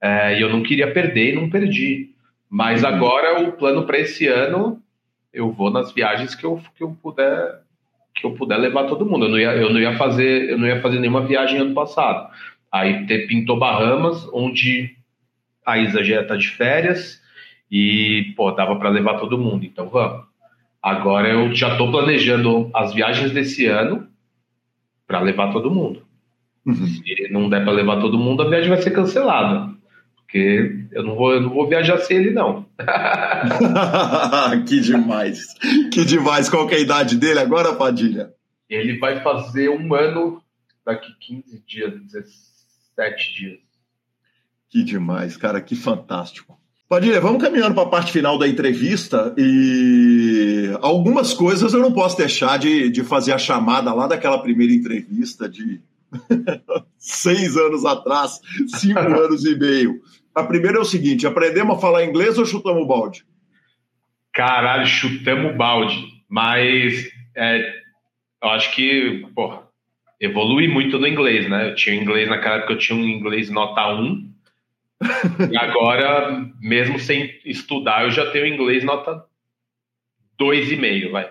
É, 0.00 0.38
e 0.38 0.42
eu 0.42 0.48
não 0.48 0.62
queria 0.62 0.92
perder 0.92 1.32
e 1.32 1.36
não 1.36 1.48
perdi. 1.48 2.10
Mas 2.48 2.82
uhum. 2.82 2.88
agora 2.88 3.42
o 3.42 3.52
plano 3.52 3.84
para 3.84 3.98
esse 3.98 4.26
ano, 4.26 4.82
eu 5.32 5.50
vou 5.50 5.70
nas 5.70 5.92
viagens 5.92 6.34
que 6.34 6.44
eu, 6.44 6.60
que 6.76 6.82
eu 6.82 6.96
puder 7.02 7.64
que 8.14 8.24
eu 8.24 8.30
puder 8.30 8.56
levar 8.56 8.84
todo 8.84 9.04
mundo. 9.04 9.26
Eu 9.26 9.30
não 9.30 9.38
ia, 9.38 9.54
eu 9.56 9.70
não 9.70 9.78
ia 9.78 9.96
fazer 9.98 10.50
eu 10.50 10.58
não 10.58 10.66
ia 10.66 10.80
fazer 10.80 10.98
nenhuma 10.98 11.26
viagem 11.26 11.58
ano 11.58 11.74
passado. 11.74 12.30
Aí 12.76 13.06
pintou 13.26 13.58
Bahamas, 13.58 14.28
onde 14.32 14.96
a 15.64 15.78
Isa 15.78 16.04
já 16.04 16.20
está 16.20 16.36
de 16.36 16.48
férias 16.48 17.20
e, 17.70 18.34
pô, 18.36 18.50
dava 18.52 18.76
para 18.76 18.90
levar 18.90 19.18
todo 19.18 19.38
mundo, 19.38 19.64
então 19.64 19.88
vamos. 19.88 20.26
Agora 20.82 21.28
eu 21.28 21.54
já 21.54 21.72
estou 21.72 21.90
planejando 21.90 22.70
as 22.74 22.94
viagens 22.94 23.32
desse 23.32 23.66
ano 23.66 24.06
para 25.06 25.20
levar 25.20 25.52
todo 25.52 25.70
mundo. 25.70 26.02
Uhum. 26.64 26.86
Se 26.86 27.28
não 27.30 27.48
der 27.48 27.64
para 27.64 27.72
levar 27.72 28.00
todo 28.00 28.18
mundo, 28.18 28.42
a 28.42 28.48
viagem 28.48 28.68
vai 28.68 28.80
ser 28.82 28.90
cancelada. 28.90 29.74
Porque 30.16 30.86
eu 30.92 31.02
não 31.02 31.14
vou, 31.14 31.32
eu 31.32 31.40
não 31.40 31.50
vou 31.50 31.68
viajar 31.68 31.98
sem 31.98 32.18
ele, 32.18 32.30
não. 32.30 32.66
que 34.68 34.80
demais. 34.80 35.54
Que 35.92 36.04
demais. 36.04 36.48
Qual 36.48 36.68
é 36.70 36.74
a 36.74 36.80
idade 36.80 37.16
dele 37.16 37.40
agora, 37.40 37.74
Padilha? 37.74 38.30
Ele 38.68 38.98
vai 38.98 39.22
fazer 39.22 39.68
um 39.70 39.94
ano 39.94 40.42
daqui 40.84 41.12
15 41.20 41.62
dias, 41.66 41.94
17 42.96 43.34
dias. 43.34 43.58
Que 44.68 44.82
demais, 44.82 45.36
cara, 45.36 45.60
que 45.60 45.76
fantástico. 45.76 46.58
Padilha, 46.88 47.20
vamos 47.20 47.42
caminhando 47.42 47.74
para 47.74 47.82
a 47.82 47.90
parte 47.90 48.12
final 48.12 48.38
da 48.38 48.46
entrevista 48.46 49.34
e 49.36 50.70
algumas 50.80 51.34
coisas 51.34 51.74
eu 51.74 51.80
não 51.80 51.92
posso 51.92 52.16
deixar 52.16 52.58
de, 52.58 52.88
de 52.90 53.02
fazer 53.02 53.32
a 53.32 53.38
chamada 53.38 53.92
lá 53.92 54.06
daquela 54.06 54.40
primeira 54.40 54.72
entrevista 54.72 55.48
de 55.48 55.80
seis 56.96 57.56
anos 57.56 57.84
atrás, 57.84 58.40
cinco 58.68 59.00
anos 59.18 59.44
e 59.44 59.58
meio. 59.58 60.00
A 60.32 60.44
primeira 60.44 60.78
é 60.78 60.80
o 60.80 60.84
seguinte: 60.84 61.26
aprendemos 61.26 61.76
a 61.76 61.80
falar 61.80 62.04
inglês 62.04 62.38
ou 62.38 62.46
chutamos 62.46 62.84
o 62.84 62.86
balde? 62.86 63.24
Caralho, 64.32 64.86
chutamos 64.86 65.54
o 65.54 65.56
balde. 65.56 65.96
Mas 66.28 67.08
é, 67.36 67.68
eu 68.42 68.48
acho 68.50 68.72
que, 68.74 69.26
porra, 69.34 69.65
evolui 70.20 70.68
muito 70.68 70.98
no 70.98 71.06
inglês, 71.06 71.48
né? 71.48 71.70
Eu 71.70 71.74
tinha 71.74 71.96
inglês 71.96 72.28
naquela 72.28 72.56
época, 72.56 72.72
eu 72.74 72.78
tinha 72.78 72.98
um 72.98 73.04
inglês 73.04 73.50
nota 73.50 73.94
1 73.94 74.36
e 75.50 75.56
agora, 75.56 76.50
mesmo 76.60 76.98
sem 76.98 77.38
estudar, 77.44 78.04
eu 78.04 78.10
já 78.10 78.30
tenho 78.30 78.46
inglês 78.46 78.82
nota 78.84 79.24
2,5, 80.40 81.10
vai. 81.10 81.30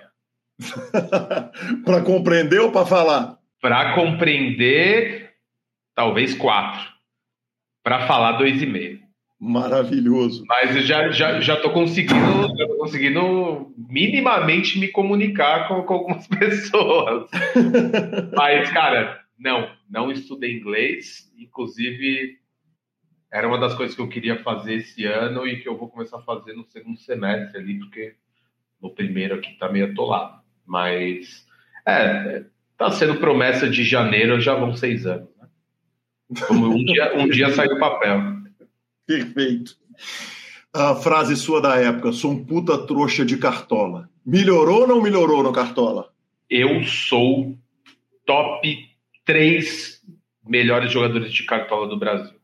para 1.83 2.01
compreender 2.01 2.59
ou 2.59 2.71
para 2.71 2.85
falar? 2.85 3.37
Para 3.61 3.93
compreender, 3.95 5.33
talvez 5.95 6.35
4. 6.35 6.93
Para 7.83 8.07
falar, 8.07 8.39
2,5. 8.39 9.04
Maravilhoso. 9.39 10.43
Mas 10.47 10.75
eu 10.75 10.81
já, 10.81 11.11
já, 11.11 11.41
já 11.41 11.57
tô 11.57 11.69
conseguindo, 11.71 12.57
já 12.57 12.67
tô 12.67 12.77
conseguindo 12.77 13.73
minimamente 13.77 14.79
me 14.79 14.87
comunicar 14.87 15.67
com, 15.67 15.83
com 15.83 15.93
algumas 15.93 16.25
pessoas. 16.39 17.29
Mas, 18.35 18.71
cara, 18.71 19.19
não, 19.37 19.69
não 19.89 20.11
estudei 20.11 20.57
inglês. 20.57 21.31
Inclusive, 21.37 22.37
era 23.31 23.47
uma 23.47 23.59
das 23.59 23.75
coisas 23.75 23.95
que 23.95 24.01
eu 24.01 24.07
queria 24.07 24.41
fazer 24.41 24.75
esse 24.75 25.05
ano 25.05 25.45
e 25.45 25.59
que 25.59 25.67
eu 25.67 25.77
vou 25.77 25.89
começar 25.89 26.17
a 26.17 26.23
fazer 26.23 26.53
no 26.53 26.63
segundo 26.65 26.97
semestre 26.97 27.59
ali, 27.59 27.77
porque 27.79 28.15
no 28.81 28.89
primeiro 28.89 29.35
aqui 29.35 29.53
tá 29.57 29.69
meio 29.69 29.91
atolado. 29.91 30.41
Mas 30.65 31.45
é, 31.85 32.45
tá 32.77 32.89
sendo 32.91 33.15
promessa 33.15 33.69
de 33.69 33.83
janeiro, 33.83 34.39
já 34.39 34.55
vão 34.55 34.73
seis 34.73 35.05
anos. 35.05 35.29
Né? 35.37 35.47
Como 36.47 36.67
um 36.67 36.83
dia, 36.85 37.15
um 37.17 37.27
dia 37.27 37.49
sai 37.49 37.67
do 37.67 37.77
papel. 37.77 38.34
Perfeito. 39.05 39.77
A 40.73 40.95
frase 40.95 41.35
sua 41.35 41.61
da 41.61 41.75
época, 41.77 42.11
sou 42.11 42.31
um 42.31 42.43
puta 42.43 42.77
trouxa 42.85 43.25
de 43.25 43.37
cartola. 43.37 44.09
Melhorou 44.25 44.81
ou 44.81 44.87
não 44.87 45.01
melhorou 45.01 45.41
no 45.41 45.53
cartola? 45.53 46.11
Eu 46.49 46.83
sou 46.83 47.57
top 48.25 48.77
3 49.23 50.03
melhores 50.45 50.91
jogadores 50.91 51.31
de 51.33 51.43
cartola 51.43 51.87
do 51.87 51.97
Brasil. 51.97 52.35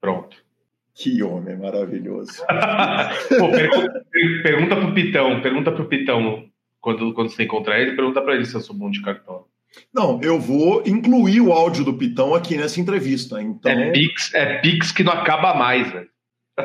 Pronto. 0.00 0.36
Que 0.94 1.22
homem 1.22 1.56
maravilhoso. 1.56 2.44
Pô, 3.38 3.50
pergunta, 3.50 4.06
pergunta 4.42 4.76
pro 4.76 4.94
Pitão, 4.94 5.40
pergunta 5.40 5.72
pro 5.72 5.88
Pitão 5.88 6.48
quando, 6.80 7.12
quando 7.14 7.30
você 7.30 7.44
encontrar 7.44 7.80
ele, 7.80 7.96
pergunta 7.96 8.20
para 8.20 8.34
ele 8.34 8.44
se 8.44 8.54
eu 8.54 8.60
sou 8.60 8.74
bom 8.74 8.90
de 8.90 9.00
cartola. 9.02 9.44
Não, 9.92 10.20
eu 10.22 10.38
vou 10.38 10.82
incluir 10.86 11.40
o 11.40 11.52
áudio 11.52 11.84
do 11.84 11.94
Pitão 11.94 12.34
aqui 12.34 12.56
nessa 12.56 12.80
entrevista. 12.80 13.40
Então... 13.40 13.70
É 13.70 13.90
Pix, 13.90 14.34
é 14.34 14.58
Pix 14.58 14.92
que 14.92 15.04
não 15.04 15.12
acaba 15.12 15.54
mais, 15.54 15.90
velho. 15.90 16.08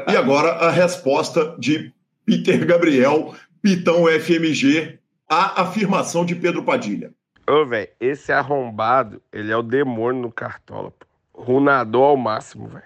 E 0.09 0.16
agora 0.16 0.51
a 0.53 0.72
resposta 0.72 1.55
de 1.59 1.93
Peter 2.26 2.66
Gabriel, 2.66 3.36
Pitão 3.61 4.05
FMG, 4.07 4.99
à 5.30 5.61
afirmação 5.61 6.26
de 6.26 6.36
Pedro 6.36 6.64
Padilha. 6.64 7.11
Ô, 7.47 7.66
velho, 7.66 7.89
esse 7.99 8.32
arrombado, 8.32 9.21
ele 9.32 9.51
é 9.51 9.58
o 9.58 9.62
demônio 9.62 10.21
no 10.21 10.32
cartola, 10.32 10.92
pô. 10.92 11.05
Runador 11.33 12.04
ao 12.04 12.17
máximo, 12.17 12.67
velho. 12.67 12.83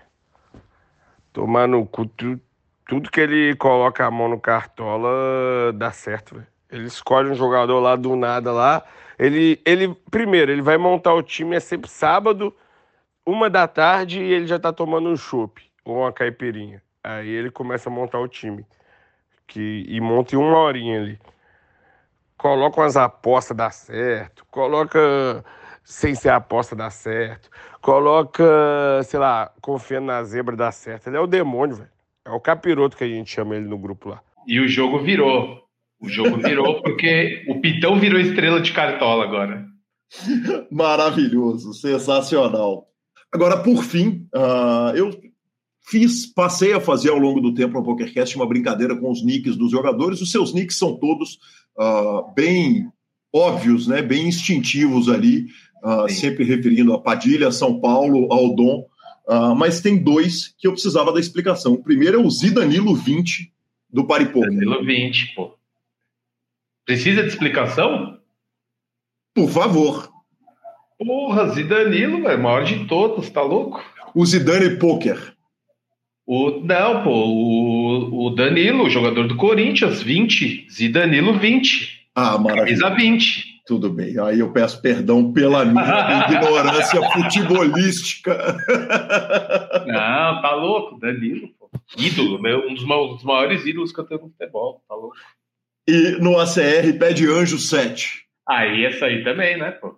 Tomar 1.32 1.68
no 1.68 1.86
cu, 1.86 2.06
tu, 2.06 2.40
tudo 2.88 3.12
que 3.12 3.20
ele 3.20 3.56
coloca 3.56 4.06
a 4.06 4.12
mão 4.12 4.30
no 4.30 4.40
cartola 4.40 5.72
dá 5.74 5.92
certo, 5.92 6.36
velho. 6.36 6.48
Ele 6.70 6.86
escolhe 6.86 7.30
um 7.30 7.36
jogador 7.36 7.80
lá 7.80 7.96
do 7.96 8.16
nada 8.16 8.52
lá. 8.52 8.84
Ele, 9.18 9.60
ele, 9.66 9.96
primeiro, 10.12 10.52
ele 10.52 10.62
vai 10.62 10.78
montar 10.78 11.14
o 11.14 11.24
time, 11.24 11.56
é 11.56 11.60
sempre 11.60 11.90
sábado, 11.90 12.56
uma 13.26 13.50
da 13.50 13.68
tarde, 13.68 14.22
e 14.22 14.34
ele 14.34 14.46
já 14.46 14.60
tá 14.60 14.72
tomando 14.72 15.10
um 15.10 15.18
chopp 15.18 15.62
ou 15.84 16.00
uma 16.00 16.12
caipirinha. 16.12 16.82
Aí 17.04 17.30
ele 17.30 17.50
começa 17.50 17.90
a 17.90 17.92
montar 17.92 18.20
o 18.20 18.28
time. 18.28 18.66
Que, 19.48 19.86
e 19.88 20.02
monta 20.02 20.36
em 20.36 20.38
uma 20.38 20.58
horinha 20.58 21.00
ali. 21.00 21.20
Coloca 22.38 22.82
umas 22.82 22.98
apostas, 22.98 23.56
dá 23.56 23.72
certo. 23.72 24.46
Coloca 24.52 25.44
sem 25.84 26.14
ser 26.14 26.30
aposta, 26.30 26.76
dá 26.76 26.90
certo. 26.90 27.50
Coloca, 27.82 28.44
sei 29.06 29.20
lá, 29.20 29.52
confiando 29.62 30.08
na 30.08 30.22
zebra, 30.24 30.56
dá 30.56 30.72
certo. 30.72 31.08
Ele 31.08 31.16
é 31.16 31.20
o 31.20 31.26
demônio, 31.26 31.78
velho. 31.78 31.90
É 32.26 32.30
o 32.30 32.42
capiroto 32.42 32.98
que 32.98 33.06
a 33.06 33.08
gente 33.08 33.32
chama 33.32 33.56
ele 33.56 33.68
no 33.68 33.78
grupo 33.78 34.10
lá. 34.10 34.22
E 34.46 34.60
o 34.60 34.68
jogo 34.68 35.00
virou. 35.00 35.67
O 36.00 36.08
jogo 36.08 36.38
virou 36.38 36.82
porque 36.82 37.44
o 37.48 37.60
Pitão 37.60 38.00
virou 38.00 38.20
estrela 38.20 38.62
de 38.62 38.72
cartola 38.72 39.24
agora. 39.24 39.66
Maravilhoso, 40.72 41.74
sensacional. 41.74 42.88
Agora, 43.32 43.58
por 43.58 43.84
fim, 43.84 44.28
uh, 44.34 44.96
eu 44.96 45.12
fiz, 45.82 46.26
passei 46.26 46.74
a 46.74 46.80
fazer 46.80 47.10
ao 47.10 47.18
longo 47.18 47.42
do 47.42 47.54
tempo 47.54 47.74
no 47.74 47.84
PokerCast 47.84 48.36
uma 48.36 48.48
brincadeira 48.48 48.96
com 48.96 49.12
os 49.12 49.24
nicks 49.24 49.56
dos 49.56 49.72
jogadores. 49.72 50.22
Os 50.22 50.32
seus 50.32 50.54
nicks 50.54 50.78
são 50.78 50.98
todos 50.98 51.40
uh, 51.78 52.34
bem 52.34 52.88
óbvios, 53.34 53.88
né, 53.88 54.02
bem 54.02 54.28
instintivos 54.28 55.10
ali 55.10 55.48
uh, 55.84 56.10
sempre 56.10 56.44
referindo 56.44 56.94
a 56.94 57.00
Padilha, 57.00 57.52
São 57.52 57.80
Paulo, 57.80 58.32
ao 58.32 58.56
Dom, 58.56 58.86
uh, 59.28 59.56
mas 59.56 59.82
tem 59.82 59.98
dois 59.98 60.54
que 60.58 60.68
eu 60.68 60.74
precisava 60.74 61.12
da 61.12 61.20
explicação. 61.20 61.74
O 61.74 61.84
primeiro 61.84 62.20
é 62.20 62.24
o 62.24 62.30
Zidanilo 62.30 62.96
20 62.96 63.52
do 63.90 64.06
Paripoca. 64.06 64.48
Danilo 64.48 64.84
20, 64.84 65.36
pô. 65.36 65.57
Precisa 66.88 67.22
de 67.22 67.28
explicação? 67.28 68.18
Por 69.36 69.50
favor. 69.50 70.10
Porra, 70.98 71.50
Zidanilo, 71.50 72.24
velho, 72.24 72.42
maior 72.42 72.64
de 72.64 72.86
todos, 72.86 73.30
tá 73.30 73.42
louco? 73.42 73.84
O 74.16 74.26
Zidane 74.26 74.80
Poker. 74.80 75.36
O, 76.26 76.62
não, 76.62 77.04
pô, 77.04 77.12
o, 77.12 78.28
o 78.28 78.30
Danilo, 78.30 78.90
jogador 78.90 79.28
do 79.28 79.36
Corinthians, 79.36 80.02
20. 80.02 80.68
Zidanilo, 80.72 81.38
20. 81.38 82.10
Ah, 82.16 82.38
maravilha. 82.38 82.80
Camisa 82.80 82.90
20. 82.90 83.64
Tudo 83.68 83.90
bem. 83.90 84.18
Aí 84.22 84.40
eu 84.40 84.54
peço 84.54 84.82
perdão 84.82 85.34
pela 85.34 85.66
minha 85.66 86.26
ignorância 86.32 87.02
futebolística. 87.12 88.58
Não, 89.86 90.42
tá 90.42 90.56
louco, 90.56 90.98
Danilo, 90.98 91.50
pô. 91.60 91.70
Ídolo, 91.98 92.42
meu, 92.42 92.66
um 92.66 92.74
dos, 92.74 93.24
maiores 93.24 93.66
ídolos 93.66 93.92
que 93.92 94.00
eu 94.00 94.06
tenho 94.06 94.22
no 94.22 94.30
futebol, 94.30 94.82
tá 94.88 94.96
louco. 94.96 95.18
E 95.88 96.18
no 96.20 96.38
ACR 96.38 96.98
pede 97.00 97.26
Anjo 97.28 97.58
7. 97.58 98.26
Aí 98.48 98.86
essa 98.86 99.06
aí 99.06 99.24
também, 99.24 99.58
né, 99.58 99.72
pô? 99.72 99.98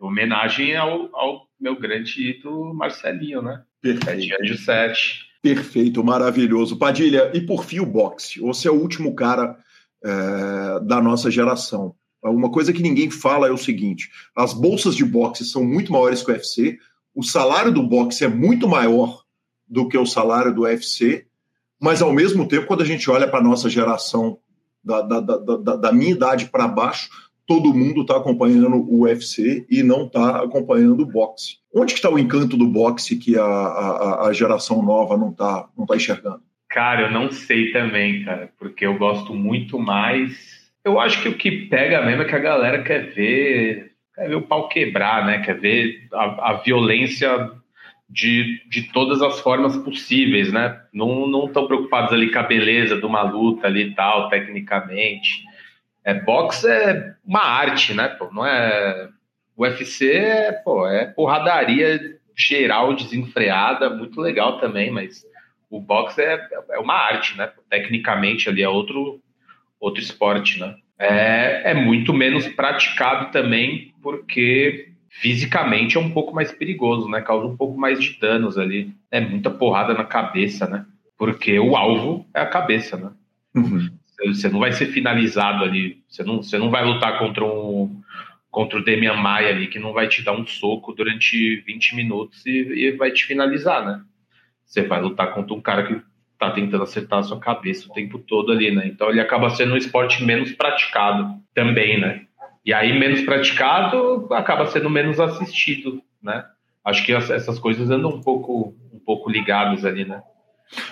Homenagem 0.00 0.76
ao, 0.76 1.08
ao 1.16 1.48
meu 1.58 1.78
grande 1.78 2.30
ídolo 2.30 2.74
Marcelinho, 2.74 3.40
né? 3.40 3.62
Perfeito. 3.80 4.06
Pede 4.06 4.34
Anjo 4.42 4.58
7. 4.58 5.28
Perfeito, 5.42 6.04
maravilhoso. 6.04 6.78
Padilha, 6.78 7.30
e 7.32 7.40
por 7.40 7.64
fim 7.64 7.80
o 7.80 7.86
boxe. 7.86 8.40
Você 8.40 8.68
é 8.68 8.70
o 8.70 8.80
último 8.80 9.14
cara 9.14 9.56
é, 10.04 10.80
da 10.84 11.00
nossa 11.00 11.30
geração. 11.30 11.94
Uma 12.22 12.50
coisa 12.50 12.72
que 12.72 12.82
ninguém 12.82 13.10
fala 13.10 13.48
é 13.48 13.50
o 13.50 13.56
seguinte: 13.56 14.10
as 14.36 14.52
bolsas 14.52 14.94
de 14.94 15.04
boxe 15.04 15.44
são 15.44 15.64
muito 15.64 15.92
maiores 15.92 16.22
que 16.22 16.30
o 16.30 16.34
UFC, 16.34 16.78
o 17.14 17.22
salário 17.22 17.72
do 17.72 17.82
boxe 17.82 18.24
é 18.24 18.28
muito 18.28 18.68
maior 18.68 19.22
do 19.66 19.88
que 19.88 19.96
o 19.96 20.06
salário 20.06 20.54
do 20.54 20.62
UFC, 20.62 21.26
mas 21.80 22.02
ao 22.02 22.12
mesmo 22.12 22.46
tempo, 22.48 22.66
quando 22.66 22.82
a 22.82 22.86
gente 22.86 23.08
olha 23.10 23.28
para 23.28 23.38
a 23.38 23.42
nossa 23.42 23.70
geração, 23.70 24.38
da, 24.88 25.20
da, 25.20 25.36
da, 25.36 25.76
da 25.76 25.92
minha 25.92 26.12
idade 26.12 26.46
para 26.46 26.66
baixo, 26.66 27.08
todo 27.46 27.74
mundo 27.74 28.02
está 28.02 28.16
acompanhando 28.16 28.76
o 28.76 29.02
UFC 29.02 29.66
e 29.70 29.82
não 29.82 30.06
está 30.06 30.42
acompanhando 30.42 31.02
o 31.02 31.06
boxe. 31.06 31.56
Onde 31.74 31.92
está 31.92 32.10
o 32.10 32.18
encanto 32.18 32.56
do 32.56 32.66
boxe 32.66 33.16
que 33.16 33.38
a, 33.38 33.44
a, 33.44 34.28
a 34.28 34.32
geração 34.32 34.82
nova 34.82 35.16
não 35.16 35.30
está 35.30 35.68
não 35.76 35.86
tá 35.86 35.96
enxergando? 35.96 36.40
Cara, 36.68 37.02
eu 37.02 37.10
não 37.10 37.30
sei 37.30 37.72
também, 37.72 38.24
cara, 38.24 38.50
porque 38.58 38.84
eu 38.84 38.96
gosto 38.98 39.34
muito 39.34 39.78
mais. 39.78 40.70
Eu 40.84 41.00
acho 41.00 41.22
que 41.22 41.28
o 41.28 41.36
que 41.36 41.66
pega 41.66 42.04
mesmo 42.04 42.22
é 42.22 42.24
que 42.26 42.34
a 42.34 42.38
galera 42.38 42.82
quer 42.82 43.12
ver, 43.14 43.92
quer 44.14 44.28
ver 44.28 44.34
o 44.34 44.42
pau 44.42 44.68
quebrar, 44.68 45.24
né? 45.24 45.38
Quer 45.38 45.58
ver 45.58 46.06
a, 46.12 46.50
a 46.50 46.52
violência 46.62 47.50
de, 48.08 48.62
de 48.68 48.84
todas 48.92 49.20
as 49.20 49.40
formas 49.40 49.76
possíveis, 49.76 50.52
né? 50.52 50.80
Não 50.92 51.46
estão 51.46 51.66
preocupados 51.66 52.12
ali 52.12 52.32
com 52.32 52.38
a 52.38 52.42
beleza 52.42 52.96
de 52.96 53.04
uma 53.04 53.22
luta 53.22 53.66
ali 53.66 53.88
e 53.88 53.94
tal, 53.94 54.28
tecnicamente 54.28 55.48
é, 56.08 56.14
boxe 56.14 56.66
é 56.66 57.14
uma 57.22 57.44
arte, 57.44 57.92
né? 57.92 58.08
Pô, 58.08 58.30
não 58.32 58.46
é. 58.46 59.10
O 59.54 59.62
UFC 59.62 60.10
é, 60.10 60.52
pô, 60.52 60.88
é 60.88 61.04
porradaria 61.04 62.18
geral, 62.34 62.94
desenfreada, 62.94 63.90
muito 63.90 64.18
legal 64.18 64.58
também, 64.58 64.90
mas 64.90 65.22
o 65.68 65.78
boxe 65.78 66.22
é, 66.22 66.40
é 66.70 66.78
uma 66.78 66.94
arte, 66.94 67.36
né? 67.36 67.50
Tecnicamente 67.68 68.48
ali 68.48 68.62
é 68.62 68.68
outro, 68.68 69.20
outro 69.78 70.00
esporte, 70.00 70.58
né? 70.58 70.76
É, 70.98 71.72
é 71.72 71.74
muito 71.74 72.14
menos 72.14 72.48
praticado 72.48 73.30
também 73.30 73.92
porque 74.02 74.92
fisicamente 75.08 75.96
é 75.96 76.00
um 76.00 76.10
pouco 76.10 76.34
mais 76.34 76.52
perigoso, 76.52 77.08
né? 77.08 77.20
Causa 77.20 77.46
um 77.46 77.56
pouco 77.56 77.78
mais 77.78 78.02
de 78.02 78.18
danos 78.18 78.58
ali. 78.58 78.92
É 79.10 79.20
muita 79.20 79.50
porrada 79.50 79.94
na 79.94 80.04
cabeça, 80.04 80.66
né? 80.66 80.86
Porque 81.16 81.58
o 81.58 81.76
alvo 81.76 82.26
é 82.34 82.40
a 82.40 82.46
cabeça, 82.46 82.96
né? 82.96 83.10
Uhum. 83.54 83.90
Você 84.26 84.48
não 84.48 84.60
vai 84.60 84.72
ser 84.72 84.86
finalizado 84.86 85.64
ali. 85.64 86.02
Você 86.08 86.22
não, 86.22 86.42
você 86.42 86.58
não 86.58 86.70
vai 86.70 86.84
lutar 86.84 87.18
contra 87.18 87.44
um 87.44 88.00
contra 88.50 88.78
o 88.78 88.82
Demian 88.82 89.14
Maia 89.14 89.50
ali, 89.50 89.66
que 89.66 89.78
não 89.78 89.92
vai 89.92 90.08
te 90.08 90.22
dar 90.22 90.32
um 90.32 90.46
soco 90.46 90.92
durante 90.92 91.56
20 91.66 91.94
minutos 91.94 92.44
e, 92.46 92.86
e 92.86 92.90
vai 92.92 93.10
te 93.10 93.24
finalizar, 93.26 93.84
né? 93.84 94.02
Você 94.64 94.82
vai 94.82 95.00
lutar 95.00 95.34
contra 95.34 95.54
um 95.54 95.60
cara 95.60 95.86
que 95.86 96.00
tá 96.38 96.50
tentando 96.50 96.82
acertar 96.82 97.18
a 97.18 97.22
sua 97.22 97.38
cabeça 97.38 97.88
o 97.88 97.92
tempo 97.92 98.18
todo 98.18 98.50
ali, 98.50 98.70
né? 98.70 98.86
Então 98.86 99.10
ele 99.10 99.20
acaba 99.20 99.50
sendo 99.50 99.74
um 99.74 99.76
esporte 99.76 100.24
menos 100.24 100.52
praticado 100.52 101.36
também, 101.54 102.00
né? 102.00 102.26
E 102.68 102.74
aí, 102.74 102.98
menos 102.98 103.22
praticado, 103.22 104.28
acaba 104.30 104.66
sendo 104.66 104.90
menos 104.90 105.18
assistido, 105.18 106.02
né? 106.22 106.44
Acho 106.84 107.02
que 107.02 107.14
essas 107.14 107.58
coisas 107.58 107.88
andam 107.88 108.10
um 108.10 108.20
pouco, 108.20 108.76
um 108.92 108.98
pouco 108.98 109.30
ligadas 109.30 109.86
ali, 109.86 110.04
né? 110.04 110.20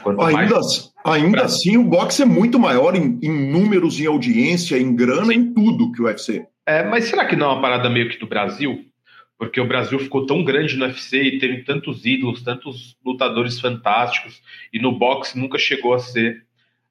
Quanto 0.03 0.23
ainda 0.23 0.55
mais... 0.55 0.91
ainda 1.05 1.43
assim, 1.43 1.77
o 1.77 1.85
boxe 1.85 2.23
é 2.23 2.25
muito 2.25 2.59
maior 2.59 2.97
em, 2.97 3.19
em, 3.23 3.53
números, 3.53 4.01
em 4.01 4.07
audiência, 4.07 4.79
em 4.79 4.97
grana, 4.97 5.35
em 5.35 5.53
tudo 5.53 5.93
que 5.93 6.01
o 6.01 6.07
UFC. 6.07 6.47
É, 6.65 6.83
mas 6.83 7.05
será 7.05 7.27
que 7.27 7.37
não 7.37 7.51
é 7.51 7.53
uma 7.53 7.61
parada 7.61 7.91
meio 7.91 8.09
que 8.09 8.19
do 8.19 8.27
Brasil? 8.27 8.83
Porque 9.39 9.61
o 9.61 9.69
Brasil 9.69 9.99
ficou 9.99 10.25
tão 10.25 10.43
grande 10.43 10.79
no 10.79 10.87
UFC 10.87 11.25
e 11.25 11.39
teve 11.39 11.63
tantos 11.63 12.07
ídolos, 12.07 12.43
tantos 12.43 12.97
lutadores 13.05 13.61
fantásticos, 13.61 14.41
e 14.73 14.79
no 14.79 14.93
boxe 14.93 15.39
nunca 15.39 15.59
chegou 15.59 15.93
a 15.93 15.99
ser 15.99 16.43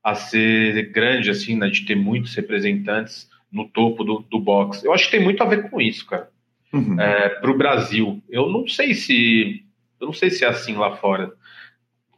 a 0.03 0.13
ser 0.13 0.91
grande, 0.91 1.31
assim, 1.31 1.55
né, 1.55 1.69
de 1.69 1.83
ter 1.83 1.95
muitos 1.95 2.35
representantes 2.35 3.27
no 3.55 3.69
topo 3.69 4.03
do, 4.03 4.19
do 4.29 4.37
boxe. 4.37 4.85
Eu 4.85 4.93
acho 4.93 5.05
que 5.05 5.11
tem 5.11 5.23
muito 5.23 5.41
a 5.41 5.45
ver 5.45 5.69
com 5.69 5.79
isso, 5.79 6.05
cara. 6.05 6.29
Uhum. 6.73 6.99
É, 6.99 7.29
para 7.29 7.49
o 7.49 7.57
Brasil, 7.57 8.21
eu 8.29 8.49
não 8.49 8.67
sei 8.67 8.93
se 8.93 9.63
eu 9.99 10.07
não 10.07 10.13
sei 10.13 10.29
se 10.29 10.43
é 10.43 10.49
assim 10.49 10.75
lá 10.75 10.97
fora. 10.97 11.31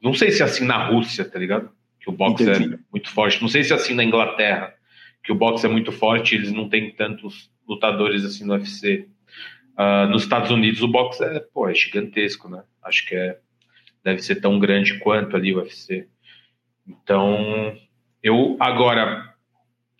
Não 0.02 0.16
sei 0.16 0.32
se 0.32 0.42
é 0.42 0.46
assim 0.46 0.66
na 0.66 0.84
Rússia, 0.88 1.24
tá 1.24 1.38
ligado? 1.38 1.70
Que 2.00 2.10
o 2.10 2.12
boxe 2.12 2.50
é 2.50 2.56
Entendi. 2.56 2.74
é 2.74 2.80
muito 2.92 3.12
forte. 3.12 3.40
Não 3.40 3.48
sei 3.48 3.64
se 3.64 3.72
é 3.72 3.76
assim 3.76 3.94
na 3.94 4.04
Inglaterra, 4.04 4.74
que 5.24 5.32
o 5.32 5.36
boxe 5.36 5.68
é 5.68 5.70
muito 5.70 5.92
forte 5.92 6.34
eles 6.34 6.52
não 6.52 6.68
têm 6.68 6.92
tantos 6.92 7.52
lutadores 7.70 8.26
assim 8.26 8.44
no 8.44 8.54
UFC. 8.54 9.08
Uh, 9.78 9.78
ah, 9.78 10.08
nos 10.08 10.24
Estados 10.24 10.50
Unidos 10.50 10.82
o 10.82 10.88
boxe 10.88 11.24
é, 11.24 11.40
pô, 11.54 11.70
é 11.70 11.76
gigantesco, 11.76 12.50
né? 12.50 12.64
Acho 12.84 13.06
que 13.06 13.16
é, 13.16 13.38
deve 14.04 14.24
ser 14.24 14.42
tão 14.42 14.58
grande 14.58 14.98
quanto 14.98 15.36
ali 15.36 15.54
o 15.54 15.60
UFC. 15.60 16.08
Então, 16.88 17.78
eu 18.24 18.58
agora 18.60 19.37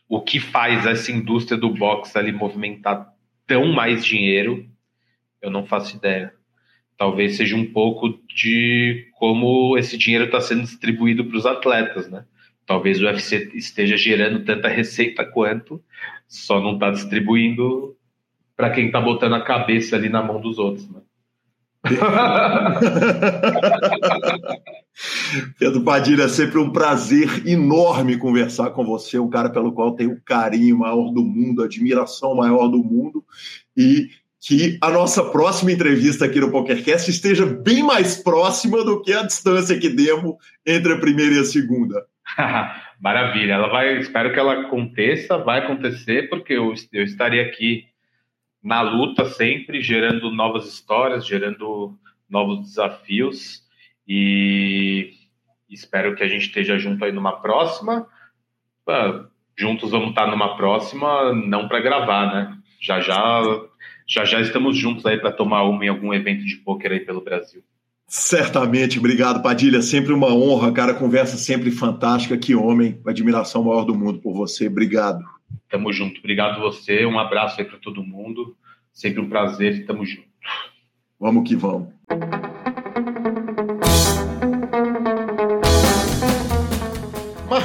o 0.08 0.22
que 0.22 0.40
faz 0.40 0.86
essa 0.86 1.12
indústria 1.12 1.58
do 1.58 1.70
boxe 1.70 2.18
ali 2.18 2.32
movimentar 2.32 3.14
tão 3.46 3.72
mais 3.72 4.06
dinheiro, 4.06 4.66
eu 5.42 5.52
não 5.52 5.66
faço 5.66 5.96
ideia 5.96 6.34
talvez 6.98 7.38
seja 7.38 7.56
um 7.56 7.66
pouco 7.66 8.20
de 8.28 9.08
como 9.14 9.78
esse 9.78 9.98
dinheiro 9.98 10.26
está 10.26 10.42
sendo 10.42 10.64
distribuído 10.64 11.24
para 11.26 11.38
os 11.38 11.46
atletas, 11.46 12.10
né? 12.10 12.26
Talvez 12.66 13.00
o 13.00 13.06
UFC 13.06 13.52
esteja 13.54 13.96
gerando 13.96 14.44
tanta 14.44 14.68
receita 14.68 15.24
quanto, 15.24 15.82
só 16.28 16.60
não 16.60 16.74
está 16.74 16.90
distribuindo 16.90 17.96
para 18.56 18.72
quem 18.72 18.88
está 18.88 19.00
botando 19.00 19.36
a 19.36 19.44
cabeça 19.44 19.96
ali 19.96 20.10
na 20.10 20.24
mão 20.24 20.42
dos 20.42 20.58
outros, 20.58 20.90
né? 20.90 21.02
Pedro 25.58 25.82
Padilha, 25.84 26.24
é 26.24 26.28
sempre 26.28 26.60
um 26.60 26.72
prazer 26.72 27.48
enorme 27.48 28.18
conversar 28.18 28.72
com 28.72 28.86
você, 28.86 29.20
um 29.20 29.30
cara 29.30 29.50
pelo 29.50 29.72
qual 29.72 29.96
tenho 29.96 30.12
o 30.12 30.22
carinho 30.22 30.78
maior 30.78 31.12
do 31.12 31.24
mundo, 31.24 31.64
admiração 31.64 32.36
maior 32.36 32.68
do 32.68 32.84
mundo, 32.84 33.24
e 33.76 34.10
que 34.40 34.78
a 34.82 34.90
nossa 34.90 35.24
próxima 35.24 35.72
entrevista 35.72 36.26
aqui 36.26 36.40
no 36.40 36.52
PokerCast 36.52 37.10
esteja 37.10 37.46
bem 37.46 37.84
mais 37.84 38.16
próxima 38.18 38.84
do 38.84 39.02
que 39.02 39.12
a 39.14 39.24
distância 39.24 39.78
que 39.80 39.90
devo 39.90 40.38
entre 40.66 40.94
a 40.94 41.00
primeira 41.00 41.36
e 41.36 41.40
a 41.40 41.44
segunda. 41.44 42.06
Maravilha, 43.02 43.54
ela 43.54 43.68
vai, 43.68 43.98
espero 44.00 44.32
que 44.34 44.40
ela 44.40 44.62
aconteça, 44.62 45.38
vai 45.38 45.60
acontecer, 45.60 46.30
porque 46.30 46.54
eu, 46.54 46.74
eu 46.94 47.04
estarei 47.04 47.42
aqui 47.42 47.86
na 48.64 48.82
luta 48.82 49.26
sempre, 49.26 49.82
gerando 49.82 50.32
novas 50.32 50.68
histórias, 50.68 51.26
gerando 51.26 51.98
novos 52.30 52.62
desafios 52.62 53.64
e 54.08 55.12
espero 55.70 56.16
que 56.16 56.24
a 56.24 56.28
gente 56.28 56.48
esteja 56.48 56.78
junto 56.78 57.04
aí 57.04 57.12
numa 57.12 57.42
próxima. 57.42 58.08
Ah, 58.88 59.26
juntos 59.58 59.92
vamos 59.92 60.10
estar 60.10 60.28
numa 60.28 60.56
próxima, 60.56 61.34
não 61.34 61.68
para 61.68 61.82
gravar, 61.82 62.34
né? 62.34 62.58
Já 62.80 63.00
já 63.00 63.42
já 64.08 64.24
já 64.24 64.40
estamos 64.40 64.78
juntos 64.78 65.06
aí 65.06 65.18
para 65.18 65.32
tomar 65.32 65.64
uma 65.64 65.86
em 65.86 65.90
algum 65.90 66.14
evento 66.14 66.46
de 66.46 66.56
pôquer 66.58 66.92
aí 66.92 67.00
pelo 67.00 67.22
Brasil. 67.22 67.64
Certamente, 68.08 69.00
obrigado, 69.00 69.44
Padilha. 69.44 69.82
Sempre 69.82 70.14
uma 70.14 70.34
honra, 70.34 70.72
cara. 70.72 70.94
Conversa 70.94 71.36
sempre 71.36 71.70
fantástica. 71.72 72.38
Que 72.38 72.56
homem, 72.56 73.02
admiração 73.06 73.66
maior 73.66 73.84
do 73.84 73.94
mundo 73.94 74.20
por 74.20 74.34
você. 74.34 74.68
Obrigado. 74.68 75.22
Tamo 75.70 75.92
junto. 75.92 76.20
Obrigado 76.20 76.62
você. 76.62 77.06
Um 77.06 77.20
abraço 77.20 77.60
aí 77.60 77.66
para 77.68 77.78
todo 77.78 78.02
mundo. 78.02 78.56
Sempre 78.94 79.20
um 79.20 79.28
prazer 79.28 79.86
tamo 79.86 80.06
junto. 80.06 80.28
Vamos 81.20 81.48
que 81.48 81.56
vamos. 81.56 81.90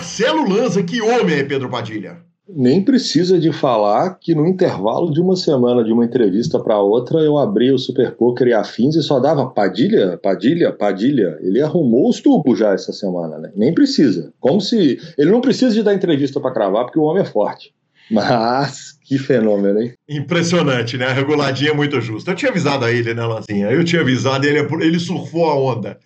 Marcelo 0.03 0.49
Lanza, 0.49 0.83
que 0.83 1.01
homem 1.01 1.37
é 1.37 1.45
Pedro 1.45 1.71
Padilha? 1.71 2.17
Nem 2.49 2.85
precisa 2.85 3.39
de 3.39 3.53
falar 3.53 4.19
que 4.21 4.35
no 4.35 4.49
intervalo 4.49 5.13
de 5.13 5.21
uma 5.21 5.37
semana 5.37 5.85
de 5.85 5.93
uma 5.93 6.05
entrevista 6.05 6.59
para 6.59 6.81
outra 6.81 7.21
eu 7.21 7.39
abri 7.39 7.71
o 7.71 7.79
Super 7.79 8.11
Poker 8.17 8.49
e 8.49 8.53
afins 8.53 8.97
e 8.97 9.03
só 9.03 9.21
dava 9.21 9.47
Padilha, 9.47 10.19
Padilha, 10.21 10.73
Padilha. 10.73 11.39
Ele 11.41 11.63
arrumou 11.63 12.11
os 12.11 12.21
tubos 12.21 12.59
já 12.59 12.73
essa 12.73 12.93
semana, 12.93 13.39
né? 13.39 13.53
Nem 13.55 13.73
precisa. 13.73 14.33
Como 14.41 14.61
se 14.61 14.99
ele 15.17 15.31
não 15.31 15.41
precisa 15.41 15.73
de 15.73 15.85
dar 15.85 15.95
entrevista 15.95 16.41
para 16.41 16.53
cravar 16.53 16.85
porque 16.85 16.99
o 16.99 17.05
homem 17.05 17.23
é 17.23 17.27
forte. 17.27 17.73
Mas 18.11 18.99
que 19.05 19.19
fenômeno, 19.19 19.81
hein? 19.81 19.93
Impressionante, 20.09 20.99
né? 20.99 21.07
A 21.07 21.13
reguladinha 21.13 21.71
é 21.71 21.75
muito 21.75 22.01
justa. 22.01 22.33
Eu 22.33 22.35
tinha 22.35 22.51
avisado 22.51 22.85
a 22.85 22.91
ele, 22.91 23.15
né, 23.15 23.25
Lanzinha? 23.25 23.71
Eu 23.71 23.85
tinha 23.85 24.03
avisado, 24.03 24.45
ele, 24.45 24.67
ele 24.85 24.99
surfou 24.99 25.47
a 25.49 25.55
onda. 25.55 25.97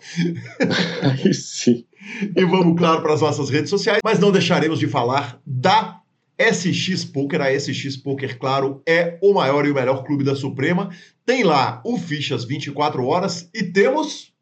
Aí 1.02 1.32
sim. 1.32 1.86
E 2.34 2.44
vamos, 2.44 2.78
claro, 2.78 3.02
para 3.02 3.14
as 3.14 3.20
nossas 3.20 3.50
redes 3.50 3.70
sociais, 3.70 4.00
mas 4.04 4.18
não 4.18 4.30
deixaremos 4.30 4.78
de 4.78 4.86
falar 4.86 5.40
da 5.46 6.00
SX 6.38 7.04
Poker. 7.04 7.40
A 7.40 7.58
SX 7.58 7.96
Poker, 7.96 8.38
claro, 8.38 8.82
é 8.86 9.18
o 9.22 9.34
maior 9.34 9.66
e 9.66 9.70
o 9.70 9.74
melhor 9.74 10.04
clube 10.04 10.24
da 10.24 10.34
Suprema. 10.34 10.90
Tem 11.24 11.42
lá 11.42 11.80
o 11.84 11.96
Fichas 11.96 12.44
24 12.44 13.04
horas 13.04 13.48
e 13.54 13.62
temos 13.64 14.32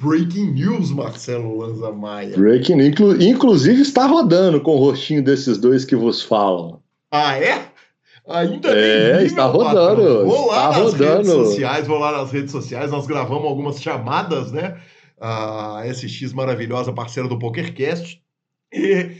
Breaking 0.00 0.52
News, 0.52 0.90
Marcelo 0.90 1.56
Lanza 1.56 1.92
Maia. 1.92 2.36
Breaking 2.36 2.80
inclu 2.80 3.22
inclusive 3.22 3.80
está 3.82 4.06
rodando 4.06 4.60
com 4.60 4.76
o 4.76 4.78
rostinho 4.78 5.22
desses 5.22 5.56
dois 5.56 5.84
que 5.84 5.94
vos 5.94 6.22
falam. 6.22 6.80
Ah, 7.10 7.38
é? 7.38 7.68
Ainda 8.26 8.70
é, 8.70 9.22
está 9.24 9.44
rodando. 9.44 10.26
Vou 10.26 10.46
lá 10.48 10.70
está 10.70 10.82
nas 10.82 10.92
rodando. 10.92 11.16
redes 11.16 11.30
sociais, 11.30 11.86
vou 11.86 11.98
lá 11.98 12.12
nas 12.12 12.32
redes 12.32 12.50
sociais, 12.50 12.90
nós 12.90 13.06
gravamos 13.06 13.44
algumas 13.44 13.80
chamadas, 13.80 14.50
né? 14.50 14.78
A 15.26 15.82
SX 15.86 16.34
maravilhosa, 16.34 16.92
parceira 16.92 17.26
do 17.26 17.38
PokerCast. 17.38 18.20
E 18.70 19.12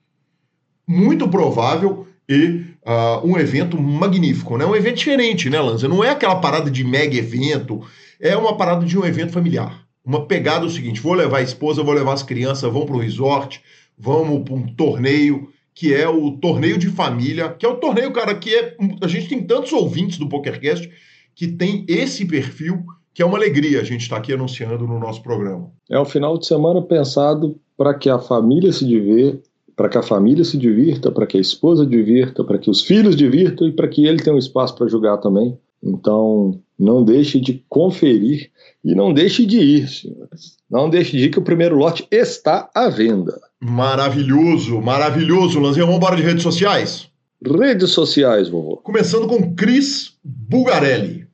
Muito 0.89 1.28
provável 1.28 2.07
e 2.27 2.65
uh, 2.82 3.20
um 3.23 3.36
evento 3.36 3.78
magnífico, 3.78 4.57
né? 4.57 4.65
Um 4.65 4.74
evento 4.74 4.97
diferente, 4.97 5.51
né, 5.51 5.61
Lanza? 5.61 5.86
Não 5.86 6.03
é 6.03 6.09
aquela 6.09 6.36
parada 6.36 6.70
de 6.70 6.82
mega 6.82 7.15
evento, 7.15 7.82
é 8.19 8.35
uma 8.35 8.57
parada 8.57 8.86
de 8.86 8.98
um 8.98 9.05
evento 9.05 9.32
familiar. 9.32 9.86
Uma 10.03 10.24
pegada 10.24 10.65
o 10.65 10.70
seguinte: 10.70 11.01
vou 11.01 11.12
levar 11.12 11.39
a 11.39 11.43
esposa, 11.43 11.82
vou 11.82 11.93
levar 11.93 12.15
as 12.15 12.23
crianças, 12.23 12.73
vamos 12.73 12.86
para 12.86 12.97
um 12.97 13.01
resort, 13.01 13.61
vamos 13.98 14.43
para 14.44 14.55
um 14.55 14.66
torneio, 14.74 15.51
que 15.74 15.93
é 15.93 16.09
o 16.09 16.31
torneio 16.31 16.78
de 16.78 16.89
família, 16.89 17.51
que 17.51 17.66
é 17.66 17.69
o 17.69 17.77
torneio, 17.77 18.11
cara, 18.12 18.35
que 18.35 18.55
é. 18.55 18.77
A 19.03 19.09
gente 19.09 19.28
tem 19.28 19.43
tantos 19.43 19.74
ouvintes 19.74 20.16
do 20.16 20.27
PokerCast 20.27 20.90
que 21.36 21.46
tem 21.46 21.84
esse 21.86 22.24
perfil, 22.24 22.82
que 23.12 23.22
é 23.22 23.26
uma 23.26 23.36
alegria 23.36 23.80
a 23.80 23.84
gente 23.84 24.00
estar 24.00 24.16
tá 24.16 24.22
aqui 24.22 24.32
anunciando 24.32 24.86
no 24.86 24.98
nosso 24.98 25.22
programa. 25.22 25.70
É 25.88 26.00
um 26.00 26.04
final 26.04 26.38
de 26.38 26.46
semana 26.46 26.80
pensado 26.80 27.60
para 27.76 27.94
que 27.94 28.08
a 28.08 28.18
família 28.18 28.72
se 28.72 28.86
divirta, 28.86 29.42
para 29.76 29.90
que 29.90 29.98
a 29.98 30.02
família 30.02 30.42
se 30.42 30.56
divirta, 30.56 31.12
para 31.12 31.26
que 31.26 31.36
a 31.36 31.40
esposa 31.40 31.84
divirta, 31.84 32.42
para 32.42 32.56
que 32.56 32.70
os 32.70 32.82
filhos 32.82 33.14
divirtam 33.14 33.68
e 33.68 33.72
para 33.72 33.86
que 33.86 34.06
ele 34.06 34.22
tenha 34.22 34.34
um 34.34 34.38
espaço 34.38 34.74
para 34.74 34.88
jogar 34.88 35.18
também. 35.18 35.56
Então, 35.82 36.58
não 36.78 37.04
deixe 37.04 37.38
de 37.38 37.62
conferir 37.68 38.50
e 38.82 38.94
não 38.94 39.12
deixe 39.12 39.44
de 39.44 39.58
ir, 39.58 39.88
senhores. 39.88 40.56
Não 40.70 40.88
deixe 40.88 41.18
de 41.18 41.24
ir 41.26 41.30
que 41.30 41.38
o 41.38 41.44
primeiro 41.44 41.76
lote 41.76 42.08
está 42.10 42.70
à 42.74 42.88
venda. 42.88 43.38
Maravilhoso, 43.60 44.80
maravilhoso. 44.80 45.60
Lanzinho, 45.60 45.84
vamos 45.84 45.98
embora 45.98 46.16
de 46.16 46.22
redes 46.22 46.42
sociais? 46.42 47.10
Redes 47.44 47.90
sociais, 47.90 48.48
vovô. 48.48 48.78
Começando 48.78 49.26
com 49.26 49.54
Cris 49.54 50.14
Bugarelli. 50.24 51.26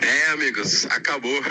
É, 0.00 0.30
amigos, 0.32 0.86
acabou. 0.86 1.42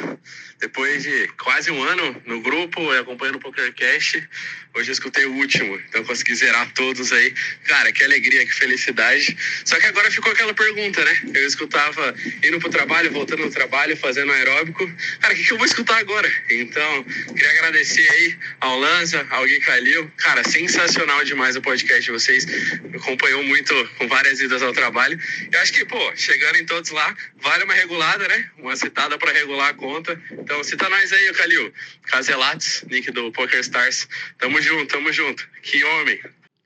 Depois 0.62 1.02
de 1.02 1.28
quase 1.40 1.72
um 1.72 1.82
ano 1.82 2.22
no 2.28 2.40
grupo, 2.40 2.92
acompanhando 2.92 3.38
o 3.38 3.40
PokerCast, 3.40 4.30
hoje 4.76 4.90
eu 4.90 4.94
escutei 4.94 5.26
o 5.26 5.34
último, 5.34 5.76
então 5.90 6.04
consegui 6.04 6.36
zerar 6.36 6.72
todos 6.74 7.12
aí. 7.12 7.34
Cara, 7.64 7.92
que 7.92 8.04
alegria, 8.04 8.46
que 8.46 8.54
felicidade. 8.54 9.36
Só 9.66 9.80
que 9.80 9.88
agora 9.88 10.12
ficou 10.12 10.32
aquela 10.32 10.54
pergunta, 10.54 11.04
né? 11.04 11.22
Eu 11.34 11.48
escutava 11.48 12.14
indo 12.44 12.60
pro 12.60 12.70
trabalho, 12.70 13.12
voltando 13.12 13.44
no 13.44 13.50
trabalho, 13.50 13.98
fazendo 13.98 14.32
aeróbico. 14.32 14.88
Cara, 15.20 15.34
o 15.34 15.38
que, 15.38 15.44
que 15.44 15.52
eu 15.52 15.58
vou 15.58 15.66
escutar 15.66 15.98
agora? 15.98 16.32
Então, 16.52 17.04
queria 17.06 17.50
agradecer 17.50 18.08
aí 18.08 18.38
ao 18.60 18.78
Lanza, 18.78 19.26
ao 19.32 19.44
Gui 19.46 19.60
Calil. 19.62 20.12
Cara, 20.18 20.44
sensacional 20.44 21.24
demais 21.26 21.56
o 21.56 21.62
podcast 21.62 22.04
de 22.04 22.12
vocês. 22.12 22.46
Me 22.46 22.98
acompanhou 22.98 23.44
muito 23.44 23.74
com 23.98 24.08
várias 24.08 24.40
idas 24.40 24.62
ao 24.62 24.74
trabalho. 24.74 25.20
Eu 25.52 25.60
acho 25.60 25.74
que, 25.74 25.84
pô, 25.86 26.16
chegando 26.16 26.58
em 26.58 26.66
todos 26.66 26.92
lá, 26.92 27.16
vale 27.42 27.64
uma 27.64 27.74
regulada, 27.74 28.28
né? 28.28 28.52
Uma 28.60 28.76
citada 28.76 29.18
para 29.18 29.32
regular 29.32 29.70
a 29.70 29.74
conta. 29.74 30.22
Então 30.52 30.66
cita 30.66 30.90
nós 30.90 31.14
aí, 31.14 31.32
Calil. 31.32 31.72
Caselates, 32.04 32.84
nick 32.92 33.10
do 33.10 33.32
PokerStars. 33.32 34.06
Tamo 34.38 34.62
junto, 34.62 34.86
tamo 34.88 35.10
junto. 35.14 35.48
Que 35.64 35.82
homem. 35.82 36.20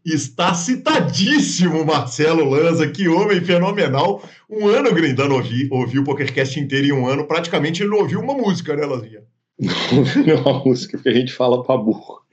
Está 0.03 0.55
citadíssimo, 0.55 1.85
Marcelo 1.85 2.49
Lanza. 2.49 2.89
Que 2.89 3.07
homem 3.07 3.39
fenomenal. 3.45 4.27
Um 4.49 4.67
ano 4.67 4.91
grindando 4.91 5.35
ouvir, 5.35 5.67
ouviu 5.71 6.01
o 6.01 6.03
PokerCast 6.03 6.59
inteiro 6.59 6.87
em 6.87 6.91
um 6.93 7.07
ano. 7.07 7.27
Praticamente 7.27 7.83
ele 7.83 7.91
não 7.91 7.99
ouviu 7.99 8.19
uma 8.19 8.33
música, 8.33 8.75
né, 8.75 8.87
Lanzinha? 8.87 9.21
Não 9.59 9.99
ouviu 9.99 10.37
uma 10.39 10.65
música 10.65 10.97
que 10.97 11.07
a 11.07 11.13
gente 11.13 11.31
fala 11.31 11.63
pra 11.63 11.77
burro. 11.77 12.24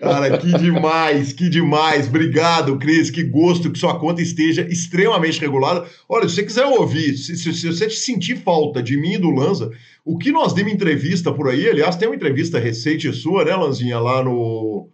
Cara, 0.00 0.36
que 0.38 0.58
demais, 0.58 1.32
que 1.32 1.48
demais. 1.48 2.08
Obrigado, 2.08 2.76
Cris. 2.78 3.10
Que 3.10 3.22
gosto 3.22 3.70
que 3.70 3.78
sua 3.78 3.98
conta 3.98 4.20
esteja 4.20 4.62
extremamente 4.62 5.40
regulada. 5.40 5.86
Olha, 6.08 6.28
se 6.28 6.34
você 6.34 6.42
quiser 6.42 6.66
ouvir, 6.66 7.16
se, 7.16 7.36
se, 7.36 7.52
se 7.52 7.66
você 7.66 7.88
sentir 7.88 8.36
falta 8.36 8.82
de 8.82 8.96
mim 8.96 9.14
e 9.14 9.18
do 9.18 9.30
Lanza, 9.30 9.70
o 10.04 10.18
que 10.18 10.32
nós 10.32 10.52
demos 10.52 10.72
entrevista 10.72 11.32
por 11.32 11.48
aí, 11.48 11.68
aliás, 11.68 11.96
tem 11.96 12.08
uma 12.08 12.16
entrevista 12.16 12.58
recente 12.58 13.12
sua, 13.12 13.44
né, 13.44 13.54
Lanzinha, 13.54 13.98
lá 13.98 14.22
no. 14.22 14.88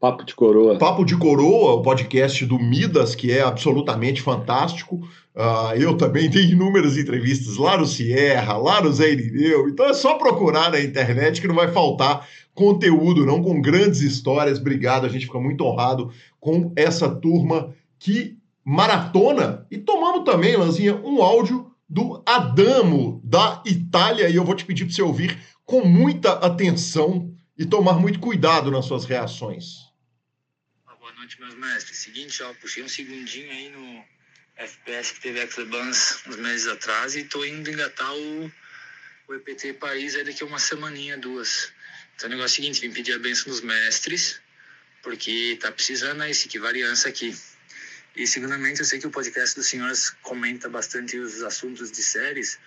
Papo 0.00 0.24
de 0.24 0.34
Coroa. 0.34 0.78
Papo 0.78 1.04
de 1.04 1.16
Coroa, 1.16 1.74
o 1.74 1.82
podcast 1.82 2.44
do 2.44 2.58
Midas, 2.58 3.14
que 3.14 3.32
é 3.32 3.42
absolutamente 3.42 4.20
fantástico. 4.20 5.00
Uh, 5.36 5.76
eu 5.78 5.94
também 5.98 6.30
dei 6.30 6.46
inúmeras 6.46 6.96
entrevistas 6.96 7.58
lá 7.58 7.76
no 7.76 7.84
Sierra, 7.84 8.56
lá 8.56 8.80
no 8.80 8.90
Zé 8.90 9.12
Irineu. 9.12 9.68
Então 9.68 9.84
é 9.86 9.92
só 9.92 10.14
procurar 10.14 10.70
na 10.70 10.80
internet 10.80 11.42
que 11.42 11.46
não 11.46 11.54
vai 11.54 11.70
faltar 11.70 12.26
conteúdo, 12.54 13.26
não 13.26 13.42
com 13.42 13.60
grandes 13.60 14.00
histórias. 14.00 14.58
Obrigado, 14.58 15.04
a 15.04 15.10
gente 15.10 15.26
fica 15.26 15.38
muito 15.38 15.62
honrado 15.62 16.10
com 16.40 16.72
essa 16.74 17.14
turma 17.14 17.74
que 17.98 18.38
maratona. 18.64 19.66
E 19.70 19.76
tomamos 19.76 20.24
também, 20.24 20.56
Lanzinha, 20.56 20.96
um 20.96 21.22
áudio 21.22 21.70
do 21.86 22.22
Adamo, 22.24 23.20
da 23.22 23.62
Itália, 23.66 24.30
e 24.30 24.36
eu 24.36 24.44
vou 24.44 24.54
te 24.54 24.64
pedir 24.64 24.86
para 24.86 24.94
você 24.94 25.02
ouvir 25.02 25.38
com 25.66 25.84
muita 25.84 26.32
atenção 26.32 27.30
e 27.58 27.66
tomar 27.66 28.00
muito 28.00 28.18
cuidado 28.20 28.70
nas 28.70 28.86
suas 28.86 29.04
reações. 29.04 29.84
Boa 30.98 31.12
noite, 31.12 31.38
meus 31.38 31.54
mestres. 31.54 31.98
Seguinte, 31.98 32.42
ó, 32.42 32.54
puxei 32.54 32.82
um 32.82 32.88
segundinho 32.88 33.50
aí 33.50 33.68
no 33.68 34.15
FPS 34.56 35.12
que 35.12 35.20
teve 35.20 35.42
Exlebans 35.42 36.22
uns 36.26 36.36
meses 36.36 36.66
atrás 36.66 37.14
e 37.14 37.24
tô 37.24 37.44
indo 37.44 37.70
engatar 37.70 38.12
o, 38.14 38.52
o 39.28 39.34
EPT 39.34 39.74
Paris 39.74 40.14
aí 40.14 40.24
daqui 40.24 40.42
a 40.42 40.46
uma 40.46 40.58
semaninha, 40.58 41.18
duas. 41.18 41.72
Então 42.14 42.28
o 42.28 42.30
negócio 42.32 42.56
é 42.56 42.60
o 42.60 42.64
seguinte, 42.64 42.80
vim 42.80 42.92
pedir 42.92 43.12
a 43.12 43.18
benção 43.18 43.52
dos 43.52 43.60
mestres, 43.60 44.40
porque 45.02 45.58
tá 45.60 45.70
precisando 45.70 46.22
aí, 46.22 46.32
que 46.34 46.58
variância 46.58 47.08
aqui. 47.08 47.36
E, 48.16 48.26
segundamente, 48.26 48.80
eu 48.80 48.86
sei 48.86 48.98
que 48.98 49.06
o 49.06 49.10
podcast 49.10 49.54
dos 49.54 49.66
senhores 49.66 50.08
comenta 50.22 50.70
bastante 50.70 51.18
os 51.18 51.42
assuntos 51.42 51.92
de 51.92 52.02
séries, 52.02 52.58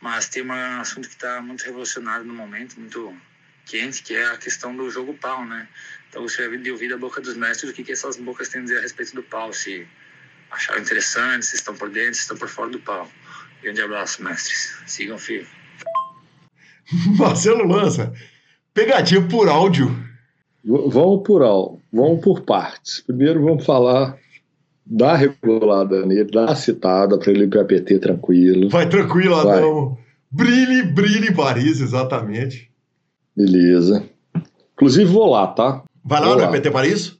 mas 0.00 0.28
tem 0.28 0.44
um 0.44 0.52
assunto 0.80 1.08
que 1.08 1.14
está 1.14 1.42
muito 1.42 1.64
revolucionário 1.64 2.24
no 2.24 2.32
momento, 2.32 2.78
muito 2.78 3.20
quente, 3.66 4.00
que 4.04 4.14
é 4.14 4.26
a 4.26 4.36
questão 4.36 4.76
do 4.76 4.88
jogo 4.90 5.14
pau, 5.14 5.44
né? 5.44 5.68
Então, 6.08 6.22
você 6.22 6.56
de 6.56 6.70
ouvir 6.70 6.88
da 6.88 6.96
boca 6.96 7.20
dos 7.20 7.36
mestres 7.36 7.72
o 7.72 7.74
que, 7.74 7.82
que 7.82 7.90
essas 7.90 8.16
bocas 8.16 8.48
têm 8.48 8.60
a 8.60 8.64
dizer 8.64 8.78
a 8.78 8.80
respeito 8.82 9.12
do 9.16 9.24
pau, 9.24 9.52
se 9.52 9.88
acharam 10.52 10.80
interessante, 10.80 11.46
se 11.46 11.56
estão 11.56 11.74
por 11.74 11.90
dentro, 11.90 12.14
se 12.14 12.20
estão 12.20 12.36
por 12.36 12.48
fora 12.48 12.70
do 12.70 12.78
pau. 12.78 13.08
Grande 13.62 13.82
abraço, 13.82 14.22
mestres. 14.22 14.76
Sigam 14.86 15.18
firme. 15.18 15.48
Marcelo 17.18 17.66
Lança, 17.66 18.12
pegadinha 18.74 19.26
por 19.28 19.48
áudio. 19.48 19.88
V 20.64 20.88
vamos 20.88 21.22
por 21.26 21.42
áudio, 21.42 21.82
vamos 21.92 22.22
por 22.22 22.42
partes. 22.42 23.00
Primeiro 23.00 23.42
vamos 23.42 23.64
falar 23.64 24.18
dá 24.84 25.16
regulada 25.16 26.04
nele, 26.04 26.30
dá 26.30 26.54
citada 26.54 27.18
para 27.18 27.30
ele 27.30 27.44
ir 27.44 27.48
para 27.48 27.64
PT 27.64 27.98
tranquilo. 27.98 28.68
Vai 28.68 28.88
tranquilo, 28.88 29.36
Adão. 29.36 29.98
Brilhe, 30.30 30.82
brilhe 30.82 31.34
Paris, 31.34 31.80
exatamente. 31.80 32.70
Beleza. 33.36 34.04
Inclusive 34.74 35.10
vou 35.10 35.30
lá, 35.30 35.46
tá? 35.46 35.82
Vai 36.04 36.20
lá 36.20 36.28
vou 36.28 36.36
no 36.36 36.42
lá. 36.42 36.50
PT 36.50 36.70
Paris? 36.70 37.18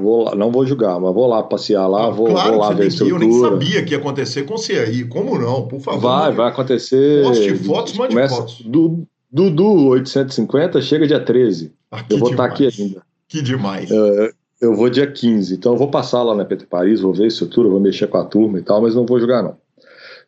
Vou 0.00 0.24
lá, 0.24 0.34
não 0.34 0.50
vou 0.50 0.64
julgar, 0.66 0.98
mas 1.00 1.12
vou 1.14 1.26
lá 1.26 1.42
passear 1.42 1.86
lá, 1.86 2.08
vou, 2.10 2.26
claro 2.28 2.50
vou 2.52 2.60
lá 2.60 2.72
ver 2.72 2.90
que 2.92 3.02
Eu 3.08 3.18
nem 3.18 3.32
sabia 3.32 3.84
que 3.84 3.92
ia 3.92 3.98
acontecer 3.98 4.42
com 4.44 4.56
você 4.56 4.74
aí. 4.78 5.04
Como 5.04 5.38
não? 5.38 5.66
Por 5.66 5.80
favor. 5.80 6.00
Vai, 6.00 6.32
vai 6.32 6.48
acontecer. 6.48 7.24
Poste 7.24 7.54
fotos, 7.56 7.92
mande 7.94 8.14
Começa- 8.14 8.34
fotos. 8.36 8.60
Du- 8.62 9.06
Dudu 9.30 9.88
850 9.88 10.80
chega 10.80 11.06
dia 11.06 11.20
13. 11.20 11.72
Ah, 11.92 12.02
Eu 12.08 12.18
vou 12.18 12.30
estar 12.30 12.48
demais. 12.48 12.72
aqui 12.74 12.82
ainda. 12.82 13.02
Que 13.28 13.42
demais. 13.42 13.90
É, 13.90 14.30
Eu 14.60 14.74
vou 14.74 14.88
dia 14.90 15.06
15, 15.06 15.54
então 15.54 15.72
eu 15.72 15.78
vou 15.78 15.88
passar 15.90 16.22
lá 16.22 16.34
na 16.34 16.44
PT 16.44 16.66
Paris, 16.66 17.00
vou 17.00 17.12
ver 17.12 17.24
a 17.24 17.28
estrutura, 17.28 17.68
vou 17.68 17.78
mexer 17.78 18.06
com 18.08 18.16
a 18.18 18.24
turma 18.24 18.58
e 18.58 18.62
tal, 18.62 18.80
mas 18.82 18.94
não 18.94 19.06
vou 19.06 19.20
jogar 19.20 19.42
não. 19.42 19.56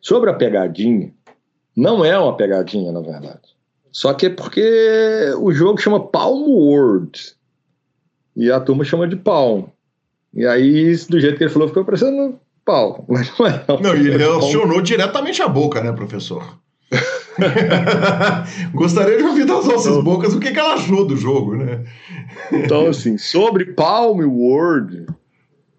Sobre 0.01 0.29
a 0.29 0.33
pegadinha, 0.33 1.11
não 1.75 2.05
é 2.05 2.17
uma 2.17 2.35
pegadinha, 2.37 2.91
na 2.91 3.01
verdade. 3.01 3.41
Só 3.91 4.13
que 4.13 4.27
é 4.27 4.29
porque 4.29 5.33
o 5.39 5.51
jogo 5.51 5.81
chama 5.81 5.99
Palm 5.99 6.43
World. 6.47 7.19
E 8.35 8.51
a 8.51 8.59
turma 8.59 8.83
chama 8.83 9.07
de 9.07 9.15
Palm. 9.15 9.65
E 10.33 10.45
aí, 10.45 10.95
do 11.09 11.19
jeito 11.19 11.37
que 11.37 11.43
ele 11.43 11.51
falou, 11.51 11.67
ficou 11.67 11.83
parecendo 11.83 12.39
pau. 12.65 13.05
Mas 13.09 13.31
não 13.37 13.47
é. 13.47 13.63
Não, 13.67 13.79
não 13.79 13.95
e 13.95 14.07
ele 14.07 14.17
relacionou 14.17 14.81
diretamente 14.81 15.41
a 15.41 15.47
boca, 15.47 15.81
né, 15.81 15.91
professor? 15.91 16.43
Gostaria 18.73 19.17
de 19.17 19.23
ouvir 19.23 19.45
das 19.45 19.65
nossas 19.65 19.87
então, 19.87 20.03
bocas 20.03 20.33
o 20.33 20.39
que, 20.39 20.51
que 20.51 20.59
ela 20.59 20.73
achou 20.73 21.05
do 21.05 21.15
jogo, 21.15 21.55
né? 21.55 21.83
Então, 22.51 22.87
assim, 22.87 23.17
sobre 23.17 23.65
Palm 23.73 24.19
World, 24.21 25.05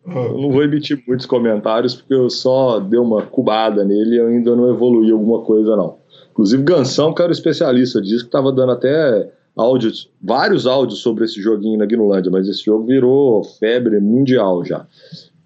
ah. 0.07 0.12
eu 0.15 0.39
não 0.39 0.51
vou 0.51 0.62
emitir 0.62 1.03
muitos 1.07 1.27
comentários 1.27 1.95
porque 1.95 2.15
eu 2.15 2.31
só 2.31 2.81
dei 2.81 2.99
uma 2.99 3.23
cubada 3.23 3.85
nele 3.85 4.15
e 4.15 4.19
eu 4.19 4.27
ainda 4.29 4.57
não 4.57 4.70
evoluí 4.70 5.11
alguma 5.11 5.43
coisa, 5.43 5.77
não. 5.77 5.99
Inclusive, 6.31 6.62
Gansão, 6.62 7.12
que 7.12 7.20
era 7.20 7.31
o 7.31 7.35
especialista 7.35 8.01
disso, 8.01 8.24
que 8.24 8.29
estava 8.29 8.51
dando 8.51 8.73
até 8.73 9.31
áudios, 9.57 10.11
vários 10.20 10.66
áudios 10.66 11.01
sobre 11.01 11.24
esse 11.24 11.41
joguinho 11.41 11.79
na 11.79 11.87
Guinolândia, 11.87 12.31
mas 12.31 12.49
esse 12.49 12.65
jogo 12.65 12.87
virou 12.87 13.45
febre 13.45 14.01
mundial 14.01 14.65
já. 14.65 14.87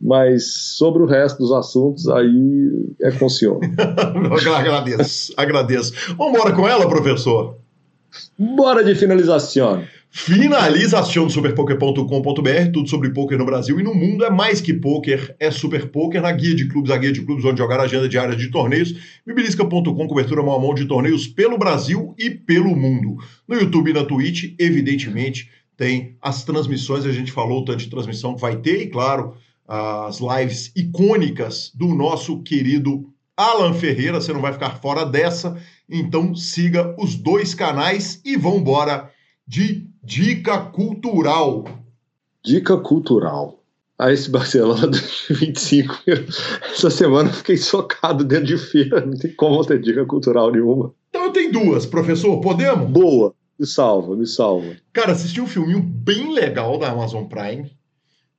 Mas 0.01 0.53
sobre 0.77 1.03
o 1.03 1.07
resto 1.07 1.39
dos 1.39 1.53
assuntos, 1.53 2.07
aí 2.09 2.95
é 3.01 3.11
com 3.13 3.27
o 3.27 3.31
senhor. 3.31 3.59
agradeço, 4.55 5.33
agradeço. 5.37 5.93
Vamos 6.17 6.35
embora 6.35 6.55
com 6.55 6.69
ela, 6.69 6.89
professor? 6.89 7.57
Bora 8.39 8.85
de 8.85 8.95
finalização. 8.95 9.83
Finalização 10.19 11.27
do 11.27 11.31
superpoker.com.br, 11.31 12.73
tudo 12.73 12.89
sobre 12.89 13.11
poker 13.11 13.37
no 13.37 13.45
Brasil 13.45 13.79
e 13.79 13.83
no 13.83 13.95
mundo. 13.95 14.25
É 14.25 14.31
mais 14.31 14.63
que 14.63 14.73
poker, 14.73 15.37
é 15.39 15.51
super 15.51 15.91
poker. 15.91 16.23
Na 16.23 16.33
guia 16.33 16.55
de 16.55 16.67
clubes, 16.67 16.91
a 16.91 16.97
guia 16.97 17.13
de 17.13 17.21
clubes 17.21 17.45
onde 17.45 17.59
jogar 17.59 17.79
a 17.79 17.83
agenda 17.83 18.09
diária 18.09 18.35
de 18.35 18.51
torneios, 18.51 18.95
bibilisca.com, 19.27 20.09
cobertura 20.09 20.43
mão 20.43 20.55
a 20.55 20.59
mão 20.59 20.73
de 20.73 20.87
torneios 20.87 21.29
pelo 21.29 21.59
Brasil 21.59 22.15
e 22.19 22.31
pelo 22.31 22.75
mundo. 22.75 23.19
No 23.47 23.57
YouTube 23.57 23.91
e 23.91 23.93
na 23.93 24.05
Twitch, 24.05 24.55
evidentemente, 24.59 25.51
tem 25.77 26.17
as 26.23 26.43
transmissões, 26.45 27.05
a 27.05 27.13
gente 27.13 27.31
falou 27.31 27.61
o 27.61 27.65
tanto 27.67 27.81
de 27.81 27.91
transmissão 27.91 28.35
que 28.35 28.41
vai 28.41 28.57
ter, 28.57 28.81
e 28.81 28.87
claro, 28.87 29.35
as 29.69 30.19
lives 30.19 30.73
icônicas 30.75 31.71
do 31.75 31.89
nosso 31.89 32.43
querido 32.43 33.05
Alan 33.37 33.75
Ferreira, 33.75 34.19
você 34.19 34.33
não 34.33 34.41
vai 34.41 34.55
ficar 34.55 34.81
fora 34.81 35.05
dessa, 35.05 35.61
então 35.87 36.35
siga 36.35 36.97
os 36.99 37.15
dois 37.15 37.53
canais 37.55 38.19
e 38.25 38.35
vamos 38.35 38.61
embora 38.61 39.15
de 39.47 39.87
dica 40.03 40.59
cultural. 40.59 41.65
Dica 42.45 42.77
cultural. 42.77 43.63
Ah, 43.99 44.13
esse 44.13 44.31
Barcelona 44.31 44.87
2025, 44.89 46.03
essa 46.71 46.91
semana 46.91 47.31
eu 47.31 47.33
fiquei 47.33 47.57
socado 47.57 48.25
dentro 48.25 48.47
de 48.47 48.59
feira, 48.59 49.05
não 49.07 49.17
tem 49.17 49.33
como 49.33 49.65
ter 49.65 49.81
dica 49.81 50.05
cultural 50.05 50.53
nenhuma. 50.53 50.93
Então 51.09 51.25
eu 51.25 51.33
tenho 51.33 51.51
duas, 51.51 51.87
professor, 51.87 52.39
podemos? 52.41 52.91
Boa, 52.91 53.35
me 53.59 53.67
salva, 53.67 54.15
me 54.15 54.27
salva. 54.27 54.77
Cara, 54.93 55.13
assisti 55.13 55.41
um 55.41 55.47
filminho 55.47 55.83
bem 55.83 56.35
legal 56.35 56.79
da 56.79 56.91
Amazon 56.91 57.25
Prime, 57.25 57.71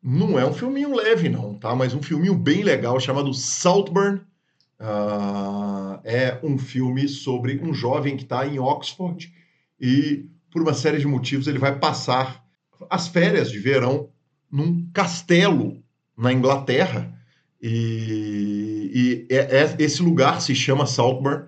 não 0.01 0.38
é 0.38 0.45
um 0.45 0.53
filminho 0.53 0.95
leve, 0.95 1.27
não, 1.27 1.55
tá? 1.55 1.75
Mas 1.75 1.93
um 1.93 2.01
filminho 2.01 2.35
bem 2.35 2.63
legal 2.63 2.99
chamado 2.99 3.34
Saltburn. 3.34 4.21
Uh, 4.79 5.99
é 6.03 6.39
um 6.43 6.57
filme 6.57 7.07
sobre 7.07 7.59
um 7.63 7.73
jovem 7.73 8.15
que 8.15 8.23
está 8.23 8.45
em 8.45 8.59
Oxford 8.59 9.34
e, 9.81 10.27
por 10.52 10.61
uma 10.61 10.74
série 10.74 10.98
de 10.98 11.07
motivos, 11.07 11.48
ele 11.48 11.60
vai 11.60 11.78
passar 11.78 12.44
as 12.90 13.07
férias 13.07 13.52
de 13.52 13.60
verão 13.60 14.10
num 14.52 14.88
castelo 14.94 15.78
na 16.18 16.32
Inglaterra. 16.32 17.14
E, 17.61 19.26
e 19.30 19.34
é, 19.34 19.61
é, 19.61 19.76
esse 19.80 20.02
lugar 20.02 20.41
se 20.41 20.56
chama 20.56 20.86
Saltburn. 20.86 21.45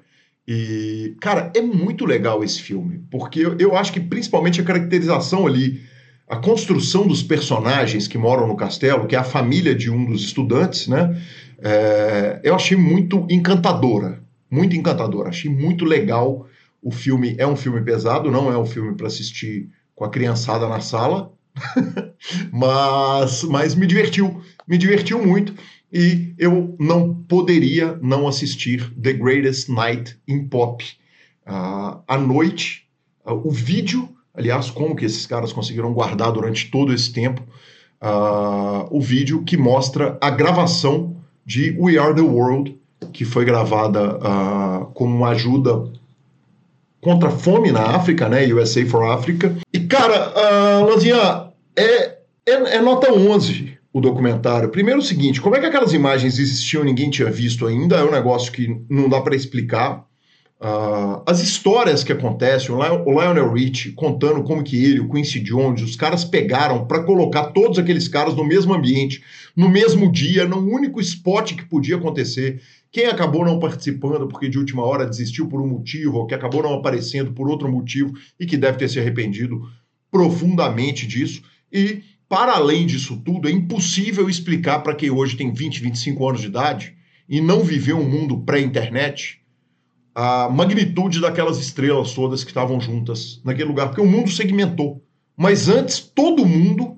E, 0.48 1.16
cara, 1.22 1.52
é 1.56 1.62
muito 1.62 2.06
legal 2.06 2.44
esse 2.44 2.62
filme, 2.62 3.04
porque 3.12 3.40
eu, 3.40 3.56
eu 3.60 3.76
acho 3.78 3.94
que 3.94 4.00
principalmente 4.00 4.60
a 4.60 4.64
caracterização 4.64 5.46
ali 5.46 5.82
a 6.30 6.36
construção 6.36 7.08
dos 7.08 7.24
personagens 7.24 8.08
que 8.08 8.18
moram 8.18 8.48
no 8.48 8.56
castelo, 8.56 9.08
que 9.08 9.16
é 9.16 9.20
a 9.20 9.24
família 9.24 9.74
de 9.74 9.90
um 9.90 10.06
dos 10.06 10.24
estudantes, 10.24 10.88
né? 10.88 11.20
É, 11.58 12.40
eu 12.44 12.54
achei 12.54 12.78
muito 12.78 13.26
encantadora, 13.32 14.22
muito 14.50 14.76
encantadora. 14.76 15.30
Achei 15.30 15.50
muito 15.52 15.84
legal. 15.84 16.46
O 16.82 16.92
filme 16.92 17.36
é 17.38 17.46
um 17.46 17.56
filme 17.56 17.82
pesado, 17.82 18.32
não 18.32 18.52
é 18.52 18.58
um 18.58 18.66
filme 18.66 18.96
para 18.96 19.08
assistir 19.08 19.70
com 19.96 20.06
a 20.06 20.10
criançada 20.10 20.68
na 20.68 20.80
sala, 20.80 21.34
mas, 22.52 23.44
mas 23.44 23.76
me 23.76 23.86
divertiu, 23.86 24.42
me 24.68 24.78
divertiu 24.78 25.26
muito. 25.26 25.54
E 25.92 26.36
eu 26.38 26.76
não 26.80 27.14
poderia 27.14 27.98
não 28.02 28.28
assistir 28.28 28.94
The 28.94 29.14
Greatest 29.14 29.70
Night 29.70 30.18
in 30.28 30.48
Pop. 30.48 30.86
Uh, 31.48 32.04
à 32.08 32.18
noite, 32.18 32.88
uh, 33.26 33.34
o 33.34 33.50
vídeo 33.50 34.08
aliás, 34.40 34.72
como 34.72 34.96
que 34.96 35.06
esses 35.06 35.26
caras 35.26 35.52
conseguiram 35.52 35.94
guardar 35.94 36.32
durante 36.32 36.72
todo 36.72 36.94
esse 36.94 37.12
tempo 37.12 37.42
uh, 38.02 38.88
o 38.90 39.02
vídeo 39.02 39.44
que 39.44 39.58
mostra 39.58 40.18
a 40.22 40.30
gravação 40.30 41.18
de 41.46 41.76
We 41.78 41.98
Are 41.98 42.16
the 42.16 42.22
World, 42.22 42.78
que 43.12 43.26
foi 43.26 43.44
gravada 43.44 44.18
uh, 44.18 44.86
como 44.94 45.26
ajuda 45.26 45.92
contra 47.02 47.30
a 47.30 47.32
fome 47.32 47.72
na 47.72 47.82
África, 47.82 48.28
né? 48.28 48.46
USA 48.48 48.86
for 48.86 49.04
Africa. 49.06 49.56
E, 49.74 49.80
cara, 49.82 50.34
uh, 50.82 50.86
Lanzinha, 50.86 51.50
é, 51.76 52.18
é, 52.46 52.76
é 52.76 52.82
nota 52.82 53.12
11 53.12 53.78
o 53.92 54.00
documentário. 54.00 54.70
Primeiro 54.70 55.00
o 55.00 55.04
seguinte, 55.04 55.42
como 55.42 55.56
é 55.56 55.60
que 55.60 55.66
aquelas 55.66 55.94
imagens 55.94 56.38
existiam 56.38 56.84
e 56.84 56.86
ninguém 56.86 57.10
tinha 57.10 57.30
visto 57.32 57.66
ainda? 57.66 57.98
É 57.98 58.04
um 58.04 58.12
negócio 58.12 58.52
que 58.52 58.82
não 58.90 59.10
dá 59.10 59.20
para 59.22 59.36
explicar. 59.36 60.08
Uh, 60.62 61.24
as 61.26 61.40
histórias 61.40 62.04
que 62.04 62.12
acontecem, 62.12 62.76
o 62.76 62.80
Lionel 62.80 63.54
Rich 63.54 63.94
contando 63.94 64.44
como 64.44 64.62
que 64.62 64.84
ele, 64.84 65.00
o 65.00 65.10
Quincy 65.10 65.40
Jones, 65.40 65.82
os 65.82 65.96
caras 65.96 66.26
pegaram 66.26 66.86
para 66.86 67.02
colocar 67.04 67.46
todos 67.46 67.80
aqueles 67.80 68.10
caras 68.10 68.36
no 68.36 68.44
mesmo 68.44 68.74
ambiente, 68.74 69.24
no 69.56 69.70
mesmo 69.70 70.12
dia, 70.12 70.46
num 70.46 70.70
único 70.70 71.00
spot 71.00 71.54
que 71.54 71.64
podia 71.64 71.96
acontecer. 71.96 72.62
Quem 72.92 73.06
acabou 73.06 73.46
não 73.46 73.60
participando 73.60 74.28
porque 74.28 74.50
de 74.50 74.58
última 74.58 74.84
hora 74.84 75.06
desistiu 75.06 75.48
por 75.48 75.62
um 75.62 75.68
motivo, 75.68 76.18
ou 76.18 76.26
que 76.26 76.34
acabou 76.34 76.64
não 76.64 76.74
aparecendo 76.74 77.32
por 77.34 77.48
outro 77.50 77.72
motivo 77.72 78.14
e 78.40 78.46
que 78.46 78.58
deve 78.58 78.78
ter 78.78 78.90
se 78.90 79.00
arrependido 79.00 79.62
profundamente 80.12 81.06
disso. 81.06 81.42
E, 81.72 82.02
para 82.28 82.54
além 82.54 82.86
disso 82.86 83.22
tudo, 83.24 83.48
é 83.48 83.52
impossível 83.52 84.30
explicar 84.30 84.80
para 84.80 84.96
quem 84.96 85.12
hoje 85.12 85.38
tem 85.38 85.54
20, 85.54 85.82
25 85.82 86.28
anos 86.28 86.42
de 86.42 86.48
idade 86.48 86.96
e 87.28 87.40
não 87.40 87.64
viveu 87.64 87.98
um 87.98 88.10
mundo 88.10 88.40
pré-internet 88.40 89.40
a 90.16 90.50
magnitude 90.50 91.22
daquelas 91.22 91.60
estrelas 91.60 92.14
todas 92.14 92.44
que 92.44 92.50
estavam 92.50 92.82
juntas 92.82 93.40
naquele 93.46 93.70
lugar, 93.70 93.88
porque 93.88 94.02
o 94.02 94.08
mundo 94.08 94.30
segmentou. 94.30 95.02
Mas 95.38 95.70
antes, 95.70 96.00
todo 96.00 96.46
mundo 96.46 96.98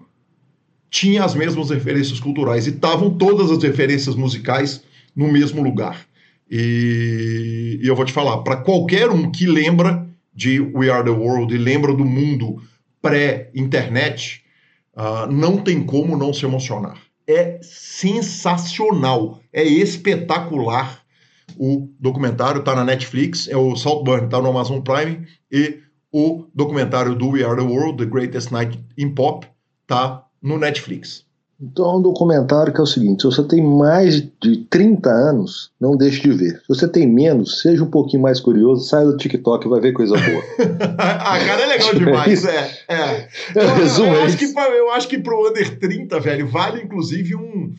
tinha 0.89 1.23
as 1.23 1.35
mesmas 1.35 1.69
referências 1.69 2.19
culturais 2.19 2.65
e 2.65 2.71
estavam 2.71 3.15
todas 3.15 3.51
as 3.51 3.61
referências 3.61 4.15
musicais 4.15 4.83
no 5.15 5.31
mesmo 5.31 5.61
lugar. 5.61 6.05
E, 6.49 7.79
e 7.81 7.87
eu 7.87 7.95
vou 7.95 8.05
te 8.05 8.13
falar, 8.13 8.39
para 8.39 8.57
qualquer 8.57 9.09
um 9.09 9.31
que 9.31 9.45
lembra 9.45 10.07
de 10.33 10.59
We 10.59 10.89
Are 10.89 11.03
the 11.03 11.11
World 11.11 11.53
e 11.53 11.57
lembra 11.57 11.93
do 11.93 12.05
mundo 12.05 12.61
pré-internet, 13.01 14.43
uh, 14.95 15.31
não 15.31 15.57
tem 15.57 15.83
como 15.83 16.17
não 16.17 16.33
se 16.33 16.45
emocionar. 16.45 16.97
É 17.27 17.59
sensacional, 17.61 19.41
é 19.53 19.63
espetacular 19.63 21.01
o 21.57 21.89
documentário 21.99 22.59
está 22.59 22.75
na 22.75 22.83
Netflix, 22.83 23.47
é 23.47 23.57
o 23.57 23.75
Saltburn, 23.75 24.25
está 24.25 24.41
no 24.41 24.49
Amazon 24.49 24.81
Prime, 24.81 25.27
e 25.51 25.79
o 26.11 26.45
documentário 26.53 27.15
do 27.15 27.29
We 27.29 27.43
Are 27.43 27.55
the 27.55 27.67
World, 27.67 28.03
The 28.03 28.09
Greatest 28.09 28.51
Night 28.51 28.79
in 28.97 29.13
Pop, 29.13 29.47
está 29.83 30.25
no 30.41 30.57
Netflix. 30.57 31.25
Então 31.61 31.85
é 31.85 31.97
um 31.97 32.01
documentário 32.01 32.73
que 32.73 32.79
é 32.79 32.83
o 32.83 32.87
seguinte: 32.87 33.21
se 33.21 33.27
você 33.27 33.43
tem 33.43 33.61
mais 33.63 34.15
de 34.41 34.57
30 34.69 35.09
anos, 35.09 35.71
não 35.79 35.95
deixe 35.95 36.21
de 36.21 36.31
ver. 36.31 36.59
Se 36.61 36.67
você 36.69 36.87
tem 36.87 37.07
menos, 37.07 37.61
seja 37.61 37.83
um 37.83 37.89
pouquinho 37.89 38.23
mais 38.23 38.39
curioso, 38.39 38.87
saia 38.87 39.05
do 39.05 39.15
TikTok 39.15 39.65
e 39.65 39.69
vai 39.69 39.79
ver 39.79 39.93
coisa 39.93 40.15
boa. 40.15 40.43
ah, 40.97 41.39
cara, 41.39 41.61
é 41.61 41.65
legal 41.67 41.93
demais. 41.93 42.45
é, 42.45 42.71
é. 42.87 43.27
Eu, 43.53 43.61
eu, 43.61 44.13
eu, 44.15 44.23
acho 44.23 44.37
que, 44.37 44.45
eu 44.45 44.91
acho 44.91 45.07
que 45.07 45.19
pro 45.19 45.47
Under 45.47 45.77
30, 45.77 46.19
velho, 46.19 46.47
vale 46.47 46.81
inclusive 46.81 47.35
um 47.35 47.73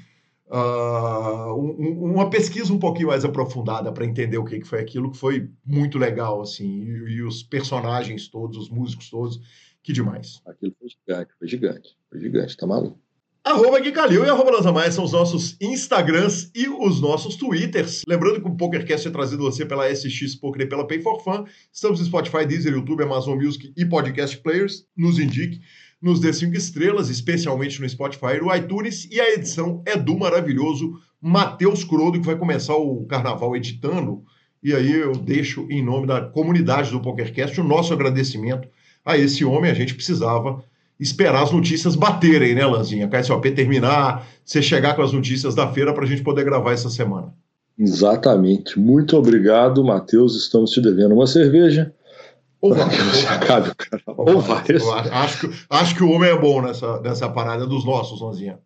uh, 0.53 1.55
um, 1.55 2.13
uma 2.13 2.29
pesquisa 2.29 2.73
um 2.73 2.79
pouquinho 2.79 3.09
mais 3.09 3.25
aprofundada 3.25 3.91
para 3.91 4.05
entender 4.05 4.39
o 4.39 4.45
que, 4.45 4.61
que 4.61 4.67
foi 4.67 4.81
aquilo, 4.81 5.11
que 5.11 5.17
foi 5.17 5.49
muito 5.65 5.99
legal, 5.99 6.43
assim, 6.43 6.85
e, 6.85 7.15
e, 7.15 7.23
os 7.23 7.43
personagens 7.43 8.29
todos, 8.29 8.59
os 8.59 8.69
músicos 8.69 9.09
todos, 9.09 9.41
que 9.83 9.93
demais. 9.93 10.41
Aquilo 10.47 10.75
foi 10.79 10.89
gigante, 10.89 11.33
foi 11.39 11.49
gigante, 11.49 11.97
foi 12.11 12.21
gigante, 12.21 12.57
tá 12.57 12.67
maluco? 12.67 13.02
Arroba 13.45 13.81
Gui 13.81 13.91
Calil 13.91 14.25
e 14.25 14.31
arroba 14.31 14.53
Lanzamais 14.53 14.95
são 14.95 15.03
os 15.03 15.11
nossos 15.11 15.57
Instagrams 15.61 16.49
e 16.55 16.69
os 16.69 17.01
nossos 17.01 17.35
Twitters. 17.35 18.03
Lembrando 18.07 18.41
que 18.41 18.47
o 18.47 18.55
PokerCast 18.55 19.09
é 19.09 19.11
trazido 19.11 19.43
você 19.43 19.67
pela 19.67 19.93
SX 19.93 20.37
Poker 20.37 20.63
e 20.63 20.69
pela 20.69 20.87
Pay 20.87 21.03
for 21.03 21.21
Fun. 21.25 21.45
Estamos 21.73 21.99
no 21.99 22.07
Spotify, 22.07 22.47
Deezer, 22.47 22.73
YouTube, 22.73 23.03
Amazon 23.03 23.37
Music 23.37 23.73
e 23.77 23.85
Podcast 23.85 24.39
Players. 24.39 24.87
Nos 24.97 25.19
indique. 25.19 25.61
nos 26.01 26.21
dê 26.21 26.33
cinco 26.33 26.57
estrelas, 26.57 27.09
especialmente 27.09 27.81
no 27.81 27.89
Spotify 27.89 28.37
e 28.37 28.41
no 28.41 28.55
iTunes. 28.55 29.09
E 29.11 29.21
a 29.21 29.35
edição 29.35 29.83
é 29.87 29.97
do 29.97 30.17
maravilhoso 30.17 31.01
Matheus 31.21 31.83
Crodo, 31.83 32.21
que 32.21 32.27
vai 32.27 32.37
começar 32.37 32.77
o 32.77 33.05
carnaval 33.07 33.57
editando. 33.57 34.23
E 34.63 34.73
aí 34.73 34.93
eu 34.93 35.17
deixo, 35.17 35.67
em 35.69 35.85
nome 35.85 36.07
da 36.07 36.21
comunidade 36.21 36.93
do 36.93 37.01
PokerCast, 37.01 37.61
o 37.61 37.65
nosso 37.65 37.93
agradecimento 37.93 38.69
a 39.05 39.19
esse 39.19 39.45
homem. 39.45 39.69
A 39.69 39.75
gente 39.75 39.97
precisava 39.97 40.63
esperar 41.03 41.43
as 41.43 41.53
notícias 41.53 41.97
baterem, 41.97 42.55
né, 42.55 42.65
Lanzinha? 42.65 43.09
KSOP 43.09 43.51
terminar, 43.51 44.27
você 44.45 44.63
chegar 44.63 44.95
com 44.95 45.03
as 45.03 45.13
notícias 45.13 45.55
da 45.55 45.67
feira 45.73 45.93
para 45.93 46.05
a 46.05 46.07
gente 46.07 46.23
poder 46.23 46.45
gravar 46.45 46.73
essa 46.73 46.89
semana. 46.89 47.35
Exatamente. 47.79 48.79
Muito 48.79 49.17
obrigado, 49.17 49.83
Matheus. 49.83 50.37
Estamos 50.37 50.71
te 50.71 50.81
devendo 50.81 51.15
uma 51.15 51.27
cerveja. 51.27 51.93
Ou 52.61 52.75
vai. 52.75 52.89
Ou. 54.17 54.41
Acho, 55.11 55.51
acho 55.69 55.95
que 55.97 56.05
o 56.05 56.11
homem 56.11 56.31
é 56.31 56.39
bom 56.39 56.63
nessa, 56.63 57.01
nessa 57.01 57.29
parada 57.29 57.67
dos 57.67 57.85
nossos, 57.85 58.21
Lanzinha. 58.21 58.59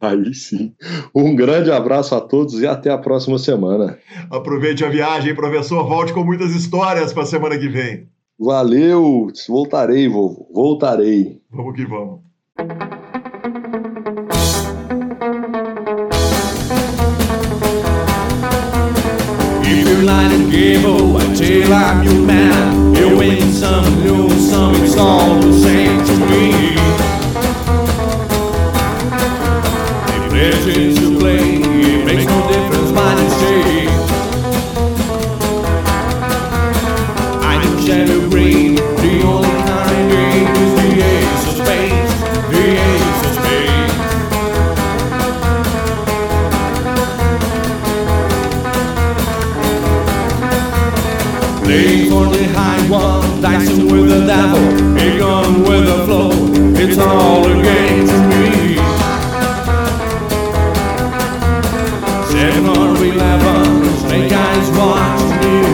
Aí 0.00 0.34
sim. 0.34 0.74
Um 1.14 1.34
grande 1.34 1.70
abraço 1.70 2.14
a 2.14 2.20
todos 2.20 2.60
e 2.60 2.66
até 2.66 2.90
a 2.90 2.98
próxima 2.98 3.38
semana. 3.38 3.98
Aproveite 4.30 4.84
a 4.84 4.88
viagem, 4.88 5.34
professor. 5.34 5.88
Volte 5.88 6.12
com 6.12 6.24
muitas 6.24 6.52
histórias 6.54 7.12
para 7.12 7.22
a 7.22 7.26
semana 7.26 7.56
que 7.56 7.68
vem. 7.68 8.08
Valeu. 8.38 9.28
Voltarei, 9.48 10.08
vovô. 10.08 10.48
Voltarei. 10.52 11.40
Vamos 11.50 11.74
que 11.74 11.84
vamos. 11.86 12.20
If 19.64 19.88
you're 19.88 20.02
lying 20.02 20.50
game, 20.50 20.84
oh, 20.84 21.16
I 21.16 21.34
tell 21.34 21.72
I'm 21.72 22.02
your 22.04 22.26
man. 22.26 22.94
You 22.94 23.16
win 23.16 23.52
some, 23.52 24.04
lose 24.04 24.50
some, 24.50 24.74
it's 24.82 24.96
all 24.96 25.38
the 25.40 25.52
same 25.52 26.04
to 26.04 26.16
me. 26.26 26.72
Dicing 53.52 53.86
with 53.92 54.08
the 54.08 54.26
devil, 54.26 54.64
a 54.96 55.18
gun 55.18 55.62
with 55.62 55.84
the 55.84 56.04
flow, 56.06 56.30
it's 56.74 56.96
all 56.96 57.44
a 57.44 57.62
game 57.62 58.06
to 58.06 58.18
me. 58.30 58.76
Seven 62.32 62.64
or 62.66 62.96
eleven, 62.96 63.64
snake 64.00 64.32
eyes 64.32 64.68
watching 64.78 65.34
you. 65.52 65.68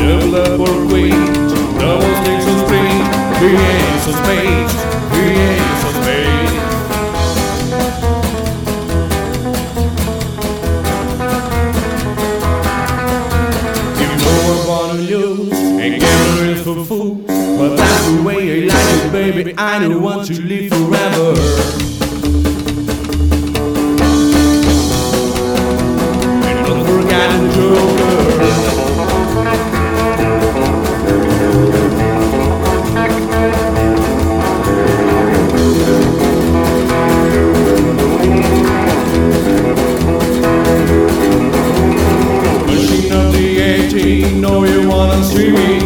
Double 0.00 0.34
up 0.34 0.58
or 0.58 0.76
queen, 0.88 1.22
double 1.78 2.12
sticks 2.20 2.46
spring, 2.64 2.96
three 3.38 3.58
ace 3.70 4.06
of 4.10 4.14
spades, 4.22 4.49
I 19.62 19.78
don't 19.78 20.00
want 20.00 20.26
to 20.28 20.40
live 20.40 20.70
forever. 20.70 21.34
Unforgotten 26.64 27.50
Joker. 27.52 28.40
Machine 42.66 43.12
of 43.12 43.32
the 43.34 43.58
18, 43.60 44.40
know 44.40 44.64
you 44.64 44.88
wanna 44.88 45.22
see 45.22 45.52
me. 45.52 45.80